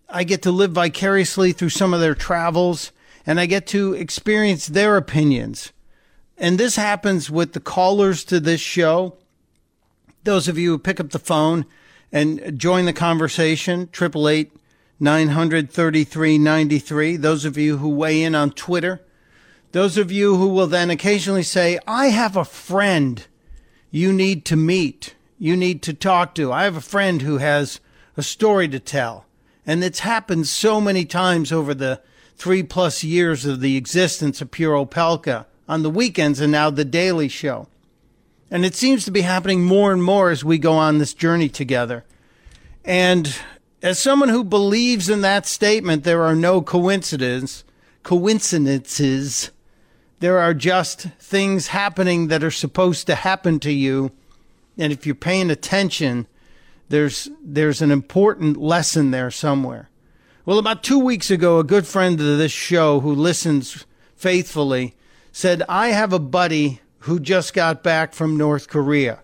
I 0.08 0.22
get 0.22 0.42
to 0.42 0.52
live 0.52 0.70
vicariously 0.70 1.50
through 1.50 1.70
some 1.70 1.92
of 1.92 1.98
their 1.98 2.14
travels, 2.14 2.92
and 3.26 3.40
I 3.40 3.46
get 3.46 3.66
to 3.68 3.94
experience 3.94 4.68
their 4.68 4.96
opinions. 4.96 5.72
And 6.38 6.56
this 6.56 6.76
happens 6.76 7.32
with 7.32 7.52
the 7.52 7.60
callers 7.60 8.22
to 8.24 8.38
this 8.38 8.60
show. 8.60 9.16
Those 10.22 10.46
of 10.46 10.56
you 10.56 10.70
who 10.70 10.78
pick 10.78 11.00
up 11.00 11.10
the 11.10 11.18
phone 11.18 11.66
and 12.12 12.58
join 12.58 12.84
the 12.84 12.92
conversation. 12.92 13.88
Triple 13.92 14.28
eight 14.28 14.52
nine 14.98 15.28
hundred 15.28 15.70
thirty 15.70 16.04
three 16.04 16.38
ninety 16.38 16.78
three. 16.78 17.16
Those 17.16 17.44
of 17.44 17.56
you 17.56 17.78
who 17.78 17.88
weigh 17.88 18.22
in 18.22 18.34
on 18.34 18.50
Twitter, 18.50 19.00
those 19.72 19.96
of 19.96 20.10
you 20.10 20.36
who 20.36 20.48
will 20.48 20.66
then 20.66 20.90
occasionally 20.90 21.42
say, 21.42 21.78
"I 21.86 22.06
have 22.06 22.36
a 22.36 22.44
friend 22.44 23.24
you 23.90 24.12
need 24.12 24.44
to 24.46 24.56
meet, 24.56 25.14
you 25.38 25.56
need 25.56 25.82
to 25.82 25.92
talk 25.92 26.34
to. 26.34 26.52
I 26.52 26.64
have 26.64 26.76
a 26.76 26.80
friend 26.80 27.22
who 27.22 27.38
has 27.38 27.80
a 28.16 28.22
story 28.22 28.68
to 28.68 28.80
tell," 28.80 29.26
and 29.66 29.82
it's 29.82 30.00
happened 30.00 30.48
so 30.48 30.80
many 30.80 31.04
times 31.04 31.52
over 31.52 31.74
the 31.74 32.00
three 32.36 32.62
plus 32.62 33.04
years 33.04 33.44
of 33.44 33.60
the 33.60 33.76
existence 33.76 34.40
of 34.40 34.50
Pure 34.50 34.86
Opelka 34.86 35.46
on 35.68 35.82
the 35.82 35.90
weekends 35.90 36.40
and 36.40 36.50
now 36.50 36.70
the 36.70 36.84
Daily 36.84 37.28
Show. 37.28 37.68
And 38.50 38.64
it 38.64 38.74
seems 38.74 39.04
to 39.04 39.10
be 39.10 39.20
happening 39.20 39.64
more 39.64 39.92
and 39.92 40.02
more 40.02 40.30
as 40.30 40.44
we 40.44 40.58
go 40.58 40.72
on 40.72 40.98
this 40.98 41.14
journey 41.14 41.48
together. 41.48 42.04
And 42.84 43.34
as 43.82 43.98
someone 43.98 44.28
who 44.28 44.42
believes 44.42 45.08
in 45.08 45.20
that 45.20 45.46
statement, 45.46 46.04
there 46.04 46.22
are 46.22 46.34
no 46.34 46.60
coincidences, 46.60 47.64
coincidences. 48.02 49.50
There 50.18 50.38
are 50.38 50.52
just 50.52 51.02
things 51.18 51.68
happening 51.68 52.28
that 52.28 52.42
are 52.42 52.50
supposed 52.50 53.06
to 53.06 53.14
happen 53.14 53.60
to 53.60 53.72
you. 53.72 54.10
And 54.76 54.92
if 54.92 55.06
you're 55.06 55.14
paying 55.14 55.50
attention, 55.50 56.26
there's 56.88 57.28
there's 57.42 57.80
an 57.80 57.90
important 57.90 58.56
lesson 58.56 59.12
there 59.12 59.30
somewhere. 59.30 59.88
Well, 60.44 60.58
about 60.58 60.82
two 60.82 60.98
weeks 60.98 61.30
ago, 61.30 61.58
a 61.58 61.64
good 61.64 61.86
friend 61.86 62.18
of 62.20 62.38
this 62.38 62.50
show 62.50 63.00
who 63.00 63.14
listens 63.14 63.86
faithfully 64.16 64.96
said, 65.32 65.62
I 65.68 65.88
have 65.88 66.12
a 66.12 66.18
buddy 66.18 66.80
who 67.00 67.18
just 67.20 67.54
got 67.54 67.82
back 67.82 68.14
from 68.14 68.36
North 68.36 68.68
Korea. 68.68 69.20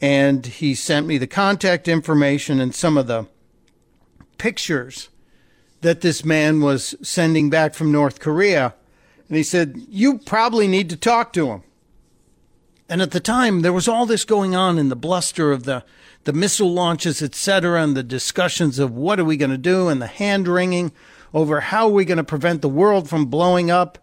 And 0.00 0.46
he 0.46 0.74
sent 0.74 1.06
me 1.06 1.18
the 1.18 1.26
contact 1.26 1.88
information 1.88 2.60
and 2.60 2.74
some 2.74 2.96
of 2.96 3.06
the 3.06 3.26
pictures 4.38 5.08
that 5.80 6.00
this 6.00 6.24
man 6.24 6.60
was 6.60 6.94
sending 7.02 7.50
back 7.50 7.74
from 7.74 7.92
North 7.92 8.20
Korea. 8.20 8.74
And 9.28 9.36
he 9.36 9.42
said, 9.42 9.76
You 9.88 10.18
probably 10.18 10.66
need 10.68 10.90
to 10.90 10.96
talk 10.96 11.32
to 11.34 11.50
him. 11.50 11.62
And 12.88 13.02
at 13.02 13.10
the 13.10 13.20
time, 13.20 13.60
there 13.60 13.72
was 13.72 13.86
all 13.86 14.06
this 14.06 14.24
going 14.24 14.56
on 14.56 14.78
in 14.78 14.88
the 14.88 14.96
bluster 14.96 15.52
of 15.52 15.64
the, 15.64 15.84
the 16.24 16.32
missile 16.32 16.72
launches, 16.72 17.20
et 17.20 17.34
cetera, 17.34 17.82
and 17.82 17.96
the 17.96 18.02
discussions 18.02 18.78
of 18.78 18.92
what 18.92 19.20
are 19.20 19.24
we 19.24 19.36
going 19.36 19.50
to 19.50 19.58
do 19.58 19.88
and 19.88 20.00
the 20.00 20.06
hand 20.06 20.48
wringing 20.48 20.92
over 21.34 21.60
how 21.60 21.86
are 21.86 21.92
we 21.92 22.06
going 22.06 22.16
to 22.16 22.24
prevent 22.24 22.62
the 22.62 22.68
world 22.68 23.08
from 23.08 23.26
blowing 23.26 23.70
up 23.70 23.98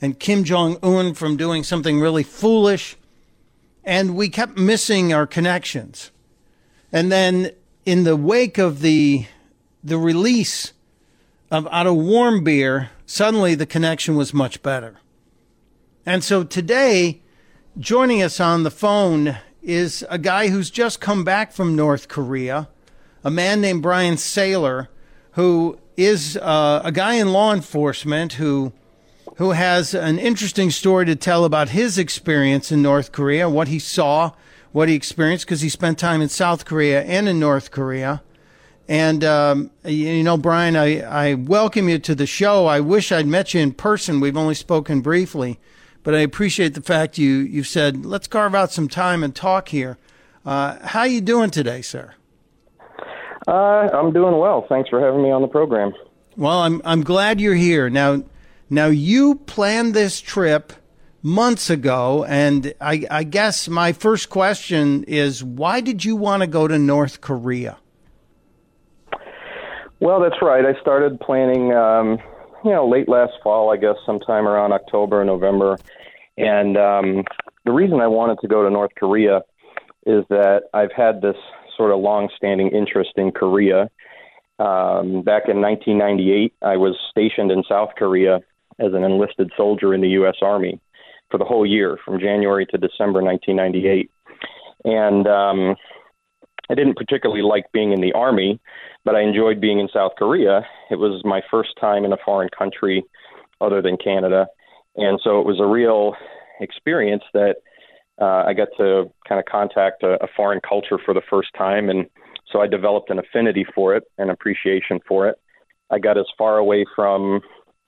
and 0.00 0.18
Kim 0.18 0.44
Jong 0.44 0.78
un 0.82 1.14
from 1.14 1.36
doing 1.36 1.62
something 1.62 2.00
really 2.00 2.22
foolish. 2.22 2.96
And 3.84 4.14
we 4.14 4.28
kept 4.28 4.56
missing 4.56 5.12
our 5.12 5.26
connections. 5.26 6.10
And 6.92 7.10
then 7.10 7.52
in 7.84 8.04
the 8.04 8.16
wake 8.16 8.58
of 8.58 8.80
the, 8.80 9.26
the 9.82 9.98
release 9.98 10.72
of 11.50 11.66
Otto 11.68 11.94
Warmbier, 11.94 12.88
suddenly 13.06 13.54
the 13.54 13.66
connection 13.66 14.16
was 14.16 14.34
much 14.34 14.62
better. 14.62 14.98
And 16.06 16.22
so 16.24 16.44
today, 16.44 17.20
joining 17.78 18.22
us 18.22 18.40
on 18.40 18.62
the 18.62 18.70
phone 18.70 19.36
is 19.62 20.04
a 20.08 20.18
guy 20.18 20.48
who's 20.48 20.70
just 20.70 21.00
come 21.00 21.24
back 21.24 21.52
from 21.52 21.76
North 21.76 22.08
Korea, 22.08 22.68
a 23.22 23.30
man 23.30 23.60
named 23.60 23.82
Brian 23.82 24.14
Sayler, 24.14 24.88
who 25.32 25.78
is 25.96 26.36
uh, 26.38 26.80
a 26.84 26.92
guy 26.92 27.14
in 27.14 27.32
law 27.32 27.52
enforcement 27.52 28.34
who 28.34 28.72
who 29.36 29.52
has 29.52 29.94
an 29.94 30.18
interesting 30.18 30.70
story 30.70 31.06
to 31.06 31.16
tell 31.16 31.44
about 31.44 31.70
his 31.70 31.98
experience 31.98 32.70
in 32.70 32.82
North 32.82 33.12
Korea, 33.12 33.48
what 33.48 33.68
he 33.68 33.78
saw, 33.78 34.32
what 34.72 34.88
he 34.88 34.94
experienced, 34.94 35.46
because 35.46 35.62
he 35.62 35.68
spent 35.68 35.98
time 35.98 36.20
in 36.20 36.28
South 36.28 36.64
Korea 36.64 37.02
and 37.02 37.28
in 37.28 37.40
North 37.40 37.70
Korea. 37.70 38.22
And, 38.88 39.22
um, 39.22 39.70
you 39.84 40.22
know, 40.24 40.36
Brian, 40.36 40.76
I, 40.76 41.00
I 41.00 41.34
welcome 41.34 41.88
you 41.88 41.98
to 42.00 42.14
the 42.14 42.26
show. 42.26 42.66
I 42.66 42.80
wish 42.80 43.12
I'd 43.12 43.26
met 43.26 43.54
you 43.54 43.60
in 43.60 43.72
person. 43.72 44.20
We've 44.20 44.36
only 44.36 44.54
spoken 44.54 45.00
briefly, 45.00 45.60
but 46.02 46.14
I 46.14 46.18
appreciate 46.18 46.74
the 46.74 46.82
fact 46.82 47.16
you, 47.16 47.36
you 47.36 47.62
said, 47.62 48.04
let's 48.04 48.26
carve 48.26 48.54
out 48.54 48.72
some 48.72 48.88
time 48.88 49.22
and 49.22 49.34
talk 49.34 49.68
here. 49.68 49.96
Uh, 50.44 50.78
how 50.84 51.04
you 51.04 51.20
doing 51.20 51.50
today, 51.50 51.82
sir? 51.82 52.14
Uh, 53.46 53.88
I'm 53.92 54.12
doing 54.12 54.38
well. 54.38 54.66
Thanks 54.68 54.90
for 54.90 55.00
having 55.00 55.22
me 55.22 55.30
on 55.30 55.42
the 55.42 55.48
program. 55.48 55.92
Well, 56.36 56.58
I'm, 56.60 56.82
I'm 56.84 57.02
glad 57.02 57.40
you're 57.40 57.54
here. 57.54 57.90
Now, 57.90 58.22
now, 58.72 58.86
you 58.86 59.34
planned 59.34 59.94
this 59.94 60.20
trip 60.20 60.72
months 61.22 61.70
ago, 61.70 62.24
and 62.24 62.72
I, 62.80 63.04
I 63.10 63.24
guess 63.24 63.68
my 63.68 63.92
first 63.92 64.30
question 64.30 65.02
is 65.08 65.42
why 65.42 65.80
did 65.80 66.04
you 66.04 66.14
want 66.14 66.42
to 66.42 66.46
go 66.46 66.68
to 66.68 66.78
North 66.78 67.20
Korea? 67.20 67.78
Well, 69.98 70.20
that's 70.20 70.40
right. 70.40 70.64
I 70.64 70.80
started 70.80 71.18
planning, 71.18 71.72
um, 71.74 72.18
you 72.64 72.70
know, 72.70 72.88
late 72.88 73.08
last 73.08 73.32
fall, 73.42 73.72
I 73.72 73.76
guess, 73.76 73.96
sometime 74.06 74.46
around 74.46 74.72
October, 74.72 75.24
November. 75.24 75.76
And 76.38 76.76
um, 76.76 77.24
the 77.64 77.72
reason 77.72 78.00
I 78.00 78.06
wanted 78.06 78.38
to 78.40 78.48
go 78.48 78.62
to 78.62 78.70
North 78.70 78.92
Korea 78.96 79.42
is 80.06 80.24
that 80.30 80.62
I've 80.72 80.92
had 80.96 81.20
this 81.22 81.36
sort 81.76 81.90
of 81.90 81.98
long-standing 81.98 82.68
interest 82.68 83.10
in 83.16 83.32
Korea. 83.32 83.90
Um, 84.60 85.22
back 85.22 85.48
in 85.48 85.60
1998, 85.60 86.54
I 86.62 86.76
was 86.76 86.96
stationed 87.10 87.50
in 87.50 87.64
South 87.68 87.90
Korea 87.98 88.40
as 88.80 88.92
an 88.94 89.04
enlisted 89.04 89.50
soldier 89.56 89.94
in 89.94 90.00
the 90.00 90.08
U.S. 90.20 90.36
Army. 90.42 90.80
for 91.30 91.38
the 91.38 91.44
whole 91.44 91.64
year, 91.64 91.96
from 92.04 92.18
January 92.18 92.66
to 92.66 92.78
December 92.78 93.22
1998. 93.22 94.10
And 94.84 95.26
um, 95.28 95.76
I 96.70 96.74
didn't 96.74 96.96
particularly 96.96 97.42
like 97.42 97.70
being 97.72 97.92
in 97.92 98.00
the 98.00 98.12
army, 98.12 98.60
but 99.04 99.14
I 99.14 99.22
enjoyed 99.22 99.60
being 99.60 99.80
in 99.80 99.88
South 99.92 100.12
Korea. 100.16 100.62
It 100.90 100.96
was 100.96 101.22
my 101.24 101.40
first 101.50 101.70
time 101.80 102.04
in 102.04 102.12
a 102.12 102.16
foreign 102.24 102.48
country 102.56 103.04
other 103.60 103.82
than 103.82 103.96
Canada, 103.96 104.46
and 104.96 105.20
so 105.22 105.40
it 105.40 105.46
was 105.46 105.60
a 105.60 105.66
real 105.66 106.14
experience 106.60 107.22
that 107.34 107.56
uh, 108.20 108.44
I 108.46 108.54
got 108.54 108.68
to 108.78 109.10
kind 109.28 109.38
of 109.38 109.46
contact 109.46 110.02
a, 110.02 110.22
a 110.22 110.28
foreign 110.36 110.60
culture 110.66 110.98
for 111.04 111.12
the 111.12 111.22
first 111.28 111.48
time, 111.56 111.90
and 111.90 112.06
so 112.52 112.60
I 112.60 112.66
developed 112.66 113.10
an 113.10 113.18
affinity 113.18 113.66
for 113.74 113.94
it, 113.94 114.04
an 114.18 114.30
appreciation 114.30 115.00
for 115.06 115.28
it. 115.28 115.36
I 115.90 115.98
got 115.98 116.18
as 116.18 116.26
far 116.38 116.58
away 116.58 116.84
from 116.94 117.40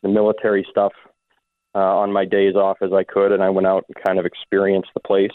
the 0.03 0.09
military 0.09 0.67
stuff 0.71 0.93
uh, 1.75 1.79
on 1.79 2.13
my 2.13 2.25
days 2.25 2.55
off 2.55 2.79
as 2.83 2.93
I 2.93 3.05
could, 3.05 3.33
and 3.33 3.43
I 3.43 3.51
went 3.51 3.67
out 3.67 3.85
and 3.89 4.05
kind 4.05 4.19
of 4.19 4.27
experienced 4.27 4.91
the 4.95 5.01
place. 5.01 5.31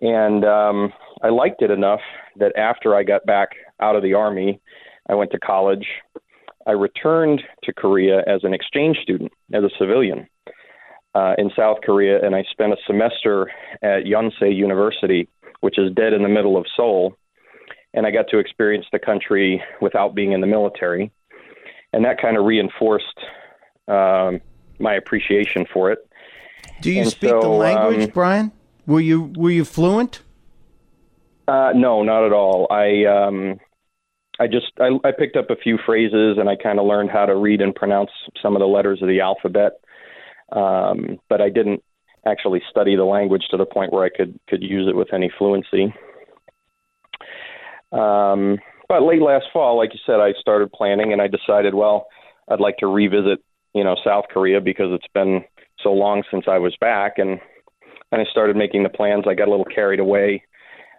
And 0.00 0.44
um, 0.44 0.92
I 1.22 1.28
liked 1.28 1.62
it 1.62 1.70
enough 1.70 2.00
that 2.36 2.56
after 2.56 2.94
I 2.94 3.02
got 3.02 3.26
back 3.26 3.50
out 3.80 3.96
of 3.96 4.02
the 4.02 4.14
army, 4.14 4.60
I 5.08 5.14
went 5.14 5.30
to 5.32 5.38
college. 5.38 5.86
I 6.66 6.72
returned 6.72 7.42
to 7.64 7.72
Korea 7.72 8.18
as 8.26 8.40
an 8.42 8.52
exchange 8.52 8.98
student, 9.02 9.32
as 9.52 9.64
a 9.64 9.70
civilian 9.78 10.28
uh, 11.14 11.34
in 11.38 11.50
South 11.56 11.78
Korea, 11.84 12.24
and 12.24 12.34
I 12.34 12.44
spent 12.50 12.72
a 12.72 12.76
semester 12.86 13.50
at 13.82 14.04
Yonsei 14.04 14.54
University, 14.54 15.28
which 15.60 15.78
is 15.78 15.92
dead 15.94 16.12
in 16.12 16.22
the 16.22 16.28
middle 16.28 16.56
of 16.56 16.66
Seoul. 16.76 17.16
And 17.94 18.06
I 18.06 18.10
got 18.10 18.26
to 18.30 18.38
experience 18.38 18.86
the 18.92 18.98
country 18.98 19.62
without 19.80 20.14
being 20.14 20.32
in 20.32 20.40
the 20.40 20.46
military. 20.46 21.10
And 21.92 22.04
that 22.04 22.20
kind 22.20 22.36
of 22.36 22.44
reinforced 22.44 23.18
um, 23.88 24.40
my 24.78 24.94
appreciation 24.94 25.66
for 25.72 25.90
it. 25.90 25.98
Do 26.80 26.92
you 26.92 27.02
And 27.02 27.10
speak 27.10 27.30
so, 27.30 27.40
the 27.40 27.48
language, 27.48 28.04
um, 28.04 28.10
Brian? 28.10 28.52
Were 28.86 29.00
you 29.00 29.32
were 29.36 29.50
you 29.50 29.64
fluent? 29.64 30.22
Uh, 31.46 31.72
no, 31.74 32.02
not 32.02 32.24
at 32.24 32.32
all. 32.32 32.66
I 32.70 33.04
um, 33.04 33.58
I 34.38 34.46
just 34.46 34.72
I, 34.78 34.90
I 35.04 35.12
picked 35.12 35.36
up 35.36 35.50
a 35.50 35.56
few 35.56 35.78
phrases 35.84 36.38
and 36.38 36.48
I 36.48 36.56
kind 36.56 36.78
of 36.78 36.86
learned 36.86 37.10
how 37.10 37.26
to 37.26 37.34
read 37.34 37.60
and 37.60 37.74
pronounce 37.74 38.10
some 38.40 38.54
of 38.54 38.60
the 38.60 38.66
letters 38.66 39.02
of 39.02 39.08
the 39.08 39.20
alphabet, 39.20 39.72
um, 40.52 41.18
but 41.28 41.40
I 41.40 41.48
didn't 41.48 41.82
actually 42.26 42.62
study 42.70 42.96
the 42.96 43.04
language 43.04 43.44
to 43.50 43.56
the 43.56 43.66
point 43.66 43.92
where 43.92 44.04
I 44.04 44.10
could 44.10 44.38
could 44.48 44.62
use 44.62 44.86
it 44.88 44.96
with 44.96 45.12
any 45.12 45.30
fluency. 45.38 45.92
Um, 47.90 48.58
but 48.88 49.02
late 49.02 49.22
last 49.22 49.46
fall, 49.52 49.76
like 49.76 49.92
you 49.92 50.00
said, 50.06 50.20
I 50.20 50.32
started 50.40 50.72
planning 50.72 51.12
and 51.12 51.20
I 51.20 51.26
decided, 51.26 51.74
well, 51.74 52.06
I'd 52.48 52.60
like 52.60 52.76
to 52.78 52.86
revisit, 52.86 53.42
you 53.78 53.84
know, 53.84 53.94
South 54.04 54.24
Korea 54.28 54.60
because 54.60 54.88
it's 54.90 55.06
been 55.14 55.44
so 55.84 55.92
long 55.92 56.24
since 56.32 56.46
I 56.48 56.58
was 56.58 56.76
back, 56.80 57.12
and 57.18 57.38
and 58.10 58.20
I 58.20 58.24
started 58.28 58.56
making 58.56 58.82
the 58.82 58.88
plans. 58.88 59.24
I 59.28 59.34
got 59.34 59.46
a 59.46 59.52
little 59.52 59.64
carried 59.64 60.00
away, 60.00 60.42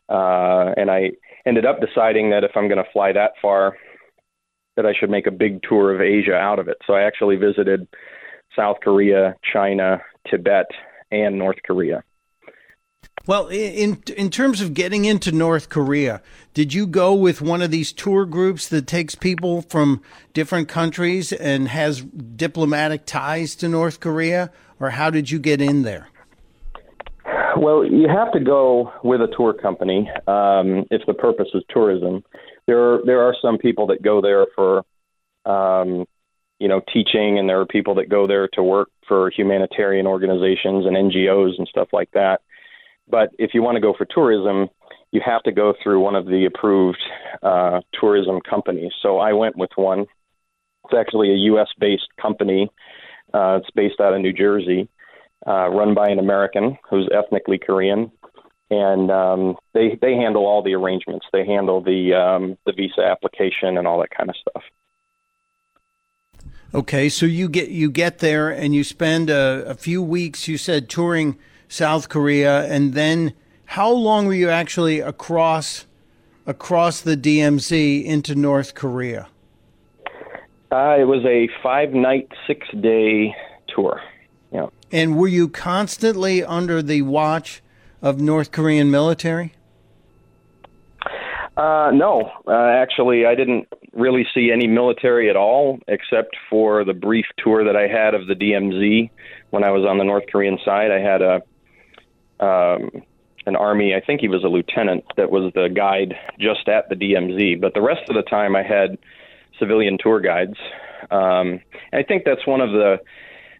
uh, 0.08 0.72
and 0.78 0.90
I 0.90 1.12
ended 1.46 1.66
up 1.66 1.82
deciding 1.82 2.30
that 2.30 2.46
if 2.46 2.52
I'm 2.56 2.70
going 2.70 2.82
to 2.82 2.90
fly 2.94 3.12
that 3.12 3.34
far, 3.42 3.76
that 4.78 4.86
I 4.86 4.94
should 4.98 5.10
make 5.10 5.28
a 5.28 5.32
big 5.32 5.62
tour 5.68 5.94
of 5.94 6.00
Asia 6.00 6.36
out 6.36 6.58
of 6.58 6.70
it. 6.70 6.78
So 6.88 6.94
I 6.94 7.02
actually 7.02 7.36
visited 7.36 7.86
South 8.56 8.78
Korea, 8.82 9.36
China, 9.52 9.98
Tibet, 10.32 10.68
and 11.12 11.38
North 11.38 11.58
Korea. 11.66 12.02
Well, 13.28 13.48
in 13.48 14.02
in 14.16 14.30
terms 14.30 14.62
of 14.62 14.74
getting 14.74 15.06
into 15.06 15.32
North 15.32 15.70
Korea, 15.70 16.22
did 16.54 16.74
you 16.74 16.88
go 16.88 17.14
with 17.14 17.42
one 17.42 17.62
of 17.62 17.70
these 17.70 17.92
tour 17.92 18.26
groups 18.26 18.68
that 18.70 18.88
takes 18.88 19.14
people 19.14 19.62
from 19.64 20.02
different 20.34 20.68
countries 20.68 21.32
and 21.32 21.68
has 21.68 22.02
diplomatic 22.02 23.06
ties 23.06 23.56
to 23.56 23.68
North 23.68 24.00
Korea, 24.00 24.52
or 24.80 24.92
how 24.92 25.10
did 25.10 25.30
you 25.30 25.38
get 25.38 25.62
in 25.62 25.84
there? 25.84 26.08
Well, 27.58 27.84
you 27.84 28.08
have 28.08 28.32
to 28.32 28.40
go 28.40 28.94
with 29.04 29.22
a 29.22 29.28
tour 29.36 29.54
company 29.54 30.10
um, 30.28 30.86
if 30.92 31.06
the 31.06 31.14
purpose 31.14 31.50
is 31.54 31.64
tourism. 31.70 32.24
There 32.68 32.80
are, 32.80 33.02
there 33.06 33.22
are 33.22 33.36
some 33.42 33.58
people 33.58 33.88
that 33.88 34.02
go 34.02 34.22
there 34.22 34.46
for, 34.56 34.86
um, 35.46 36.06
you 36.60 36.68
know, 36.68 36.82
teaching, 36.94 37.38
and 37.38 37.50
there 37.50 37.60
are 37.60 37.66
people 37.66 37.96
that 37.96 38.08
go 38.08 38.28
there 38.28 38.48
to 38.54 38.64
work 38.64 38.90
for 39.08 39.30
humanitarian 39.32 40.08
organizations 40.08 40.86
and 40.86 40.96
NGOs 40.96 41.58
and 41.58 41.68
stuff 41.68 41.90
like 41.92 42.12
that. 42.12 42.42
But 43.10 43.30
if 43.40 43.54
you 43.54 43.62
want 43.64 43.76
to 43.76 43.82
go 43.82 43.94
for 43.98 44.06
tourism, 44.06 44.70
you 45.12 45.22
have 45.26 45.44
to 45.44 45.52
go 45.52 45.74
through 45.82 46.00
one 46.00 46.16
of 46.16 46.26
the 46.26 46.46
approved 46.46 47.02
uh, 47.42 47.82
tourism 48.00 48.40
companies. 48.42 48.92
So 49.02 49.18
I 49.18 49.34
went 49.34 49.58
with 49.58 49.72
one. 49.76 50.02
It's 50.86 50.94
actually 50.98 51.32
a 51.32 51.36
U.S. 51.52 51.68
based 51.80 52.08
company. 52.22 52.70
Uh, 53.34 53.60
it's 53.62 53.70
based 53.72 54.00
out 54.00 54.14
of 54.14 54.22
New 54.22 54.34
Jersey 54.34 54.90
uh, 55.48 55.70
run 55.70 55.94
by 55.94 56.10
an 56.10 56.20
American 56.20 56.78
who's 56.90 57.10
ethnically 57.14 57.58
Korean, 57.58 58.12
and 58.70 59.12
um, 59.12 59.56
they 59.74 59.98
they 60.02 60.14
handle 60.14 60.46
all 60.46 60.62
the 60.62 60.74
arrangements. 60.74 61.26
They 61.32 61.46
handle 61.46 61.82
the 61.82 62.14
um, 62.14 62.58
the 62.66 62.74
visa 62.74 63.02
application 63.02 63.78
and 63.78 63.88
all 63.88 64.00
that 64.00 64.12
kind 64.12 64.30
of 64.30 64.36
stuff. 64.36 64.64
Okay, 66.74 67.10
so 67.10 67.26
you 67.26 67.50
get 67.50 67.70
you 67.70 67.90
get 67.90 68.20
there 68.20 68.50
and 68.50 68.76
you 68.76 68.84
spend 68.84 69.30
a, 69.30 69.64
a 69.66 69.76
few 69.76 70.04
weeks. 70.04 70.48
You 70.48 70.58
said 70.58 70.90
touring 70.90 71.38
South 71.70 72.10
Korea, 72.10 72.66
and 72.66 72.94
then 72.94 73.34
how 73.66 73.92
long 73.92 74.26
were 74.26 74.34
you 74.34 74.50
actually 74.50 75.00
across 75.00 75.86
across 76.48 77.02
the 77.02 77.16
DMZ 77.16 78.04
into 78.04 78.34
North 78.34 78.74
Korea? 78.74 79.28
Uh, 80.72 80.98
it 81.00 81.06
was 81.06 81.24
a 81.26 81.48
five 81.62 81.94
night, 81.94 82.28
six 82.48 82.68
day 82.82 83.36
tour. 83.68 84.02
Yeah. 84.52 84.68
And 84.92 85.16
were 85.16 85.28
you 85.28 85.48
constantly 85.48 86.44
under 86.44 86.82
the 86.82 87.04
watch 87.04 87.62
of 88.02 88.20
North 88.20 88.52
Korean 88.52 88.90
military? 88.90 89.54
Uh, 91.56 91.92
no, 91.94 92.32
uh, 92.48 92.54
actually, 92.54 93.26
I 93.26 93.36
didn't 93.36 93.68
really 93.94 94.26
see 94.34 94.50
any 94.52 94.66
military 94.66 95.30
at 95.30 95.36
all, 95.36 95.80
except 95.88 96.36
for 96.50 96.84
the 96.86 96.94
brief 96.94 97.26
tour 97.38 97.66
that 97.66 97.76
I 97.76 97.88
had 97.88 98.16
of 98.16 98.28
the 98.28 98.34
DMZ 98.34 99.10
when 99.50 99.64
I 99.64 99.72
was 99.72 99.86
on 99.86 99.98
the 99.98 100.06
North 100.06 100.24
Korean 100.32 100.58
side. 100.64 100.90
I 100.90 101.00
had 101.00 101.22
a 101.22 101.42
um, 102.40 102.90
an 103.46 103.56
army. 103.56 103.94
I 103.96 104.02
think 104.02 104.22
he 104.22 104.28
was 104.28 104.44
a 104.44 104.48
lieutenant 104.48 105.06
that 105.18 105.32
was 105.32 105.52
the 105.54 105.70
guide 105.70 106.14
just 106.40 106.68
at 106.68 106.90
the 106.90 106.96
DMZ. 106.96 107.60
But 107.62 107.74
the 107.74 107.82
rest 107.82 108.10
of 108.10 108.16
the 108.16 108.22
time, 108.24 108.56
I 108.56 108.64
had 108.64 108.98
civilian 109.58 109.98
tour 110.00 110.20
guides. 110.20 110.56
Um, 111.12 111.60
I 111.94 112.04
think 112.04 112.24
that's 112.26 112.46
one 112.46 112.62
of 112.62 112.72
the 112.72 113.00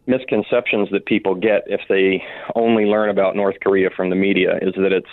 misconceptions 0.08 0.90
that 0.92 1.06
people 1.06 1.36
get 1.36 1.64
if 1.68 1.82
they 1.88 2.24
only 2.56 2.86
learn 2.86 3.10
about 3.10 3.36
North 3.36 3.56
Korea 3.62 3.90
from 3.96 4.10
the 4.10 4.16
media 4.16 4.58
is 4.62 4.74
that 4.76 4.92
it's 4.92 5.10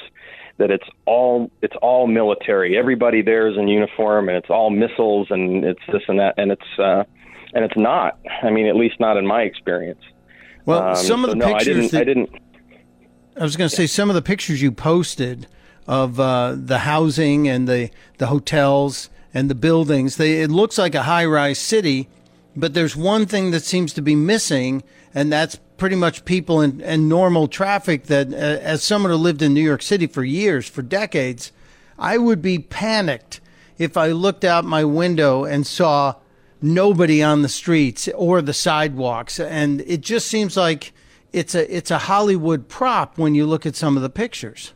that 0.58 0.70
it's 0.70 0.86
all 1.04 1.50
it's 1.60 1.76
all 1.82 2.06
military. 2.06 2.78
Everybody 2.78 3.20
there 3.22 3.46
is 3.48 3.58
in 3.58 3.68
uniform, 3.68 4.28
and 4.28 4.38
it's 4.38 4.48
all 4.48 4.70
missiles, 4.70 5.26
and 5.30 5.64
it's 5.64 5.82
this 5.92 6.02
and 6.08 6.18
that, 6.18 6.34
and 6.38 6.50
it's 6.50 6.78
uh, 6.78 7.04
and 7.54 7.64
it's 7.64 7.76
not. 7.76 8.18
I 8.42 8.50
mean, 8.50 8.66
at 8.66 8.74
least 8.76 8.98
not 8.98 9.16
in 9.18 9.26
my 9.26 9.42
experience. 9.42 10.00
Well, 10.64 10.82
Um, 10.82 10.96
some 10.96 11.24
of 11.24 11.30
so 11.30 11.34
the 11.34 11.38
no, 11.38 11.46
pictures 11.54 11.68
I 11.68 11.74
didn't. 11.76 11.90
that- 11.92 12.00
I 12.00 12.04
didn't. 12.04 12.30
I 13.38 13.42
was 13.42 13.56
going 13.56 13.68
to 13.68 13.76
say 13.76 13.86
some 13.86 14.08
of 14.08 14.14
the 14.14 14.22
pictures 14.22 14.62
you 14.62 14.72
posted 14.72 15.46
of 15.86 16.18
uh, 16.18 16.54
the 16.56 16.78
housing 16.78 17.46
and 17.46 17.68
the 17.68 17.90
the 18.16 18.28
hotels 18.28 19.10
and 19.34 19.50
the 19.50 19.54
buildings. 19.54 20.16
They 20.16 20.40
it 20.40 20.50
looks 20.50 20.78
like 20.78 20.94
a 20.94 21.02
high 21.02 21.26
rise 21.26 21.58
city, 21.58 22.08
but 22.56 22.72
there's 22.72 22.96
one 22.96 23.26
thing 23.26 23.50
that 23.50 23.62
seems 23.62 23.92
to 23.92 24.02
be 24.02 24.14
missing, 24.14 24.82
and 25.14 25.30
that's 25.30 25.56
pretty 25.76 25.96
much 25.96 26.24
people 26.24 26.62
and, 26.62 26.80
and 26.80 27.10
normal 27.10 27.46
traffic. 27.46 28.04
That 28.04 28.32
uh, 28.32 28.36
as 28.36 28.82
someone 28.82 29.12
who 29.12 29.18
lived 29.18 29.42
in 29.42 29.52
New 29.52 29.62
York 29.62 29.82
City 29.82 30.06
for 30.06 30.24
years, 30.24 30.66
for 30.66 30.80
decades, 30.80 31.52
I 31.98 32.16
would 32.16 32.40
be 32.40 32.58
panicked 32.58 33.42
if 33.76 33.98
I 33.98 34.12
looked 34.12 34.44
out 34.44 34.64
my 34.64 34.84
window 34.84 35.44
and 35.44 35.66
saw 35.66 36.14
nobody 36.62 37.22
on 37.22 37.42
the 37.42 37.50
streets 37.50 38.08
or 38.14 38.40
the 38.40 38.54
sidewalks, 38.54 39.38
and 39.38 39.82
it 39.82 40.00
just 40.00 40.26
seems 40.26 40.56
like 40.56 40.94
it's 41.36 41.54
a 41.54 41.76
it's 41.76 41.90
a 41.90 41.98
Hollywood 41.98 42.68
prop 42.68 43.18
when 43.18 43.34
you 43.34 43.46
look 43.46 43.66
at 43.66 43.76
some 43.76 43.96
of 43.96 44.02
the 44.02 44.08
pictures. 44.08 44.72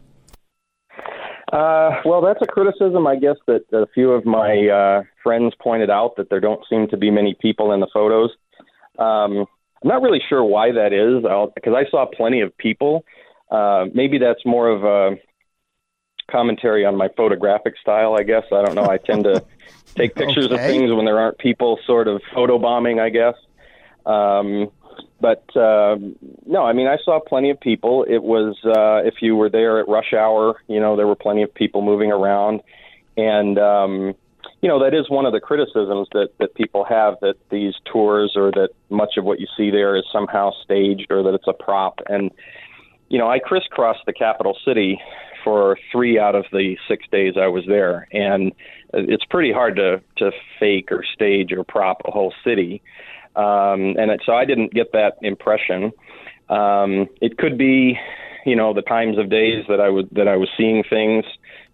Uh, 1.50 2.00
well, 2.04 2.20
that's 2.20 2.38
a 2.42 2.46
criticism, 2.46 3.06
I 3.06 3.16
guess, 3.16 3.36
that 3.46 3.64
a 3.72 3.86
few 3.92 4.12
of 4.12 4.24
my 4.24 4.68
uh, 4.68 5.02
friends 5.22 5.52
pointed 5.60 5.90
out 5.90 6.14
that 6.16 6.30
there 6.30 6.38
don't 6.38 6.60
seem 6.70 6.86
to 6.88 6.96
be 6.96 7.10
many 7.10 7.34
people 7.40 7.72
in 7.72 7.80
the 7.80 7.88
photos. 7.92 8.30
Um, 8.98 9.46
I'm 9.82 9.88
not 9.88 10.02
really 10.02 10.20
sure 10.28 10.44
why 10.44 10.70
that 10.70 10.92
is, 10.92 11.24
because 11.54 11.74
I 11.74 11.90
saw 11.90 12.06
plenty 12.06 12.42
of 12.42 12.56
people. 12.56 13.04
Uh, 13.50 13.86
maybe 13.92 14.18
that's 14.18 14.44
more 14.46 14.68
of 14.68 14.84
a 14.84 15.16
commentary 16.30 16.84
on 16.84 16.96
my 16.96 17.08
photographic 17.16 17.74
style, 17.80 18.14
I 18.16 18.22
guess. 18.22 18.44
I 18.52 18.64
don't 18.64 18.76
know. 18.76 18.88
I 18.88 18.98
tend 18.98 19.24
to 19.24 19.44
take 19.96 20.14
pictures 20.14 20.52
of 20.52 20.58
things 20.58 20.92
when 20.92 21.04
there 21.04 21.18
aren't 21.18 21.38
people 21.38 21.80
sort 21.84 22.06
of 22.06 22.20
photobombing, 22.32 23.00
I 23.00 23.08
guess. 23.08 23.34
Um, 24.06 24.70
but 25.20 25.44
uh, 25.56 25.96
no, 26.46 26.64
I 26.64 26.72
mean, 26.72 26.86
I 26.86 26.96
saw 27.04 27.20
plenty 27.20 27.50
of 27.50 27.60
people. 27.60 28.04
It 28.08 28.22
was 28.22 28.56
uh, 28.64 29.06
if 29.06 29.14
you 29.20 29.36
were 29.36 29.50
there 29.50 29.78
at 29.80 29.88
rush 29.88 30.12
hour, 30.12 30.60
you 30.66 30.80
know, 30.80 30.96
there 30.96 31.06
were 31.06 31.16
plenty 31.16 31.42
of 31.42 31.54
people 31.54 31.82
moving 31.82 32.10
around, 32.10 32.60
and 33.16 33.58
um, 33.58 34.14
you 34.62 34.68
know, 34.68 34.82
that 34.82 34.94
is 34.94 35.08
one 35.08 35.24
of 35.24 35.32
the 35.32 35.40
criticisms 35.40 36.08
that, 36.12 36.28
that 36.38 36.54
people 36.54 36.84
have 36.84 37.14
that 37.22 37.34
these 37.50 37.74
tours 37.90 38.32
or 38.36 38.50
that 38.52 38.70
much 38.90 39.16
of 39.16 39.24
what 39.24 39.40
you 39.40 39.46
see 39.56 39.70
there 39.70 39.96
is 39.96 40.04
somehow 40.12 40.50
staged 40.62 41.06
or 41.10 41.22
that 41.22 41.34
it's 41.34 41.48
a 41.48 41.52
prop. 41.52 42.00
And, 42.08 42.30
you 43.08 43.18
know, 43.18 43.28
I 43.28 43.38
crisscrossed 43.38 44.04
the 44.06 44.12
capital 44.12 44.56
city 44.64 45.00
for 45.42 45.78
three 45.90 46.18
out 46.18 46.34
of 46.34 46.44
the 46.52 46.76
six 46.86 47.06
days 47.10 47.34
I 47.40 47.46
was 47.46 47.64
there. 47.66 48.06
And 48.12 48.52
it's 48.92 49.24
pretty 49.24 49.52
hard 49.52 49.76
to, 49.76 50.02
to 50.18 50.30
fake 50.58 50.92
or 50.92 51.04
stage 51.14 51.52
or 51.52 51.64
prop 51.64 52.02
a 52.04 52.10
whole 52.10 52.34
city. 52.44 52.82
Um, 53.40 53.96
and 53.98 54.10
it, 54.10 54.20
so 54.26 54.32
I 54.32 54.44
didn't 54.44 54.74
get 54.74 54.92
that 54.92 55.12
impression. 55.22 55.92
Um, 56.50 57.06
it 57.20 57.38
could 57.38 57.56
be, 57.56 57.98
you 58.44 58.56
know, 58.56 58.74
the 58.74 58.82
times 58.82 59.16
of 59.18 59.30
days 59.30 59.64
that 59.68 59.80
I 59.80 59.88
was 59.88 60.04
that 60.12 60.28
I 60.28 60.36
was 60.36 60.48
seeing 60.58 60.82
things, 60.82 61.24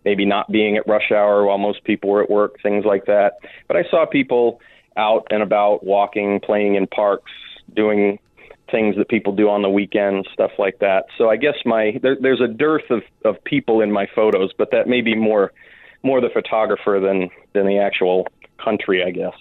maybe 0.04 0.24
not 0.24 0.50
being 0.52 0.76
at 0.76 0.86
rush 0.86 1.10
hour 1.10 1.44
while 1.46 1.58
most 1.58 1.82
people 1.84 2.10
were 2.10 2.22
at 2.22 2.30
work, 2.30 2.52
things 2.62 2.84
like 2.84 3.06
that. 3.06 3.32
But 3.66 3.76
I 3.76 3.82
saw 3.90 4.06
people 4.06 4.60
out 4.96 5.26
and 5.30 5.42
about, 5.42 5.84
walking, 5.84 6.40
playing 6.40 6.76
in 6.76 6.86
parks, 6.86 7.32
doing 7.74 8.18
things 8.70 8.96
that 8.96 9.08
people 9.08 9.34
do 9.34 9.48
on 9.48 9.62
the 9.62 9.70
weekends, 9.70 10.28
stuff 10.32 10.52
like 10.58 10.78
that. 10.80 11.06
So 11.18 11.28
I 11.30 11.36
guess 11.36 11.56
my 11.64 11.98
there, 12.02 12.16
there's 12.20 12.40
a 12.40 12.48
dearth 12.48 12.90
of, 12.90 13.02
of 13.24 13.42
people 13.44 13.80
in 13.80 13.90
my 13.90 14.06
photos, 14.14 14.52
but 14.56 14.70
that 14.70 14.86
may 14.86 15.00
be 15.00 15.16
more 15.16 15.52
more 16.02 16.20
the 16.20 16.30
photographer 16.32 17.00
than 17.00 17.30
than 17.54 17.66
the 17.66 17.78
actual 17.78 18.26
country, 18.62 19.02
I 19.02 19.10
guess. 19.10 19.34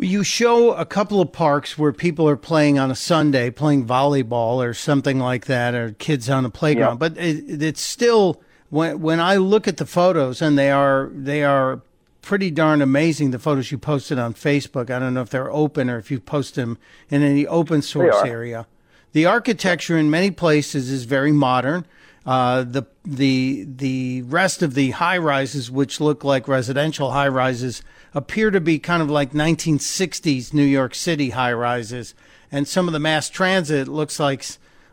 You 0.00 0.24
show 0.24 0.72
a 0.72 0.86
couple 0.86 1.20
of 1.20 1.32
parks 1.32 1.76
where 1.76 1.92
people 1.92 2.28
are 2.28 2.36
playing 2.36 2.78
on 2.78 2.90
a 2.90 2.94
Sunday, 2.94 3.50
playing 3.50 3.86
volleyball 3.86 4.64
or 4.64 4.72
something 4.74 5.18
like 5.18 5.46
that, 5.46 5.74
or 5.74 5.92
kids 5.92 6.30
on 6.30 6.42
the 6.42 6.50
playground. 6.50 6.94
Yeah. 6.94 7.08
But 7.08 7.18
it, 7.18 7.62
it's 7.62 7.80
still 7.80 8.40
when 8.70 9.00
when 9.00 9.20
I 9.20 9.36
look 9.36 9.68
at 9.68 9.76
the 9.76 9.86
photos, 9.86 10.40
and 10.40 10.58
they 10.58 10.70
are 10.70 11.10
they 11.12 11.44
are 11.44 11.82
pretty 12.22 12.50
darn 12.50 12.82
amazing. 12.82 13.30
The 13.30 13.38
photos 13.38 13.70
you 13.70 13.78
posted 13.78 14.18
on 14.18 14.34
Facebook. 14.34 14.90
I 14.90 14.98
don't 14.98 15.14
know 15.14 15.22
if 15.22 15.30
they're 15.30 15.50
open 15.50 15.90
or 15.90 15.98
if 15.98 16.10
you 16.10 16.20
post 16.20 16.54
them 16.54 16.78
in 17.08 17.22
any 17.22 17.46
open 17.46 17.82
source 17.82 18.22
area. 18.24 18.66
The 19.12 19.26
architecture 19.26 19.98
in 19.98 20.10
many 20.10 20.30
places 20.30 20.90
is 20.90 21.04
very 21.04 21.32
modern. 21.32 21.84
Uh, 22.26 22.62
the 22.62 22.86
the 23.04 23.64
the 23.66 24.22
rest 24.22 24.62
of 24.62 24.74
the 24.74 24.90
high 24.90 25.18
rises, 25.18 25.70
which 25.70 26.00
look 26.00 26.22
like 26.22 26.46
residential 26.46 27.12
high 27.12 27.28
rises, 27.28 27.82
appear 28.14 28.50
to 28.50 28.60
be 28.60 28.78
kind 28.78 29.02
of 29.02 29.10
like 29.10 29.32
1960s 29.32 30.52
New 30.52 30.64
York 30.64 30.94
City 30.94 31.30
high 31.30 31.52
rises, 31.52 32.14
and 32.52 32.68
some 32.68 32.86
of 32.86 32.92
the 32.92 32.98
mass 32.98 33.30
transit 33.30 33.88
looks 33.88 34.20
like 34.20 34.44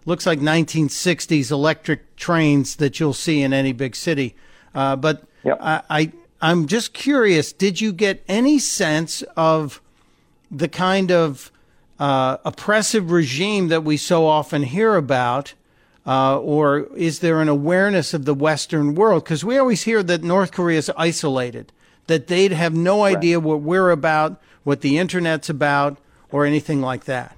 looks 0.05 0.25
like 0.25 0.39
1960s 0.39 1.51
electric 1.51 2.15
trains 2.15 2.77
that 2.77 2.97
you'll 2.99 3.13
see 3.13 3.41
in 3.41 3.51
any 3.51 3.73
big 3.73 3.93
city. 3.93 4.35
Uh, 4.73 4.95
but 4.95 5.23
yep. 5.43 5.57
I, 5.59 5.81
I 5.89 6.11
I'm 6.41 6.65
just 6.65 6.93
curious. 6.93 7.51
Did 7.51 7.81
you 7.81 7.91
get 7.91 8.23
any 8.27 8.57
sense 8.57 9.21
of 9.35 9.81
the 10.49 10.69
kind 10.69 11.11
of 11.11 11.51
uh, 11.99 12.37
oppressive 12.45 13.11
regime 13.11 13.67
that 13.67 13.83
we 13.83 13.97
so 13.97 14.25
often 14.25 14.63
hear 14.63 14.95
about? 14.95 15.53
Uh, 16.07 16.39
or 16.39 16.87
is 16.95 17.19
there 17.19 17.41
an 17.41 17.49
awareness 17.49 18.13
of 18.13 18.23
the 18.23 18.33
Western 18.33 18.95
world? 18.95 19.25
Because 19.25 19.43
we 19.43 19.57
always 19.57 19.83
hear 19.83 20.01
that 20.01 20.23
North 20.23 20.53
Korea 20.53 20.77
is 20.77 20.89
isolated, 20.95 21.73
that 22.07 22.27
they'd 22.27 22.53
have 22.53 22.73
no 22.73 23.03
idea 23.03 23.41
what 23.41 23.59
we're 23.59 23.91
about, 23.91 24.41
what 24.63 24.79
the 24.79 24.97
internet's 24.97 25.49
about, 25.49 25.97
or 26.31 26.45
anything 26.45 26.81
like 26.81 27.03
that. 27.05 27.35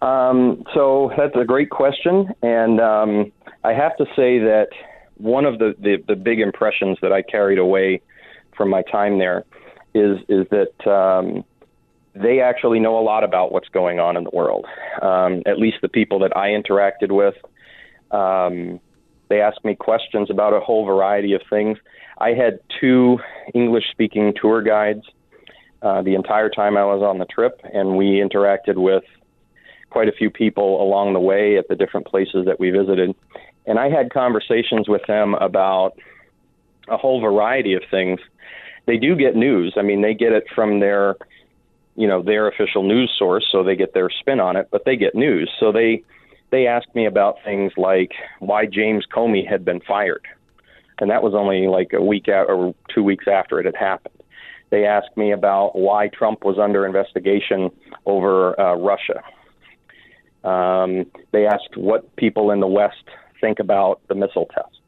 Um, 0.00 0.64
so 0.74 1.12
that's 1.16 1.34
a 1.36 1.44
great 1.44 1.70
question, 1.70 2.32
and 2.42 2.80
um, 2.80 3.32
I 3.64 3.72
have 3.72 3.96
to 3.96 4.04
say 4.16 4.38
that 4.38 4.68
one 5.16 5.44
of 5.44 5.58
the, 5.58 5.76
the, 5.78 6.02
the, 6.08 6.16
big 6.16 6.40
impressions 6.40 6.98
that 7.02 7.12
I 7.12 7.22
carried 7.22 7.58
away 7.58 8.00
from 8.56 8.68
my 8.68 8.82
time 8.82 9.18
there 9.18 9.44
is 9.94 10.18
is 10.28 10.46
that 10.50 10.90
um, 10.90 11.44
they 12.14 12.40
actually 12.40 12.78
know 12.78 12.98
a 12.98 13.00
lot 13.02 13.24
about 13.24 13.52
what's 13.52 13.68
going 13.68 13.98
on 13.98 14.16
in 14.16 14.24
the 14.24 14.30
world. 14.32 14.66
Um, 15.00 15.42
at 15.46 15.58
least 15.58 15.78
the 15.82 15.88
people 15.88 16.18
that 16.20 16.36
I 16.36 16.48
interacted 16.48 17.10
with, 17.10 17.34
um, 18.10 18.80
they 19.28 19.40
asked 19.40 19.64
me 19.64 19.74
questions 19.74 20.30
about 20.30 20.52
a 20.52 20.60
whole 20.60 20.84
variety 20.84 21.32
of 21.32 21.40
things. 21.48 21.78
I 22.18 22.30
had 22.30 22.60
two 22.80 23.18
English 23.54 23.84
speaking 23.90 24.34
tour 24.40 24.62
guides 24.62 25.04
uh, 25.80 26.02
the 26.02 26.14
entire 26.14 26.50
time 26.50 26.76
I 26.76 26.84
was 26.84 27.02
on 27.02 27.18
the 27.18 27.24
trip, 27.24 27.60
and 27.72 27.96
we 27.96 28.22
interacted 28.22 28.76
with 28.76 29.04
quite 29.90 30.08
a 30.08 30.12
few 30.12 30.30
people 30.30 30.82
along 30.82 31.12
the 31.12 31.20
way 31.20 31.56
at 31.56 31.68
the 31.68 31.74
different 31.74 32.06
places 32.06 32.44
that 32.46 32.60
we 32.60 32.70
visited. 32.70 33.14
And 33.66 33.78
I 33.78 33.88
had 33.88 34.12
conversations 34.12 34.88
with 34.88 35.02
them 35.06 35.34
about 35.34 35.92
a 36.88 36.96
whole 36.96 37.20
variety 37.20 37.74
of 37.74 37.82
things. 37.90 38.20
They 38.86 38.96
do 38.96 39.16
get 39.16 39.34
news. 39.34 39.74
I 39.76 39.82
mean, 39.82 40.02
they 40.02 40.14
get 40.14 40.32
it 40.32 40.44
from 40.54 40.80
their 40.80 41.16
you 41.96 42.06
know 42.06 42.22
their 42.22 42.48
official 42.48 42.82
news 42.82 43.14
source, 43.18 43.46
so 43.50 43.62
they 43.62 43.76
get 43.76 43.94
their 43.94 44.10
spin 44.10 44.40
on 44.40 44.56
it. 44.56 44.68
But 44.70 44.84
they 44.84 44.96
get 44.96 45.14
news, 45.14 45.50
so 45.58 45.72
they 45.72 46.02
they 46.50 46.66
asked 46.66 46.94
me 46.94 47.06
about 47.06 47.36
things 47.44 47.72
like 47.76 48.12
why 48.38 48.66
James 48.66 49.06
Comey 49.14 49.46
had 49.46 49.64
been 49.64 49.80
fired, 49.80 50.26
and 51.00 51.10
that 51.10 51.22
was 51.22 51.34
only 51.34 51.66
like 51.66 51.92
a 51.92 52.02
week 52.02 52.28
out 52.28 52.48
or 52.48 52.74
two 52.94 53.02
weeks 53.02 53.26
after 53.26 53.58
it 53.58 53.66
had 53.66 53.76
happened. 53.76 54.14
They 54.70 54.86
asked 54.86 55.16
me 55.16 55.32
about 55.32 55.76
why 55.76 56.08
Trump 56.08 56.44
was 56.44 56.58
under 56.58 56.86
investigation 56.86 57.70
over 58.06 58.58
uh, 58.58 58.74
Russia. 58.76 59.22
Um, 60.48 61.06
they 61.30 61.46
asked 61.46 61.76
what 61.76 62.16
people 62.16 62.50
in 62.50 62.60
the 62.60 62.66
West 62.66 63.04
think 63.40 63.58
about 63.58 64.00
the 64.08 64.14
missile 64.14 64.48
tests. 64.54 64.78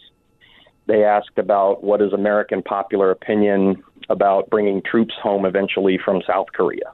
They 0.87 1.05
asked 1.05 1.39
about 1.39 1.85
what 1.85 2.03
is 2.03 2.13
American 2.13 2.63
popular 2.63 3.11
opinion 3.11 3.83
about 4.09 4.51
bringing 4.51 4.83
troops 4.83 5.15
home 5.23 5.45
eventually 5.45 5.99
from 6.03 6.23
South 6.27 6.49
Korea. 6.53 6.93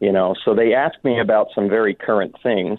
You 0.00 0.12
know, 0.12 0.34
so 0.44 0.54
they 0.54 0.74
asked 0.74 1.02
me 1.04 1.18
about 1.20 1.48
some 1.54 1.68
very 1.68 1.94
current 1.94 2.34
things, 2.42 2.78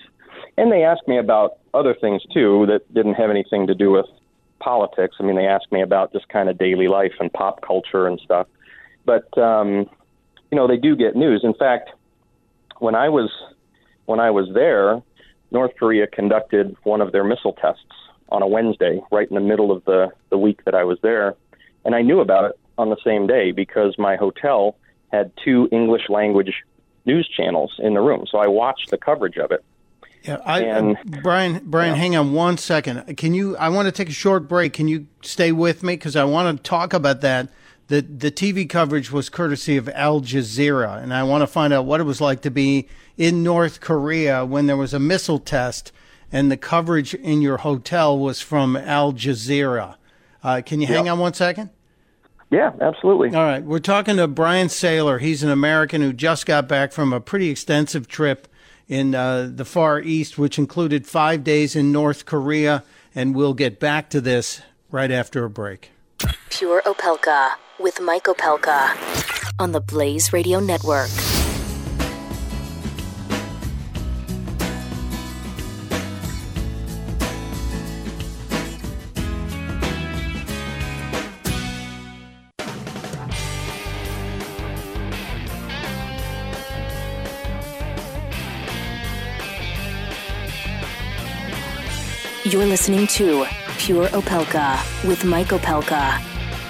and 0.57 0.71
they 0.71 0.83
asked 0.83 1.07
me 1.07 1.17
about 1.17 1.57
other 1.73 1.95
things 1.99 2.21
too 2.31 2.65
that 2.67 2.93
didn't 2.93 3.15
have 3.15 3.29
anything 3.29 3.67
to 3.67 3.75
do 3.75 3.91
with 3.91 4.05
politics. 4.59 5.15
I 5.19 5.23
mean, 5.23 5.35
they 5.35 5.47
asked 5.47 5.71
me 5.71 5.81
about 5.81 6.13
just 6.13 6.29
kind 6.29 6.47
of 6.49 6.57
daily 6.57 6.87
life 6.87 7.13
and 7.19 7.31
pop 7.33 7.61
culture 7.61 8.07
and 8.07 8.19
stuff. 8.19 8.47
But 9.05 9.35
um, 9.37 9.89
you 10.51 10.55
know, 10.55 10.67
they 10.67 10.77
do 10.77 10.95
get 10.95 11.15
news. 11.15 11.41
In 11.43 11.53
fact, 11.53 11.89
when 12.79 12.95
I 12.95 13.09
was 13.09 13.31
when 14.05 14.19
I 14.19 14.29
was 14.29 14.47
there, 14.53 15.01
North 15.51 15.71
Korea 15.77 16.07
conducted 16.07 16.75
one 16.83 17.01
of 17.01 17.11
their 17.11 17.23
missile 17.23 17.53
tests 17.53 17.83
on 18.29 18.41
a 18.41 18.47
Wednesday, 18.47 19.01
right 19.11 19.27
in 19.27 19.35
the 19.35 19.41
middle 19.41 19.71
of 19.71 19.83
the 19.85 20.09
the 20.29 20.37
week 20.37 20.63
that 20.65 20.75
I 20.75 20.83
was 20.83 20.99
there, 21.01 21.35
and 21.83 21.95
I 21.95 22.01
knew 22.03 22.19
about 22.19 22.51
it 22.51 22.59
on 22.77 22.89
the 22.89 22.97
same 23.03 23.27
day 23.27 23.51
because 23.51 23.95
my 23.97 24.15
hotel 24.15 24.75
had 25.11 25.31
two 25.43 25.69
English 25.71 26.09
language 26.09 26.53
news 27.05 27.27
channels 27.35 27.73
in 27.79 27.93
the 27.93 28.01
room. 28.01 28.25
So 28.29 28.37
I 28.37 28.47
watched 28.47 28.89
the 28.89 28.97
coverage 28.97 29.37
of 29.37 29.51
it. 29.51 29.63
Yeah, 30.23 30.41
I, 30.45 30.61
and, 30.61 30.97
Brian, 31.23 31.61
Brian, 31.63 31.95
yeah. 31.95 32.01
hang 32.01 32.15
on 32.17 32.33
one 32.33 32.57
second. 32.57 33.15
Can 33.15 33.33
you? 33.33 33.55
I 33.57 33.69
want 33.69 33.85
to 33.85 33.91
take 33.91 34.09
a 34.09 34.13
short 34.13 34.47
break. 34.47 34.73
Can 34.73 34.87
you 34.87 35.07
stay 35.21 35.51
with 35.51 35.83
me 35.83 35.93
because 35.93 36.15
I 36.15 36.25
want 36.25 36.57
to 36.57 36.63
talk 36.63 36.93
about 36.93 37.21
that. 37.21 37.49
The 37.87 38.01
the 38.01 38.29
TV 38.29 38.69
coverage 38.69 39.09
was 39.09 39.29
courtesy 39.29 39.77
of 39.77 39.87
Al 39.89 40.19
Jazeera, 40.19 41.01
and 41.01 41.13
I 41.13 41.23
want 41.23 41.43
to 41.43 41.47
find 41.47 41.71
out 41.71 41.85
what 41.85 42.01
it 42.01 42.03
was 42.03 42.19
like 42.19 42.41
to 42.41 42.51
be 42.51 42.89
in 43.15 43.41
North 43.41 43.79
Korea 43.79 44.45
when 44.45 44.65
there 44.65 44.75
was 44.75 44.93
a 44.93 44.99
missile 44.99 45.39
test, 45.39 45.93
and 46.29 46.51
the 46.51 46.57
coverage 46.57 47.13
in 47.13 47.41
your 47.41 47.57
hotel 47.57 48.17
was 48.17 48.41
from 48.41 48.75
Al 48.75 49.13
Jazeera. 49.13 49.95
Uh, 50.43 50.61
can 50.65 50.81
you 50.81 50.87
hang 50.87 51.05
yep. 51.05 51.13
on 51.13 51.19
one 51.19 51.33
second? 51.33 51.69
Yeah, 52.49 52.71
absolutely. 52.79 53.35
All 53.35 53.43
right. 53.43 53.63
We're 53.63 53.79
talking 53.79 54.17
to 54.17 54.27
Brian 54.27 54.67
Sayler. 54.67 55.19
He's 55.19 55.43
an 55.43 55.49
American 55.49 56.01
who 56.01 56.13
just 56.13 56.45
got 56.45 56.67
back 56.67 56.91
from 56.93 57.11
a 57.11 57.19
pretty 57.19 57.49
extensive 57.49 58.07
trip 58.07 58.47
in 58.87 59.13
uh, 59.13 59.49
the 59.53 59.65
Far 59.65 59.99
East, 59.99 60.37
which 60.37 60.57
included 60.57 61.05
five 61.05 61.43
days 61.43 61.75
in 61.75 61.91
North 61.91 62.25
Korea. 62.25 62.83
And 63.13 63.35
we'll 63.35 63.53
get 63.53 63.79
back 63.79 64.09
to 64.11 64.21
this 64.21 64.61
right 64.91 65.11
after 65.11 65.43
a 65.43 65.49
break. 65.49 65.91
Pure 66.49 66.83
Opelka 66.83 67.51
with 67.79 67.99
Mike 67.99 68.25
Opelka 68.25 68.95
on 69.59 69.71
the 69.71 69.81
Blaze 69.81 70.31
Radio 70.31 70.59
Network. 70.59 71.09
You're 92.49 92.65
listening 92.65 93.07
to 93.07 93.45
Pure 93.77 94.07
Opelka 94.07 95.05
with 95.05 95.25
Mike 95.25 95.47
Opelka 95.47 96.17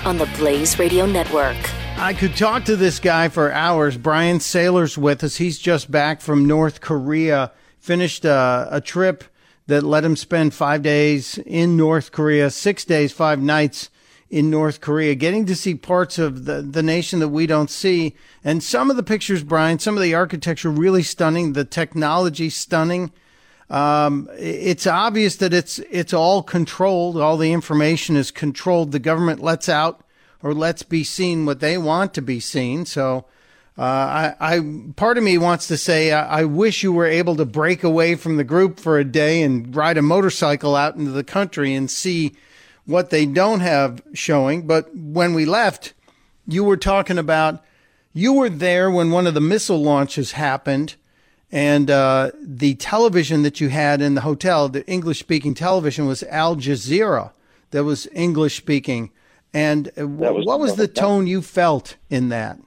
on 0.07 0.17
the 0.17 0.25
Blaze 0.35 0.79
Radio 0.79 1.05
Network. 1.05 1.55
I 1.99 2.15
could 2.15 2.35
talk 2.35 2.65
to 2.65 2.75
this 2.75 2.99
guy 2.99 3.29
for 3.29 3.51
hours. 3.51 3.95
Brian 3.95 4.39
Sayler's 4.39 4.97
with 4.97 5.23
us. 5.23 5.35
He's 5.35 5.59
just 5.59 5.91
back 5.91 6.19
from 6.19 6.47
North 6.47 6.81
Korea, 6.81 7.51
finished 7.77 8.25
a, 8.25 8.67
a 8.71 8.81
trip 8.81 9.23
that 9.67 9.83
let 9.83 10.03
him 10.03 10.15
spend 10.15 10.55
five 10.55 10.81
days 10.81 11.37
in 11.37 11.77
North 11.77 12.11
Korea, 12.11 12.49
six 12.49 12.83
days, 12.83 13.11
five 13.11 13.39
nights 13.39 13.91
in 14.31 14.49
North 14.49 14.81
Korea, 14.81 15.13
getting 15.13 15.45
to 15.45 15.55
see 15.55 15.75
parts 15.75 16.17
of 16.17 16.45
the, 16.45 16.63
the 16.63 16.81
nation 16.81 17.19
that 17.19 17.29
we 17.29 17.45
don't 17.45 17.69
see. 17.69 18.15
And 18.43 18.63
some 18.63 18.89
of 18.89 18.95
the 18.97 19.03
pictures, 19.03 19.43
Brian, 19.43 19.77
some 19.77 19.95
of 19.95 20.01
the 20.01 20.15
architecture 20.15 20.71
really 20.71 21.03
stunning, 21.03 21.53
the 21.53 21.65
technology 21.65 22.49
stunning. 22.49 23.11
Um, 23.69 24.29
it's 24.37 24.87
obvious 24.87 25.35
that 25.37 25.53
it's 25.53 25.79
it's 25.79 26.13
all 26.13 26.41
controlled. 26.41 27.17
All 27.17 27.37
the 27.37 27.51
information 27.51 28.15
is 28.15 28.31
controlled. 28.31 28.91
The 28.91 28.99
government 28.99 29.41
lets 29.41 29.67
out 29.67 30.01
or 30.41 30.53
lets 30.53 30.83
be 30.83 31.03
seen 31.03 31.45
what 31.45 31.59
they 31.59 31.77
want 31.77 32.13
to 32.13 32.21
be 32.21 32.39
seen. 32.39 32.85
So 32.85 33.25
uh, 33.77 33.81
I, 33.81 34.55
I, 34.55 34.81
part 34.95 35.17
of 35.17 35.23
me 35.23 35.37
wants 35.37 35.67
to 35.67 35.77
say 35.77 36.11
I, 36.11 36.39
I, 36.39 36.45
wish 36.45 36.81
you 36.81 36.91
were 36.91 37.05
able 37.05 37.35
to 37.35 37.45
break 37.45 37.83
away 37.83 38.15
from 38.15 38.37
the 38.37 38.43
group 38.43 38.79
for 38.79 38.97
a 38.97 39.03
day 39.03 39.43
and 39.43 39.75
ride 39.75 39.99
a 39.99 40.01
motorcycle 40.01 40.75
out 40.75 40.95
into 40.95 41.11
the 41.11 41.23
country 41.23 41.75
and 41.75 41.89
see 41.89 42.35
what 42.85 43.11
they 43.11 43.27
don't 43.27 43.59
have 43.59 44.01
showing. 44.13 44.65
But 44.65 44.95
when 44.95 45.35
we 45.35 45.45
left, 45.45 45.93
you 46.47 46.63
were 46.63 46.77
talking 46.77 47.19
about 47.19 47.63
you 48.13 48.33
were 48.33 48.49
there 48.49 48.89
when 48.89 49.11
one 49.11 49.27
of 49.27 49.35
the 49.35 49.41
missile 49.41 49.83
launches 49.83 50.31
happened, 50.31 50.95
and 51.51 51.89
uh, 51.89 52.31
the 52.41 52.75
television 52.75 53.43
that 53.43 53.61
you 53.61 53.69
had 53.69 54.01
in 54.01 54.15
the 54.15 54.21
hotel, 54.21 54.69
the 54.69 54.85
English 54.87 55.19
speaking 55.19 55.53
television, 55.53 56.05
was 56.05 56.23
Al 56.23 56.55
Jazeera. 56.55 57.31
That 57.71 57.83
was 57.83 58.07
English 58.13 58.57
speaking. 58.57 59.11
And 59.53 59.91
uh, 59.99 60.07
was, 60.07 60.45
what 60.45 60.59
was 60.59 60.75
the 60.75 60.87
tone 60.87 61.25
you 61.27 61.41
felt 61.41 61.95
in 62.09 62.29
that? 62.29 62.59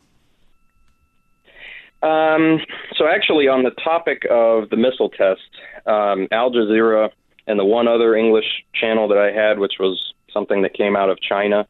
Um, 2.02 2.60
so 2.96 3.06
actually, 3.06 3.48
on 3.48 3.62
the 3.62 3.70
topic 3.72 4.26
of 4.30 4.70
the 4.70 4.76
missile 4.76 5.10
test, 5.10 5.42
um, 5.86 6.28
Al 6.32 6.50
Jazeera 6.50 7.10
and 7.46 7.58
the 7.58 7.64
one 7.64 7.86
other 7.86 8.14
English 8.14 8.64
channel 8.74 9.08
that 9.08 9.18
I 9.18 9.30
had, 9.30 9.58
which 9.58 9.74
was 9.78 10.14
something 10.32 10.62
that 10.62 10.72
came 10.72 10.96
out 10.96 11.10
of 11.10 11.20
China, 11.20 11.66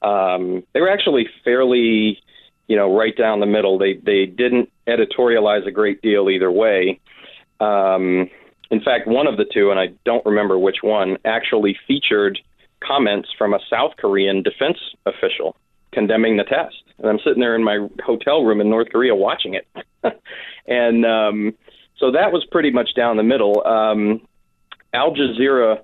um, 0.00 0.62
they 0.72 0.80
were 0.80 0.90
actually 0.90 1.28
fairly, 1.44 2.18
you 2.68 2.76
know, 2.76 2.96
right 2.96 3.16
down 3.16 3.40
the 3.40 3.46
middle. 3.46 3.78
They 3.78 3.94
they 3.94 4.26
didn't 4.26 4.70
editorialize 4.86 5.66
a 5.66 5.70
great 5.70 6.00
deal 6.02 6.30
either 6.30 6.50
way. 6.50 7.00
Um, 7.60 8.30
in 8.70 8.80
fact, 8.82 9.08
one 9.08 9.26
of 9.26 9.36
the 9.36 9.46
two, 9.52 9.70
and 9.70 9.80
I 9.80 9.88
don't 10.04 10.24
remember 10.24 10.58
which 10.58 10.78
one, 10.82 11.16
actually 11.24 11.76
featured 11.86 12.38
comments 12.80 13.28
from 13.36 13.54
a 13.54 13.58
South 13.70 13.92
Korean 13.96 14.42
defense 14.42 14.78
official 15.06 15.56
condemning 15.92 16.36
the 16.36 16.44
test. 16.44 16.76
And 16.98 17.08
I'm 17.08 17.18
sitting 17.24 17.40
there 17.40 17.56
in 17.56 17.64
my 17.64 17.88
hotel 18.04 18.44
room 18.44 18.60
in 18.60 18.68
North 18.68 18.88
Korea 18.90 19.14
watching 19.14 19.54
it. 19.54 19.66
and 20.66 21.04
um, 21.04 21.54
so 21.96 22.12
that 22.12 22.30
was 22.30 22.44
pretty 22.50 22.70
much 22.70 22.90
down 22.94 23.16
the 23.16 23.22
middle. 23.22 23.66
Um, 23.66 24.20
Al 24.92 25.14
Jazeera 25.14 25.78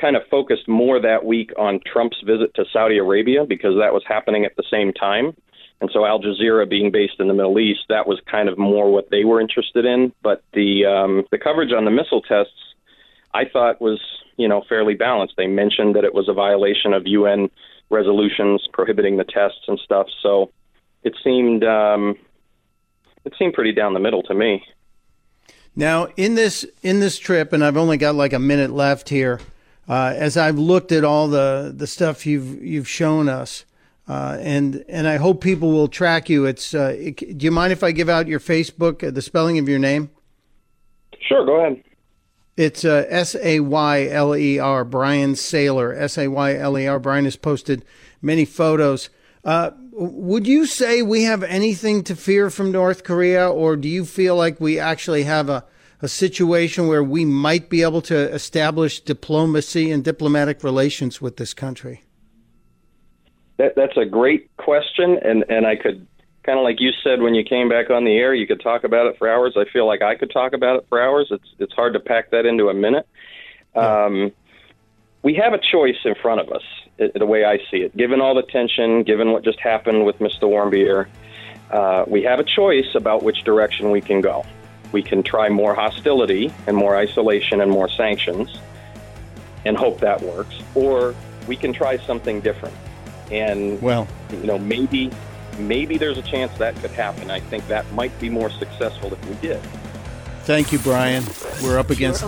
kind 0.00 0.16
of 0.16 0.22
focused 0.30 0.68
more 0.68 1.00
that 1.00 1.24
week 1.24 1.52
on 1.58 1.80
Trump's 1.90 2.20
visit 2.24 2.54
to 2.54 2.64
Saudi 2.72 2.98
Arabia 2.98 3.44
because 3.46 3.76
that 3.78 3.92
was 3.92 4.02
happening 4.06 4.44
at 4.44 4.56
the 4.56 4.64
same 4.70 4.92
time. 4.92 5.34
And 5.80 5.90
so 5.92 6.04
Al 6.04 6.20
Jazeera 6.20 6.68
being 6.68 6.90
based 6.90 7.20
in 7.20 7.28
the 7.28 7.34
Middle 7.34 7.58
East, 7.58 7.80
that 7.88 8.06
was 8.06 8.20
kind 8.30 8.48
of 8.48 8.58
more 8.58 8.90
what 8.90 9.10
they 9.10 9.24
were 9.24 9.40
interested 9.40 9.84
in. 9.84 10.12
But 10.22 10.42
the 10.52 10.84
um, 10.86 11.24
the 11.30 11.38
coverage 11.38 11.72
on 11.72 11.84
the 11.84 11.90
missile 11.90 12.22
tests, 12.22 12.52
I 13.32 13.44
thought 13.44 13.80
was 13.80 14.00
you 14.36 14.48
know 14.48 14.64
fairly 14.68 14.94
balanced. 14.94 15.34
They 15.36 15.46
mentioned 15.46 15.94
that 15.94 16.04
it 16.04 16.14
was 16.14 16.28
a 16.28 16.32
violation 16.32 16.94
of 16.94 17.06
UN 17.06 17.48
resolutions 17.90 18.66
prohibiting 18.72 19.16
the 19.16 19.24
tests 19.24 19.62
and 19.68 19.78
stuff. 19.78 20.08
So 20.20 20.50
it 21.04 21.14
seemed 21.22 21.62
um, 21.64 22.16
it 23.24 23.34
seemed 23.38 23.54
pretty 23.54 23.72
down 23.72 23.94
the 23.94 24.00
middle 24.00 24.22
to 24.24 24.34
me. 24.34 24.64
Now 25.76 26.08
in 26.16 26.34
this 26.34 26.66
in 26.82 26.98
this 26.98 27.18
trip, 27.18 27.52
and 27.52 27.64
I've 27.64 27.76
only 27.76 27.98
got 27.98 28.16
like 28.16 28.32
a 28.32 28.40
minute 28.40 28.70
left 28.70 29.08
here. 29.10 29.40
Uh, 29.88 30.12
as 30.14 30.36
I've 30.36 30.58
looked 30.58 30.92
at 30.92 31.04
all 31.04 31.28
the 31.28 31.72
the 31.74 31.86
stuff 31.86 32.26
you've 32.26 32.62
you've 32.62 32.88
shown 32.88 33.28
us, 33.28 33.64
uh, 34.08 34.38
and 34.40 34.84
and 34.88 35.06
I 35.06 35.16
hope 35.16 35.42
people 35.42 35.70
will 35.70 35.88
track 35.88 36.30
you. 36.30 36.46
It's 36.46 36.74
uh, 36.74 36.96
it, 36.98 37.38
do 37.38 37.44
you 37.44 37.50
mind 37.50 37.72
if 37.72 37.82
I 37.82 37.92
give 37.92 38.08
out 38.08 38.26
your 38.26 38.40
Facebook, 38.40 39.06
uh, 39.06 39.10
the 39.10 39.20
spelling 39.20 39.58
of 39.58 39.68
your 39.68 39.78
name? 39.78 40.10
Sure, 41.20 41.44
go 41.44 41.60
ahead. 41.60 41.82
It's 42.56 42.84
uh, 42.84 43.04
S 43.08 43.36
A 43.36 43.60
Y 43.60 44.08
L 44.08 44.34
E 44.34 44.58
R, 44.58 44.84
Brian 44.84 45.34
Sayler. 45.34 45.96
S 45.96 46.16
A 46.16 46.28
Y 46.28 46.56
L 46.56 46.78
E 46.78 46.86
R. 46.86 46.98
Brian 46.98 47.24
has 47.24 47.36
posted 47.36 47.84
many 48.22 48.44
photos. 48.44 49.10
Uh, 49.44 49.70
would 49.92 50.46
you 50.46 50.64
say 50.64 51.02
we 51.02 51.24
have 51.24 51.42
anything 51.42 52.02
to 52.04 52.16
fear 52.16 52.50
from 52.50 52.72
North 52.72 53.04
Korea, 53.04 53.48
or 53.48 53.76
do 53.76 53.88
you 53.88 54.04
feel 54.04 54.36
like 54.36 54.60
we 54.60 54.78
actually 54.78 55.24
have 55.24 55.48
a, 55.48 55.64
a 56.00 56.08
situation 56.08 56.88
where 56.88 57.02
we 57.02 57.24
might 57.24 57.68
be 57.68 57.82
able 57.82 58.02
to 58.02 58.16
establish 58.32 59.00
diplomacy 59.00 59.90
and 59.90 60.02
diplomatic 60.02 60.64
relations 60.64 61.20
with 61.20 61.36
this 61.36 61.52
country? 61.52 62.04
That, 63.58 63.74
that's 63.76 63.96
a 63.96 64.04
great 64.04 64.56
question, 64.56 65.18
and, 65.22 65.44
and 65.48 65.66
I 65.66 65.76
could 65.76 66.06
kind 66.48 66.58
of 66.58 66.64
like 66.64 66.80
you 66.80 66.92
said 67.04 67.20
when 67.20 67.34
you 67.34 67.44
came 67.44 67.68
back 67.68 67.90
on 67.90 68.04
the 68.04 68.16
air, 68.16 68.32
you 68.32 68.46
could 68.46 68.60
talk 68.62 68.82
about 68.82 69.06
it 69.06 69.18
for 69.18 69.28
hours. 69.28 69.54
I 69.54 69.66
feel 69.70 69.86
like 69.86 70.00
I 70.00 70.14
could 70.14 70.30
talk 70.30 70.54
about 70.54 70.76
it 70.76 70.86
for 70.88 70.98
hours. 70.98 71.28
It's 71.30 71.44
it's 71.58 71.74
hard 71.74 71.92
to 71.92 72.00
pack 72.00 72.30
that 72.30 72.46
into 72.46 72.70
a 72.70 72.74
minute. 72.74 73.06
Um, 73.74 74.32
we 75.22 75.34
have 75.34 75.52
a 75.52 75.58
choice 75.58 75.98
in 76.06 76.14
front 76.14 76.40
of 76.40 76.50
us, 76.50 76.62
the 77.14 77.26
way 77.26 77.44
I 77.44 77.58
see 77.70 77.78
it. 77.78 77.94
Given 77.94 78.22
all 78.22 78.34
the 78.34 78.44
tension, 78.44 79.02
given 79.02 79.32
what 79.32 79.44
just 79.44 79.60
happened 79.60 80.06
with 80.06 80.20
Mr. 80.20 80.44
Warmbier, 80.44 81.06
uh, 81.70 82.04
we 82.08 82.22
have 82.22 82.38
a 82.38 82.44
choice 82.44 82.94
about 82.94 83.22
which 83.22 83.44
direction 83.44 83.90
we 83.90 84.00
can 84.00 84.22
go. 84.22 84.46
We 84.90 85.02
can 85.02 85.22
try 85.22 85.50
more 85.50 85.74
hostility 85.74 86.50
and 86.66 86.74
more 86.74 86.96
isolation 86.96 87.60
and 87.60 87.70
more 87.70 87.90
sanctions 87.90 88.56
and 89.66 89.76
hope 89.76 90.00
that 90.00 90.22
works, 90.22 90.62
or 90.74 91.14
we 91.46 91.56
can 91.56 91.74
try 91.74 91.98
something 91.98 92.40
different. 92.40 92.74
And 93.30 93.80
well, 93.82 94.06
you 94.30 94.44
know, 94.44 94.58
maybe 94.58 95.10
maybe 95.58 95.98
there's 95.98 96.18
a 96.18 96.22
chance 96.22 96.56
that 96.58 96.76
could 96.76 96.90
happen. 96.90 97.30
I 97.30 97.40
think 97.40 97.66
that 97.68 97.90
might 97.92 98.18
be 98.20 98.28
more 98.28 98.50
successful 98.50 99.12
if 99.12 99.28
we 99.28 99.34
did. 99.36 99.60
Thank 100.44 100.72
you, 100.72 100.78
Brian. 100.78 101.24
We're 101.62 101.78
up 101.78 101.90
against 101.90 102.24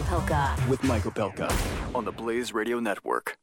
with 0.68 0.82
Mike 0.84 1.04
Opelka 1.04 1.50
on 1.94 2.04
the 2.04 2.12
Blaze 2.12 2.52
Radio 2.52 2.78
Network. 2.78 3.38